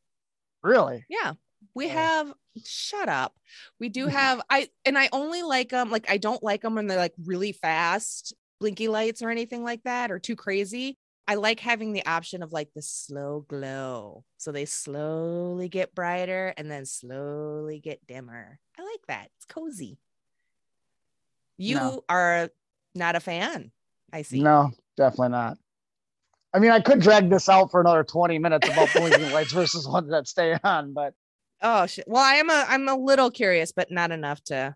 Really? 0.62 1.06
Yeah. 1.10 1.34
We 1.74 1.88
have 1.88 2.34
shut 2.64 3.10
up. 3.10 3.34
We 3.80 3.90
do 3.90 4.08
have 4.20 4.42
I 4.50 4.70
and 4.86 4.98
I 4.98 5.10
only 5.12 5.42
like 5.42 5.70
them 5.70 5.90
like 5.90 6.10
I 6.10 6.18
don't 6.18 6.44
like 6.44 6.62
them 6.62 6.76
when 6.76 6.88
they're 6.88 6.98
like 6.98 7.16
really 7.26 7.52
fast 7.52 8.34
blinky 8.60 8.88
lights 8.88 9.22
or 9.22 9.30
anything 9.30 9.64
like 9.64 9.84
that 9.84 10.12
or 10.12 10.20
too 10.20 10.36
crazy. 10.36 10.98
I 11.28 11.36
like 11.36 11.60
having 11.60 11.94
the 11.94 12.06
option 12.06 12.44
of 12.44 12.52
like 12.52 12.70
the 12.74 12.82
slow 12.82 13.46
glow. 13.48 14.26
So 14.38 14.52
they 14.52 14.66
slowly 14.66 15.70
get 15.70 15.96
brighter 15.96 16.54
and 16.58 16.70
then 16.70 16.86
slowly 16.86 17.80
get 17.80 18.06
dimmer. 18.08 18.60
I 18.78 18.82
like 18.84 19.02
that. 19.08 19.30
It's 19.38 19.46
cozy. 19.46 19.98
You 21.58 21.76
No. 21.78 22.04
are 22.10 22.50
not 22.96 23.16
a 23.16 23.20
fan. 23.20 23.72
I 24.12 24.24
see. 24.24 24.42
No, 24.42 24.72
definitely 24.98 25.30
not. 25.30 25.58
I 26.54 26.60
mean, 26.60 26.72
I 26.72 26.82
could 26.82 27.00
drag 27.00 27.30
this 27.30 27.50
out 27.50 27.72
for 27.72 27.82
another 27.82 28.04
20 28.04 28.38
minutes 28.38 28.68
about 28.70 28.90
blinking 28.96 29.32
lights 29.32 29.54
versus 29.54 29.88
ones 29.88 30.10
that 30.12 30.28
stay 30.28 30.58
on, 30.64 30.94
but 30.94 31.14
Oh 31.62 31.86
shit. 31.86 32.06
Well, 32.08 32.22
I 32.22 32.36
am 32.36 32.50
a 32.50 32.66
I'm 32.68 32.88
a 32.90 32.96
little 32.98 33.32
curious, 33.32 33.72
but 33.72 33.90
not 33.90 34.12
enough 34.12 34.44
to 34.46 34.76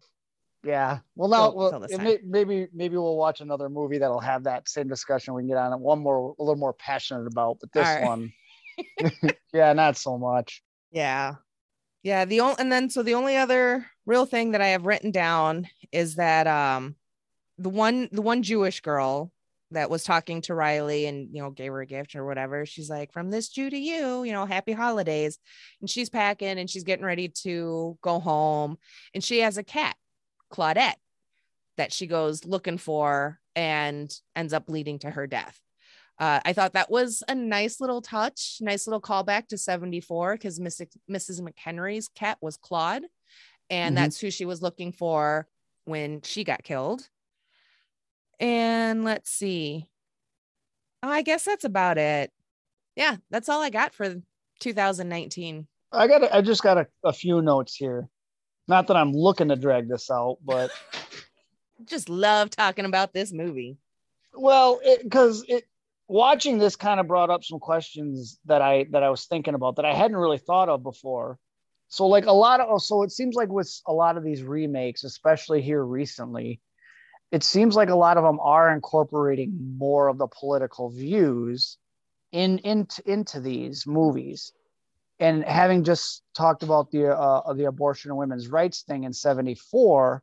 yeah. 0.63 0.99
Well, 1.15 1.29
now 1.29 1.51
well, 1.51 1.71
till 1.71 1.79
this 1.81 1.91
it 1.91 1.97
time. 1.97 2.05
may, 2.05 2.17
maybe 2.25 2.67
maybe 2.73 2.97
we'll 2.97 3.17
watch 3.17 3.41
another 3.41 3.69
movie 3.69 3.97
that'll 3.97 4.19
have 4.19 4.43
that 4.43 4.67
same 4.67 4.87
discussion. 4.87 5.33
We 5.33 5.41
can 5.41 5.49
get 5.49 5.57
on 5.57 5.73
it. 5.73 5.79
One 5.79 5.99
more, 5.99 6.35
a 6.37 6.43
little 6.43 6.57
more 6.57 6.73
passionate 6.73 7.27
about, 7.27 7.57
but 7.59 7.71
this 7.71 7.85
right. 7.85 8.03
one, 8.03 8.33
yeah, 9.53 9.73
not 9.73 9.97
so 9.97 10.17
much. 10.17 10.61
Yeah. 10.91 11.35
Yeah. 12.03 12.25
The 12.25 12.41
only 12.41 12.55
and 12.59 12.71
then 12.71 12.89
so 12.89 13.03
the 13.03 13.15
only 13.15 13.37
other 13.37 13.85
real 14.05 14.25
thing 14.25 14.51
that 14.51 14.61
I 14.61 14.67
have 14.67 14.85
written 14.85 15.11
down 15.11 15.67
is 15.91 16.15
that 16.15 16.47
um 16.47 16.95
the 17.57 17.69
one 17.69 18.09
the 18.11 18.21
one 18.21 18.43
Jewish 18.43 18.81
girl 18.81 19.31
that 19.71 19.89
was 19.89 20.03
talking 20.03 20.41
to 20.41 20.53
Riley 20.53 21.07
and 21.07 21.29
you 21.33 21.41
know 21.41 21.49
gave 21.49 21.71
her 21.71 21.81
a 21.81 21.85
gift 21.85 22.15
or 22.15 22.25
whatever. 22.25 22.65
She's 22.65 22.89
like, 22.89 23.11
from 23.11 23.29
this 23.29 23.49
Jew 23.49 23.69
to 23.69 23.77
you, 23.77 24.23
you 24.23 24.31
know, 24.31 24.45
happy 24.45 24.71
holidays. 24.71 25.39
And 25.81 25.89
she's 25.89 26.09
packing 26.09 26.57
and 26.57 26.69
she's 26.69 26.83
getting 26.83 27.05
ready 27.05 27.29
to 27.43 27.97
go 28.01 28.19
home. 28.19 28.77
And 29.13 29.23
she 29.23 29.39
has 29.39 29.57
a 29.57 29.63
cat, 29.63 29.95
Claudette, 30.51 30.95
that 31.77 31.91
she 31.93 32.07
goes 32.07 32.45
looking 32.45 32.77
for 32.77 33.39
and 33.55 34.13
ends 34.35 34.53
up 34.53 34.69
leading 34.69 34.99
to 34.99 35.09
her 35.09 35.27
death. 35.27 35.59
Uh, 36.19 36.39
I 36.43 36.53
thought 36.53 36.73
that 36.73 36.89
was 36.89 37.21
a 37.27 37.35
nice 37.35 37.79
little 37.79 38.01
touch, 38.01 38.57
nice 38.59 38.87
little 38.87 39.01
callback 39.01 39.47
to 39.49 39.57
74 39.57 40.33
because 40.33 40.59
Mrs. 40.59 40.87
Mrs. 41.09 41.41
McHenry's 41.41 42.07
cat 42.09 42.37
was 42.41 42.57
Claude. 42.57 43.03
And 43.69 43.93
Mhm. 43.93 43.99
that's 43.99 44.19
who 44.19 44.31
she 44.31 44.45
was 44.45 44.61
looking 44.61 44.91
for 44.91 45.47
when 45.85 46.21
she 46.21 46.43
got 46.43 46.63
killed. 46.63 47.07
And 48.39 49.03
let's 49.03 49.29
see. 49.29 49.87
Oh, 51.03 51.09
I 51.09 51.21
guess 51.21 51.43
that's 51.43 51.65
about 51.65 51.97
it. 51.97 52.31
Yeah, 52.95 53.17
that's 53.29 53.49
all 53.49 53.61
I 53.61 53.69
got 53.69 53.93
for 53.93 54.15
2019. 54.59 55.67
I 55.91 56.07
got, 56.07 56.33
I 56.33 56.41
just 56.41 56.63
got 56.63 56.77
a, 56.77 56.87
a 57.03 57.13
few 57.13 57.41
notes 57.41 57.75
here. 57.75 58.09
Not 58.67 58.87
that 58.87 58.97
I'm 58.97 59.13
looking 59.13 59.49
to 59.49 59.55
drag 59.55 59.87
this 59.87 60.11
out, 60.11 60.37
but 60.45 60.71
Just 61.85 62.09
love 62.09 62.49
talking 62.49 62.85
about 62.85 63.13
this 63.13 63.31
movie. 63.31 63.77
well, 64.33 64.79
because 65.03 65.45
it, 65.47 65.65
watching 66.07 66.57
this 66.57 66.75
kind 66.75 66.99
of 66.99 67.07
brought 67.07 67.29
up 67.29 67.43
some 67.43 67.59
questions 67.59 68.39
that 68.45 68.61
I 68.61 68.85
that 68.91 69.03
I 69.03 69.09
was 69.09 69.25
thinking 69.25 69.53
about 69.53 69.75
that 69.75 69.85
I 69.85 69.93
hadn't 69.93 70.17
really 70.17 70.37
thought 70.37 70.69
of 70.69 70.83
before. 70.83 71.37
So 71.89 72.07
like 72.07 72.25
a 72.25 72.31
lot 72.31 72.59
of 72.59 72.81
so 72.81 73.03
it 73.03 73.11
seems 73.11 73.35
like 73.35 73.49
with 73.49 73.81
a 73.85 73.93
lot 73.93 74.17
of 74.17 74.23
these 74.23 74.43
remakes, 74.43 75.03
especially 75.03 75.61
here 75.61 75.83
recently, 75.83 76.59
it 77.31 77.43
seems 77.43 77.75
like 77.75 77.89
a 77.89 77.95
lot 77.95 78.17
of 78.17 78.23
them 78.23 78.39
are 78.41 78.73
incorporating 78.73 79.75
more 79.77 80.07
of 80.07 80.17
the 80.17 80.27
political 80.27 80.89
views 80.89 81.77
in 82.31 82.59
into 82.59 83.01
into 83.09 83.39
these 83.39 83.85
movies. 83.85 84.51
And 85.19 85.43
having 85.43 85.83
just 85.83 86.21
talked 86.35 86.63
about 86.63 86.91
the 86.91 87.07
uh, 87.07 87.53
the 87.53 87.65
abortion 87.65 88.11
and 88.11 88.17
women's 88.17 88.47
rights 88.47 88.83
thing 88.83 89.03
in 89.03 89.13
74, 89.13 90.21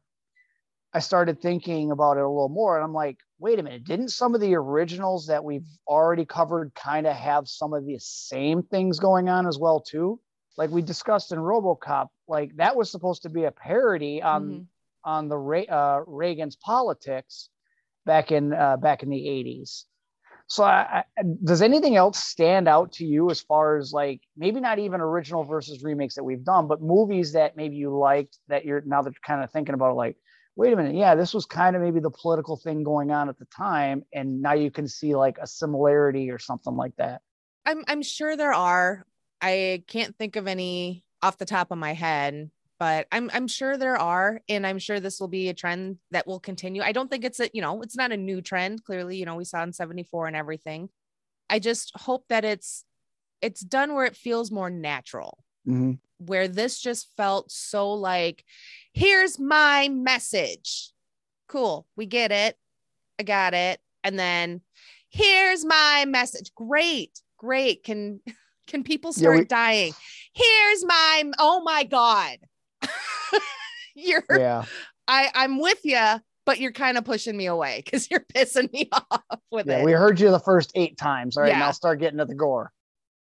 I 0.93 0.99
started 1.01 1.41
thinking 1.43 1.91
about 1.91 2.17
it 2.17 2.23
a 2.23 2.29
little 2.29 2.49
more 2.49 2.77
and 2.77 2.85
I'm 2.85 2.93
like, 2.93 3.19
wait 3.41 3.59
a 3.59 3.63
minute, 3.63 3.85
didn't 3.85 4.11
some 4.11 4.35
of 4.35 4.41
the 4.41 4.55
originals 4.55 5.27
that 5.27 5.43
we've 5.45 5.67
already 5.89 6.25
covered 6.25 6.73
kind 6.75 7.07
of 7.07 7.17
have 7.17 7.49
some 7.49 7.73
of 7.73 7.85
the 7.85 7.99
same 7.99 8.63
things 8.63 9.01
going 9.01 9.29
on 9.29 9.47
as 9.49 9.59
well 9.59 9.81
too? 9.81 10.21
Like 10.57 10.71
we 10.71 10.83
discussed 10.83 11.33
in 11.33 11.39
RoboCop, 11.41 12.09
like 12.29 12.55
that 12.57 12.77
was 12.77 12.91
supposed 12.91 13.23
to 13.23 13.29
be 13.29 13.45
a 13.45 13.51
parody 13.51 14.23
on 14.23 14.43
Mhm. 14.45 14.67
on 15.05 15.29
the 15.29 15.37
Re- 15.37 15.67
uh, 15.67 16.01
Reagan's 16.07 16.57
politics 16.57 17.51
back 18.07 18.31
in 18.31 18.53
uh, 18.55 18.77
back 18.77 19.03
in 19.03 19.11
the 19.11 19.27
80s. 19.27 19.87
So, 20.47 20.63
I, 20.65 21.05
I, 21.19 21.23
does 21.43 21.63
anything 21.63 21.97
else 21.97 22.23
stand 22.23 22.69
out 22.69 22.93
to 22.93 23.05
you 23.05 23.31
as 23.31 23.41
far 23.41 23.77
as 23.77 23.93
like 23.93 24.21
maybe 24.37 24.61
not 24.61 24.79
even 24.79 25.01
original 25.01 25.45
versus 25.45 25.83
remakes 25.83 26.15
that 26.15 26.25
we've 26.25 26.45
done, 26.45 26.69
but 26.69 26.83
movies 26.83 27.33
that 27.33 27.57
maybe 27.57 27.77
you 27.77 27.97
liked 27.97 28.39
that 28.49 28.65
you're 28.65 28.83
now 28.85 29.03
that 29.03 29.11
you're 29.11 29.27
kind 29.27 29.43
of 29.43 29.51
thinking 29.51 29.75
about 29.75 29.97
like, 29.97 30.17
wait 30.57 30.73
a 30.73 30.77
minute, 30.77 30.95
yeah, 30.95 31.15
this 31.15 31.35
was 31.35 31.47
kind 31.47 31.75
of 31.75 31.83
maybe 31.83 32.01
the 32.01 32.11
political 32.11 32.57
thing 32.57 32.83
going 32.83 33.11
on 33.11 33.29
at 33.29 33.39
the 33.39 33.47
time, 33.47 34.03
and 34.13 34.41
now 34.41 34.53
you 34.53 34.71
can 34.71 34.87
see 34.87 35.15
like 35.15 35.39
a 35.39 35.47
similarity 35.47 36.31
or 36.31 36.39
something 36.39 36.77
like 36.77 36.95
that. 36.97 37.23
I'm 37.67 37.85
I'm 37.89 38.03
sure 38.03 38.37
there 38.37 38.55
are. 38.55 39.07
I 39.41 39.83
can't 39.89 40.17
think 40.17 40.37
of 40.37 40.47
any 40.47 41.05
off 41.23 41.39
the 41.39 41.47
top 41.47 41.71
of 41.71 41.79
my 41.79 41.95
head, 41.95 42.51
but 42.85 43.07
I'm 43.11 43.31
I'm 43.33 43.49
sure 43.49 43.79
there 43.79 43.97
are, 43.97 44.43
and 44.47 44.67
I'm 44.67 44.79
sure 44.79 45.01
this 45.01 45.19
will 45.19 45.29
be 45.29 45.49
a 45.49 45.55
trend 45.55 45.97
that 46.11 46.27
will 46.27 46.39
continue. 46.39 46.83
I 46.83 46.93
don't 46.93 47.11
think 47.11 47.25
it's 47.25 47.41
a 47.41 47.49
you 47.55 47.63
know 47.63 47.81
it's 47.81 47.97
not 47.97 48.13
a 48.13 48.17
new 48.19 48.43
trend. 48.43 48.85
Clearly, 48.85 49.17
you 49.17 49.25
know 49.25 49.37
we 49.37 49.47
saw 49.47 49.63
in 49.63 49.73
'74 49.73 50.27
and 50.27 50.37
everything. 50.37 50.91
I 51.49 51.61
just 51.61 51.93
hope 51.97 52.27
that 52.29 52.45
it's 52.45 52.85
it's 53.41 53.63
done 53.63 53.95
where 53.95 54.05
it 54.05 54.19
feels 54.19 54.51
more 54.51 54.69
natural. 54.69 55.39
Mm-hmm. 55.67 55.93
Where 56.19 56.47
this 56.47 56.79
just 56.79 57.09
felt 57.17 57.51
so 57.51 57.95
like, 57.95 58.45
here's 58.93 59.39
my 59.39 59.89
message. 59.89 60.91
Cool, 61.49 61.87
we 61.97 62.05
get 62.05 62.33
it. 62.33 62.55
I 63.19 63.23
got 63.23 63.55
it. 63.55 63.81
And 64.03 64.19
then 64.19 64.61
here's 65.09 65.65
my 65.65 66.05
message. 66.07 66.53
Great, 66.55 67.19
great. 67.39 67.83
Can 67.83 68.21
can 68.67 68.85
people 68.85 69.15
start 69.15 69.37
yeah, 69.37 69.41
we- 69.41 69.47
dying? 69.47 69.95
Here's 70.35 70.85
my 70.85 71.33
oh 71.39 71.63
my 71.63 71.85
god. 71.85 72.41
you're 73.95 74.25
yeah. 74.31 74.65
I 75.07 75.31
I'm 75.35 75.59
with 75.61 75.81
you, 75.85 76.21
but 76.47 76.61
you're 76.61 76.73
kind 76.73 76.99
of 76.99 77.05
pushing 77.05 77.37
me 77.37 77.47
away 77.47 77.83
because 77.85 78.11
you're 78.11 78.25
pissing 78.35 78.73
me 78.73 78.89
off 78.93 79.23
with 79.51 79.67
yeah, 79.67 79.79
it. 79.79 79.85
We 79.85 79.93
heard 79.93 80.21
you 80.21 80.31
the 80.31 80.41
first 80.41 80.73
eight 80.75 80.97
times. 80.97 81.37
All 81.37 81.43
right, 81.43 81.53
yeah. 81.53 81.59
now 81.59 81.71
start 81.71 82.01
getting 82.01 82.19
to 82.19 82.25
the 82.25 82.35
gore. 82.35 82.73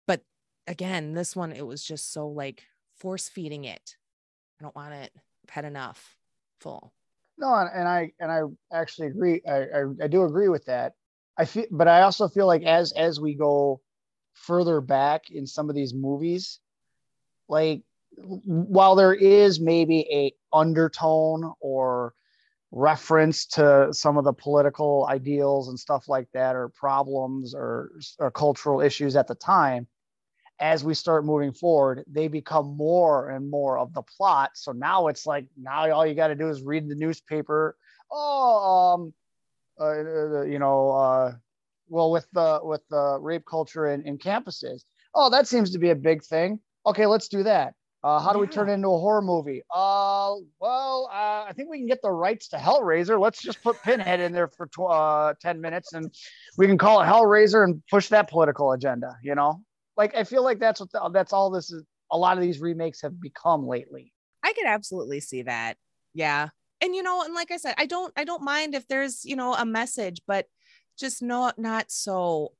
But 0.07 0.23
again, 0.67 1.15
this 1.15 1.37
one 1.37 1.53
it 1.53 1.67
was 1.67 1.83
just 1.83 2.13
so 2.13 2.29
like 2.29 2.63
force 2.97 3.29
feeding 3.29 3.65
it. 3.65 3.97
I 4.61 4.65
don't 4.65 4.77
want 4.77 4.95
it. 4.95 5.13
I've 5.45 5.51
had 5.51 5.65
enough. 5.65 6.17
Full. 6.61 6.93
No, 7.39 7.53
and 7.55 7.89
I 7.89 8.13
and 8.21 8.31
I 8.31 8.43
actually 8.73 9.09
agree. 9.09 9.43
I, 9.49 9.63
I, 9.63 9.85
I 10.05 10.07
do 10.07 10.23
agree 10.23 10.49
with 10.49 10.67
that. 10.67 10.93
I 11.37 11.45
feel, 11.45 11.65
but 11.71 11.89
I 11.89 12.03
also 12.03 12.29
feel 12.29 12.47
like 12.47 12.63
as 12.63 12.93
as 12.93 13.19
we 13.21 13.35
go 13.35 13.81
further 14.35 14.81
back 14.81 15.31
in 15.31 15.47
some 15.47 15.69
of 15.69 15.75
these 15.75 15.95
movies, 15.95 16.61
like 17.49 17.83
while 18.17 18.95
there 18.95 19.15
is 19.15 19.61
maybe 19.61 20.07
a 20.13 20.33
undertone 20.55 21.53
or 21.61 22.15
reference 22.71 23.47
to 23.47 23.89
some 23.93 24.17
of 24.17 24.25
the 24.25 24.33
political 24.33 25.07
ideals 25.11 25.69
and 25.69 25.79
stuff 25.79 26.09
like 26.09 26.29
that 26.33 26.57
or 26.57 26.69
problems 26.71 27.55
or, 27.55 27.93
or 28.19 28.31
cultural 28.31 28.81
issues 28.81 29.15
at 29.15 29.27
the 29.27 29.35
time 29.35 29.87
as 30.59 30.85
we 30.85 30.95
start 30.95 31.25
moving 31.25 31.53
forward 31.53 32.05
they 32.07 32.29
become 32.29 32.77
more 32.77 33.31
and 33.31 33.51
more 33.51 33.79
of 33.79 33.93
the 33.93 34.03
plot. 34.03 34.53
So 34.55 34.73
now 34.73 35.09
it's 35.09 35.27
like 35.27 35.47
now 35.61 35.91
all 35.91 36.07
you 36.07 36.15
got 36.15 36.29
to 36.29 36.35
do 36.35 36.49
is 36.49 36.63
read 36.63 36.89
the 36.89 36.95
newspaper. 36.95 37.77
Oh 38.11 38.95
um 38.95 39.15
uh, 39.81 39.85
uh 39.85 40.43
you 40.43 40.59
know 40.59 40.91
uh 40.91 41.33
well 41.89 42.11
with 42.11 42.27
the 42.33 42.61
with 42.63 42.83
the 42.89 43.19
rape 43.21 43.45
culture 43.45 43.89
in, 43.89 44.03
in 44.03 44.19
campuses. 44.19 44.85
Oh 45.15 45.31
that 45.31 45.47
seems 45.47 45.73
to 45.73 45.79
be 45.79 45.91
a 45.91 45.97
big 45.97 46.23
thing. 46.23 46.61
Okay 46.87 47.07
let's 47.07 47.29
do 47.29 47.43
that 47.43 47.75
uh, 48.05 48.19
how 48.19 48.33
do 48.33 48.39
yeah. 48.39 48.43
we 48.43 48.47
turn 48.49 48.69
it 48.69 48.73
into 48.73 48.89
a 48.89 48.99
horror 48.99 49.23
movie? 49.23 49.63
Uh, 49.71 50.35
well, 50.61 51.09
uh, 51.13 51.45
I 51.49 51.53
think 51.55 51.71
we 51.71 51.79
can 51.79 51.87
get 51.87 52.03
the 52.03 52.11
rights 52.11 52.49
to 52.49 52.57
Hellraiser. 52.57 53.21
Let's 53.21 53.41
just 53.41 53.63
put 53.63 53.81
Pinhead 53.83 54.19
in 54.19 54.33
there 54.33 54.49
for 54.49 54.67
tw- 54.67 54.91
uh, 54.91 55.35
10 55.41 55.61
minutes 55.61 55.93
and 55.93 56.13
we 56.59 56.67
can 56.67 56.79
call 56.79 57.01
it 57.01 57.07
Hellraiser 57.07 57.63
and 57.63 57.81
push 57.89 58.09
that 58.09 58.29
political 58.29 58.73
agenda, 58.73 59.17
you 59.23 59.35
know? 59.35 59.61
Like, 59.97 60.17
I 60.17 60.25
feel 60.25 60.43
like 60.43 60.59
that's 60.59 60.81
what 60.81 60.91
the, 60.91 61.11
that's 61.13 61.33
all 61.33 61.51
this 61.51 61.71
is. 61.71 61.85
A 62.11 62.19
lot 62.19 62.37
of 62.37 62.43
these 62.43 62.61
remakes 62.61 63.01
have 63.03 63.19
become 63.19 63.67
lately. 63.67 64.13
I 64.43 64.53
could 64.53 64.67
absolutely 64.67 65.21
see 65.21 65.43
that. 65.43 65.79
Yeah. 66.13 66.49
And, 66.83 66.95
you 66.95 67.03
know, 67.03 67.23
and 67.23 67.35
like 67.35 67.51
I 67.51 67.57
said, 67.57 67.75
I 67.79 67.87
don't, 67.87 68.13
I 68.17 68.25
don't 68.25 68.43
mind 68.43 68.75
if 68.75 68.87
there's, 68.87 69.25
you 69.25 69.37
know, 69.37 69.55
a 69.55 69.65
message, 69.65 70.21
but 70.27 70.47
just 70.99 71.23
not, 71.23 71.59
not 71.59 71.91
so 71.91 72.53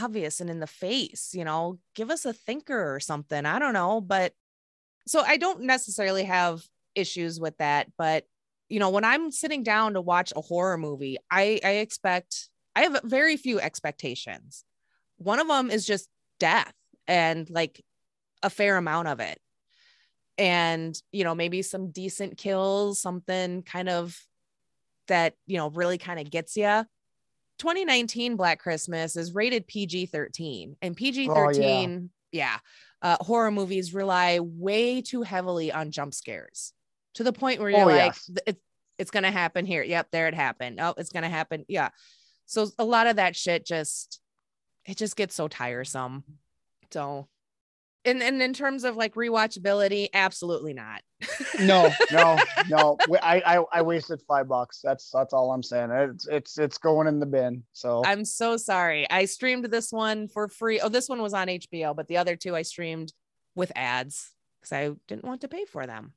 obvious 0.00 0.40
and 0.40 0.48
in 0.48 0.60
the 0.60 0.66
face, 0.66 1.30
you 1.32 1.44
know, 1.44 1.78
give 1.94 2.10
us 2.10 2.24
a 2.24 2.32
thinker 2.32 2.94
or 2.94 3.00
something. 3.00 3.46
I 3.46 3.58
don't 3.58 3.72
know, 3.72 4.00
but 4.00 4.32
so 5.06 5.20
I 5.20 5.36
don't 5.36 5.62
necessarily 5.62 6.24
have 6.24 6.62
issues 6.94 7.40
with 7.40 7.56
that, 7.58 7.88
but 7.98 8.24
you 8.68 8.80
know, 8.80 8.90
when 8.90 9.04
I'm 9.04 9.30
sitting 9.30 9.62
down 9.62 9.94
to 9.94 10.00
watch 10.00 10.32
a 10.34 10.40
horror 10.40 10.78
movie, 10.78 11.18
I, 11.30 11.60
I 11.62 11.70
expect 11.76 12.48
I 12.74 12.82
have 12.82 13.00
very 13.04 13.36
few 13.36 13.60
expectations. 13.60 14.64
One 15.18 15.38
of 15.38 15.48
them 15.48 15.70
is 15.70 15.86
just 15.86 16.08
death 16.40 16.72
and 17.06 17.48
like 17.50 17.84
a 18.42 18.50
fair 18.50 18.76
amount 18.76 19.08
of 19.08 19.20
it. 19.20 19.38
And, 20.36 21.00
you 21.12 21.22
know, 21.22 21.34
maybe 21.34 21.62
some 21.62 21.92
decent 21.92 22.36
kills, 22.36 23.00
something 23.00 23.62
kind 23.62 23.88
of 23.88 24.18
that, 25.06 25.34
you 25.46 25.56
know, 25.56 25.70
really 25.70 25.98
kind 25.98 26.18
of 26.18 26.30
gets 26.30 26.56
you. 26.56 26.84
2019 27.58 28.34
Black 28.34 28.58
Christmas 28.58 29.16
is 29.16 29.32
rated 29.32 29.68
PG 29.68 30.06
13, 30.06 30.76
and 30.82 30.96
PG 30.96 31.28
13, 31.28 31.36
oh, 31.36 31.50
yeah. 31.50 31.98
Yeah 32.34 32.58
uh, 33.02 33.16
horror 33.20 33.50
movies 33.50 33.94
rely 33.94 34.40
way 34.40 35.02
too 35.02 35.22
heavily 35.22 35.70
on 35.70 35.90
jump 35.90 36.14
scares 36.14 36.72
to 37.14 37.22
the 37.22 37.32
point 37.32 37.60
where 37.60 37.70
you're 37.70 37.82
oh, 37.82 37.86
like, 37.86 38.14
yes. 38.14 38.30
it's, 38.46 38.60
it's 38.98 39.10
going 39.10 39.24
to 39.24 39.30
happen 39.30 39.66
here. 39.66 39.82
Yep, 39.82 40.08
there 40.10 40.26
it 40.26 40.34
happened. 40.34 40.80
Oh, 40.80 40.94
it's 40.96 41.10
going 41.10 41.22
to 41.22 41.28
happen. 41.28 41.64
Yeah. 41.68 41.90
So 42.46 42.68
a 42.78 42.84
lot 42.84 43.06
of 43.06 43.16
that 43.16 43.36
shit 43.36 43.66
just, 43.66 44.20
it 44.84 44.96
just 44.96 45.16
gets 45.16 45.34
so 45.34 45.48
tiresome. 45.48 46.24
So 46.90 47.28
and 48.04 48.22
and 48.22 48.42
in 48.42 48.52
terms 48.52 48.84
of 48.84 48.96
like 48.96 49.14
rewatchability, 49.14 50.08
absolutely 50.14 50.74
not. 50.74 51.02
no, 51.60 51.90
no, 52.12 52.38
no. 52.68 52.98
I, 53.22 53.42
I 53.44 53.64
I 53.72 53.82
wasted 53.82 54.20
five 54.28 54.48
bucks. 54.48 54.80
That's 54.82 55.10
that's 55.10 55.32
all 55.32 55.52
I'm 55.52 55.62
saying. 55.62 55.90
It's 55.90 56.26
it's 56.28 56.58
it's 56.58 56.78
going 56.78 57.06
in 57.06 57.20
the 57.20 57.26
bin. 57.26 57.62
So 57.72 58.02
I'm 58.04 58.24
so 58.24 58.56
sorry. 58.56 59.08
I 59.10 59.24
streamed 59.24 59.64
this 59.66 59.92
one 59.92 60.28
for 60.28 60.48
free. 60.48 60.80
Oh, 60.80 60.88
this 60.88 61.08
one 61.08 61.22
was 61.22 61.34
on 61.34 61.48
HBO, 61.48 61.94
but 61.94 62.08
the 62.08 62.18
other 62.18 62.36
two 62.36 62.54
I 62.54 62.62
streamed 62.62 63.12
with 63.54 63.72
ads 63.74 64.30
because 64.60 64.72
I 64.72 64.90
didn't 65.08 65.24
want 65.24 65.42
to 65.42 65.48
pay 65.48 65.64
for 65.64 65.86
them. 65.86 66.12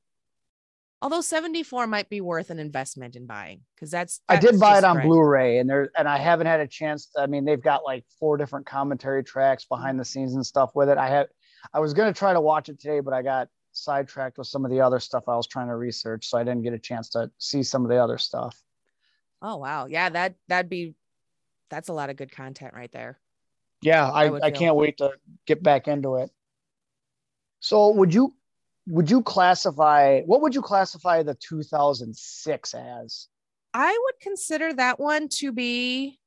Although 1.00 1.22
74 1.22 1.86
might 1.86 2.10
be 2.10 2.22
worth 2.22 2.50
an 2.50 2.58
investment 2.58 3.16
in 3.16 3.28
buying 3.28 3.62
because 3.76 3.92
that's, 3.92 4.22
that's, 4.28 4.44
I 4.44 4.50
did 4.50 4.60
buy 4.60 4.80
it 4.80 4.84
on. 4.84 5.00
Blu-ray 5.02 5.60
and 5.60 5.70
there 5.70 5.92
and 5.96 6.08
I 6.08 6.18
haven't 6.18 6.48
had 6.48 6.60
a 6.60 6.68
chance. 6.68 7.10
To, 7.16 7.22
I 7.22 7.28
mean, 7.28 7.46
they've 7.46 7.62
got 7.62 7.84
like 7.86 8.04
four 8.20 8.36
different 8.36 8.66
commentary 8.66 9.24
tracks 9.24 9.64
mm-hmm. 9.64 9.76
behind 9.76 10.00
the 10.00 10.06
scenes 10.06 10.34
and 10.34 10.44
stuff 10.44 10.72
with 10.74 10.90
it. 10.90 10.98
I 10.98 11.10
have 11.10 11.28
I 11.74 11.80
was 11.80 11.94
going 11.94 12.12
to 12.12 12.18
try 12.18 12.34
to 12.34 12.42
watch 12.42 12.70
it 12.70 12.80
today, 12.80 13.00
but 13.00 13.14
I 13.14 13.22
got 13.22 13.50
sidetracked 13.72 14.38
with 14.38 14.48
some 14.48 14.66
of 14.66 14.72
the 14.72 14.82
other 14.82 15.00
stuff 15.00 15.24
I 15.28 15.36
was 15.36 15.48
trying 15.48 15.68
to 15.68 15.76
research, 15.76 16.28
so 16.28 16.38
I 16.38 16.44
didn't 16.44 16.64
get 16.64 16.74
a 16.74 16.80
chance 16.80 17.10
to 17.10 17.32
see 17.38 17.64
some 17.64 17.84
of 17.84 17.90
the 17.90 18.02
other 18.02 18.18
stuff. 18.18 18.62
Oh 19.42 19.58
wow, 19.58 19.86
yeah 19.86 20.10
that 20.10 20.36
that'd 20.48 20.70
be 20.70 20.96
that's 21.70 21.90
a 21.90 21.94
lot 21.94 22.10
of 22.10 22.16
good 22.16 22.32
content 22.32 22.74
right 22.74 22.92
there. 22.92 23.20
Yeah, 23.82 24.10
I 24.10 24.26
I, 24.26 24.40
I 24.46 24.52
can't 24.52 24.76
wait 24.76 24.98
to 24.98 25.12
get 25.46 25.62
back 25.62 25.88
into 25.88 26.16
it. 26.16 26.32
So 27.60 27.90
would 27.90 28.14
you 28.14 28.34
would 28.88 29.12
you 29.12 29.22
classify 29.22 30.22
what 30.22 30.42
would 30.42 30.56
you 30.56 30.62
classify 30.62 31.24
the 31.24 31.36
2006 31.36 32.74
as? 32.74 33.28
I 33.74 33.92
would 33.92 34.20
consider 34.22 34.74
that 34.74 35.00
one 35.00 35.28
to 35.34 35.52
be, 35.52 36.20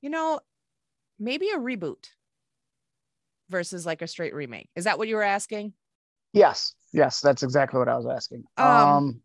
you 0.00 0.10
know, 0.10 0.40
maybe 1.20 1.50
a 1.50 1.58
reboot 1.58 2.06
versus 3.54 3.86
like 3.86 4.02
a 4.02 4.08
straight 4.08 4.34
remake. 4.34 4.68
Is 4.74 4.82
that 4.82 4.98
what 4.98 5.06
you 5.06 5.14
were 5.14 5.22
asking? 5.22 5.74
Yes. 6.32 6.74
Yes, 6.92 7.20
that's 7.20 7.44
exactly 7.44 7.78
what 7.78 7.88
I 7.88 7.96
was 7.96 8.06
asking. 8.06 8.42
Um, 8.56 8.66
um 8.66 9.22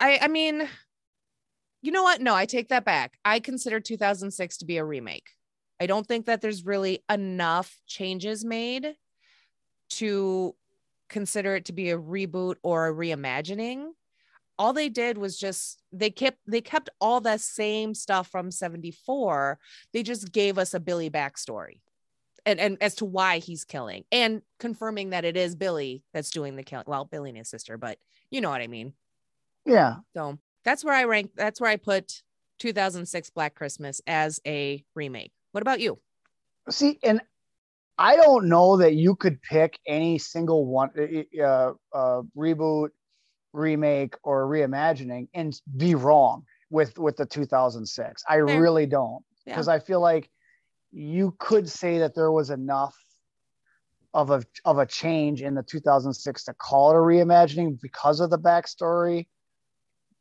I 0.00 0.18
I 0.22 0.26
mean, 0.28 0.68
you 1.82 1.92
know 1.92 2.02
what? 2.02 2.20
No, 2.20 2.34
I 2.34 2.46
take 2.46 2.70
that 2.70 2.84
back. 2.84 3.16
I 3.24 3.38
consider 3.38 3.78
2006 3.78 4.56
to 4.58 4.64
be 4.64 4.78
a 4.78 4.84
remake. 4.84 5.30
I 5.80 5.86
don't 5.86 6.04
think 6.04 6.26
that 6.26 6.40
there's 6.40 6.66
really 6.66 7.04
enough 7.08 7.80
changes 7.86 8.44
made 8.44 8.96
to 9.90 10.56
consider 11.08 11.54
it 11.54 11.66
to 11.66 11.72
be 11.72 11.90
a 11.90 11.98
reboot 11.98 12.56
or 12.64 12.88
a 12.88 12.92
reimagining. 12.92 13.90
All 14.58 14.72
they 14.72 14.88
did 14.88 15.16
was 15.16 15.38
just 15.38 15.80
they 15.92 16.10
kept 16.10 16.38
they 16.44 16.60
kept 16.60 16.90
all 17.00 17.20
the 17.20 17.38
same 17.38 17.94
stuff 17.94 18.26
from 18.26 18.50
74. 18.50 19.60
They 19.92 20.02
just 20.02 20.32
gave 20.32 20.58
us 20.58 20.74
a 20.74 20.80
Billy 20.80 21.08
backstory 21.08 21.82
and, 22.46 22.60
and 22.60 22.78
as 22.80 22.94
to 22.96 23.04
why 23.04 23.38
he's 23.38 23.64
killing 23.64 24.04
and 24.10 24.42
confirming 24.58 25.10
that 25.10 25.24
it 25.24 25.36
is 25.36 25.54
Billy 25.54 26.02
that's 26.12 26.30
doing 26.30 26.56
the 26.56 26.62
killing. 26.62 26.84
Well, 26.86 27.04
Billy 27.04 27.30
and 27.30 27.38
his 27.38 27.48
sister, 27.48 27.78
but 27.78 27.98
you 28.30 28.40
know 28.40 28.50
what 28.50 28.60
I 28.60 28.66
mean. 28.66 28.94
Yeah. 29.66 29.96
So 30.14 30.38
that's 30.64 30.84
where 30.84 30.94
I 30.94 31.04
rank. 31.04 31.32
That's 31.36 31.60
where 31.60 31.70
I 31.70 31.76
put 31.76 32.22
2006 32.58 33.30
Black 33.30 33.54
Christmas 33.54 34.00
as 34.06 34.40
a 34.46 34.84
remake. 34.94 35.32
What 35.52 35.62
about 35.62 35.80
you? 35.80 35.98
See, 36.68 36.98
and 37.02 37.20
I 37.98 38.16
don't 38.16 38.48
know 38.48 38.76
that 38.78 38.94
you 38.94 39.14
could 39.14 39.42
pick 39.42 39.78
any 39.86 40.18
single 40.18 40.66
one 40.66 40.90
uh, 40.98 41.72
uh, 41.92 42.22
reboot, 42.36 42.88
remake, 43.52 44.14
or 44.22 44.46
reimagining 44.46 45.28
and 45.34 45.58
be 45.76 45.94
wrong 45.94 46.44
with 46.70 46.98
with 46.98 47.16
the 47.16 47.26
2006. 47.26 48.22
I 48.28 48.36
Fair. 48.36 48.44
really 48.44 48.86
don't 48.86 49.22
because 49.44 49.68
yeah. 49.68 49.74
I 49.74 49.78
feel 49.78 50.00
like 50.00 50.30
you 50.92 51.34
could 51.38 51.68
say 51.68 51.98
that 51.98 52.14
there 52.14 52.32
was 52.32 52.50
enough 52.50 52.96
of 54.12 54.30
a 54.30 54.42
of 54.64 54.78
a 54.78 54.86
change 54.86 55.40
in 55.40 55.54
the 55.54 55.62
2006 55.62 56.44
to 56.44 56.54
call 56.54 56.90
it 56.90 56.96
a 56.96 56.98
reimagining 56.98 57.80
because 57.80 58.20
of 58.20 58.30
the 58.30 58.38
backstory 58.38 59.26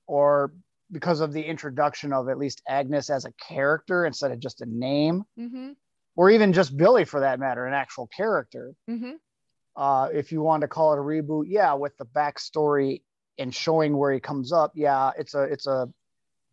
or 0.06 0.54
because 0.92 1.20
of 1.22 1.34
the 1.34 1.42
introduction 1.42 2.14
of 2.14 2.30
at 2.30 2.38
least 2.38 2.62
Agnes 2.68 3.10
as 3.10 3.26
a 3.26 3.32
character 3.48 4.06
instead 4.06 4.32
of 4.32 4.40
just 4.40 4.62
a 4.62 4.66
name, 4.66 5.24
Mm-hmm. 5.40 5.72
or 6.16 6.30
even 6.32 6.52
just 6.54 6.76
Billy 6.76 7.06
for 7.06 7.20
that 7.20 7.40
matter, 7.40 7.66
an 7.66 7.74
actual 7.74 8.08
character. 8.08 8.74
Mm-hmm. 8.90 9.14
Uh, 9.76 10.10
if 10.14 10.32
you 10.32 10.42
want 10.42 10.62
to 10.62 10.68
call 10.68 10.94
it 10.94 11.00
a 11.00 11.02
reboot, 11.02 11.46
yeah, 11.48 11.74
with 11.74 11.96
the 11.98 12.06
backstory 12.06 13.02
and 13.38 13.54
showing 13.54 13.96
where 13.96 14.12
he 14.12 14.20
comes 14.20 14.52
up, 14.52 14.72
yeah, 14.76 15.12
it's 15.18 15.34
a 15.36 15.44
it's 15.44 15.68
a 15.68 15.88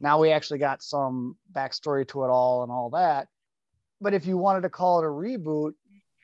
now 0.01 0.21
we 0.21 0.31
actually 0.31 0.59
got 0.59 0.83
some 0.83 1.37
backstory 1.53 2.07
to 2.09 2.25
it 2.25 2.29
all 2.29 2.63
and 2.63 2.71
all 2.71 2.91
that. 2.91 3.29
But 4.01 4.15
if 4.15 4.27
you 4.27 4.37
wanted 4.37 4.63
to 4.63 4.71
call 4.71 4.99
it 5.01 5.05
a 5.05 5.09
reboot, 5.09 5.73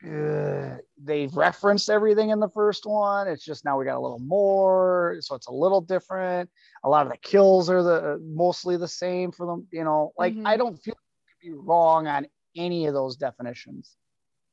uh, 0.05 0.79
they've 1.03 1.35
referenced 1.35 1.89
everything 1.89 2.31
in 2.31 2.41
the 2.41 2.49
first 2.49 2.87
one. 2.87 3.29
It's 3.29 3.45
just 3.45 3.65
now 3.65 3.79
we 3.79 3.85
got 3.85 3.97
a 3.97 4.01
little 4.01 4.19
more, 4.19 5.17
so 5.21 5.35
it's 5.37 5.47
a 5.47 5.53
little 5.53 5.81
different. 5.81 6.51
A 6.85 6.89
lot 6.89 7.07
of 7.07 7.13
the 7.13 7.19
kills 7.19 7.71
are 7.71 7.83
the 7.83 8.19
mostly 8.23 8.77
the 8.77 8.89
same 8.89 9.31
for 9.33 9.47
them. 9.47 9.69
You 9.71 9.85
know, 9.85 10.13
like 10.19 10.35
Mhm. 10.35 10.47
I 10.47 10.57
don't 10.57 10.77
feel 10.77 10.95
be 11.41 11.53
wrong 11.53 12.07
on 12.07 12.27
any 12.57 12.87
of 12.87 12.95
those 12.95 13.17
definitions. 13.17 13.97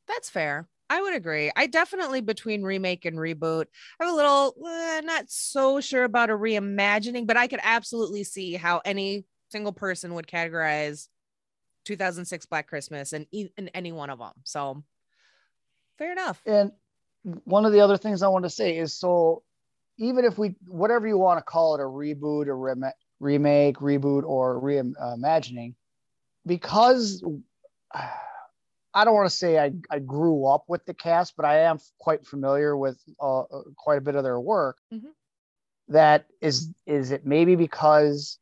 That's 0.08 0.30
fair. 0.30 0.68
I 0.90 1.02
would 1.02 1.14
agree. 1.14 1.52
I 1.56 1.68
definitely 1.68 2.22
between 2.22 2.64
remake 2.64 3.06
and 3.06 3.18
reboot. 3.18 3.66
I'm 4.00 4.10
a 4.10 4.16
little 4.16 4.56
uh, 4.66 5.02
not 5.04 5.30
so 5.30 5.80
sure 5.82 6.04
about 6.04 6.32
a 6.32 6.34
reimagining, 6.34 7.28
but 7.28 7.38
I 7.38 7.48
could 7.48 7.60
absolutely 7.62 8.24
see 8.24 8.54
how 8.56 8.82
any 8.86 9.26
single 9.52 9.72
person 9.74 10.16
would 10.16 10.26
categorize 10.28 11.08
2006 11.90 12.46
Black 12.46 12.68
Christmas 12.68 13.14
and 13.14 13.26
in 13.32 13.50
any 13.74 13.92
one 13.92 14.12
of 14.12 14.20
them. 14.20 14.34
So 14.44 14.84
fair 15.98 16.12
enough. 16.12 16.40
And 16.46 16.72
one 17.46 17.66
of 17.66 17.72
the 17.72 17.82
other 17.82 17.98
things 17.98 18.22
I 18.22 18.28
want 18.28 18.46
to 18.46 18.50
say 18.50 18.78
is 18.78 18.94
so 18.94 19.42
even 19.98 20.24
if 20.24 20.38
we 20.38 20.56
whatever 20.68 21.08
you 21.08 21.18
want 21.18 21.40
to 21.40 21.44
call 21.44 21.76
it 21.76 21.82
a 21.82 21.84
reboot 21.84 22.46
or 22.48 22.58
rem- 22.58 22.94
remake, 23.20 23.78
reboot 23.78 24.24
or 24.24 24.62
reimagining, 24.62 25.74
because 26.46 27.24
I 28.94 29.04
don't 29.04 29.16
want 29.16 29.30
to 29.30 29.36
say 29.36 29.58
I, 29.58 29.72
I 29.90 29.98
grew 30.00 30.46
up 30.46 30.66
with 30.68 30.86
the 30.86 30.94
cast, 30.94 31.36
but 31.36 31.46
I 31.46 31.62
am 31.62 31.80
quite 31.98 32.26
familiar 32.26 32.78
with 32.78 32.98
uh, 33.20 33.44
quite 33.76 33.98
a 33.98 34.02
bit 34.02 34.16
of 34.16 34.24
their 34.24 34.40
work. 34.40 34.78
Mhm. 34.94 35.12
That 35.88 36.28
is 36.40 36.70
is 36.86 37.10
it 37.10 37.26
maybe 37.26 37.56
because 37.56 38.38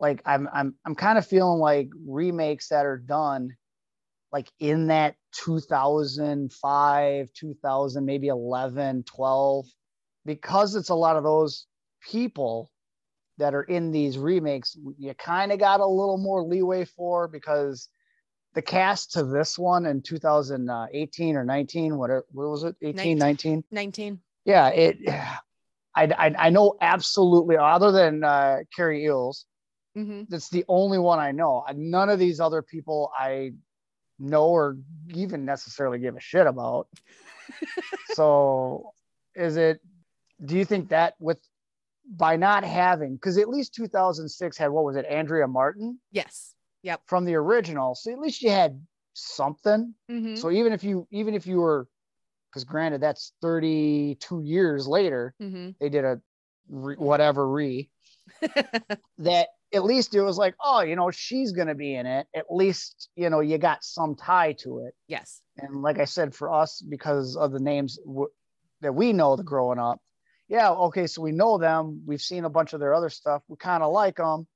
like 0.00 0.22
I'm 0.24 0.48
I'm 0.52 0.74
I'm 0.84 0.94
kind 0.94 1.18
of 1.18 1.26
feeling 1.26 1.58
like 1.58 1.90
remakes 2.06 2.68
that 2.68 2.86
are 2.86 2.98
done 2.98 3.56
like 4.32 4.50
in 4.60 4.88
that 4.88 5.16
2005 5.32 7.32
2000 7.32 8.04
maybe 8.04 8.28
11 8.28 9.04
12 9.04 9.66
because 10.24 10.74
it's 10.74 10.90
a 10.90 10.94
lot 10.94 11.16
of 11.16 11.24
those 11.24 11.66
people 12.10 12.70
that 13.38 13.54
are 13.54 13.62
in 13.62 13.90
these 13.90 14.18
remakes 14.18 14.76
you 14.98 15.14
kind 15.14 15.52
of 15.52 15.58
got 15.58 15.80
a 15.80 15.86
little 15.86 16.18
more 16.18 16.42
leeway 16.42 16.84
for 16.84 17.28
because 17.28 17.88
the 18.54 18.62
cast 18.62 19.12
to 19.12 19.24
this 19.24 19.58
one 19.58 19.86
in 19.86 20.02
2018 20.02 21.36
or 21.36 21.44
19 21.44 21.96
what, 21.96 22.10
what 22.10 22.48
was 22.48 22.64
it? 22.64 22.76
18 22.82 23.18
19 23.18 23.64
19. 23.70 24.20
yeah 24.44 24.68
it 24.68 24.98
I, 25.94 26.04
I, 26.04 26.34
I 26.38 26.50
know 26.50 26.76
absolutely 26.80 27.56
other 27.56 27.90
than 27.90 28.22
uh, 28.22 28.58
Cary 28.76 29.04
Elwes 29.04 29.46
hmm 29.94 30.22
that's 30.28 30.48
the 30.50 30.64
only 30.68 30.98
one 30.98 31.18
I 31.18 31.32
know. 31.32 31.64
None 31.74 32.08
of 32.10 32.18
these 32.18 32.40
other 32.40 32.62
people 32.62 33.10
I 33.18 33.52
know 34.18 34.48
or 34.48 34.76
even 35.14 35.44
necessarily 35.44 35.98
give 35.98 36.16
a 36.16 36.20
shit 36.20 36.46
about. 36.46 36.88
so 38.14 38.92
is 39.34 39.56
it 39.56 39.80
do 40.44 40.56
you 40.56 40.64
think 40.64 40.88
that 40.90 41.14
with 41.18 41.38
by 42.10 42.36
not 42.36 42.64
having 42.64 43.14
because 43.14 43.38
at 43.38 43.48
least 43.48 43.74
2006 43.74 44.56
had 44.56 44.70
what 44.70 44.84
was 44.84 44.96
it 44.96 45.06
Andrea 45.06 45.46
Martin 45.46 45.98
Yes. 46.10 46.54
Yep. 46.82 47.02
from 47.06 47.24
the 47.24 47.34
original 47.34 47.94
so 47.94 48.12
at 48.12 48.18
least 48.18 48.42
you 48.42 48.50
had 48.50 48.80
something 49.14 49.94
hmm 50.08 50.34
so 50.34 50.50
even 50.50 50.72
if 50.72 50.84
you 50.84 51.06
even 51.10 51.34
if 51.34 51.46
you 51.46 51.58
were 51.60 51.86
because 52.50 52.64
granted 52.64 53.00
that's 53.00 53.32
32 53.42 54.42
years 54.42 54.86
later 54.86 55.34
hmm 55.40 55.70
they 55.80 55.88
did 55.88 56.04
a 56.04 56.20
re, 56.68 56.94
whatever 56.96 57.48
re 57.48 57.90
that 59.18 59.48
at 59.72 59.84
least 59.84 60.14
it 60.14 60.22
was 60.22 60.38
like, 60.38 60.54
oh, 60.62 60.80
you 60.80 60.96
know, 60.96 61.10
she's 61.10 61.52
going 61.52 61.68
to 61.68 61.74
be 61.74 61.94
in 61.94 62.06
it. 62.06 62.26
At 62.34 62.46
least, 62.50 63.10
you 63.16 63.28
know, 63.28 63.40
you 63.40 63.58
got 63.58 63.84
some 63.84 64.14
tie 64.14 64.52
to 64.60 64.80
it. 64.86 64.94
yes. 65.08 65.42
And 65.58 65.82
like 65.82 65.98
I 65.98 66.04
said, 66.04 66.34
for 66.34 66.52
us, 66.52 66.80
because 66.80 67.36
of 67.36 67.52
the 67.52 67.58
names 67.58 67.98
w- 68.06 68.30
that 68.80 68.94
we 68.94 69.12
know 69.12 69.36
the 69.36 69.42
growing 69.42 69.78
up, 69.78 70.00
yeah, 70.48 70.70
okay, 70.70 71.06
so 71.06 71.20
we 71.20 71.32
know 71.32 71.58
them. 71.58 72.02
We've 72.06 72.22
seen 72.22 72.44
a 72.44 72.50
bunch 72.50 72.72
of 72.72 72.80
their 72.80 72.94
other 72.94 73.10
stuff. 73.10 73.42
We 73.48 73.56
kind 73.56 73.82
of 73.82 73.92
like 73.92 74.16
them. 74.16 74.46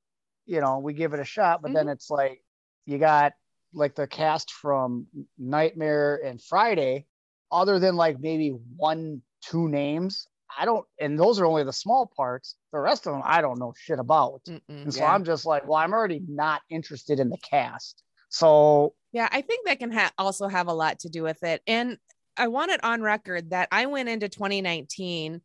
You 0.47 0.61
know, 0.61 0.79
we 0.79 0.95
give 0.95 1.13
it 1.13 1.21
a 1.21 1.25
shot, 1.25 1.61
but 1.61 1.73
then 1.73 1.85
mm-hmm. 1.85 1.93
it's 1.93 2.09
like 2.09 2.43
you 2.87 2.99
got 2.99 3.33
like 3.75 3.95
the 3.95 4.07
cast 4.07 4.53
from 4.53 5.07
Nightmare 5.39 6.21
and 6.25 6.43
Friday, 6.43 7.07
other 7.51 7.79
than 7.79 7.97
like 7.97 8.19
maybe 8.21 8.51
one, 8.77 9.23
two 9.43 9.69
names. 9.69 10.27
I 10.59 10.65
don't, 10.65 10.87
and 11.01 11.19
those 11.19 11.41
are 11.41 11.47
only 11.47 11.65
the 11.65 11.73
small 11.73 12.11
parts. 12.17 12.57
The 12.73 12.79
rest 12.79 13.07
of 13.07 13.13
them, 13.13 13.23
I 13.25 13.41
don't 13.41 13.59
know 13.59 13.73
shit 13.77 13.99
about. 13.99 14.43
Mm-mm, 14.49 14.61
And 14.69 14.95
so 14.95 15.01
yeah. 15.01 15.13
I'm 15.13 15.25
just 15.25 15.47
like, 15.47 15.67
well, 15.67 15.79
I'm 15.79 15.93
already 15.93 16.21
not 16.27 16.63
interested 16.71 17.21
in 17.21 17.31
the 17.31 17.39
cast. 17.39 18.03
So 18.29 18.95
Yeah, 19.13 19.29
I 19.31 19.43
think 19.43 19.67
that 19.67 19.79
can 19.79 19.93
ha- 19.93 20.13
also 20.19 20.49
have 20.49 20.69
a 20.69 20.73
lot 20.73 21.01
to 21.01 21.09
do 21.09 21.23
with 21.23 21.43
it. 21.43 21.63
And 21.67 21.99
I 22.37 22.49
want 22.49 22.71
it 22.71 22.83
on 22.83 23.03
record 23.03 23.51
that 23.51 23.69
I 23.71 23.87
went 23.87 24.09
into 24.09 24.29
2019 24.29 25.43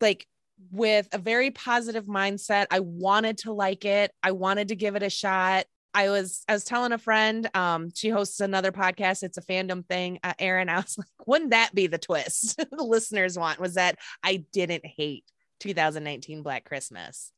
like 0.00 0.26
with 0.70 1.08
a 1.12 1.18
very 1.18 1.50
positive 1.50 2.06
mindset. 2.06 2.66
I 2.70 2.80
wanted 2.80 3.38
to 3.38 3.52
like 3.52 3.84
it. 3.84 4.12
I 4.22 4.32
wanted 4.32 4.68
to 4.68 4.76
give 4.76 4.96
it 4.96 5.02
a 5.02 5.10
shot. 5.10 5.66
I 5.94 6.10
was 6.10 6.42
I 6.48 6.52
was 6.52 6.64
telling 6.64 6.92
a 6.92 6.98
friend, 6.98 7.48
um, 7.54 7.90
she 7.94 8.08
hosts 8.08 8.40
another 8.40 8.72
podcast. 8.72 9.22
It's 9.22 9.38
a 9.38 9.42
fandom 9.42 9.86
thing. 9.86 10.18
Uh, 10.24 10.34
Aaron, 10.38 10.68
I 10.68 10.76
was 10.76 10.98
like, 10.98 11.26
wouldn't 11.26 11.52
that 11.52 11.74
be 11.74 11.86
the 11.86 11.98
twist 11.98 12.56
the 12.70 12.84
listeners 12.84 13.38
want? 13.38 13.60
Was 13.60 13.74
that 13.74 13.98
I 14.22 14.44
didn't 14.52 14.84
hate 14.84 15.24
2019 15.60 16.42
Black 16.42 16.64
Christmas. 16.64 17.32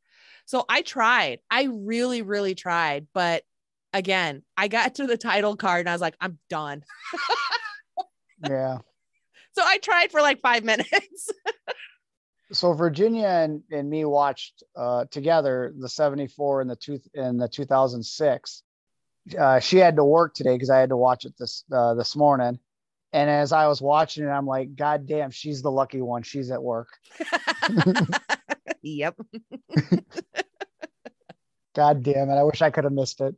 So 0.46 0.64
I 0.68 0.82
tried. 0.82 1.40
I 1.50 1.64
really, 1.70 2.22
really 2.22 2.54
tried. 2.54 3.06
But 3.12 3.42
again, 3.92 4.42
I 4.56 4.68
got 4.68 4.94
to 4.96 5.06
the 5.06 5.16
title 5.16 5.56
card 5.56 5.80
and 5.80 5.88
I 5.88 5.92
was 5.92 6.00
like, 6.00 6.16
I'm 6.20 6.38
done. 6.48 6.84
yeah. 8.48 8.78
So 9.52 9.62
I 9.64 9.78
tried 9.78 10.10
for 10.10 10.20
like 10.20 10.40
five 10.40 10.64
minutes. 10.64 11.30
So 12.52 12.72
Virginia 12.72 13.26
and, 13.26 13.62
and 13.70 13.90
me 13.90 14.04
watched 14.04 14.62
uh, 14.76 15.06
together 15.10 15.74
the 15.76 15.88
74 15.88 16.60
and 16.60 16.70
the 16.70 16.76
two 16.76 17.00
and 17.14 17.40
the 17.40 17.48
2006. 17.48 18.62
Uh, 19.36 19.58
she 19.58 19.78
had 19.78 19.96
to 19.96 20.04
work 20.04 20.34
today 20.34 20.54
because 20.54 20.70
I 20.70 20.78
had 20.78 20.90
to 20.90 20.96
watch 20.96 21.24
it 21.24 21.34
this 21.38 21.64
uh, 21.72 21.94
this 21.94 22.14
morning. 22.14 22.60
And 23.12 23.30
as 23.30 23.52
I 23.52 23.66
was 23.66 23.82
watching 23.82 24.24
it, 24.24 24.28
I'm 24.28 24.46
like, 24.46 24.76
God 24.76 25.06
damn, 25.06 25.30
she's 25.30 25.62
the 25.62 25.70
lucky 25.70 26.00
one. 26.00 26.22
She's 26.22 26.50
at 26.50 26.62
work. 26.62 26.88
yep. 28.82 29.16
God 31.74 32.02
damn 32.02 32.30
it. 32.30 32.34
I 32.34 32.42
wish 32.42 32.62
I 32.62 32.70
could 32.70 32.84
have 32.84 32.92
missed 32.92 33.20
it. 33.20 33.34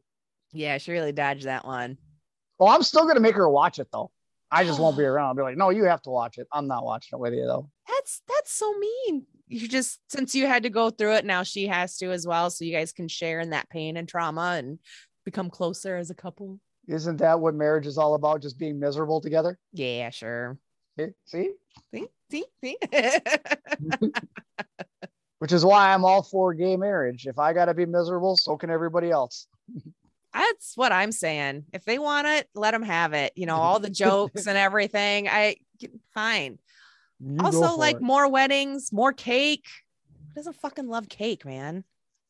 Yeah, 0.52 0.78
she 0.78 0.93
really 0.93 1.12
dodged 1.12 1.44
that 1.44 1.66
one. 1.66 1.98
Well, 2.59 2.68
I'm 2.68 2.82
still 2.82 3.06
gonna 3.06 3.20
make 3.20 3.35
her 3.36 3.48
watch 3.48 3.78
it 3.78 3.89
though. 3.93 4.10
I 4.51 4.64
just 4.64 4.80
won't 4.80 4.97
be 4.97 5.05
around. 5.05 5.28
I'll 5.28 5.35
be 5.35 5.43
like, 5.43 5.56
no, 5.56 5.70
you 5.70 5.85
have 5.85 6.02
to 6.02 6.10
watch 6.10 6.39
it. 6.39 6.47
I'm 6.52 6.66
not 6.66 6.85
watching 6.85 7.16
it 7.16 7.20
with 7.20 7.35
you 7.35 7.47
though. 7.47 7.70
That's 7.89 8.23
that's 8.28 8.52
so 8.52 8.73
mean. 8.78 9.27
You 9.47 9.66
just 9.66 9.98
since 10.09 10.35
you 10.35 10.47
had 10.47 10.65
to 10.65 10.70
go 10.70 10.90
through 10.90 11.15
it, 11.15 11.24
now 11.24 11.43
she 11.43 11.66
has 11.66 11.97
to 11.98 12.10
as 12.10 12.27
well. 12.27 12.51
So 12.51 12.65
you 12.65 12.73
guys 12.73 12.93
can 12.93 13.09
share 13.09 13.40
in 13.40 13.51
that 13.51 13.70
pain 13.70 13.97
and 13.97 14.09
trauma 14.09 14.56
and 14.59 14.78
become 15.24 15.51
closer 15.51 15.97
as 15.97 16.10
a 16.10 16.15
couple. 16.15 16.60
Isn't 16.86 17.16
that 17.19 17.40
what 17.40 17.55
marriage 17.55 17.86
is 17.86 17.98
all 17.98 18.15
about? 18.15 18.43
Just 18.43 18.59
being 18.59 18.78
miserable 18.78 19.20
together? 19.20 19.59
Yeah, 19.73 20.10
sure. 20.10 20.59
See? 21.27 21.51
See? 21.93 22.06
See, 22.31 22.44
see. 22.62 22.77
Which 25.39 25.52
is 25.52 25.65
why 25.65 25.93
I'm 25.93 26.05
all 26.05 26.23
for 26.23 26.52
gay 26.52 26.77
marriage. 26.77 27.27
If 27.27 27.39
I 27.39 27.52
gotta 27.52 27.74
be 27.74 27.86
miserable, 27.86 28.36
so 28.36 28.56
can 28.56 28.70
everybody 28.70 29.10
else. 29.10 29.47
That's 30.35 30.77
what 30.77 30.93
I'm 30.93 31.12
saying. 31.12 31.65
If 31.73 31.85
they 31.85 31.98
want 31.98 32.27
it, 32.27 32.48
let 32.55 32.73
them 32.73 32.82
have 32.82 33.12
it. 33.12 33.32
You 33.36 33.47
know, 33.47 33.56
all 33.56 33.81
the 33.81 33.90
jokes 34.05 34.47
and 34.47 34.59
everything. 34.59 35.28
I 35.28 35.56
fine. 36.12 36.59
You 37.20 37.39
also, 37.45 37.77
like 37.77 37.97
it. 37.97 38.03
more 38.03 38.31
weddings, 38.31 38.93
more 38.93 39.12
cake. 39.12 39.66
Who 40.35 40.40
doesn't 40.40 40.57
fucking 40.57 40.89
love 40.89 41.09
cake, 41.09 41.45
man? 41.45 41.85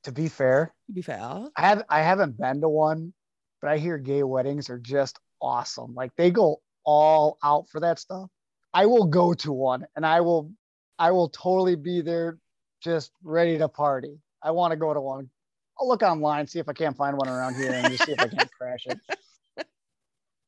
to 0.05 0.13
be 0.13 0.29
fair, 0.29 0.73
To 0.87 0.93
be 0.93 1.03
fair. 1.03 1.21
I 1.57 1.61
have 1.61 1.83
I 1.89 2.01
haven't 2.01 2.39
been 2.39 2.61
to 2.61 2.69
one, 2.69 3.13
but 3.61 3.71
I 3.71 3.79
hear 3.79 3.99
gay 3.99 4.23
weddings 4.23 4.71
are 4.71 4.79
just 4.79 5.19
awesome. 5.41 5.95
Like 5.95 6.13
they 6.17 6.31
go 6.31 6.61
all 6.85 7.39
out 7.45 7.69
for 7.69 7.81
that 7.81 7.99
stuff. 7.99 8.31
I 8.73 8.87
will 8.87 9.07
go 9.07 9.35
to 9.35 9.53
one 9.53 9.87
and 9.97 10.07
I 10.07 10.21
will 10.21 10.51
I 10.99 11.11
will 11.11 11.29
totally 11.29 11.77
be 11.77 12.01
there 12.01 12.39
just 12.83 13.13
ready 13.23 13.59
to 13.59 13.69
party. 13.69 14.19
I 14.43 14.51
want 14.53 14.73
to 14.73 14.77
go 14.77 14.95
to 14.95 15.01
one. 15.01 15.31
I'll 15.79 15.89
look 15.89 16.03
online, 16.03 16.47
see 16.47 16.59
if 16.59 16.69
I 16.69 16.73
can't 16.73 16.97
find 16.97 17.17
one 17.17 17.29
around 17.29 17.55
here 17.55 17.71
and 17.71 17.91
just 17.91 18.05
see 18.05 18.13
if 18.13 18.21
I 18.21 18.29
can 18.29 18.49
crash 18.59 18.87
it. 18.87 18.99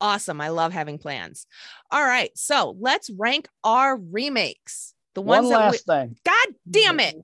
Awesome. 0.01 0.41
I 0.41 0.49
love 0.49 0.73
having 0.73 0.99
plans. 0.99 1.47
All 1.91 2.05
right. 2.05 2.31
So 2.35 2.77
let's 2.81 3.11
rank 3.11 3.49
our 3.65 3.97
remakes. 3.97 4.95
The 5.15 5.23
ones 5.23 5.45
One 5.45 5.53
that 5.53 5.59
last 5.59 5.85
we, 5.87 5.95
thing. 5.95 6.17
God 6.25 6.55
damn 6.71 7.01
it. 7.01 7.17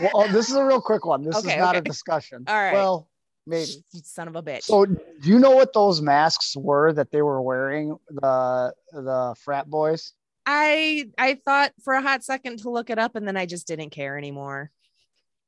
Well, 0.00 0.10
oh, 0.14 0.28
this 0.28 0.48
is 0.48 0.54
a 0.54 0.64
real 0.64 0.80
quick 0.80 1.04
one. 1.04 1.22
This 1.22 1.36
Okay, 1.36 1.54
is 1.54 1.58
not 1.58 1.76
a 1.76 1.80
discussion. 1.80 2.44
All 2.46 2.54
right. 2.54 2.72
Well, 2.72 3.08
maybe. 3.46 3.84
Son 4.04 4.28
of 4.28 4.36
a 4.36 4.42
bitch. 4.42 4.62
So, 4.62 4.86
do 4.86 4.98
you 5.24 5.38
know 5.38 5.50
what 5.50 5.72
those 5.72 6.00
masks 6.00 6.56
were 6.56 6.92
that 6.92 7.10
they 7.10 7.20
were 7.20 7.42
wearing? 7.42 7.96
The 8.08 8.72
the 8.92 9.34
frat 9.38 9.68
boys. 9.68 10.12
I 10.46 11.08
I 11.18 11.34
thought 11.44 11.72
for 11.82 11.94
a 11.94 12.02
hot 12.02 12.24
second 12.24 12.60
to 12.60 12.70
look 12.70 12.90
it 12.90 12.98
up 12.98 13.16
and 13.16 13.26
then 13.26 13.36
I 13.36 13.46
just 13.46 13.66
didn't 13.66 13.90
care 13.90 14.16
anymore. 14.16 14.70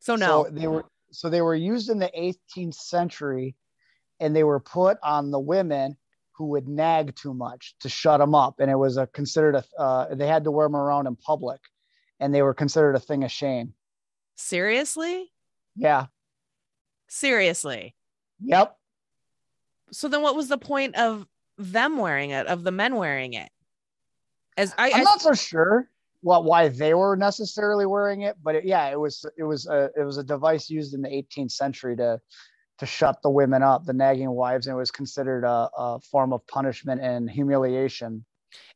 So 0.01 0.17
no. 0.17 0.45
So 0.45 0.51
they 0.51 0.67
were 0.67 0.85
so 1.13 1.31
they 1.31 1.43
were 1.43 1.55
used 1.55 1.91
in 1.91 2.01
the 2.01 2.11
18th 2.17 2.75
century, 2.75 3.55
and 4.19 4.35
they 4.35 4.45
were 4.45 4.61
put 4.61 4.99
on 5.03 5.31
the 5.31 5.39
women 5.39 5.97
who 6.37 6.47
would 6.47 6.69
nag 6.69 7.15
too 7.15 7.33
much 7.33 7.75
to 7.81 7.89
shut 7.89 8.21
them 8.21 8.35
up, 8.35 8.61
and 8.61 8.71
it 8.71 8.77
was 8.77 8.97
a 8.97 9.07
considered 9.07 9.55
a 9.55 9.65
uh, 9.81 10.15
they 10.15 10.27
had 10.27 10.45
to 10.45 10.51
wear 10.51 10.67
them 10.67 10.77
around 10.77 11.07
in 11.07 11.17
public, 11.17 11.61
and 12.21 12.35
they 12.35 12.43
were 12.43 12.55
considered 12.55 12.97
a 12.97 13.01
thing 13.01 13.25
of 13.25 13.31
shame. 13.31 13.75
Seriously? 14.37 15.33
Yeah. 15.77 16.07
Seriously. 17.09 17.95
Yep. 18.43 18.77
So 19.93 20.09
then 20.09 20.23
what 20.23 20.35
was 20.35 20.49
the 20.49 20.59
point 20.59 20.97
of 20.97 21.27
them 21.57 21.99
wearing 21.99 22.31
it, 22.31 22.47
of 22.47 22.65
the 22.65 22.73
men 22.73 22.97
wearing 22.97 23.35
it? 23.35 23.51
As 24.57 24.75
I, 24.77 24.91
I'm 24.93 25.05
not 25.05 25.21
so 25.21 25.35
sure 25.35 25.89
what 26.21 26.45
why 26.45 26.69
they 26.69 26.95
were 26.95 27.17
necessarily 27.17 27.87
wearing 27.87 28.23
it, 28.23 28.37
but 28.43 28.55
it, 28.57 28.65
yeah, 28.65 28.89
it 28.89 28.99
was 28.99 29.25
it 29.37 29.45
was 29.45 29.67
a 29.67 29.91
it 29.97 30.03
was 30.03 30.19
a 30.19 30.25
device 30.25 30.71
used 30.71 30.95
in 30.95 31.03
the 31.03 31.09
18th 31.09 31.53
century 31.53 31.97
to 31.97 32.21
to 32.79 32.87
shut 32.87 33.23
the 33.23 33.31
women 33.31 33.63
up, 33.63 33.85
the 33.85 33.93
nagging 33.93 34.31
wives, 34.31 34.67
and 34.67 34.75
it 34.75 34.79
was 34.79 34.91
considered 34.91 35.45
a, 35.45 35.71
a 35.77 36.01
form 36.01 36.33
of 36.33 36.47
punishment 36.47 37.01
and 37.01 37.31
humiliation. 37.31 38.25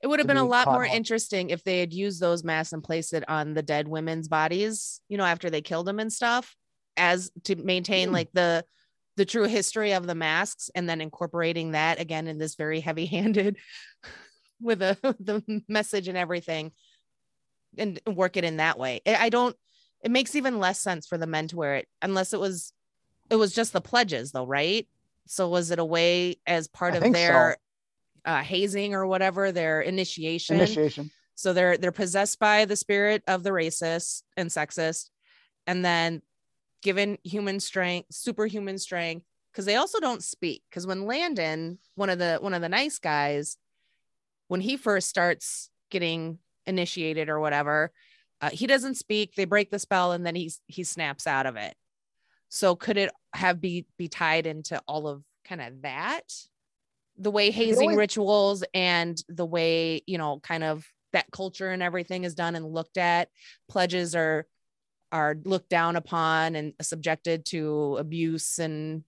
it 0.02 0.06
would 0.06 0.18
have 0.20 0.26
been 0.26 0.36
a 0.36 0.44
lot 0.44 0.66
more 0.66 0.84
up. 0.86 0.92
interesting 0.94 1.50
if 1.50 1.64
they 1.64 1.80
had 1.80 1.92
used 1.92 2.20
those 2.20 2.44
masks 2.44 2.72
and 2.72 2.82
placed 2.84 3.12
it 3.12 3.28
on 3.28 3.54
the 3.54 3.62
dead 3.62 3.88
women's 3.88 4.28
bodies, 4.28 5.00
you 5.08 5.16
know, 5.18 5.24
after 5.24 5.50
they 5.50 5.60
killed 5.60 5.86
them 5.86 5.98
and 5.98 6.12
stuff, 6.12 6.54
as 6.96 7.30
to 7.44 7.56
maintain 7.56 8.08
Hmm. 8.08 8.14
like 8.14 8.30
the 8.32 8.64
the 9.16 9.24
true 9.24 9.44
history 9.48 9.92
of 9.94 10.06
the 10.06 10.14
masks 10.14 10.70
and 10.76 10.88
then 10.88 11.00
incorporating 11.00 11.72
that 11.72 11.98
again 12.00 12.28
in 12.28 12.38
this 12.38 12.54
very 12.54 12.78
heavy-handed 12.88 13.56
with 14.60 14.80
a 14.82 14.96
the 15.20 15.62
message 15.68 16.06
and 16.08 16.16
everything 16.16 16.70
and 17.76 18.00
work 18.06 18.36
it 18.36 18.44
in 18.44 18.56
that 18.58 18.78
way. 18.78 19.00
I 19.06 19.28
don't 19.28 19.56
it 20.02 20.10
makes 20.12 20.36
even 20.36 20.60
less 20.60 20.80
sense 20.80 21.06
for 21.08 21.18
the 21.18 21.26
men 21.26 21.48
to 21.48 21.56
wear 21.56 21.74
it 21.76 21.88
unless 22.00 22.32
it 22.32 22.38
was 22.40 22.72
it 23.30 23.36
was 23.36 23.54
just 23.54 23.72
the 23.72 23.80
pledges 23.80 24.32
though, 24.32 24.46
right? 24.46 24.86
So 25.26 25.48
was 25.48 25.70
it 25.70 25.78
a 25.78 25.84
way 25.84 26.36
as 26.46 26.68
part 26.68 26.94
I 26.94 26.96
of 26.96 27.02
think 27.02 27.16
so. 27.16 27.20
their 27.20 27.56
uh, 28.24 28.42
hazing 28.42 28.94
or 28.94 29.06
whatever, 29.06 29.52
their 29.52 29.80
initiation? 29.80 30.56
Initiation. 30.56 31.10
So 31.34 31.52
they're 31.52 31.76
they're 31.76 31.92
possessed 31.92 32.38
by 32.38 32.64
the 32.64 32.76
spirit 32.76 33.22
of 33.28 33.42
the 33.42 33.50
racist 33.50 34.22
and 34.36 34.50
sexist, 34.50 35.10
and 35.66 35.84
then 35.84 36.22
given 36.82 37.18
human 37.22 37.60
strength, 37.60 38.12
superhuman 38.12 38.78
strength, 38.78 39.24
because 39.52 39.64
they 39.64 39.76
also 39.76 40.00
don't 40.00 40.22
speak. 40.22 40.62
Because 40.68 40.86
when 40.86 41.06
Landon, 41.06 41.78
one 41.94 42.10
of 42.10 42.18
the 42.18 42.38
one 42.40 42.54
of 42.54 42.62
the 42.62 42.68
nice 42.68 42.98
guys, 42.98 43.56
when 44.48 44.60
he 44.60 44.76
first 44.76 45.08
starts 45.08 45.70
getting 45.90 46.38
initiated 46.66 47.28
or 47.28 47.38
whatever, 47.38 47.92
uh, 48.40 48.50
he 48.50 48.66
doesn't 48.66 48.96
speak. 48.96 49.34
They 49.34 49.44
break 49.44 49.70
the 49.70 49.78
spell, 49.78 50.12
and 50.12 50.26
then 50.26 50.34
he's 50.34 50.60
he 50.66 50.84
snaps 50.84 51.26
out 51.26 51.46
of 51.46 51.56
it. 51.56 51.76
So 52.48 52.76
could 52.76 52.96
it 52.96 53.10
have 53.34 53.60
be 53.60 53.86
be 53.96 54.08
tied 54.08 54.46
into 54.46 54.80
all 54.86 55.06
of 55.06 55.22
kind 55.44 55.60
of 55.60 55.82
that? 55.82 56.22
The 57.18 57.30
way 57.30 57.50
hazing 57.50 57.90
only- 57.90 57.98
rituals 57.98 58.64
and 58.74 59.20
the 59.28 59.46
way, 59.46 60.02
you 60.06 60.18
know, 60.18 60.40
kind 60.40 60.64
of 60.64 60.86
that 61.12 61.30
culture 61.32 61.70
and 61.70 61.82
everything 61.82 62.24
is 62.24 62.34
done 62.34 62.54
and 62.54 62.64
looked 62.66 62.98
at. 62.98 63.28
Pledges 63.68 64.14
are 64.14 64.46
are 65.10 65.36
looked 65.44 65.70
down 65.70 65.96
upon 65.96 66.54
and 66.54 66.74
subjected 66.82 67.46
to 67.46 67.96
abuse 67.98 68.58
and 68.58 69.04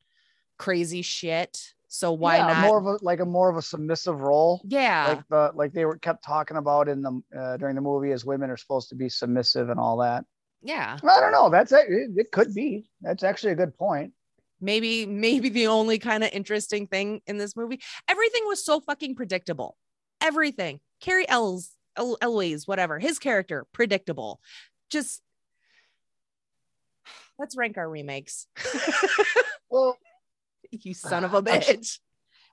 crazy 0.59 1.03
shit. 1.03 1.61
So 1.89 2.13
why 2.13 2.37
yeah, 2.37 2.47
not? 2.47 2.67
more 2.67 2.79
of 2.79 2.87
a 2.87 3.05
like 3.05 3.21
a 3.21 3.27
more 3.27 3.51
of 3.51 3.57
a 3.57 3.63
submissive 3.63 4.21
role? 4.21 4.63
yeah. 4.65 5.07
Like 5.09 5.29
the 5.29 5.51
like 5.55 5.73
they 5.73 5.85
were 5.85 5.99
kept 5.99 6.25
talking 6.25 6.57
about 6.57 6.89
in 6.89 7.03
the 7.03 7.23
uh, 7.37 7.57
during 7.57 7.75
the 7.75 7.81
movie 7.81 8.13
as 8.13 8.25
women 8.25 8.49
are 8.49 8.57
supposed 8.57 8.91
to 8.91 8.95
be 8.95 9.09
submissive 9.09 9.71
and 9.71 9.81
all 9.81 9.99
that. 9.99 10.25
Yeah. 10.63 10.99
I 11.03 11.21
don't 11.21 11.33
know. 11.33 11.49
That's 11.51 11.73
it. 11.73 11.87
It 11.89 12.31
could 12.33 12.55
be. 12.55 12.91
That's 13.01 13.23
actually 13.23 13.53
a 13.53 13.57
good 13.57 13.77
point. 13.77 14.13
maybe 14.61 15.07
maybe 15.07 15.49
the 15.49 15.67
only 15.69 15.99
kind 15.99 16.23
of 16.23 16.31
interesting 16.33 16.87
thing 16.87 17.23
in 17.27 17.39
this 17.39 17.57
movie 17.57 17.81
everything 18.09 18.43
was 18.45 18.63
so 18.63 18.79
fucking 18.81 19.15
predictable 19.15 19.77
everything 20.21 20.81
Cary 21.01 21.27
Elwes 21.29 21.71
El- 21.97 22.19
eloise 22.21 22.69
whatever 22.69 22.99
his 22.99 23.19
character 23.19 23.65
predictable 23.73 24.39
just 24.91 25.23
let's 27.39 27.57
rank 27.57 27.79
our 27.79 27.89
remakes 27.89 28.47
Well, 29.71 29.97
you 30.71 30.93
son 30.93 31.25
of 31.25 31.33
a 31.33 31.43
bitch 31.43 31.99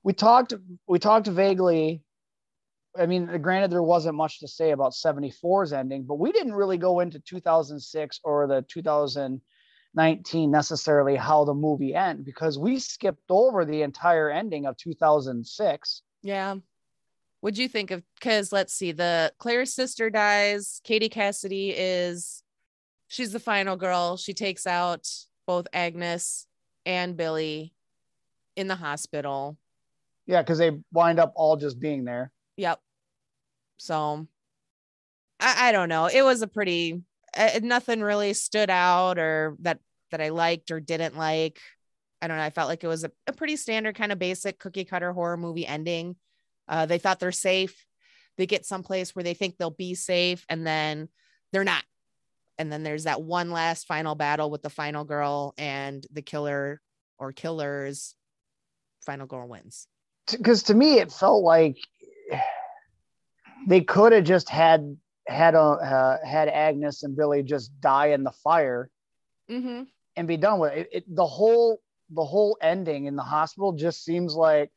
we 0.03 0.13
talked 0.13 0.53
we 0.87 0.99
talked 0.99 1.27
vaguely 1.27 2.01
i 2.99 3.05
mean 3.05 3.25
granted 3.41 3.71
there 3.71 3.83
wasn't 3.83 4.15
much 4.15 4.39
to 4.39 4.47
say 4.47 4.71
about 4.71 4.93
74's 4.93 5.73
ending 5.73 6.03
but 6.03 6.19
we 6.19 6.31
didn't 6.31 6.53
really 6.53 6.77
go 6.77 6.99
into 6.99 7.19
2006 7.19 8.19
or 8.23 8.47
the 8.47 8.63
2019 8.69 10.51
necessarily 10.51 11.15
how 11.15 11.43
the 11.43 11.53
movie 11.53 11.95
end 11.95 12.25
because 12.25 12.57
we 12.57 12.79
skipped 12.79 13.29
over 13.29 13.65
the 13.65 13.81
entire 13.81 14.29
ending 14.29 14.65
of 14.65 14.77
2006 14.77 16.01
yeah. 16.27 16.55
What'd 17.39 17.57
you 17.57 17.69
think 17.69 17.91
of 17.91 18.03
because 18.15 18.51
let's 18.51 18.73
see 18.73 18.91
the 18.91 19.31
claire's 19.37 19.73
sister 19.73 20.09
dies 20.09 20.81
katie 20.83 21.09
cassidy 21.09 21.69
is 21.69 22.43
she's 23.07 23.31
the 23.31 23.39
final 23.39 23.77
girl. 23.77 24.17
She 24.17 24.33
takes 24.33 24.67
out 24.67 25.07
both 25.45 25.67
agnes 25.71 26.47
and 26.85 27.15
billy 27.15 27.73
in 28.55 28.67
the 28.67 28.75
hospital. 28.75 29.57
Yeah 30.25 30.41
because 30.41 30.57
they 30.57 30.71
wind 30.91 31.19
up 31.19 31.33
all 31.35 31.55
just 31.55 31.79
being 31.79 32.03
there. 32.03 32.31
Yep. 32.57 32.81
So 33.77 34.27
I, 35.39 35.69
I 35.69 35.71
don't 35.71 35.89
know. 35.89 36.07
It 36.07 36.23
was 36.23 36.41
a 36.41 36.47
pretty 36.47 37.01
uh, 37.35 37.59
nothing 37.61 38.01
really 38.01 38.33
stood 38.33 38.69
out 38.69 39.17
or 39.17 39.55
that 39.61 39.79
that 40.11 40.21
I 40.21 40.29
liked 40.29 40.71
or 40.71 40.79
didn't 40.79 41.17
like. 41.17 41.59
I 42.21 42.27
don't 42.27 42.37
know. 42.37 42.43
I 42.43 42.49
felt 42.49 42.69
like 42.69 42.83
it 42.83 42.87
was 42.87 43.03
a, 43.03 43.11
a 43.27 43.33
pretty 43.33 43.57
standard 43.57 43.95
kind 43.95 44.11
of 44.11 44.19
basic 44.19 44.57
cookie 44.57 44.85
cutter 44.85 45.13
horror 45.13 45.37
movie 45.37 45.67
ending. 45.67 46.15
Uh, 46.67 46.85
they 46.85 46.97
thought 46.97 47.19
they're 47.19 47.31
safe. 47.31 47.85
They 48.37 48.45
get 48.45 48.65
someplace 48.65 49.15
where 49.15 49.23
they 49.23 49.33
think 49.33 49.57
they'll 49.57 49.69
be 49.69 49.95
safe, 49.95 50.45
and 50.49 50.65
then 50.65 51.09
they're 51.51 51.63
not. 51.63 51.83
And 52.57 52.71
then 52.71 52.83
there's 52.83 53.03
that 53.03 53.21
one 53.21 53.51
last 53.51 53.85
final 53.85 54.15
battle 54.15 54.49
with 54.49 54.63
the 54.63 54.69
final 54.69 55.03
girl 55.03 55.53
and 55.57 56.05
the 56.11 56.23
killer 56.23 56.81
or 57.19 57.31
killers. 57.31 58.15
Final 59.05 59.27
girl 59.27 59.47
wins. 59.47 59.87
because 60.31 60.63
to 60.63 60.73
me 60.73 60.99
it 60.99 61.11
felt 61.11 61.43
like 61.43 61.77
they 63.65 63.81
could 63.81 64.11
have 64.11 64.23
just 64.25 64.49
had 64.49 64.97
had 65.27 65.55
a 65.55 65.59
uh, 65.59 66.17
had 66.25 66.47
agnes 66.47 67.03
and 67.03 67.15
billy 67.15 67.43
just 67.43 67.71
die 67.81 68.07
in 68.07 68.23
the 68.23 68.31
fire 68.31 68.89
Mm-hmm. 69.49 69.83
and 70.17 70.27
be 70.27 70.35
done 70.37 70.59
with 70.59 70.73
it. 70.73 70.79
It, 70.79 70.89
it. 70.91 71.15
The 71.15 71.25
whole 71.25 71.81
the 72.09 72.23
whole 72.25 72.57
ending 72.61 73.05
in 73.05 73.15
the 73.15 73.23
hospital 73.23 73.71
just 73.73 74.03
seems 74.03 74.35
like, 74.35 74.71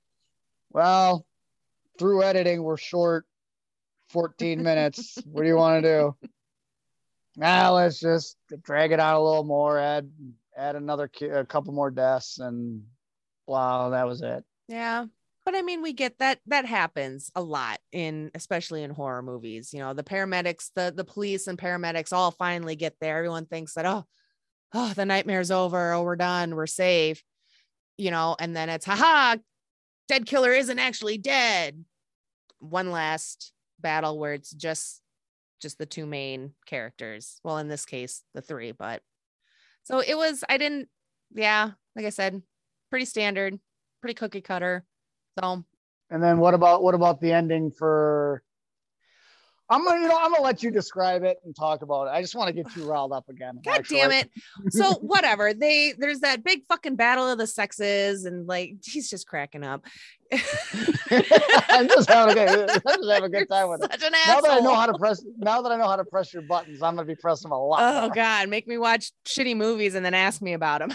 well, 0.71 1.27
through 1.99 2.23
editing 2.23 2.63
we're 2.63 2.77
short 2.77 3.27
14 4.11 4.63
minutes. 4.71 5.19
what 5.25 5.43
do 5.43 5.49
you 5.49 5.57
want 5.57 5.83
to 5.83 5.89
do? 5.89 6.29
Now 7.37 7.75
let's 7.75 7.99
just 8.01 8.37
drag 8.63 8.93
it 8.93 9.01
out 9.01 9.21
a 9.21 9.25
little 9.25 9.45
more, 9.45 9.79
add 9.79 10.11
add 10.57 10.77
another 10.77 11.11
a 11.23 11.45
couple 11.45 11.73
more 11.73 11.91
deaths, 11.91 12.39
and 12.39 12.83
wow, 13.47 13.91
that 13.91 14.07
was 14.07 14.23
it. 14.23 14.45
Yeah. 14.69 15.07
But 15.51 15.59
I 15.59 15.63
mean, 15.63 15.83
we 15.83 15.93
get 15.93 16.17
that 16.21 16.39
that 16.47 16.65
happens 16.65 17.33
a 17.35 17.43
lot 17.43 17.81
in 17.91 18.31
especially 18.37 18.85
in 18.85 18.91
horror 18.91 19.21
movies. 19.21 19.75
You 19.75 19.81
know, 19.81 19.95
the 19.95 20.05
paramedics, 20.05 20.71
the 20.77 20.93
the 20.95 21.03
police 21.03 21.49
and 21.49 21.59
paramedics 21.59 22.13
all 22.13 22.31
finally 22.31 22.77
get 22.77 22.95
there. 23.01 23.19
Everyone 23.19 23.47
thinks 23.47 23.75
that, 23.75 23.85
oh, 23.85 24.05
oh, 24.73 24.93
the 24.95 25.05
nightmare's 25.05 25.51
over, 25.51 25.93
oh, 25.93 26.05
we're 26.05 26.15
done, 26.15 26.55
we're 26.55 26.69
safe, 26.69 27.25
you 27.99 28.13
know, 28.13 28.37
and 28.39 28.55
then 28.55 28.69
it's 28.69 28.87
haha, 28.87 29.39
dead 30.07 30.25
killer 30.25 30.53
isn't 30.53 30.79
actually 30.79 31.19
dead. 31.19 31.85
One 32.61 32.93
last 32.93 33.53
battle 33.81 34.21
where 34.21 34.35
it's 34.35 34.53
just 34.53 35.03
just 35.61 35.79
the 35.79 35.87
two 35.87 36.07
main 36.07 36.53
characters. 36.65 37.41
Well, 37.43 37.59
in 37.59 37.67
this 37.67 37.87
case, 37.87 38.23
the 38.35 38.41
three, 38.41 38.71
but 38.71 39.03
so 39.83 39.99
it 39.99 40.17
was, 40.17 40.45
I 40.49 40.59
didn't, 40.59 40.89
yeah, 41.35 41.73
like 41.97 42.07
I 42.07 42.11
said, 42.11 42.41
pretty 42.89 43.07
standard, 43.07 43.59
pretty 44.01 44.15
cookie 44.15 44.43
cutter. 44.43 44.85
So 45.39 45.65
And 46.11 46.23
then 46.23 46.39
what 46.39 46.55
about 46.55 46.83
what 46.83 46.95
about 46.95 47.21
the 47.21 47.33
ending 47.33 47.71
for 47.71 48.43
I'm 49.71 49.85
gonna, 49.85 50.01
you 50.01 50.09
know, 50.09 50.19
I'm 50.19 50.33
gonna 50.33 50.43
let 50.43 50.65
you 50.65 50.73
describe 50.73 51.23
it 51.23 51.39
and 51.45 51.55
talk 51.55 51.83
about 51.83 52.09
it. 52.09 52.11
I 52.11 52.21
just 52.21 52.35
want 52.35 52.49
to 52.49 52.53
get 52.53 52.75
you 52.75 52.85
riled 52.91 53.13
up 53.13 53.29
again. 53.29 53.61
God 53.65 53.79
actually. 53.79 53.99
damn 53.99 54.11
it. 54.11 54.29
So 54.71 54.95
whatever. 55.01 55.55
They 55.55 55.95
there's 55.97 56.21
that 56.21 56.43
big 56.43 56.63
fucking 56.69 56.97
battle 56.97 57.31
of 57.31 57.39
the 57.39 57.47
sexes, 57.47 58.25
and 58.25 58.49
like 58.49 58.75
he's 58.85 59.09
just 59.09 59.29
cracking 59.29 59.63
up. 59.63 59.85
I'm 60.33 61.89
just 61.89 62.11
having 62.11 62.37
a 62.37 62.47
good, 62.47 62.71
I'm 62.85 62.97
just 62.97 63.11
having 63.11 63.25
a 63.25 63.29
good 63.29 63.49
time 63.51 63.69
with 63.71 63.85
it. 63.85 64.01
now 64.27 64.41
that 64.41 64.51
I 64.51 64.59
know 64.59 64.75
how 64.75 64.87
to 64.87 64.99
press, 64.99 65.25
now 65.39 65.63
that 65.63 65.71
I 65.71 65.77
know 65.77 65.87
how 65.87 65.97
to 65.97 66.05
press 66.05 66.33
your 66.33 66.43
buttons, 66.43 66.83
I'm 66.83 66.97
gonna 66.97 67.07
be 67.07 67.15
pressing 67.15 67.53
a 67.53 67.65
lot. 67.65 67.79
Oh 67.81 68.01
more. 68.07 68.11
God, 68.11 68.49
make 68.49 68.67
me 68.67 68.77
watch 68.77 69.13
shitty 69.25 69.57
movies 69.57 69.95
and 69.95 70.05
then 70.05 70.15
ask 70.15 70.43
me 70.43 70.55
about 70.55 70.81
them. 70.81 70.91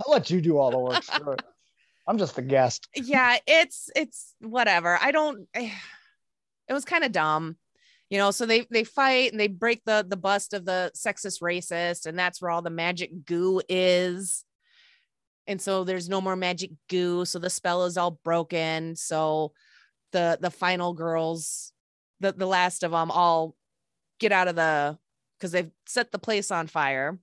I'll 0.00 0.12
let 0.12 0.30
you 0.30 0.40
do 0.40 0.58
all 0.58 0.70
the 0.70 0.78
work. 0.78 1.02
Sure. 1.02 1.36
I'm 2.10 2.18
just 2.18 2.36
a 2.38 2.42
guest. 2.42 2.88
Yeah, 2.96 3.36
it's 3.46 3.88
it's 3.94 4.34
whatever. 4.40 4.98
I 5.00 5.12
don't. 5.12 5.48
It 6.68 6.72
was 6.72 6.84
kind 6.84 7.02
of 7.02 7.10
dumb, 7.10 7.56
you 8.10 8.18
know. 8.18 8.30
So 8.30 8.46
they 8.46 8.64
they 8.70 8.84
fight 8.84 9.32
and 9.32 9.40
they 9.40 9.48
break 9.48 9.82
the 9.84 10.06
the 10.08 10.16
bust 10.16 10.54
of 10.54 10.64
the 10.64 10.92
sexist 10.94 11.42
racist, 11.42 12.06
and 12.06 12.16
that's 12.16 12.40
where 12.40 12.52
all 12.52 12.62
the 12.62 12.70
magic 12.70 13.24
goo 13.24 13.60
is. 13.68 14.44
And 15.48 15.60
so 15.60 15.82
there's 15.82 16.08
no 16.08 16.20
more 16.20 16.36
magic 16.36 16.70
goo, 16.88 17.24
so 17.24 17.40
the 17.40 17.50
spell 17.50 17.86
is 17.86 17.96
all 17.96 18.20
broken. 18.22 18.94
So 18.94 19.50
the 20.12 20.38
the 20.40 20.52
final 20.52 20.92
girls, 20.94 21.72
the 22.20 22.30
the 22.30 22.46
last 22.46 22.84
of 22.84 22.92
them, 22.92 23.10
all 23.10 23.56
get 24.20 24.30
out 24.30 24.46
of 24.46 24.54
the 24.54 24.96
because 25.36 25.50
they've 25.50 25.72
set 25.88 26.12
the 26.12 26.20
place 26.20 26.52
on 26.52 26.68
fire, 26.68 27.18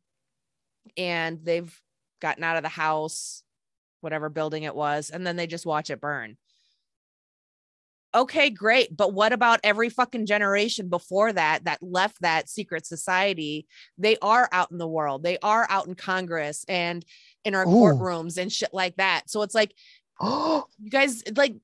and 0.98 1.40
they've 1.42 1.74
gotten 2.22 2.44
out 2.44 2.58
of 2.58 2.64
the 2.64 2.70
house, 2.70 3.44
whatever 4.02 4.30
building 4.30 4.64
it 4.64 4.76
was, 4.76 5.10
and 5.10 5.26
then 5.26 5.36
they 5.36 5.48
just 5.48 5.66
watch 5.66 5.90
it 5.90 6.02
burn. 6.02 6.38
Okay, 8.16 8.50
great. 8.50 8.96
But 8.96 9.14
what 9.14 9.34
about 9.34 9.60
every 9.64 9.90
fucking 9.90 10.26
generation 10.26 10.90
before 10.90 11.34
that 11.34 11.66
that 11.66 11.84
left 11.84 12.22
that 12.22 12.50
secret 12.50 12.86
society? 12.86 13.68
They 13.98 14.18
are 14.22 14.48
out 14.52 14.72
in 14.72 14.78
the 14.78 14.88
world. 14.88 15.24
They 15.24 15.38
are 15.44 15.68
out 15.70 15.88
in 15.88 15.94
Congress 15.94 16.66
and 16.68 17.06
in 17.44 17.54
our 17.54 17.68
Ooh. 17.68 17.72
courtrooms 17.72 18.38
and 18.38 18.52
shit 18.52 18.74
like 18.74 18.96
that. 18.96 19.30
So 19.30 19.42
it's 19.42 19.54
like, 19.54 19.74
oh, 20.20 20.66
you 20.80 20.90
guys, 20.90 21.22
like, 21.36 21.56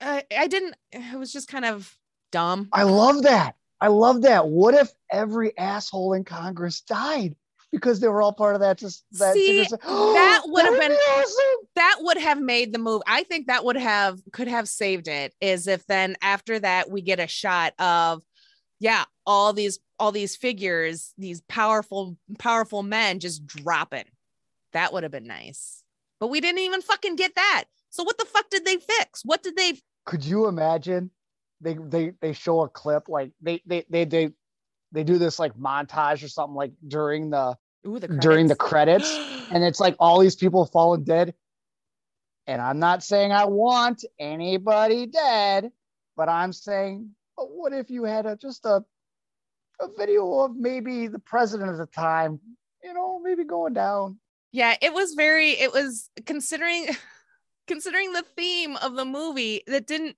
uh, 0.00 0.20
I 0.36 0.46
didn't, 0.46 0.74
it 0.92 1.18
was 1.18 1.32
just 1.32 1.48
kind 1.48 1.64
of 1.64 1.96
dumb. 2.32 2.68
I 2.72 2.82
love 2.82 3.22
that. 3.22 3.54
I 3.80 3.88
love 3.88 4.22
that. 4.22 4.46
What 4.46 4.74
if 4.74 4.90
every 5.10 5.56
asshole 5.56 6.14
in 6.14 6.24
Congress 6.24 6.80
died? 6.80 7.36
Because 7.74 8.00
they 8.00 8.08
were 8.08 8.22
all 8.22 8.32
part 8.32 8.54
of 8.54 8.60
that. 8.60 8.78
Just 8.78 9.04
that, 9.12 9.34
See, 9.34 9.66
that 9.82 10.42
would 10.46 10.64
have 10.64 10.80
been 10.80 10.92
awesome. 10.92 11.68
that 11.76 11.96
would 12.00 12.18
have 12.18 12.40
made 12.40 12.72
the 12.72 12.78
move. 12.78 13.02
I 13.06 13.24
think 13.24 13.46
that 13.48 13.64
would 13.64 13.76
have 13.76 14.20
could 14.32 14.48
have 14.48 14.68
saved 14.68 15.08
it. 15.08 15.34
Is 15.40 15.66
if 15.66 15.86
then 15.86 16.16
after 16.22 16.58
that 16.58 16.90
we 16.90 17.02
get 17.02 17.20
a 17.20 17.26
shot 17.26 17.74
of 17.78 18.22
yeah 18.80 19.04
all 19.26 19.52
these 19.52 19.78
all 19.98 20.12
these 20.12 20.36
figures 20.36 21.14
these 21.16 21.40
powerful 21.48 22.16
powerful 22.38 22.82
men 22.82 23.20
just 23.20 23.46
dropping 23.46 24.04
that 24.72 24.92
would 24.92 25.02
have 25.02 25.12
been 25.12 25.26
nice 25.26 25.82
but 26.20 26.28
we 26.28 26.40
didn't 26.40 26.58
even 26.58 26.82
fucking 26.82 27.16
get 27.16 27.34
that 27.34 27.64
so 27.90 28.02
what 28.02 28.18
the 28.18 28.24
fuck 28.24 28.50
did 28.50 28.64
they 28.64 28.76
fix 28.76 29.22
what 29.24 29.42
did 29.42 29.56
they 29.56 29.78
could 30.04 30.24
you 30.24 30.48
imagine 30.48 31.10
they 31.60 31.74
they 31.74 32.12
they 32.20 32.32
show 32.32 32.62
a 32.62 32.68
clip 32.68 33.08
like 33.08 33.30
they 33.40 33.62
they 33.64 33.84
they 33.88 34.04
they 34.04 34.30
they 34.92 35.04
do 35.04 35.18
this 35.18 35.38
like 35.38 35.54
montage 35.54 36.22
or 36.22 36.28
something 36.28 36.54
like 36.54 36.72
during 36.86 37.30
the 37.30 37.56
Ooh, 37.86 37.98
the 37.98 38.08
during 38.08 38.48
the 38.48 38.56
credits, 38.56 39.10
and 39.50 39.62
it's 39.62 39.80
like 39.80 39.96
all 39.98 40.20
these 40.20 40.36
people 40.36 40.64
falling 40.66 41.04
dead. 41.04 41.34
And 42.46 42.60
I'm 42.60 42.78
not 42.78 43.02
saying 43.02 43.32
I 43.32 43.46
want 43.46 44.04
anybody 44.18 45.06
dead, 45.06 45.70
but 46.16 46.28
I'm 46.28 46.52
saying, 46.52 47.10
but 47.36 47.50
what 47.50 47.72
if 47.72 47.90
you 47.90 48.04
had 48.04 48.26
a 48.26 48.36
just 48.36 48.64
a 48.64 48.84
a 49.80 49.88
video 49.96 50.40
of 50.40 50.56
maybe 50.56 51.08
the 51.08 51.18
president 51.18 51.70
at 51.70 51.78
the 51.78 51.86
time, 51.86 52.40
you 52.82 52.94
know, 52.94 53.20
maybe 53.20 53.44
going 53.44 53.74
down. 53.74 54.18
Yeah, 54.52 54.76
it 54.80 54.92
was 54.94 55.14
very. 55.14 55.50
It 55.50 55.72
was 55.72 56.10
considering 56.26 56.86
considering 57.66 58.12
the 58.12 58.24
theme 58.36 58.76
of 58.76 58.94
the 58.94 59.04
movie 59.04 59.62
that 59.66 59.86
didn't 59.86 60.16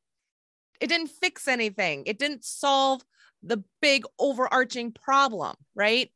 it 0.80 0.88
didn't 0.88 1.08
fix 1.08 1.48
anything. 1.48 2.02
It 2.06 2.18
didn't 2.18 2.44
solve 2.44 3.02
the 3.42 3.62
big 3.80 4.04
overarching 4.18 4.92
problem, 4.92 5.56
right? 5.74 6.10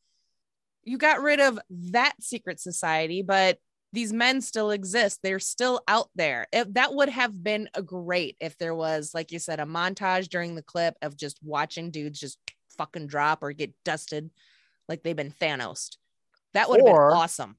You 0.90 0.98
got 0.98 1.22
rid 1.22 1.38
of 1.38 1.56
that 1.70 2.14
secret 2.20 2.58
society, 2.58 3.22
but 3.22 3.58
these 3.92 4.12
men 4.12 4.40
still 4.40 4.72
exist. 4.72 5.20
They're 5.22 5.38
still 5.38 5.82
out 5.86 6.08
there. 6.16 6.48
If 6.52 6.72
that 6.74 6.92
would 6.92 7.08
have 7.08 7.44
been 7.44 7.68
a 7.74 7.82
great 7.82 8.36
if 8.40 8.58
there 8.58 8.74
was, 8.74 9.12
like 9.14 9.30
you 9.30 9.38
said, 9.38 9.60
a 9.60 9.64
montage 9.64 10.28
during 10.28 10.56
the 10.56 10.64
clip 10.64 10.96
of 11.00 11.16
just 11.16 11.38
watching 11.44 11.92
dudes 11.92 12.18
just 12.18 12.38
fucking 12.76 13.06
drop 13.06 13.44
or 13.44 13.52
get 13.52 13.72
dusted 13.84 14.30
like 14.88 15.04
they've 15.04 15.14
been 15.14 15.32
Thanos. 15.40 15.90
That 16.54 16.68
would 16.68 16.80
have 16.80 16.86
been 16.86 16.96
awesome. 16.96 17.56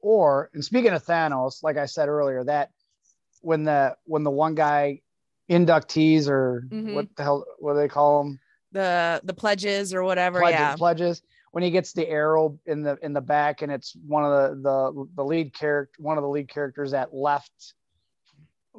Or 0.00 0.48
and 0.54 0.64
speaking 0.64 0.92
of 0.92 1.04
Thanos, 1.04 1.64
like 1.64 1.78
I 1.78 1.86
said 1.86 2.08
earlier, 2.08 2.44
that 2.44 2.70
when 3.40 3.64
the 3.64 3.96
when 4.04 4.22
the 4.22 4.30
one 4.30 4.54
guy 4.54 5.00
inductees 5.50 6.28
or 6.28 6.64
mm-hmm. 6.68 6.94
what 6.94 7.08
the 7.16 7.24
hell 7.24 7.44
what 7.58 7.72
do 7.72 7.80
they 7.80 7.88
call 7.88 8.22
them? 8.22 8.38
The 8.70 9.20
the 9.24 9.34
pledges 9.34 9.92
or 9.92 10.04
whatever. 10.04 10.38
Pledges, 10.38 10.60
yeah. 10.60 10.76
Pledges 10.76 11.22
when 11.58 11.64
he 11.64 11.72
gets 11.72 11.92
the 11.92 12.08
arrow 12.08 12.56
in 12.66 12.84
the 12.84 12.96
in 13.02 13.12
the 13.12 13.20
back 13.20 13.62
and 13.62 13.72
it's 13.72 13.96
one 14.06 14.24
of 14.24 14.30
the 14.30 14.62
the, 14.62 15.06
the 15.16 15.24
lead 15.24 15.52
character 15.52 15.92
one 15.98 16.16
of 16.16 16.22
the 16.22 16.28
lead 16.28 16.48
characters 16.48 16.92
that 16.92 17.12
left 17.12 17.74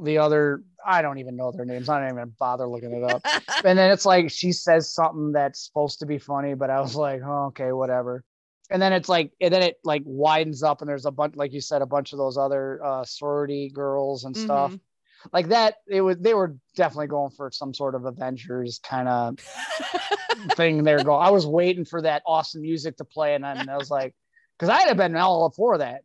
the 0.02 0.18
other 0.18 0.64
i 0.86 1.02
don't 1.02 1.18
even 1.18 1.36
know 1.36 1.52
their 1.52 1.66
names 1.66 1.90
i 1.90 2.00
don't 2.00 2.18
even 2.18 2.34
bother 2.40 2.66
looking 2.66 2.94
it 2.94 3.04
up. 3.04 3.22
And 3.66 3.78
then 3.78 3.92
it's 3.92 4.06
like 4.06 4.32
she 4.32 4.54
says 4.54 4.94
something 4.94 5.34
that's 5.34 5.66
supposed 5.66 6.00
to 6.00 6.06
be 6.06 6.20
funny 6.20 6.54
but 6.54 6.70
i 6.70 6.80
was 6.80 6.96
like 6.96 7.20
oh, 7.22 7.48
okay 7.48 7.74
whatever. 7.74 8.24
And 8.70 8.82
then 8.82 8.94
it's 8.94 9.10
like 9.10 9.34
and 9.42 9.54
then 9.54 9.62
it 9.62 9.76
like 9.84 10.04
widens 10.06 10.64
up 10.64 10.80
and 10.80 10.90
there's 10.90 11.06
a 11.06 11.12
bunch 11.12 11.36
like 11.36 11.52
you 11.52 11.60
said 11.60 11.82
a 11.82 11.86
bunch 11.86 12.14
of 12.14 12.18
those 12.18 12.38
other 12.38 12.80
uh 12.82 13.04
sorority 13.04 13.72
girls 13.74 14.24
and 14.24 14.38
stuff. 14.38 14.72
mm-hmm 14.72 14.89
like 15.34 15.50
that 15.50 15.76
it 15.88 16.02
was 16.02 16.18
they 16.18 16.34
were 16.34 16.56
definitely 16.76 17.08
going 17.08 17.32
for 17.32 17.52
some 17.52 17.74
sort 17.74 17.96
of 17.96 18.06
avengers 18.06 18.80
kind 18.84 19.08
of 19.08 19.40
thing 20.56 20.84
they're 20.84 21.04
going. 21.04 21.26
I 21.26 21.32
was 21.32 21.46
waiting 21.46 21.86
for 21.86 22.02
that 22.02 22.24
awesome 22.26 22.62
music 22.62 22.98
to 22.98 23.06
play 23.06 23.36
and 23.36 23.44
then 23.44 23.70
i 23.70 23.78
was 23.78 23.90
like 23.90 24.14
because 24.58 24.70
i'd 24.70 24.88
have 24.88 24.98
been 24.98 25.16
all 25.16 25.46
up 25.46 25.56
for 25.56 25.78
that. 25.78 26.02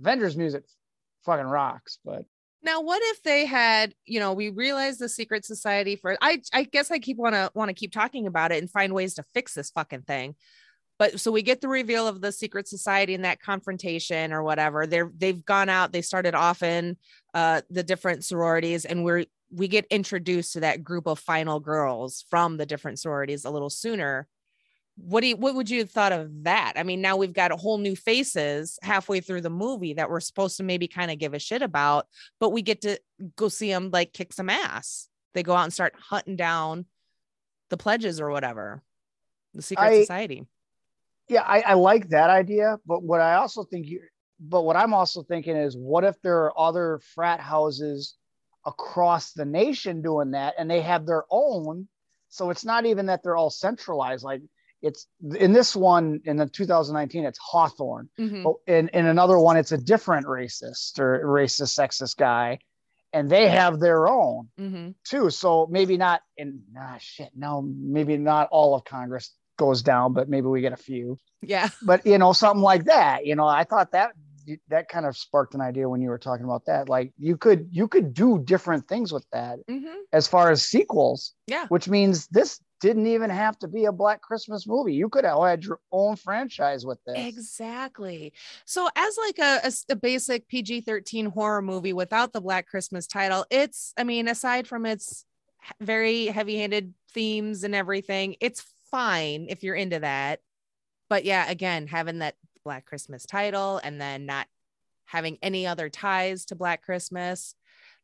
Avengers 0.00 0.36
music 0.36 0.64
fucking 1.24 1.46
rocks 1.46 1.98
but 2.04 2.24
now 2.62 2.80
what 2.80 3.00
if 3.04 3.22
they 3.22 3.46
had 3.46 3.94
you 4.04 4.20
know 4.20 4.32
we 4.32 4.50
realized 4.50 5.00
the 5.00 5.08
secret 5.08 5.44
society 5.44 5.96
for 5.96 6.16
i 6.20 6.40
i 6.52 6.64
guess 6.64 6.90
i 6.90 6.98
keep 6.98 7.16
want 7.16 7.34
to 7.34 7.50
want 7.54 7.68
to 7.68 7.74
keep 7.74 7.92
talking 7.92 8.26
about 8.26 8.52
it 8.52 8.58
and 8.58 8.70
find 8.70 8.92
ways 8.92 9.14
to 9.14 9.24
fix 9.34 9.54
this 9.54 9.70
fucking 9.70 10.02
thing 10.02 10.34
but 11.02 11.18
so 11.18 11.32
we 11.32 11.42
get 11.42 11.60
the 11.60 11.66
reveal 11.66 12.06
of 12.06 12.20
the 12.20 12.30
secret 12.30 12.68
society 12.68 13.12
and 13.12 13.24
that 13.24 13.42
confrontation 13.42 14.32
or 14.32 14.44
whatever. 14.44 14.86
They're 14.86 15.10
they've 15.18 15.44
gone 15.44 15.68
out 15.68 15.90
they 15.90 16.00
started 16.00 16.36
off 16.36 16.62
in 16.62 16.96
uh 17.34 17.62
the 17.70 17.82
different 17.82 18.24
sororities 18.24 18.84
and 18.84 19.04
we're 19.04 19.24
we 19.50 19.66
get 19.66 19.84
introduced 19.90 20.52
to 20.52 20.60
that 20.60 20.84
group 20.84 21.08
of 21.08 21.18
final 21.18 21.58
girls 21.58 22.24
from 22.30 22.56
the 22.56 22.66
different 22.66 23.00
sororities 23.00 23.44
a 23.44 23.50
little 23.50 23.68
sooner. 23.68 24.28
What 24.94 25.22
do 25.22 25.26
you 25.26 25.36
what 25.36 25.56
would 25.56 25.68
you 25.68 25.80
have 25.80 25.90
thought 25.90 26.12
of 26.12 26.44
that? 26.44 26.74
I 26.76 26.84
mean 26.84 27.00
now 27.00 27.16
we've 27.16 27.32
got 27.32 27.50
a 27.50 27.56
whole 27.56 27.78
new 27.78 27.96
faces 27.96 28.78
halfway 28.80 29.18
through 29.18 29.40
the 29.40 29.50
movie 29.50 29.94
that 29.94 30.08
we're 30.08 30.20
supposed 30.20 30.56
to 30.58 30.62
maybe 30.62 30.86
kind 30.86 31.10
of 31.10 31.18
give 31.18 31.34
a 31.34 31.40
shit 31.40 31.62
about 31.62 32.06
but 32.38 32.50
we 32.50 32.62
get 32.62 32.82
to 32.82 32.96
go 33.34 33.48
see 33.48 33.72
them 33.72 33.90
like 33.90 34.12
kick 34.12 34.32
some 34.32 34.48
ass. 34.48 35.08
They 35.34 35.42
go 35.42 35.54
out 35.54 35.64
and 35.64 35.72
start 35.72 35.96
hunting 35.98 36.36
down 36.36 36.86
the 37.70 37.76
pledges 37.76 38.20
or 38.20 38.30
whatever 38.30 38.84
the 39.52 39.62
secret 39.62 39.84
I, 39.84 40.00
society 40.02 40.46
yeah, 41.32 41.42
I, 41.42 41.60
I 41.62 41.74
like 41.74 42.10
that 42.10 42.30
idea, 42.30 42.78
but 42.86 43.02
what 43.02 43.20
I 43.20 43.34
also 43.34 43.64
think 43.64 43.86
you, 43.86 44.00
but 44.38 44.62
what 44.62 44.76
I'm 44.76 44.92
also 44.92 45.22
thinking 45.22 45.56
is, 45.56 45.76
what 45.76 46.04
if 46.04 46.20
there 46.22 46.44
are 46.44 46.58
other 46.58 47.00
frat 47.14 47.40
houses 47.40 48.16
across 48.66 49.32
the 49.32 49.44
nation 49.44 50.02
doing 50.02 50.32
that, 50.32 50.54
and 50.58 50.70
they 50.70 50.82
have 50.82 51.06
their 51.06 51.24
own? 51.30 51.88
So 52.28 52.50
it's 52.50 52.64
not 52.64 52.86
even 52.86 53.06
that 53.06 53.22
they're 53.22 53.36
all 53.36 53.50
centralized. 53.50 54.24
Like 54.24 54.42
it's 54.82 55.06
in 55.38 55.52
this 55.52 55.74
one 55.74 56.20
in 56.24 56.36
the 56.36 56.46
2019, 56.46 57.24
it's 57.24 57.38
Hawthorne, 57.38 58.08
mm-hmm. 58.18 58.42
but 58.42 58.54
in 58.66 58.88
in 58.88 59.06
another 59.06 59.38
one, 59.38 59.56
it's 59.56 59.72
a 59.72 59.78
different 59.78 60.26
racist 60.26 60.98
or 60.98 61.22
racist 61.24 61.78
sexist 61.78 62.16
guy, 62.16 62.58
and 63.12 63.30
they 63.30 63.48
have 63.48 63.80
their 63.80 64.06
own 64.06 64.48
mm-hmm. 64.60 64.90
too. 65.04 65.30
So 65.30 65.66
maybe 65.70 65.96
not 65.96 66.20
in 66.36 66.62
nah 66.72 66.98
shit, 66.98 67.30
no, 67.34 67.62
maybe 67.62 68.18
not 68.18 68.48
all 68.50 68.74
of 68.74 68.84
Congress 68.84 69.30
goes 69.56 69.82
down, 69.82 70.12
but 70.12 70.28
maybe 70.28 70.46
we 70.46 70.60
get 70.60 70.72
a 70.72 70.76
few. 70.76 71.18
Yeah. 71.40 71.68
But 71.82 72.06
you 72.06 72.18
know, 72.18 72.32
something 72.32 72.62
like 72.62 72.84
that. 72.84 73.26
You 73.26 73.36
know, 73.36 73.46
I 73.46 73.64
thought 73.64 73.92
that 73.92 74.12
that 74.68 74.88
kind 74.88 75.06
of 75.06 75.16
sparked 75.16 75.54
an 75.54 75.60
idea 75.60 75.88
when 75.88 76.00
you 76.00 76.08
were 76.08 76.18
talking 76.18 76.44
about 76.44 76.66
that. 76.66 76.88
Like 76.88 77.12
you 77.18 77.36
could 77.36 77.68
you 77.70 77.88
could 77.88 78.14
do 78.14 78.38
different 78.38 78.88
things 78.88 79.12
with 79.12 79.26
that 79.32 79.58
mm-hmm. 79.68 79.94
as 80.12 80.26
far 80.26 80.50
as 80.50 80.62
sequels. 80.62 81.34
Yeah. 81.46 81.66
Which 81.68 81.88
means 81.88 82.26
this 82.28 82.60
didn't 82.80 83.06
even 83.06 83.30
have 83.30 83.56
to 83.60 83.68
be 83.68 83.84
a 83.84 83.92
Black 83.92 84.20
Christmas 84.20 84.66
movie. 84.66 84.94
You 84.94 85.08
could 85.08 85.24
have 85.24 85.40
had 85.40 85.64
your 85.64 85.78
own 85.92 86.16
franchise 86.16 86.84
with 86.84 86.98
this. 87.06 87.16
Exactly. 87.16 88.32
So 88.64 88.88
as 88.96 89.16
like 89.16 89.38
a, 89.38 89.68
a, 89.68 89.92
a 89.92 89.96
basic 89.96 90.48
PG-13 90.48 91.28
horror 91.28 91.62
movie 91.62 91.92
without 91.92 92.32
the 92.32 92.40
Black 92.40 92.66
Christmas 92.66 93.06
title, 93.06 93.46
it's 93.50 93.92
I 93.96 94.02
mean, 94.02 94.26
aside 94.26 94.66
from 94.66 94.84
its 94.84 95.24
very 95.80 96.26
heavy-handed 96.26 96.92
themes 97.12 97.62
and 97.62 97.74
everything. 97.74 98.34
It's 98.40 98.64
fine 98.92 99.46
if 99.48 99.64
you're 99.64 99.74
into 99.74 99.98
that. 99.98 100.38
But 101.10 101.24
yeah, 101.24 101.50
again, 101.50 101.88
having 101.88 102.20
that 102.20 102.36
Black 102.64 102.86
Christmas 102.86 103.26
title 103.26 103.80
and 103.82 104.00
then 104.00 104.24
not 104.26 104.46
having 105.06 105.38
any 105.42 105.66
other 105.66 105.88
ties 105.88 106.44
to 106.46 106.54
Black 106.54 106.82
Christmas, 106.82 107.56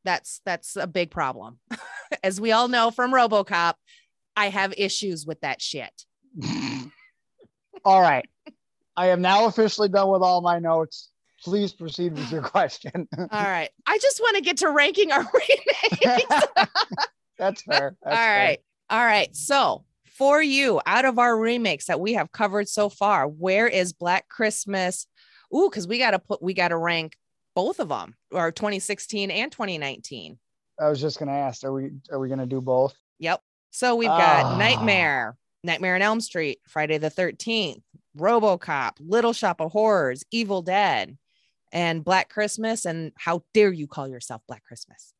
that's 0.05 0.41
that's 0.45 0.75
a 0.75 0.89
big 0.89 1.13
problem. 1.13 1.61
As 2.25 2.41
we 2.41 2.51
all 2.51 2.67
know 2.67 2.91
from 2.91 3.13
RoboCop, 3.13 3.75
I 4.37 4.49
have 4.49 4.75
issues 4.77 5.27
with 5.27 5.41
that 5.43 5.63
shit. 5.63 6.05
all 7.85 8.01
right. 8.01 8.29
I 8.97 9.09
am 9.09 9.21
now 9.21 9.47
officially 9.47 9.89
done 9.89 10.09
with 10.09 10.23
all 10.23 10.41
my 10.41 10.59
notes. 10.59 11.11
Please 11.45 11.73
proceed 11.73 12.15
with 12.15 12.33
your 12.33 12.43
question. 12.43 13.07
all 13.19 13.27
right. 13.31 13.71
I 13.87 13.99
just 13.99 14.21
want 14.21 14.37
to 14.37 14.43
get 14.43 14.57
to 14.59 14.71
ranking 14.71 15.13
our 15.13 15.23
remakes. 15.23 16.25
That's 17.39 17.63
fair. 17.63 17.97
That's 18.03 18.17
all 18.17 18.29
right. 18.29 18.59
Fair. 18.91 18.99
All 18.99 19.05
right. 19.05 19.37
So 19.37 19.85
for 20.19 20.43
you, 20.43 20.81
out 20.85 21.05
of 21.05 21.19
our 21.19 21.39
remakes 21.39 21.87
that 21.87 22.01
we 22.01 22.15
have 22.15 22.33
covered 22.33 22.69
so 22.69 22.89
far, 22.89 23.29
where 23.29 23.69
is 23.69 23.93
Black 23.93 24.29
Christmas? 24.29 25.07
Ooh, 25.55 25.71
because 25.71 25.87
we 25.87 25.99
gotta 25.99 26.19
put 26.19 26.43
we 26.43 26.55
gotta 26.55 26.77
rank 26.77 27.17
both 27.55 27.79
of 27.79 27.89
them, 27.89 28.17
or 28.33 28.51
2016 28.51 29.31
and 29.31 29.51
2019. 29.51 30.39
I 30.81 30.89
was 30.89 31.01
just 31.01 31.19
gonna 31.19 31.33
ask, 31.33 31.63
are 31.65 31.73
we 31.73 31.93
are 32.11 32.19
we 32.19 32.29
gonna 32.29 32.47
do 32.47 32.61
both? 32.61 32.95
Yep. 33.21 33.41
So 33.71 33.95
we've 33.95 34.09
got 34.09 34.55
oh. 34.55 34.59
Nightmare, 34.59 35.37
Nightmare 35.63 35.95
on 35.95 36.03
Elm 36.03 36.21
Street, 36.21 36.59
Friday 36.67 36.99
the 36.99 37.11
13th, 37.11 37.83
RoboCop, 38.17 38.95
Little 39.01 39.33
Shop 39.33 39.61
of 39.61 39.71
Horrors, 39.71 40.25
Evil 40.33 40.63
Dead, 40.63 41.17
and 41.73 42.05
Black 42.05 42.29
Christmas. 42.29 42.87
And 42.87 43.13
how 43.17 43.45
dare 43.55 43.73
you 43.73 43.87
call 43.87 44.09
yourself 44.09 44.43
Black 44.49 44.65
Christmas? 44.65 45.13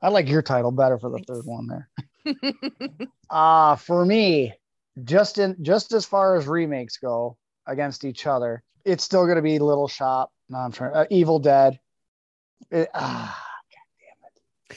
I 0.00 0.08
like 0.08 0.28
your 0.28 0.42
title 0.42 0.70
better 0.70 0.98
for 0.98 1.10
the 1.10 1.16
Thanks. 1.18 1.30
third 1.30 1.46
one 1.46 1.66
there. 1.66 1.88
uh 3.30 3.76
for 3.76 4.04
me, 4.04 4.52
just 5.04 5.38
in 5.38 5.56
just 5.62 5.92
as 5.92 6.04
far 6.04 6.36
as 6.36 6.46
remakes 6.46 6.96
go 6.96 7.36
against 7.66 8.04
each 8.04 8.26
other, 8.26 8.62
it's 8.84 9.04
still 9.04 9.24
going 9.24 9.36
to 9.36 9.42
be 9.42 9.58
Little 9.58 9.88
Shop. 9.88 10.32
No, 10.48 10.58
I'm 10.58 10.72
trying. 10.72 10.94
Uh, 10.94 11.06
Evil 11.10 11.38
Dead. 11.38 11.78
It, 12.70 12.88
ah, 12.94 13.44
God 13.72 13.80
damn 14.00 14.76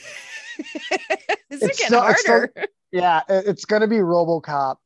it! 1.30 1.38
Is 1.50 1.62
it 1.62 1.68
getting 1.68 1.86
still, 1.86 2.00
harder? 2.00 2.18
Still, 2.18 2.66
yeah, 2.92 3.20
it, 3.28 3.46
it's 3.46 3.64
going 3.64 3.82
to 3.82 3.88
be 3.88 3.96
RoboCop. 3.96 4.76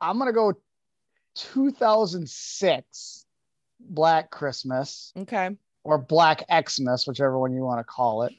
I'm 0.00 0.18
going 0.18 0.28
to 0.28 0.32
go 0.32 0.52
2006 1.36 3.26
Black 3.80 4.30
Christmas. 4.30 5.12
Okay. 5.16 5.56
Or 5.82 5.98
Black 5.98 6.44
Xmas, 6.50 7.06
whichever 7.06 7.38
one 7.38 7.54
you 7.54 7.62
want 7.62 7.80
to 7.80 7.84
call 7.84 8.24
it 8.24 8.34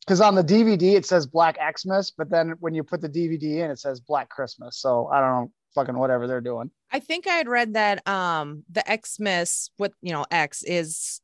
because 0.00 0.20
on 0.20 0.34
the 0.34 0.44
DVD 0.44 0.94
it 0.94 1.06
says 1.06 1.26
Black 1.26 1.58
Xmas, 1.58 2.10
but 2.10 2.30
then 2.30 2.54
when 2.60 2.74
you 2.74 2.82
put 2.82 3.00
the 3.00 3.08
DVD 3.08 3.64
in, 3.64 3.70
it 3.70 3.78
says 3.78 4.00
Black 4.00 4.28
Christmas. 4.28 4.78
So 4.78 5.08
I 5.08 5.20
don't 5.20 5.30
know, 5.30 5.52
fucking 5.74 5.96
whatever 5.96 6.26
they're 6.26 6.40
doing. 6.40 6.70
I 6.90 7.00
think 7.00 7.26
I 7.26 7.34
had 7.34 7.48
read 7.48 7.74
that 7.74 8.06
um 8.08 8.64
the 8.70 8.82
Xmas 8.88 9.70
with 9.78 9.92
you 10.02 10.12
know 10.12 10.24
X 10.30 10.62
is 10.62 11.20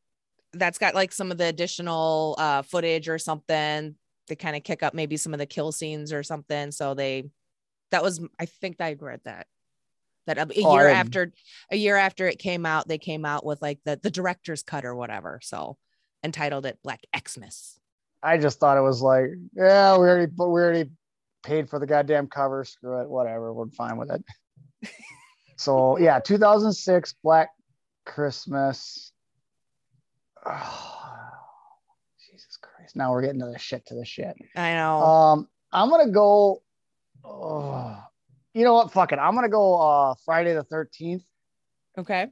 that's 0.53 0.79
got 0.79 0.95
like 0.95 1.13
some 1.13 1.31
of 1.31 1.39
the 1.39 1.47
additional 1.47 2.37
uh 2.39 2.63
footage 2.63 3.09
or 3.09 3.19
something 3.19 3.95
to 4.29 4.37
kind 4.37 4.57
of 4.57 4.65
kick 4.65 4.83
up 4.83 4.95
maybe 4.95 5.17
some 5.17 5.33
of 5.33 5.39
the 5.39 5.47
kill 5.47 5.73
scenes 5.73 6.13
or 6.13 6.23
something. 6.23 6.71
So 6.71 6.95
they 6.95 7.31
that 7.91 8.03
was 8.03 8.21
I 8.39 8.47
think 8.47 8.77
I 8.81 8.97
read 8.99 9.21
that 9.25 9.47
that 10.27 10.39
a, 10.39 10.49
oh, 10.65 10.75
year 10.75 10.89
after 10.89 11.33
a 11.71 11.77
year 11.77 11.97
after 11.97 12.27
it 12.27 12.39
came 12.39 12.67
out, 12.67 12.89
they 12.89 12.99
came 12.99 13.25
out 13.25 13.45
with 13.45 13.63
like 13.63 13.79
the 13.85 13.99
the 14.03 14.11
director's 14.11 14.63
cut 14.63 14.85
or 14.85 14.95
whatever. 14.95 15.41
So 15.43 15.77
entitled 16.23 16.67
it 16.67 16.79
Black 16.83 17.01
Xmas. 17.17 17.79
I 18.27 18.39
just 18.39 18.59
thought 18.59 18.77
it 18.77 18.81
was 18.81 19.01
like, 19.03 19.27
yeah, 19.55 19.97
we 19.97 20.09
already, 20.09 20.27
but 20.27 20.49
we 20.49 20.61
already 20.61 20.91
paid 21.45 21.71
for 21.71 21.79
the 21.79 21.87
goddamn 21.87 22.27
cover. 22.27 22.65
Screw 22.65 23.01
it, 23.01 23.09
whatever. 23.09 23.55
We're 23.55 23.69
fine 23.69 23.99
with 23.99 24.11
it. 24.11 24.91
so 25.57 25.97
yeah, 25.97 26.19
2006 26.19 27.15
Black 27.23 27.51
Christmas. 28.05 29.13
Oh, 30.45 30.51
Jesus 32.29 32.59
Christ! 32.61 32.97
Now 32.97 33.13
we're 33.13 33.23
getting 33.23 33.39
to 33.41 33.47
the 33.47 33.61
shit 33.61 33.87
to 33.87 33.95
the 33.95 34.05
shit. 34.05 34.35
I 34.57 34.75
know. 34.75 35.03
Um, 35.03 35.49
I'm 35.73 35.89
gonna 35.89 36.11
go. 36.11 36.63
Oh, 37.25 37.97
you 38.55 38.65
know 38.65 38.75
what? 38.75 38.93
Fuck 38.93 39.13
it. 39.13 39.21
I'm 39.21 39.37
gonna 39.37 39.49
go. 39.49 39.81
Uh, 39.81 40.15
Friday 40.25 40.53
the 40.53 40.65
13th. 40.65 41.23
Okay. 41.97 42.27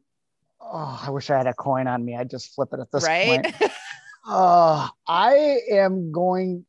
Oh, 0.60 1.00
I 1.06 1.10
wish 1.10 1.30
I 1.30 1.36
had 1.36 1.46
a 1.46 1.54
coin 1.54 1.86
on 1.86 2.04
me. 2.04 2.16
I'd 2.16 2.30
just 2.30 2.52
flip 2.52 2.70
it 2.72 2.80
at 2.80 2.90
this 2.90 3.04
right? 3.04 3.44
point. 3.44 3.54
Uh, 4.26 4.88
I 5.06 5.60
am 5.70 6.12
going. 6.12 6.64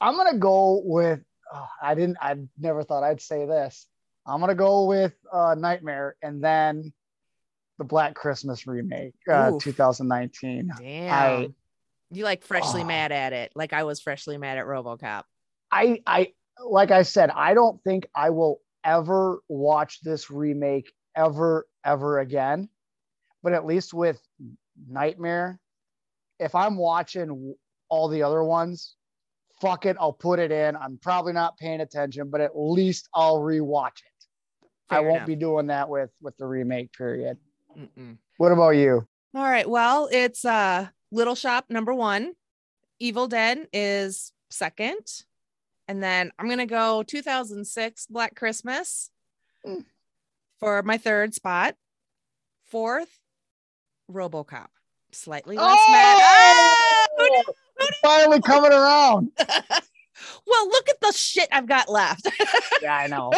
I'm 0.00 0.16
gonna 0.16 0.38
go 0.38 0.82
with. 0.84 1.20
Oh, 1.52 1.68
I 1.82 1.94
didn't. 1.94 2.16
I 2.20 2.36
never 2.58 2.82
thought 2.82 3.02
I'd 3.02 3.20
say 3.20 3.46
this. 3.46 3.86
I'm 4.26 4.40
gonna 4.40 4.54
go 4.54 4.86
with 4.86 5.14
uh, 5.32 5.54
Nightmare, 5.56 6.16
and 6.22 6.42
then 6.42 6.92
the 7.78 7.84
Black 7.84 8.14
Christmas 8.14 8.66
remake, 8.66 9.14
uh, 9.30 9.52
2019. 9.60 10.70
Damn. 10.78 11.12
I, 11.12 11.48
you 12.10 12.24
like 12.24 12.44
freshly 12.44 12.82
oh, 12.82 12.86
mad 12.86 13.12
at 13.12 13.32
it, 13.32 13.52
like 13.54 13.72
I 13.72 13.84
was 13.84 14.00
freshly 14.00 14.38
mad 14.38 14.58
at 14.58 14.64
RoboCop. 14.64 15.24
I, 15.70 16.00
I, 16.06 16.32
like 16.64 16.90
I 16.90 17.02
said, 17.02 17.30
I 17.30 17.54
don't 17.54 17.82
think 17.82 18.06
I 18.14 18.30
will 18.30 18.60
ever 18.84 19.40
watch 19.48 20.00
this 20.00 20.30
remake 20.30 20.92
ever, 21.16 21.66
ever 21.84 22.20
again. 22.20 22.68
But 23.42 23.52
at 23.52 23.66
least 23.66 23.92
with 23.92 24.20
Nightmare, 24.88 25.60
if 26.38 26.54
I'm 26.54 26.76
watching 26.76 27.54
all 27.88 28.08
the 28.08 28.22
other 28.22 28.42
ones, 28.42 28.94
fuck 29.60 29.86
it, 29.86 29.96
I'll 29.98 30.12
put 30.12 30.38
it 30.38 30.52
in. 30.52 30.76
I'm 30.76 30.98
probably 30.98 31.32
not 31.32 31.56
paying 31.56 31.80
attention, 31.80 32.30
but 32.30 32.40
at 32.40 32.52
least 32.54 33.08
I'll 33.14 33.38
rewatch 33.38 33.98
it. 33.98 34.68
Fair 34.88 34.98
I 34.98 35.00
won't 35.00 35.16
enough. 35.16 35.26
be 35.26 35.36
doing 35.36 35.66
that 35.66 35.88
with 35.88 36.10
with 36.20 36.36
the 36.36 36.46
remake 36.46 36.92
period. 36.92 37.38
Mm-mm. 37.76 38.18
What 38.36 38.52
about 38.52 38.70
you? 38.70 39.06
All 39.34 39.42
right. 39.42 39.68
Well, 39.68 40.08
it's 40.12 40.44
uh 40.44 40.88
Little 41.10 41.34
Shop 41.34 41.66
number 41.68 41.92
one. 41.92 42.34
Evil 42.98 43.26
Dead 43.26 43.66
is 43.72 44.32
second. 44.50 45.24
And 45.88 46.02
then 46.02 46.30
I'm 46.38 46.48
gonna 46.48 46.66
go 46.66 47.02
2006 47.02 48.06
Black 48.06 48.36
Christmas 48.36 49.10
mm. 49.66 49.84
for 50.60 50.82
my 50.82 50.98
third 50.98 51.34
spot. 51.34 51.74
Fourth, 52.66 53.20
RoboCop 54.10 54.68
slightly 55.16 55.56
less 55.56 55.78
oh! 55.78 55.92
mad. 55.92 56.76
Oh, 57.18 57.42
no. 57.46 57.54
Finally 58.02 58.40
coming 58.40 58.72
around. 58.72 59.30
well, 59.38 60.68
look 60.68 60.88
at 60.88 61.00
the 61.00 61.12
shit 61.12 61.48
I've 61.52 61.66
got 61.66 61.88
left. 61.88 62.28
yeah, 62.82 62.96
I 62.96 63.06
know. 63.06 63.32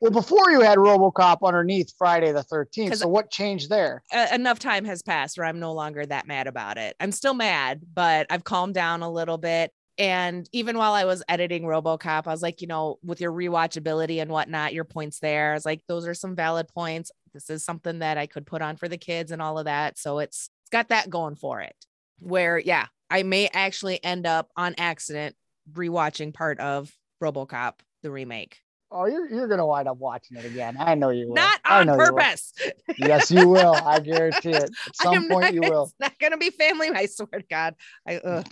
Well, 0.00 0.10
before 0.10 0.50
you 0.50 0.62
had 0.62 0.78
RoboCop 0.78 1.38
underneath 1.44 1.92
Friday 1.96 2.32
the 2.32 2.42
13th. 2.42 2.96
So 2.96 3.06
what 3.06 3.30
changed 3.30 3.70
there? 3.70 4.02
Uh, 4.12 4.26
enough 4.32 4.58
time 4.58 4.84
has 4.84 5.00
passed 5.00 5.38
where 5.38 5.46
I'm 5.46 5.60
no 5.60 5.72
longer 5.72 6.04
that 6.04 6.26
mad 6.26 6.48
about 6.48 6.76
it. 6.76 6.96
I'm 6.98 7.12
still 7.12 7.34
mad, 7.34 7.82
but 7.94 8.26
I've 8.28 8.42
calmed 8.42 8.74
down 8.74 9.02
a 9.02 9.10
little 9.10 9.38
bit. 9.38 9.70
And 9.98 10.48
even 10.52 10.76
while 10.76 10.94
I 10.94 11.04
was 11.04 11.22
editing 11.28 11.62
Robocop, 11.62 12.26
I 12.26 12.30
was 12.30 12.42
like, 12.42 12.60
you 12.60 12.66
know, 12.66 12.98
with 13.04 13.20
your 13.20 13.30
rewatchability 13.30 14.20
and 14.20 14.30
whatnot, 14.30 14.72
your 14.72 14.84
points 14.84 15.20
there, 15.20 15.52
I 15.52 15.54
was 15.54 15.66
like, 15.66 15.82
those 15.86 16.08
are 16.08 16.14
some 16.14 16.34
valid 16.34 16.66
points. 16.66 17.12
This 17.32 17.48
is 17.48 17.64
something 17.64 18.00
that 18.00 18.18
I 18.18 18.26
could 18.26 18.44
put 18.44 18.62
on 18.62 18.76
for 18.76 18.88
the 18.88 18.98
kids 18.98 19.30
and 19.30 19.40
all 19.40 19.58
of 19.58 19.66
that. 19.66 19.98
So 19.98 20.18
it's 20.18 20.50
got 20.72 20.88
that 20.88 21.08
going 21.08 21.36
for 21.36 21.60
it. 21.60 21.76
Where, 22.18 22.58
yeah, 22.58 22.86
I 23.10 23.22
may 23.22 23.48
actually 23.52 24.02
end 24.02 24.26
up 24.26 24.48
on 24.56 24.74
accident 24.78 25.36
rewatching 25.70 26.34
part 26.34 26.58
of 26.58 26.90
Robocop, 27.22 27.74
the 28.02 28.10
remake. 28.10 28.58
Oh, 28.94 29.06
you're 29.06 29.26
you're 29.30 29.48
gonna 29.48 29.64
wind 29.64 29.88
up 29.88 29.96
watching 29.96 30.36
it 30.36 30.44
again. 30.44 30.76
I 30.78 30.94
know 30.94 31.08
you 31.08 31.28
will. 31.28 31.34
Not 31.34 31.60
on 31.64 31.86
purpose. 31.86 32.52
You 32.62 32.72
yes, 32.98 33.30
you 33.30 33.48
will. 33.48 33.74
I 33.74 34.00
guarantee 34.00 34.50
it. 34.50 34.64
At 34.64 34.96
some 34.96 35.28
point, 35.28 35.44
not, 35.44 35.54
you 35.54 35.62
will. 35.62 35.84
It's 35.84 35.94
not 35.98 36.18
gonna 36.18 36.36
be 36.36 36.50
family. 36.50 36.90
I 36.90 37.06
swear 37.06 37.40
to 37.40 37.46
God. 37.48 37.74
I. 38.06 38.16
Ugh. 38.16 38.46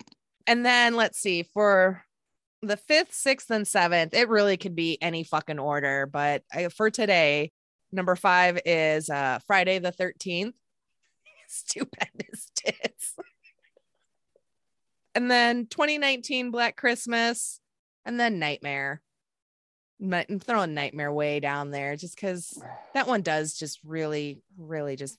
And 0.47 0.65
then 0.65 0.97
let's 0.97 1.19
see 1.19 1.43
for 1.43 2.03
the 2.63 2.79
fifth, 2.79 3.13
sixth, 3.13 3.51
and 3.51 3.69
seventh. 3.69 4.15
It 4.15 4.31
really 4.31 4.57
could 4.57 4.75
be 4.75 4.97
any 5.03 5.25
fucking 5.25 5.59
order, 5.59 6.07
but 6.07 6.43
I, 6.53 6.69
for 6.69 6.91
today, 6.91 7.53
number 7.93 8.17
five 8.17 8.61
is 8.65 9.11
uh, 9.11 9.41
Friday 9.47 9.79
the 9.79 9.93
Thirteenth. 9.93 10.55
Stupendous 11.53 12.49
tits. 12.55 13.17
and 15.17 15.29
then 15.29 15.67
2019 15.67 16.53
Black 16.53 16.77
Christmas, 16.77 17.61
and 18.05 18.21
then 18.21 18.39
Nightmare. 18.39 19.03
I'm 20.01 20.39
throwing 20.39 20.75
Nightmare 20.75 21.13
way 21.13 21.41
down 21.41 21.73
there 21.73 21.97
just 21.97 22.15
because 22.15 22.63
that 22.95 23.09
one 23.09 23.23
does 23.23 23.55
just 23.55 23.81
really, 23.85 24.41
really 24.57 24.95
just 24.95 25.19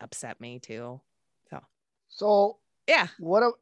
upset 0.00 0.40
me 0.40 0.58
too. 0.58 1.00
So, 1.48 1.60
so 2.08 2.58
yeah. 2.86 3.08
What? 3.18 3.42
A, 3.42 3.52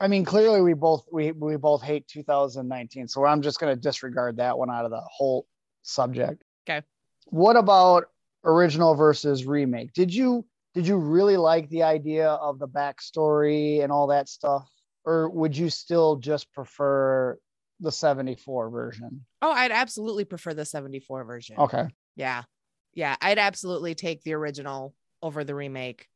I 0.00 0.08
mean, 0.08 0.24
clearly 0.24 0.62
we 0.62 0.72
both 0.72 1.04
we 1.12 1.32
we 1.32 1.56
both 1.56 1.82
hate 1.82 2.08
2019, 2.08 3.08
so 3.08 3.26
I'm 3.26 3.42
just 3.42 3.60
gonna 3.60 3.76
disregard 3.76 4.38
that 4.38 4.56
one 4.56 4.70
out 4.70 4.86
of 4.86 4.90
the 4.90 5.02
whole 5.02 5.46
subject. 5.82 6.42
Okay. 6.68 6.84
What 7.26 7.56
about 7.56 8.04
original 8.42 8.94
versus 8.94 9.44
remake? 9.44 9.92
Did 9.92 10.14
you 10.14 10.46
did 10.78 10.86
you 10.86 10.96
really 10.96 11.36
like 11.36 11.68
the 11.70 11.82
idea 11.82 12.28
of 12.28 12.60
the 12.60 12.68
backstory 12.68 13.82
and 13.82 13.90
all 13.90 14.06
that 14.06 14.28
stuff 14.28 14.70
or 15.04 15.28
would 15.30 15.56
you 15.56 15.70
still 15.70 16.14
just 16.14 16.52
prefer 16.52 17.36
the 17.80 17.90
74 17.90 18.70
version? 18.70 19.24
Oh, 19.42 19.50
I'd 19.50 19.72
absolutely 19.72 20.24
prefer 20.24 20.54
the 20.54 20.64
74 20.64 21.24
version. 21.24 21.58
Okay. 21.58 21.88
Yeah. 22.14 22.44
Yeah. 22.94 23.16
I'd 23.20 23.40
absolutely 23.40 23.96
take 23.96 24.22
the 24.22 24.34
original 24.34 24.94
over 25.20 25.42
the 25.42 25.54
remake. 25.56 26.06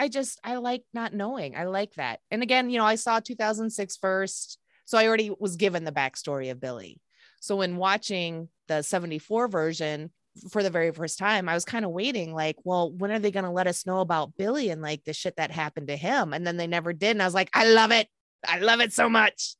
I 0.00 0.08
just, 0.08 0.40
I 0.42 0.54
like 0.54 0.84
not 0.94 1.12
knowing. 1.12 1.54
I 1.54 1.64
like 1.64 1.92
that. 1.96 2.20
And 2.30 2.42
again, 2.42 2.70
you 2.70 2.78
know, 2.78 2.86
I 2.86 2.94
saw 2.94 3.20
2006 3.20 3.98
first. 3.98 4.58
So 4.86 4.96
I 4.96 5.06
already 5.06 5.30
was 5.38 5.56
given 5.56 5.84
the 5.84 5.92
backstory 5.92 6.50
of 6.50 6.62
Billy. 6.62 7.02
So 7.40 7.56
when 7.56 7.76
watching 7.76 8.48
the 8.68 8.80
74 8.80 9.48
version 9.48 10.12
for 10.50 10.62
the 10.62 10.70
very 10.70 10.90
first 10.92 11.18
time, 11.18 11.48
I 11.48 11.54
was 11.54 11.64
kind 11.64 11.84
of 11.84 11.90
waiting, 11.90 12.34
like, 12.34 12.56
well, 12.64 12.92
when 12.92 13.10
are 13.10 13.18
they 13.18 13.30
going 13.30 13.44
to 13.44 13.50
let 13.50 13.66
us 13.66 13.86
know 13.86 14.00
about 14.00 14.36
Billy 14.36 14.70
and 14.70 14.82
like 14.82 15.04
the 15.04 15.12
shit 15.12 15.36
that 15.36 15.50
happened 15.50 15.88
to 15.88 15.96
him? 15.96 16.32
And 16.32 16.46
then 16.46 16.56
they 16.56 16.66
never 16.66 16.92
did. 16.92 17.10
And 17.10 17.22
I 17.22 17.26
was 17.26 17.34
like, 17.34 17.50
I 17.54 17.68
love 17.68 17.90
it. 17.90 18.08
I 18.46 18.58
love 18.58 18.80
it 18.80 18.92
so 18.92 19.08
much. 19.08 19.56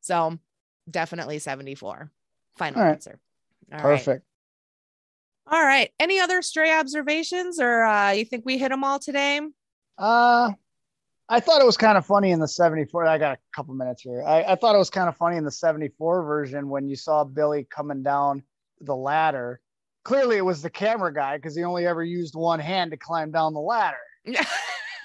So 0.00 0.38
definitely 0.90 1.38
74. 1.38 2.10
Final 2.56 2.80
All 2.80 2.86
right. 2.86 2.92
answer. 2.92 3.18
All 3.72 3.78
right. 3.78 3.82
Perfect. 3.82 4.24
All 5.50 5.62
right. 5.62 5.90
Any 5.98 6.20
other 6.20 6.42
stray 6.42 6.72
observations 6.72 7.60
or 7.60 7.82
uh, 7.84 8.10
you 8.12 8.24
think 8.24 8.44
we 8.44 8.58
hit 8.58 8.70
them 8.70 8.84
all 8.84 8.98
today? 8.98 9.40
Uh, 9.98 10.52
I 11.28 11.40
thought 11.40 11.60
it 11.60 11.66
was 11.66 11.76
kind 11.76 11.96
of 11.96 12.04
funny 12.04 12.30
in 12.30 12.40
the 12.40 12.48
74. 12.48 13.06
I 13.06 13.18
got 13.18 13.36
a 13.36 13.40
couple 13.54 13.74
minutes 13.74 14.02
here. 14.02 14.22
I, 14.22 14.42
I 14.44 14.54
thought 14.54 14.74
it 14.74 14.78
was 14.78 14.90
kind 14.90 15.08
of 15.08 15.16
funny 15.16 15.36
in 15.36 15.44
the 15.44 15.50
74 15.50 16.24
version 16.24 16.68
when 16.68 16.88
you 16.88 16.96
saw 16.96 17.24
Billy 17.24 17.66
coming 17.70 18.02
down 18.02 18.42
the 18.80 18.94
ladder. 18.94 19.60
Clearly, 20.04 20.36
it 20.36 20.44
was 20.44 20.62
the 20.62 20.70
camera 20.70 21.12
guy 21.12 21.36
because 21.36 21.54
he 21.56 21.62
only 21.64 21.86
ever 21.86 22.02
used 22.02 22.34
one 22.34 22.58
hand 22.60 22.90
to 22.90 22.96
climb 22.96 23.30
down 23.30 23.54
the 23.54 23.60
ladder. 23.60 23.96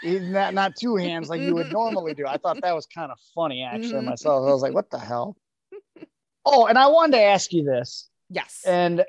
Not, 0.03 0.53
not 0.53 0.76
two 0.76 0.95
hands 0.95 1.28
like 1.28 1.41
you 1.41 1.56
would 1.56 1.72
normally 1.74 2.14
do. 2.14 2.28
I 2.28 2.38
thought 2.38 2.61
that 2.61 2.76
was 2.76 2.86
kind 2.86 3.11
of 3.11 3.18
funny, 3.34 3.64
actually, 3.64 4.02
Mhm. 4.02 4.06
myself. 4.06 4.48
I 4.48 4.52
was 4.52 4.61
like, 4.61 4.74
what 4.76 4.91
the 4.91 4.99
hell? 4.99 5.36
Oh, 6.45 6.68
and 6.68 6.78
I 6.78 6.86
wanted 6.88 7.14
to 7.18 7.24
ask 7.24 7.52
you 7.52 7.64
this. 7.64 8.07
yes. 8.30 8.61
and 8.65 9.03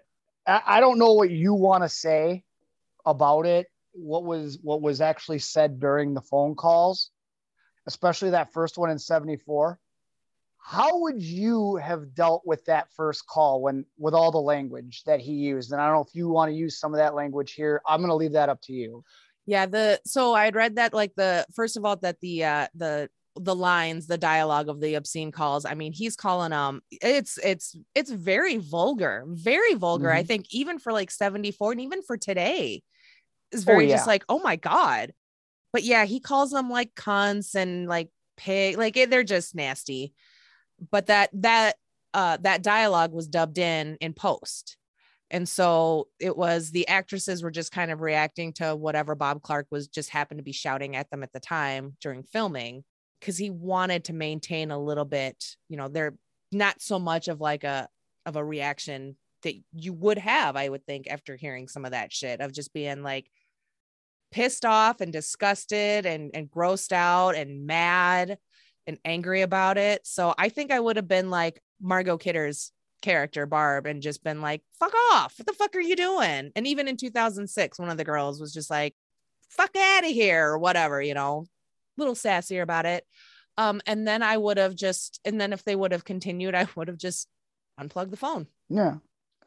I, 0.47 0.62
I 0.66 0.81
don't 0.81 0.98
know 0.98 1.12
what 1.12 1.31
you 1.31 1.52
want 1.52 1.85
to 1.85 1.90
say 1.90 2.43
about 3.05 3.44
it. 3.44 3.66
What 3.93 4.24
was 4.24 4.59
what 4.62 4.81
was 4.81 5.01
actually 5.02 5.40
said 5.40 5.78
during 5.78 6.15
the 6.15 6.23
phone 6.23 6.55
calls, 6.55 7.10
especially 7.86 8.31
that 8.31 8.52
first 8.55 8.78
one 8.78 8.89
in 8.90 8.98
'74. 8.98 9.78
How 10.69 10.99
would 10.99 11.23
you 11.23 11.77
have 11.77 12.15
dealt 12.15 12.43
with 12.45 12.62
that 12.66 12.93
first 12.93 13.27
call 13.27 13.62
when 13.62 13.86
with 13.97 14.12
all 14.12 14.31
the 14.31 14.39
language 14.39 15.03
that 15.07 15.19
he 15.19 15.32
used? 15.32 15.73
And 15.73 15.81
I 15.81 15.86
don't 15.86 15.95
know 15.95 16.05
if 16.07 16.15
you 16.15 16.28
want 16.28 16.51
to 16.51 16.55
use 16.55 16.78
some 16.78 16.93
of 16.93 16.99
that 16.99 17.15
language 17.15 17.55
here. 17.55 17.81
I'm 17.86 18.01
going 18.01 18.11
to 18.11 18.15
leave 18.15 18.32
that 18.32 18.51
up 18.51 18.61
to 18.65 18.74
you. 18.74 19.03
Yeah, 19.47 19.65
the 19.65 20.01
so 20.05 20.35
I'd 20.35 20.55
read 20.55 20.77
that 20.77 20.93
like 20.93 21.15
the 21.15 21.47
first 21.55 21.77
of 21.78 21.85
all 21.85 21.97
that 21.97 22.20
the 22.20 22.45
uh 22.45 22.66
the 22.74 23.09
the 23.35 23.55
lines, 23.55 24.07
the 24.07 24.19
dialogue 24.19 24.69
of 24.69 24.81
the 24.81 24.95
obscene 24.97 25.32
calls. 25.32 25.65
I 25.65 25.74
mean, 25.74 25.93
he's 25.93 26.16
calling 26.16 26.53
um 26.53 26.82
it's 26.90 27.39
it's 27.39 27.74
it's 27.95 28.11
very 28.11 28.59
vulgar, 28.59 29.24
very 29.27 29.73
vulgar. 29.74 30.11
I 30.11 30.23
Mhm. 30.23 30.27
think 30.27 30.47
even 30.51 30.78
for 30.78 30.93
like 30.93 31.11
74 31.11 31.73
and 31.73 31.81
even 31.81 32.03
for 32.03 32.19
today 32.19 32.82
is 33.53 33.65
very 33.65 33.86
just 33.86 34.07
yeah. 34.07 34.07
like, 34.07 34.24
oh 34.28 34.40
my 34.40 34.57
God. 34.57 35.12
But 35.73 35.85
yeah, 35.85 36.05
he 36.05 36.20
calls 36.20 36.51
them 36.51 36.70
like 36.70 36.95
cunts 36.95 37.55
and 37.55 37.89
like 37.89 38.11
pig, 38.36 38.78
like 38.78 38.97
it, 38.97 39.11
they're 39.11 39.24
just 39.24 39.55
nasty. 39.55 40.15
But 40.90 41.06
that 41.06 41.30
that 41.34 41.76
uh 42.14 42.38
that 42.38 42.62
dialogue 42.62 43.12
was 43.12 43.28
dubbed 43.28 43.59
in 43.59 43.96
in 44.00 44.12
post. 44.14 44.76
And 45.30 45.48
so 45.48 46.09
it 46.18 46.36
was 46.36 46.70
the 46.70 46.88
actresses 46.88 47.42
were 47.42 47.50
just 47.50 47.70
kind 47.70 47.90
of 47.90 48.00
reacting 48.00 48.55
to 48.55 48.74
whatever 48.74 49.14
Bob 49.14 49.42
Clark 49.42 49.66
was 49.70 49.86
just 49.86 50.09
happened 50.09 50.38
to 50.38 50.44
be 50.44 50.52
shouting 50.52 50.96
at 50.96 51.10
them 51.10 51.22
at 51.22 51.32
the 51.32 51.40
time 51.40 51.96
during 52.00 52.22
filming 52.22 52.84
because 53.20 53.36
he 53.36 53.50
wanted 53.50 54.05
to 54.05 54.12
maintain 54.12 54.70
a 54.70 54.78
little 54.78 55.05
bit, 55.05 55.56
you 55.68 55.76
know, 55.76 55.88
they're 55.88 56.14
not 56.52 56.80
so 56.80 56.98
much 56.98 57.28
of 57.28 57.40
like 57.40 57.64
a 57.64 57.88
of 58.24 58.36
a 58.36 58.44
reaction 58.44 59.16
that 59.42 59.55
you 59.72 59.92
would 59.92 60.18
have, 60.18 60.56
I 60.56 60.68
would 60.68 60.84
think, 60.86 61.06
after 61.09 61.36
hearing 61.36 61.68
some 61.68 61.84
of 61.84 61.92
that 61.92 62.12
shit 62.12 62.40
of 62.40 62.52
just 62.52 62.72
being 62.72 63.02
like 63.02 63.30
pissed 64.30 64.64
off 64.64 65.00
and 65.00 65.12
disgusted 65.12 66.06
and 66.06 66.30
and 66.34 66.50
grossed 66.50 66.92
out 66.92 67.34
and 67.34 67.66
mad 67.66 68.38
and 68.89 68.98
angry 69.05 69.43
about 69.43 69.78
it. 69.78 70.05
So 70.05 70.35
I 70.36 70.48
think 70.48 70.73
I 70.73 70.81
would 70.81 70.97
have 70.97 71.06
been 71.06 71.31
like 71.31 71.62
Margot 71.81 72.19
Kidder's 72.19 72.73
character 73.02 73.47
Barb 73.47 73.86
and 73.86 74.02
just 74.02 74.24
been 74.24 74.40
like, 74.40 74.62
fuck 74.81 74.93
off. 75.12 75.35
What 75.39 75.47
the 75.47 75.52
fuck 75.52 75.77
are 75.77 75.81
you 75.81 75.94
doing? 75.94 76.51
And 76.56 76.66
even 76.66 76.89
in 76.89 76.97
2006, 76.97 77.78
one 77.78 77.90
of 77.90 77.97
the 77.97 78.05
girls 78.05 78.40
was 78.40 78.52
just 78.52 78.70
like, 78.70 78.94
fuck 79.51 79.77
out 79.77 80.05
of 80.05 80.10
here 80.10 80.48
or 80.48 80.59
whatever, 80.59 81.01
you 81.01 81.15
know, 81.15 81.44
a 81.97 82.01
little 82.01 82.15
sassier 82.15 82.62
about 82.62 82.86
it. 82.86 83.05
Um, 83.56 83.81
and 83.86 84.06
then 84.06 84.23
I 84.23 84.36
would 84.36 84.56
have 84.56 84.74
just, 84.74 85.20
and 85.24 85.40
then 85.40 85.52
if 85.52 85.65
they 85.65 85.77
would 85.77 85.93
have 85.93 86.05
continued, 86.05 86.55
I 86.55 86.66
would 86.74 86.89
have 86.89 86.98
just 86.98 87.28
unplugged 87.78 88.10
the 88.10 88.16
phone. 88.16 88.48
Yeah. 88.69 88.97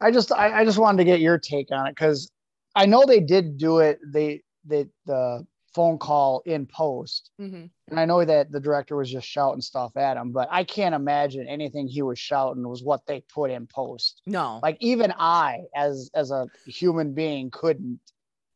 I 0.00 0.10
just 0.10 0.32
I, 0.32 0.60
I 0.60 0.64
just 0.64 0.78
wanted 0.78 0.98
to 0.98 1.04
get 1.04 1.20
your 1.20 1.38
take 1.38 1.70
on 1.70 1.86
it 1.86 1.94
because 1.94 2.30
I 2.74 2.86
know 2.86 3.04
they 3.06 3.20
did 3.20 3.56
do 3.56 3.78
it. 3.78 4.00
They 4.04 4.42
they 4.64 4.86
the 5.06 5.46
phone 5.74 5.98
call 5.98 6.42
in 6.44 6.66
post. 6.66 7.30
Mhm. 7.40 7.70
And 7.88 8.00
I 8.00 8.04
know 8.04 8.24
that 8.24 8.50
the 8.52 8.60
director 8.60 8.96
was 8.96 9.10
just 9.10 9.26
shouting 9.26 9.60
stuff 9.60 9.96
at 9.96 10.16
him, 10.16 10.32
but 10.32 10.48
I 10.50 10.64
can't 10.64 10.94
imagine 10.94 11.46
anything 11.48 11.88
he 11.88 12.02
was 12.02 12.18
shouting 12.18 12.66
was 12.68 12.82
what 12.82 13.06
they 13.06 13.20
put 13.32 13.50
in 13.50 13.66
post. 13.66 14.20
No. 14.26 14.60
Like 14.62 14.76
even 14.80 15.12
I, 15.18 15.60
as 15.74 16.10
as 16.14 16.30
a 16.30 16.46
human 16.66 17.14
being, 17.14 17.50
couldn't. 17.50 18.00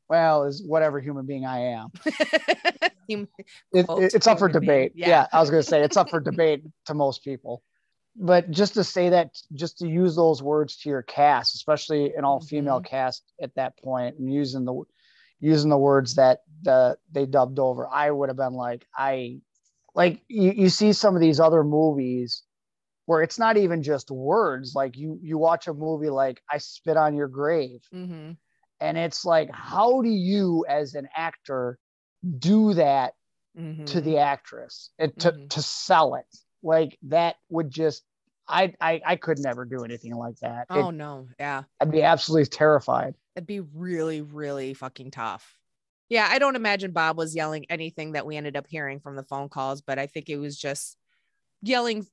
Well, 0.09 0.45
as 0.45 0.63
whatever 0.63 1.01
human 1.01 1.27
being 1.27 1.45
I 1.45 1.59
am, 1.73 1.91
it, 3.09 3.29
it- 3.73 4.15
it's 4.15 4.27
up 4.27 4.39
for 4.39 4.49
debate. 4.49 4.93
Yeah. 4.95 5.09
Yeah. 5.09 5.27
I 5.33 5.41
was 5.41 5.51
gonna 5.51 5.63
say 5.63 5.83
it's 5.83 5.97
up 5.97 6.11
for 6.11 6.21
debate 6.21 6.63
to 6.87 6.95
most 6.95 7.25
people, 7.25 7.63
but 8.15 8.51
just 8.51 8.75
to 8.75 8.85
say 8.85 9.09
that, 9.11 9.31
just 9.53 9.79
to 9.79 9.89
use 9.89 10.15
those 10.17 10.43
words 10.43 10.77
to 10.79 10.89
your 10.89 11.03
cast, 11.03 11.55
especially 11.55 12.15
an 12.15 12.25
all 12.25 12.41
female 12.41 12.79
Mm-hmm. 12.81 12.87
cast 12.89 13.25
at 13.41 13.55
that 13.57 13.77
point, 13.79 14.19
and 14.19 14.33
using 14.33 14.65
the 14.65 14.83
using 15.41 15.71
the 15.71 15.79
words 15.79 16.15
that 16.15 16.41
the 16.63 16.99
they 17.13 17.27
dubbed 17.27 17.59
over, 17.59 17.87
I 17.89 18.11
would 18.11 18.29
have 18.29 18.37
been 18.37 18.55
like, 18.55 18.87
I 18.97 19.41
like 19.95 20.23
you, 20.29 20.53
you 20.53 20.69
see 20.69 20.93
some 20.93 21.15
of 21.15 21.21
these 21.21 21.41
other 21.41 21.65
movies 21.65 22.43
where 23.07 23.23
it's 23.23 23.39
not 23.39 23.57
even 23.57 23.83
just 23.83 24.11
words. 24.11 24.75
Like 24.75 24.97
you 24.97 25.19
you 25.23 25.39
watch 25.39 25.67
a 25.69 25.75
movie 25.75 26.11
like 26.11 26.43
I 26.51 26.59
Spit 26.59 26.97
on 26.97 27.15
Your 27.17 27.29
Grave, 27.29 27.83
Mhm. 27.95 28.37
and 28.81 28.99
it's 28.99 29.25
like, 29.25 29.51
how 29.53 30.03
do 30.03 30.09
you 30.11 30.65
as 30.69 30.95
an 30.95 31.09
actor 31.17 31.79
do 32.39 32.75
that 32.75 33.15
to 33.59 33.63
Mhm. 34.01 34.05
the 34.05 34.19
actress 34.19 34.91
and 34.99 35.17
to, 35.21 35.33
Mhm. 35.33 35.51
to 35.51 35.63
sell 35.63 36.15
it? 36.17 36.27
Like 36.63 36.99
that 37.03 37.37
would 37.49 37.71
just 37.71 38.05
I, 38.49 38.75
I 38.81 39.01
I 39.05 39.17
could 39.17 39.39
never 39.41 39.65
do 39.65 39.83
anything 39.85 40.15
like 40.15 40.37
that. 40.41 40.67
It- 40.71 40.77
Oh 40.77 40.91
no. 40.91 41.29
Yeah. 41.39 41.65
I'd 41.81 41.91
be 41.91 42.03
absolutely 42.03 42.47
terrified. 42.47 43.15
It'd 43.37 43.47
be 43.47 43.61
really, 43.61 44.23
really 44.23 44.75
fucking 44.75 45.11
tough. 45.11 45.59
Yeah, 46.09 46.27
I 46.29 46.39
don't 46.39 46.57
imagine 46.57 46.93
Bob 46.93 47.19
was 47.19 47.37
yelling 47.37 47.67
anything 47.69 48.13
that 48.13 48.27
we 48.27 48.37
ended 48.37 48.57
up 48.57 48.67
hearing 48.67 48.99
from 48.99 49.15
the 49.15 49.25
phone 49.25 49.49
calls, 49.49 49.83
but 49.83 49.99
I 49.99 50.07
think 50.07 50.29
it 50.29 50.39
was 50.39 50.57
just 50.59 50.97
yelling. 51.63 52.07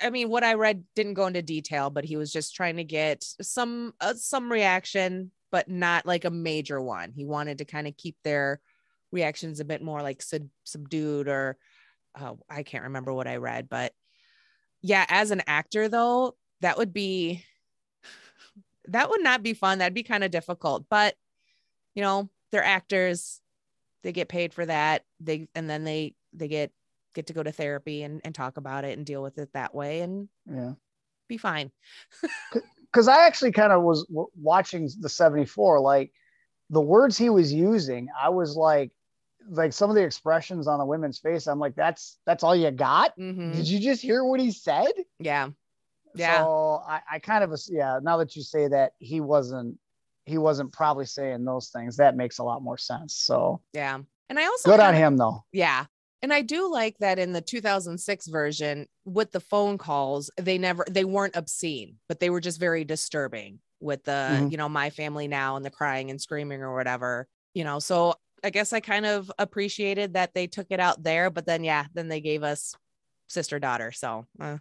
I 0.00 0.10
mean, 0.10 0.28
what 0.28 0.44
I 0.44 0.54
read 0.54 0.84
didn't 0.94 1.14
go 1.14 1.26
into 1.26 1.42
detail, 1.42 1.90
but 1.90 2.04
he 2.04 2.16
was 2.16 2.32
just 2.32 2.54
trying 2.54 2.76
to 2.76 2.84
get 2.84 3.24
some 3.40 3.94
uh, 4.00 4.14
some 4.14 4.52
reaction, 4.52 5.32
but 5.50 5.68
not 5.68 6.06
like 6.06 6.24
a 6.24 6.30
major 6.30 6.80
one. 6.80 7.12
He 7.12 7.24
wanted 7.24 7.58
to 7.58 7.64
kind 7.64 7.88
of 7.88 7.96
keep 7.96 8.16
their 8.22 8.60
reactions 9.10 9.60
a 9.60 9.64
bit 9.64 9.82
more 9.82 10.02
like 10.02 10.22
sub- 10.22 10.48
subdued, 10.64 11.26
or 11.26 11.56
uh, 12.14 12.34
I 12.48 12.62
can't 12.62 12.84
remember 12.84 13.12
what 13.12 13.26
I 13.26 13.36
read, 13.36 13.68
but 13.68 13.92
yeah, 14.82 15.06
as 15.08 15.30
an 15.30 15.42
actor 15.46 15.88
though, 15.88 16.36
that 16.60 16.76
would 16.76 16.92
be 16.92 17.44
that 18.88 19.10
would 19.10 19.22
not 19.22 19.42
be 19.42 19.54
fun. 19.54 19.78
That'd 19.78 19.94
be 19.94 20.02
kind 20.02 20.24
of 20.24 20.30
difficult, 20.30 20.86
but 20.88 21.14
you 21.94 22.02
know, 22.02 22.28
they're 22.50 22.64
actors. 22.64 23.40
They 24.02 24.12
get 24.12 24.28
paid 24.28 24.52
for 24.52 24.66
that. 24.66 25.04
They 25.20 25.48
and 25.54 25.68
then 25.68 25.84
they 25.84 26.14
they 26.32 26.48
get 26.48 26.72
get 27.14 27.26
to 27.26 27.32
go 27.34 27.42
to 27.42 27.52
therapy 27.52 28.02
and, 28.02 28.20
and 28.24 28.34
talk 28.34 28.56
about 28.56 28.84
it 28.84 28.96
and 28.96 29.04
deal 29.06 29.22
with 29.22 29.38
it 29.38 29.52
that 29.52 29.74
way 29.74 30.00
and 30.00 30.28
Yeah. 30.50 30.72
be 31.28 31.36
fine. 31.36 31.70
Because 32.90 33.06
I 33.08 33.26
actually 33.26 33.52
kind 33.52 33.72
of 33.72 33.82
was 33.82 34.06
w- 34.06 34.28
watching 34.34 34.88
the 35.00 35.08
74, 35.10 35.80
like 35.80 36.12
the 36.70 36.80
words 36.80 37.16
he 37.18 37.28
was 37.30 37.52
using, 37.52 38.08
I 38.18 38.30
was 38.30 38.56
like, 38.56 38.90
like 39.48 39.72
some 39.72 39.90
of 39.90 39.96
the 39.96 40.02
expressions 40.04 40.66
on 40.66 40.78
the 40.78 40.86
women's 40.86 41.18
face, 41.18 41.46
I'm 41.46 41.58
like, 41.58 41.74
that's 41.74 42.18
that's 42.26 42.42
all 42.42 42.56
you 42.56 42.70
got? 42.70 43.16
Mhm. 43.18 43.54
Did 43.54 43.68
you 43.68 43.78
just 43.78 44.00
hear 44.02 44.24
what 44.24 44.40
he 44.40 44.50
said? 44.52 44.92
Yeah. 45.18 45.50
Yeah. 46.14 46.38
So 46.42 46.82
I, 46.86 47.00
I 47.12 47.18
kind 47.18 47.42
of 47.44 47.58
yeah, 47.68 47.98
now 48.02 48.16
that 48.18 48.36
you 48.36 48.42
say 48.42 48.68
that 48.68 48.92
he 48.98 49.20
wasn't 49.20 49.78
he 50.24 50.38
wasn't 50.38 50.72
probably 50.72 51.04
saying 51.06 51.44
those 51.44 51.68
things, 51.70 51.96
that 51.96 52.16
makes 52.16 52.38
a 52.38 52.44
lot 52.44 52.62
more 52.62 52.78
sense. 52.78 53.14
So 53.16 53.60
Yeah. 53.72 53.98
And 54.28 54.38
I 54.38 54.44
also 54.46 54.70
good 54.70 54.80
on 54.80 54.92
kinda- 54.94 55.06
him 55.06 55.16
though. 55.16 55.44
Yeah. 55.52 55.86
And 56.22 56.32
I 56.32 56.42
do 56.42 56.70
like 56.70 56.98
that 56.98 57.18
in 57.18 57.32
the 57.32 57.40
2006 57.40 58.28
version 58.28 58.86
with 59.04 59.32
the 59.32 59.40
phone 59.40 59.76
calls, 59.78 60.30
they 60.40 60.58
never 60.58 60.86
they 60.88 61.04
weren't 61.04 61.34
obscene, 61.34 61.96
but 62.08 62.20
they 62.20 62.30
were 62.30 62.40
just 62.40 62.60
very 62.60 62.84
disturbing 62.84 63.58
with 63.80 64.04
the, 64.04 64.28
Mhm. 64.30 64.52
you 64.52 64.56
know, 64.56 64.68
my 64.68 64.90
family 64.90 65.26
now 65.26 65.56
and 65.56 65.64
the 65.64 65.70
crying 65.70 66.10
and 66.10 66.20
screaming 66.20 66.62
or 66.62 66.72
whatever. 66.76 67.26
You 67.54 67.64
know, 67.64 67.80
so 67.80 68.14
I 68.44 68.50
guess 68.50 68.72
I 68.72 68.78
kind 68.78 69.04
of 69.06 69.30
appreciated 69.38 70.14
that 70.14 70.34
they 70.34 70.46
took 70.46 70.68
it 70.70 70.78
out 70.78 71.02
there, 71.02 71.30
but 71.30 71.46
then 71.46 71.64
yeah, 71.64 71.86
then 71.94 72.06
they 72.06 72.20
gave 72.20 72.44
us 72.44 72.76
sister 73.28 73.58
daughter. 73.58 73.90
So, 73.90 74.26
uh, 74.38 74.58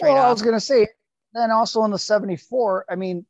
well, 0.00 0.16
I 0.16 0.30
was 0.30 0.42
going 0.42 0.54
to 0.54 0.60
say, 0.60 0.88
then 1.32 1.50
also 1.50 1.84
in 1.84 1.90
the 1.90 1.98
74, 1.98 2.86
I 2.88 2.94
mean, 2.94 3.26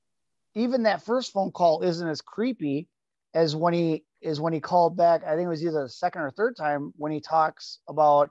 even 0.54 0.84
that 0.84 1.04
first 1.04 1.32
phone 1.32 1.50
call 1.50 1.82
isn't 1.82 2.06
as 2.08 2.20
creepy 2.20 2.88
as 3.34 3.56
when 3.56 3.74
he 3.74 4.04
is 4.20 4.40
when 4.40 4.52
he 4.52 4.60
called 4.60 4.96
back. 4.96 5.22
I 5.24 5.34
think 5.36 5.46
it 5.46 5.48
was 5.48 5.64
either 5.64 5.82
the 5.82 5.88
second 5.88 6.22
or 6.22 6.30
third 6.30 6.56
time 6.56 6.92
when 6.96 7.12
he 7.12 7.20
talks 7.20 7.80
about, 7.88 8.30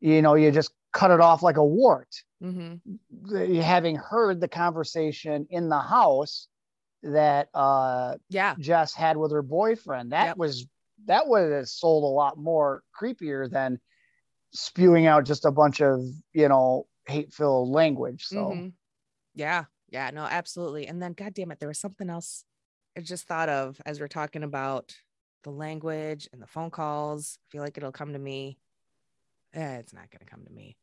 you 0.00 0.22
know, 0.22 0.34
you 0.34 0.50
just 0.50 0.72
cut 0.92 1.10
it 1.10 1.20
off 1.20 1.42
like 1.42 1.56
a 1.56 1.64
wart. 1.64 2.08
Mm-hmm. 2.42 3.60
Having 3.60 3.96
heard 3.96 4.40
the 4.40 4.48
conversation 4.48 5.46
in 5.50 5.68
the 5.68 5.80
house 5.80 6.48
that 7.02 7.48
uh 7.54 8.16
Yeah. 8.28 8.54
Jess 8.58 8.94
had 8.94 9.16
with 9.16 9.32
her 9.32 9.42
boyfriend, 9.42 10.12
that 10.12 10.26
Yep. 10.28 10.36
was 10.38 10.66
that 11.06 11.28
would 11.28 11.52
have 11.52 11.68
sold 11.68 12.04
a 12.04 12.06
lot 12.06 12.38
more 12.38 12.82
creepier 12.98 13.50
than 13.50 13.78
spewing 14.52 15.06
out 15.06 15.24
just 15.24 15.44
a 15.44 15.50
bunch 15.50 15.80
of 15.82 16.00
you 16.32 16.48
know 16.48 16.86
hate-filled 17.06 17.68
language. 17.68 18.24
So 18.26 18.50
Mhm. 18.50 18.72
Yeah. 19.34 19.64
Yeah. 19.90 20.10
No, 20.10 20.22
absolutely. 20.24 20.86
And 20.86 21.00
then, 21.02 21.12
God 21.12 21.34
damn 21.34 21.50
it, 21.52 21.58
there 21.60 21.68
was 21.68 21.78
something 21.78 22.10
else 22.10 22.44
I 22.96 23.00
just 23.00 23.26
thought 23.28 23.48
of 23.48 23.80
as 23.84 24.00
we're 24.00 24.08
talking 24.08 24.42
about 24.42 24.96
the 25.44 25.50
language 25.50 26.28
and 26.32 26.40
the 26.42 26.46
phone 26.46 26.70
calls. 26.70 27.38
I 27.40 27.44
feel 27.52 27.62
like 27.62 27.76
it'll 27.76 27.92
come 27.92 28.12
to 28.14 28.18
me. 28.18 28.58
Eh, 29.54 29.76
it's 29.76 29.92
not 29.92 30.10
going 30.10 30.20
to 30.20 30.26
come 30.26 30.44
to 30.44 30.52
me. 30.52 30.76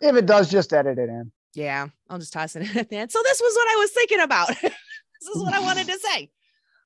if 0.00 0.14
it 0.16 0.26
does, 0.26 0.50
just 0.50 0.72
edit 0.72 0.98
it 0.98 1.08
in. 1.08 1.30
Yeah. 1.54 1.88
I'll 2.10 2.18
just 2.18 2.32
toss 2.32 2.56
it 2.56 2.62
in 2.70 2.76
at 2.78 2.88
the 2.90 2.96
end. 2.96 3.12
So, 3.12 3.20
this 3.22 3.40
was 3.40 3.54
what 3.54 3.68
I 3.68 3.76
was 3.78 3.90
thinking 3.92 4.20
about. 4.20 4.48
this 4.62 5.34
is 5.34 5.42
what 5.42 5.54
I 5.54 5.60
wanted 5.60 5.86
to 5.86 5.98
say. 5.98 6.30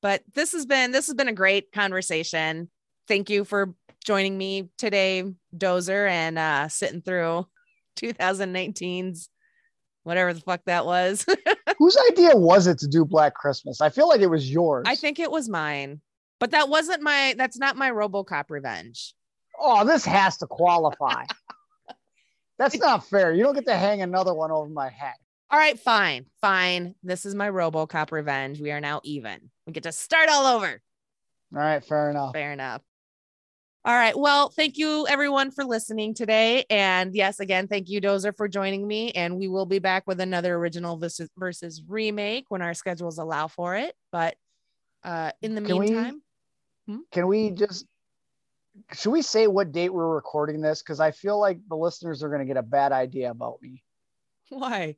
But 0.02 0.22
this 0.34 0.52
has 0.52 0.66
been 0.66 0.92
this 0.92 1.06
has 1.06 1.14
been 1.14 1.28
a 1.28 1.32
great 1.32 1.72
conversation. 1.72 2.70
Thank 3.08 3.30
you 3.30 3.44
for 3.44 3.74
joining 4.04 4.36
me 4.36 4.68
today, 4.76 5.24
Dozer, 5.56 6.08
and 6.08 6.38
uh 6.38 6.68
sitting 6.68 7.00
through 7.00 7.46
2019's 7.96 9.28
whatever 10.06 10.32
the 10.32 10.40
fuck 10.40 10.62
that 10.66 10.86
was. 10.86 11.26
Whose 11.78 11.98
idea 12.12 12.36
was 12.36 12.68
it 12.68 12.78
to 12.78 12.86
do 12.86 13.04
Black 13.04 13.34
Christmas? 13.34 13.80
I 13.80 13.90
feel 13.90 14.08
like 14.08 14.20
it 14.20 14.30
was 14.30 14.50
yours. 14.50 14.84
I 14.86 14.94
think 14.94 15.18
it 15.18 15.30
was 15.30 15.48
mine, 15.48 16.00
but 16.38 16.52
that 16.52 16.68
wasn't 16.68 17.02
my. 17.02 17.34
That's 17.36 17.58
not 17.58 17.76
my 17.76 17.90
RoboCop 17.90 18.44
revenge. 18.48 19.14
Oh, 19.58 19.84
this 19.84 20.04
has 20.04 20.36
to 20.38 20.46
qualify. 20.46 21.24
That's 22.58 22.78
not 22.78 23.06
fair. 23.06 23.34
You 23.34 23.42
don't 23.42 23.54
get 23.54 23.66
to 23.66 23.76
hang 23.76 24.00
another 24.00 24.32
one 24.32 24.50
over 24.50 24.68
my 24.68 24.88
head. 24.88 25.14
All 25.50 25.58
right, 25.58 25.78
fine, 25.78 26.26
fine. 26.40 26.94
This 27.02 27.26
is 27.26 27.34
my 27.34 27.50
RoboCop 27.50 28.12
revenge. 28.12 28.60
We 28.60 28.72
are 28.72 28.80
now 28.80 29.00
even. 29.04 29.50
We 29.66 29.72
get 29.72 29.82
to 29.82 29.92
start 29.92 30.28
all 30.30 30.56
over. 30.56 30.80
All 31.54 31.60
right, 31.60 31.84
fair 31.84 32.10
enough. 32.10 32.32
Fair 32.32 32.52
enough. 32.52 32.82
All 33.86 33.94
right. 33.94 34.18
Well, 34.18 34.48
thank 34.50 34.78
you 34.78 35.06
everyone 35.08 35.52
for 35.52 35.64
listening 35.64 36.12
today. 36.12 36.64
And 36.68 37.14
yes, 37.14 37.38
again, 37.38 37.68
thank 37.68 37.88
you, 37.88 38.00
Dozer, 38.00 38.36
for 38.36 38.48
joining 38.48 38.84
me. 38.84 39.12
And 39.12 39.38
we 39.38 39.46
will 39.46 39.64
be 39.64 39.78
back 39.78 40.08
with 40.08 40.20
another 40.20 40.56
original 40.56 40.96
versus, 40.96 41.30
versus 41.38 41.80
remake 41.86 42.46
when 42.48 42.62
our 42.62 42.74
schedules 42.74 43.18
allow 43.18 43.46
for 43.46 43.76
it. 43.76 43.94
But 44.10 44.34
uh, 45.04 45.30
in 45.40 45.54
the 45.54 45.62
Can 45.62 45.78
we- 45.78 45.90
meantime, 45.90 46.22
Can 47.12 47.28
we 47.28 47.50
just 47.52 47.86
should 48.92 49.10
we 49.12 49.22
say 49.22 49.46
what 49.46 49.72
date 49.72 49.88
we're 49.90 50.14
recording 50.14 50.60
this? 50.60 50.82
Because 50.82 50.98
I 51.00 51.12
feel 51.12 51.38
like 51.38 51.58
the 51.68 51.76
listeners 51.76 52.22
are 52.22 52.28
going 52.28 52.40
to 52.40 52.44
get 52.44 52.56
a 52.56 52.62
bad 52.62 52.92
idea 52.92 53.30
about 53.30 53.62
me. 53.62 53.82
why? 54.50 54.96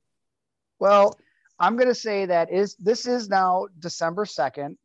Well, 0.81 1.17
I'm 1.61 1.77
going 1.77 1.89
to 1.89 1.95
say 1.95 2.27
that 2.27 2.51
is 2.51 2.75
this 2.77 3.07
is 3.07 3.29
now 3.29 3.67
December 3.79 4.25
2nd. 4.25 4.77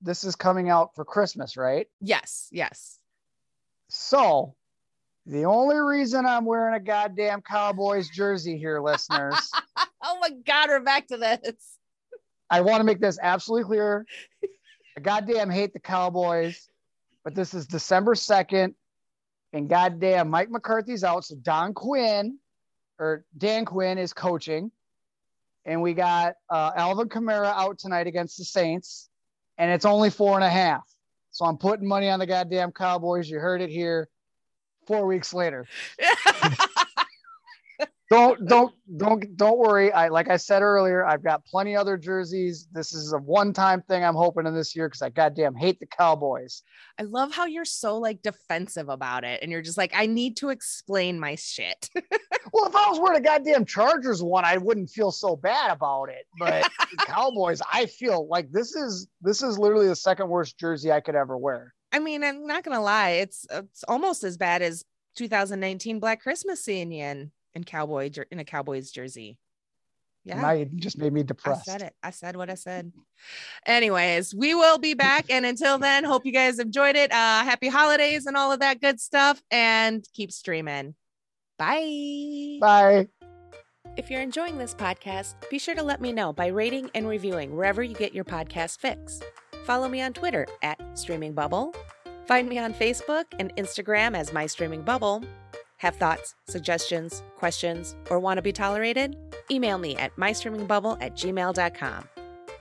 This 0.00 0.22
is 0.22 0.36
coming 0.36 0.70
out 0.70 0.94
for 0.94 1.04
Christmas, 1.04 1.56
right? 1.56 1.88
Yes, 2.00 2.48
yes. 2.52 2.97
So 3.88 4.54
the 5.26 5.44
only 5.44 5.76
reason 5.76 6.26
I'm 6.26 6.44
wearing 6.44 6.74
a 6.74 6.80
goddamn 6.80 7.42
Cowboys 7.42 8.08
jersey 8.08 8.58
here, 8.58 8.80
listeners, 8.80 9.50
Oh 10.02 10.18
my 10.20 10.30
God, 10.46 10.68
we're 10.68 10.80
back 10.80 11.08
to 11.08 11.16
this. 11.16 11.76
I 12.50 12.60
want 12.62 12.80
to 12.80 12.84
make 12.84 13.00
this 13.00 13.18
absolutely 13.20 13.64
clear. 13.64 14.06
I 14.96 15.00
goddamn 15.00 15.50
hate 15.50 15.72
the 15.72 15.80
Cowboys, 15.80 16.68
but 17.24 17.34
this 17.34 17.52
is 17.52 17.66
December 17.66 18.14
2nd, 18.14 18.74
and 19.52 19.68
goddamn 19.68 20.30
Mike 20.30 20.50
McCarthy's 20.50 21.04
out. 21.04 21.24
So 21.24 21.36
Don 21.36 21.74
Quinn 21.74 22.38
or 22.98 23.24
Dan 23.36 23.64
Quinn 23.64 23.98
is 23.98 24.12
coaching. 24.12 24.70
And 25.66 25.82
we 25.82 25.92
got 25.92 26.36
uh, 26.48 26.70
Alvin 26.74 27.08
Kamara 27.08 27.52
out 27.54 27.78
tonight 27.78 28.06
against 28.06 28.38
the 28.38 28.44
Saints, 28.44 29.10
and 29.58 29.70
it's 29.70 29.84
only 29.84 30.08
four 30.08 30.36
and 30.36 30.44
a 30.44 30.48
half. 30.48 30.88
So 31.38 31.44
I'm 31.44 31.56
putting 31.56 31.86
money 31.86 32.08
on 32.08 32.18
the 32.18 32.26
goddamn 32.26 32.72
Cowboys. 32.72 33.30
You 33.30 33.38
heard 33.38 33.62
it 33.62 33.70
here. 33.70 34.08
Four 34.88 35.06
weeks 35.06 35.32
later. 35.32 35.66
don't 38.10 38.46
don't 38.46 38.72
don't 38.96 39.36
don't 39.36 39.58
worry. 39.58 39.92
I 39.92 40.08
like 40.08 40.30
I 40.30 40.38
said 40.38 40.62
earlier, 40.62 41.04
I've 41.04 41.22
got 41.22 41.44
plenty 41.44 41.76
other 41.76 41.98
jerseys. 41.98 42.66
This 42.72 42.94
is 42.94 43.12
a 43.12 43.18
one-time 43.18 43.82
thing 43.82 44.02
I'm 44.02 44.14
hoping 44.14 44.46
in 44.46 44.54
this 44.54 44.74
year 44.74 44.88
because 44.88 45.02
I 45.02 45.10
goddamn 45.10 45.54
hate 45.54 45.78
the 45.78 45.86
Cowboys. 45.86 46.62
I 46.98 47.02
love 47.02 47.32
how 47.32 47.44
you're 47.44 47.66
so 47.66 47.98
like 47.98 48.22
defensive 48.22 48.88
about 48.88 49.24
it. 49.24 49.40
And 49.42 49.52
you're 49.52 49.62
just 49.62 49.76
like, 49.76 49.92
I 49.94 50.06
need 50.06 50.38
to 50.38 50.48
explain 50.48 51.20
my 51.20 51.34
shit. 51.34 51.90
Well, 52.52 52.66
if 52.66 52.74
I 52.74 52.88
was 52.88 52.98
wearing 52.98 53.18
a 53.18 53.22
goddamn 53.22 53.66
Chargers 53.66 54.22
one, 54.22 54.44
I 54.44 54.56
wouldn't 54.56 54.90
feel 54.90 55.10
so 55.10 55.36
bad 55.36 55.70
about 55.70 56.08
it. 56.08 56.26
But 56.38 56.70
the 56.90 56.96
Cowboys, 57.06 57.60
I 57.70 57.86
feel 57.86 58.26
like 58.28 58.50
this 58.50 58.74
is 58.74 59.06
this 59.20 59.42
is 59.42 59.58
literally 59.58 59.88
the 59.88 59.96
second 59.96 60.28
worst 60.28 60.58
jersey 60.58 60.90
I 60.90 61.00
could 61.00 61.14
ever 61.14 61.36
wear. 61.36 61.74
I 61.92 61.98
mean, 61.98 62.24
I'm 62.24 62.46
not 62.46 62.64
gonna 62.64 62.80
lie, 62.80 63.10
it's 63.10 63.46
it's 63.50 63.84
almost 63.84 64.24
as 64.24 64.36
bad 64.36 64.62
as 64.62 64.84
2019 65.16 66.00
Black 66.00 66.22
Christmas 66.22 66.64
seeing 66.64 66.92
you 66.92 67.04
in, 67.04 67.32
in 67.54 67.64
cowboy 67.64 68.10
in 68.30 68.38
a 68.38 68.44
Cowboys 68.44 68.90
jersey. 68.90 69.38
Yeah. 70.24 70.42
Now 70.42 70.50
you 70.50 70.66
just 70.66 70.98
made 70.98 71.12
me 71.12 71.22
depressed. 71.22 71.68
I 71.68 71.72
depressed. 71.72 71.80
said 71.80 71.82
it. 71.88 71.94
I 72.02 72.10
said 72.10 72.36
what 72.36 72.50
I 72.50 72.54
said. 72.54 72.92
Anyways, 73.64 74.34
we 74.34 74.54
will 74.54 74.78
be 74.78 74.94
back. 74.94 75.26
And 75.30 75.46
until 75.46 75.78
then, 75.78 76.04
hope 76.04 76.26
you 76.26 76.32
guys 76.32 76.58
enjoyed 76.58 76.96
it. 76.96 77.10
Uh, 77.10 77.44
happy 77.44 77.68
holidays 77.68 78.26
and 78.26 78.36
all 78.36 78.52
of 78.52 78.60
that 78.60 78.80
good 78.80 79.00
stuff. 79.00 79.42
And 79.50 80.06
keep 80.12 80.30
streaming. 80.30 80.94
Bye. 81.58 82.58
Bye. 82.60 83.08
If 83.96 84.10
you're 84.10 84.20
enjoying 84.20 84.58
this 84.58 84.74
podcast, 84.74 85.34
be 85.50 85.58
sure 85.58 85.74
to 85.74 85.82
let 85.82 86.00
me 86.00 86.12
know 86.12 86.32
by 86.32 86.48
rating 86.48 86.90
and 86.94 87.08
reviewing 87.08 87.56
wherever 87.56 87.82
you 87.82 87.94
get 87.94 88.14
your 88.14 88.24
podcast 88.24 88.78
fix. 88.78 89.20
Follow 89.64 89.88
me 89.88 90.00
on 90.02 90.12
Twitter 90.12 90.46
at 90.62 90.78
Streaming 90.98 91.32
Bubble. 91.32 91.74
Find 92.26 92.48
me 92.48 92.58
on 92.58 92.74
Facebook 92.74 93.24
and 93.38 93.54
Instagram 93.56 94.14
as 94.14 94.32
My 94.32 94.46
Streaming 94.46 94.82
Bubble. 94.82 95.24
Have 95.78 95.96
thoughts, 95.96 96.34
suggestions, 96.48 97.22
questions, 97.36 97.96
or 98.10 98.18
want 98.18 98.38
to 98.38 98.42
be 98.42 98.52
tolerated? 98.52 99.16
Email 99.50 99.78
me 99.78 99.96
at 99.96 100.14
mystreamingbubble 100.16 100.98
at 101.00 101.14
gmail.com. 101.14 102.08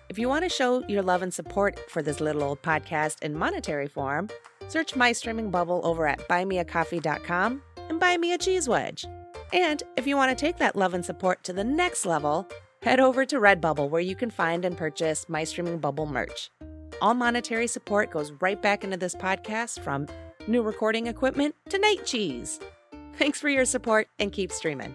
If 0.09 0.17
you 0.17 0.29
want 0.29 0.43
to 0.43 0.49
show 0.49 0.83
your 0.87 1.01
love 1.01 1.21
and 1.23 1.33
support 1.33 1.79
for 1.89 2.01
this 2.01 2.21
little 2.21 2.43
old 2.43 2.61
podcast 2.61 3.23
in 3.23 3.35
monetary 3.35 3.87
form, 3.87 4.29
search 4.69 4.95
My 4.95 5.11
Streaming 5.11 5.49
Bubble 5.49 5.81
over 5.83 6.07
at 6.07 6.27
buymeacoffee.com 6.29 7.61
and 7.89 7.99
buy 7.99 8.17
me 8.17 8.33
a 8.33 8.37
cheese 8.37 8.69
wedge. 8.69 9.05
And 9.51 9.81
if 9.97 10.05
you 10.05 10.15
want 10.15 10.29
to 10.29 10.45
take 10.45 10.57
that 10.57 10.75
love 10.75 10.93
and 10.93 11.03
support 11.03 11.43
to 11.45 11.53
the 11.53 11.63
next 11.63 12.05
level, 12.05 12.47
head 12.83 12.99
over 12.99 13.25
to 13.25 13.39
Redbubble 13.39 13.89
where 13.89 14.01
you 14.01 14.15
can 14.15 14.29
find 14.29 14.63
and 14.63 14.77
purchase 14.77 15.27
My 15.27 15.43
Streaming 15.43 15.79
Bubble 15.79 16.05
merch. 16.05 16.51
All 17.01 17.13
monetary 17.13 17.67
support 17.67 18.11
goes 18.11 18.31
right 18.41 18.61
back 18.61 18.83
into 18.83 18.97
this 18.97 19.15
podcast 19.15 19.79
from 19.81 20.07
new 20.47 20.61
recording 20.61 21.07
equipment 21.07 21.55
to 21.69 21.79
night 21.79 22.05
cheese. 22.05 22.59
Thanks 23.17 23.39
for 23.39 23.49
your 23.49 23.65
support 23.65 24.07
and 24.19 24.31
keep 24.31 24.51
streaming. 24.51 24.93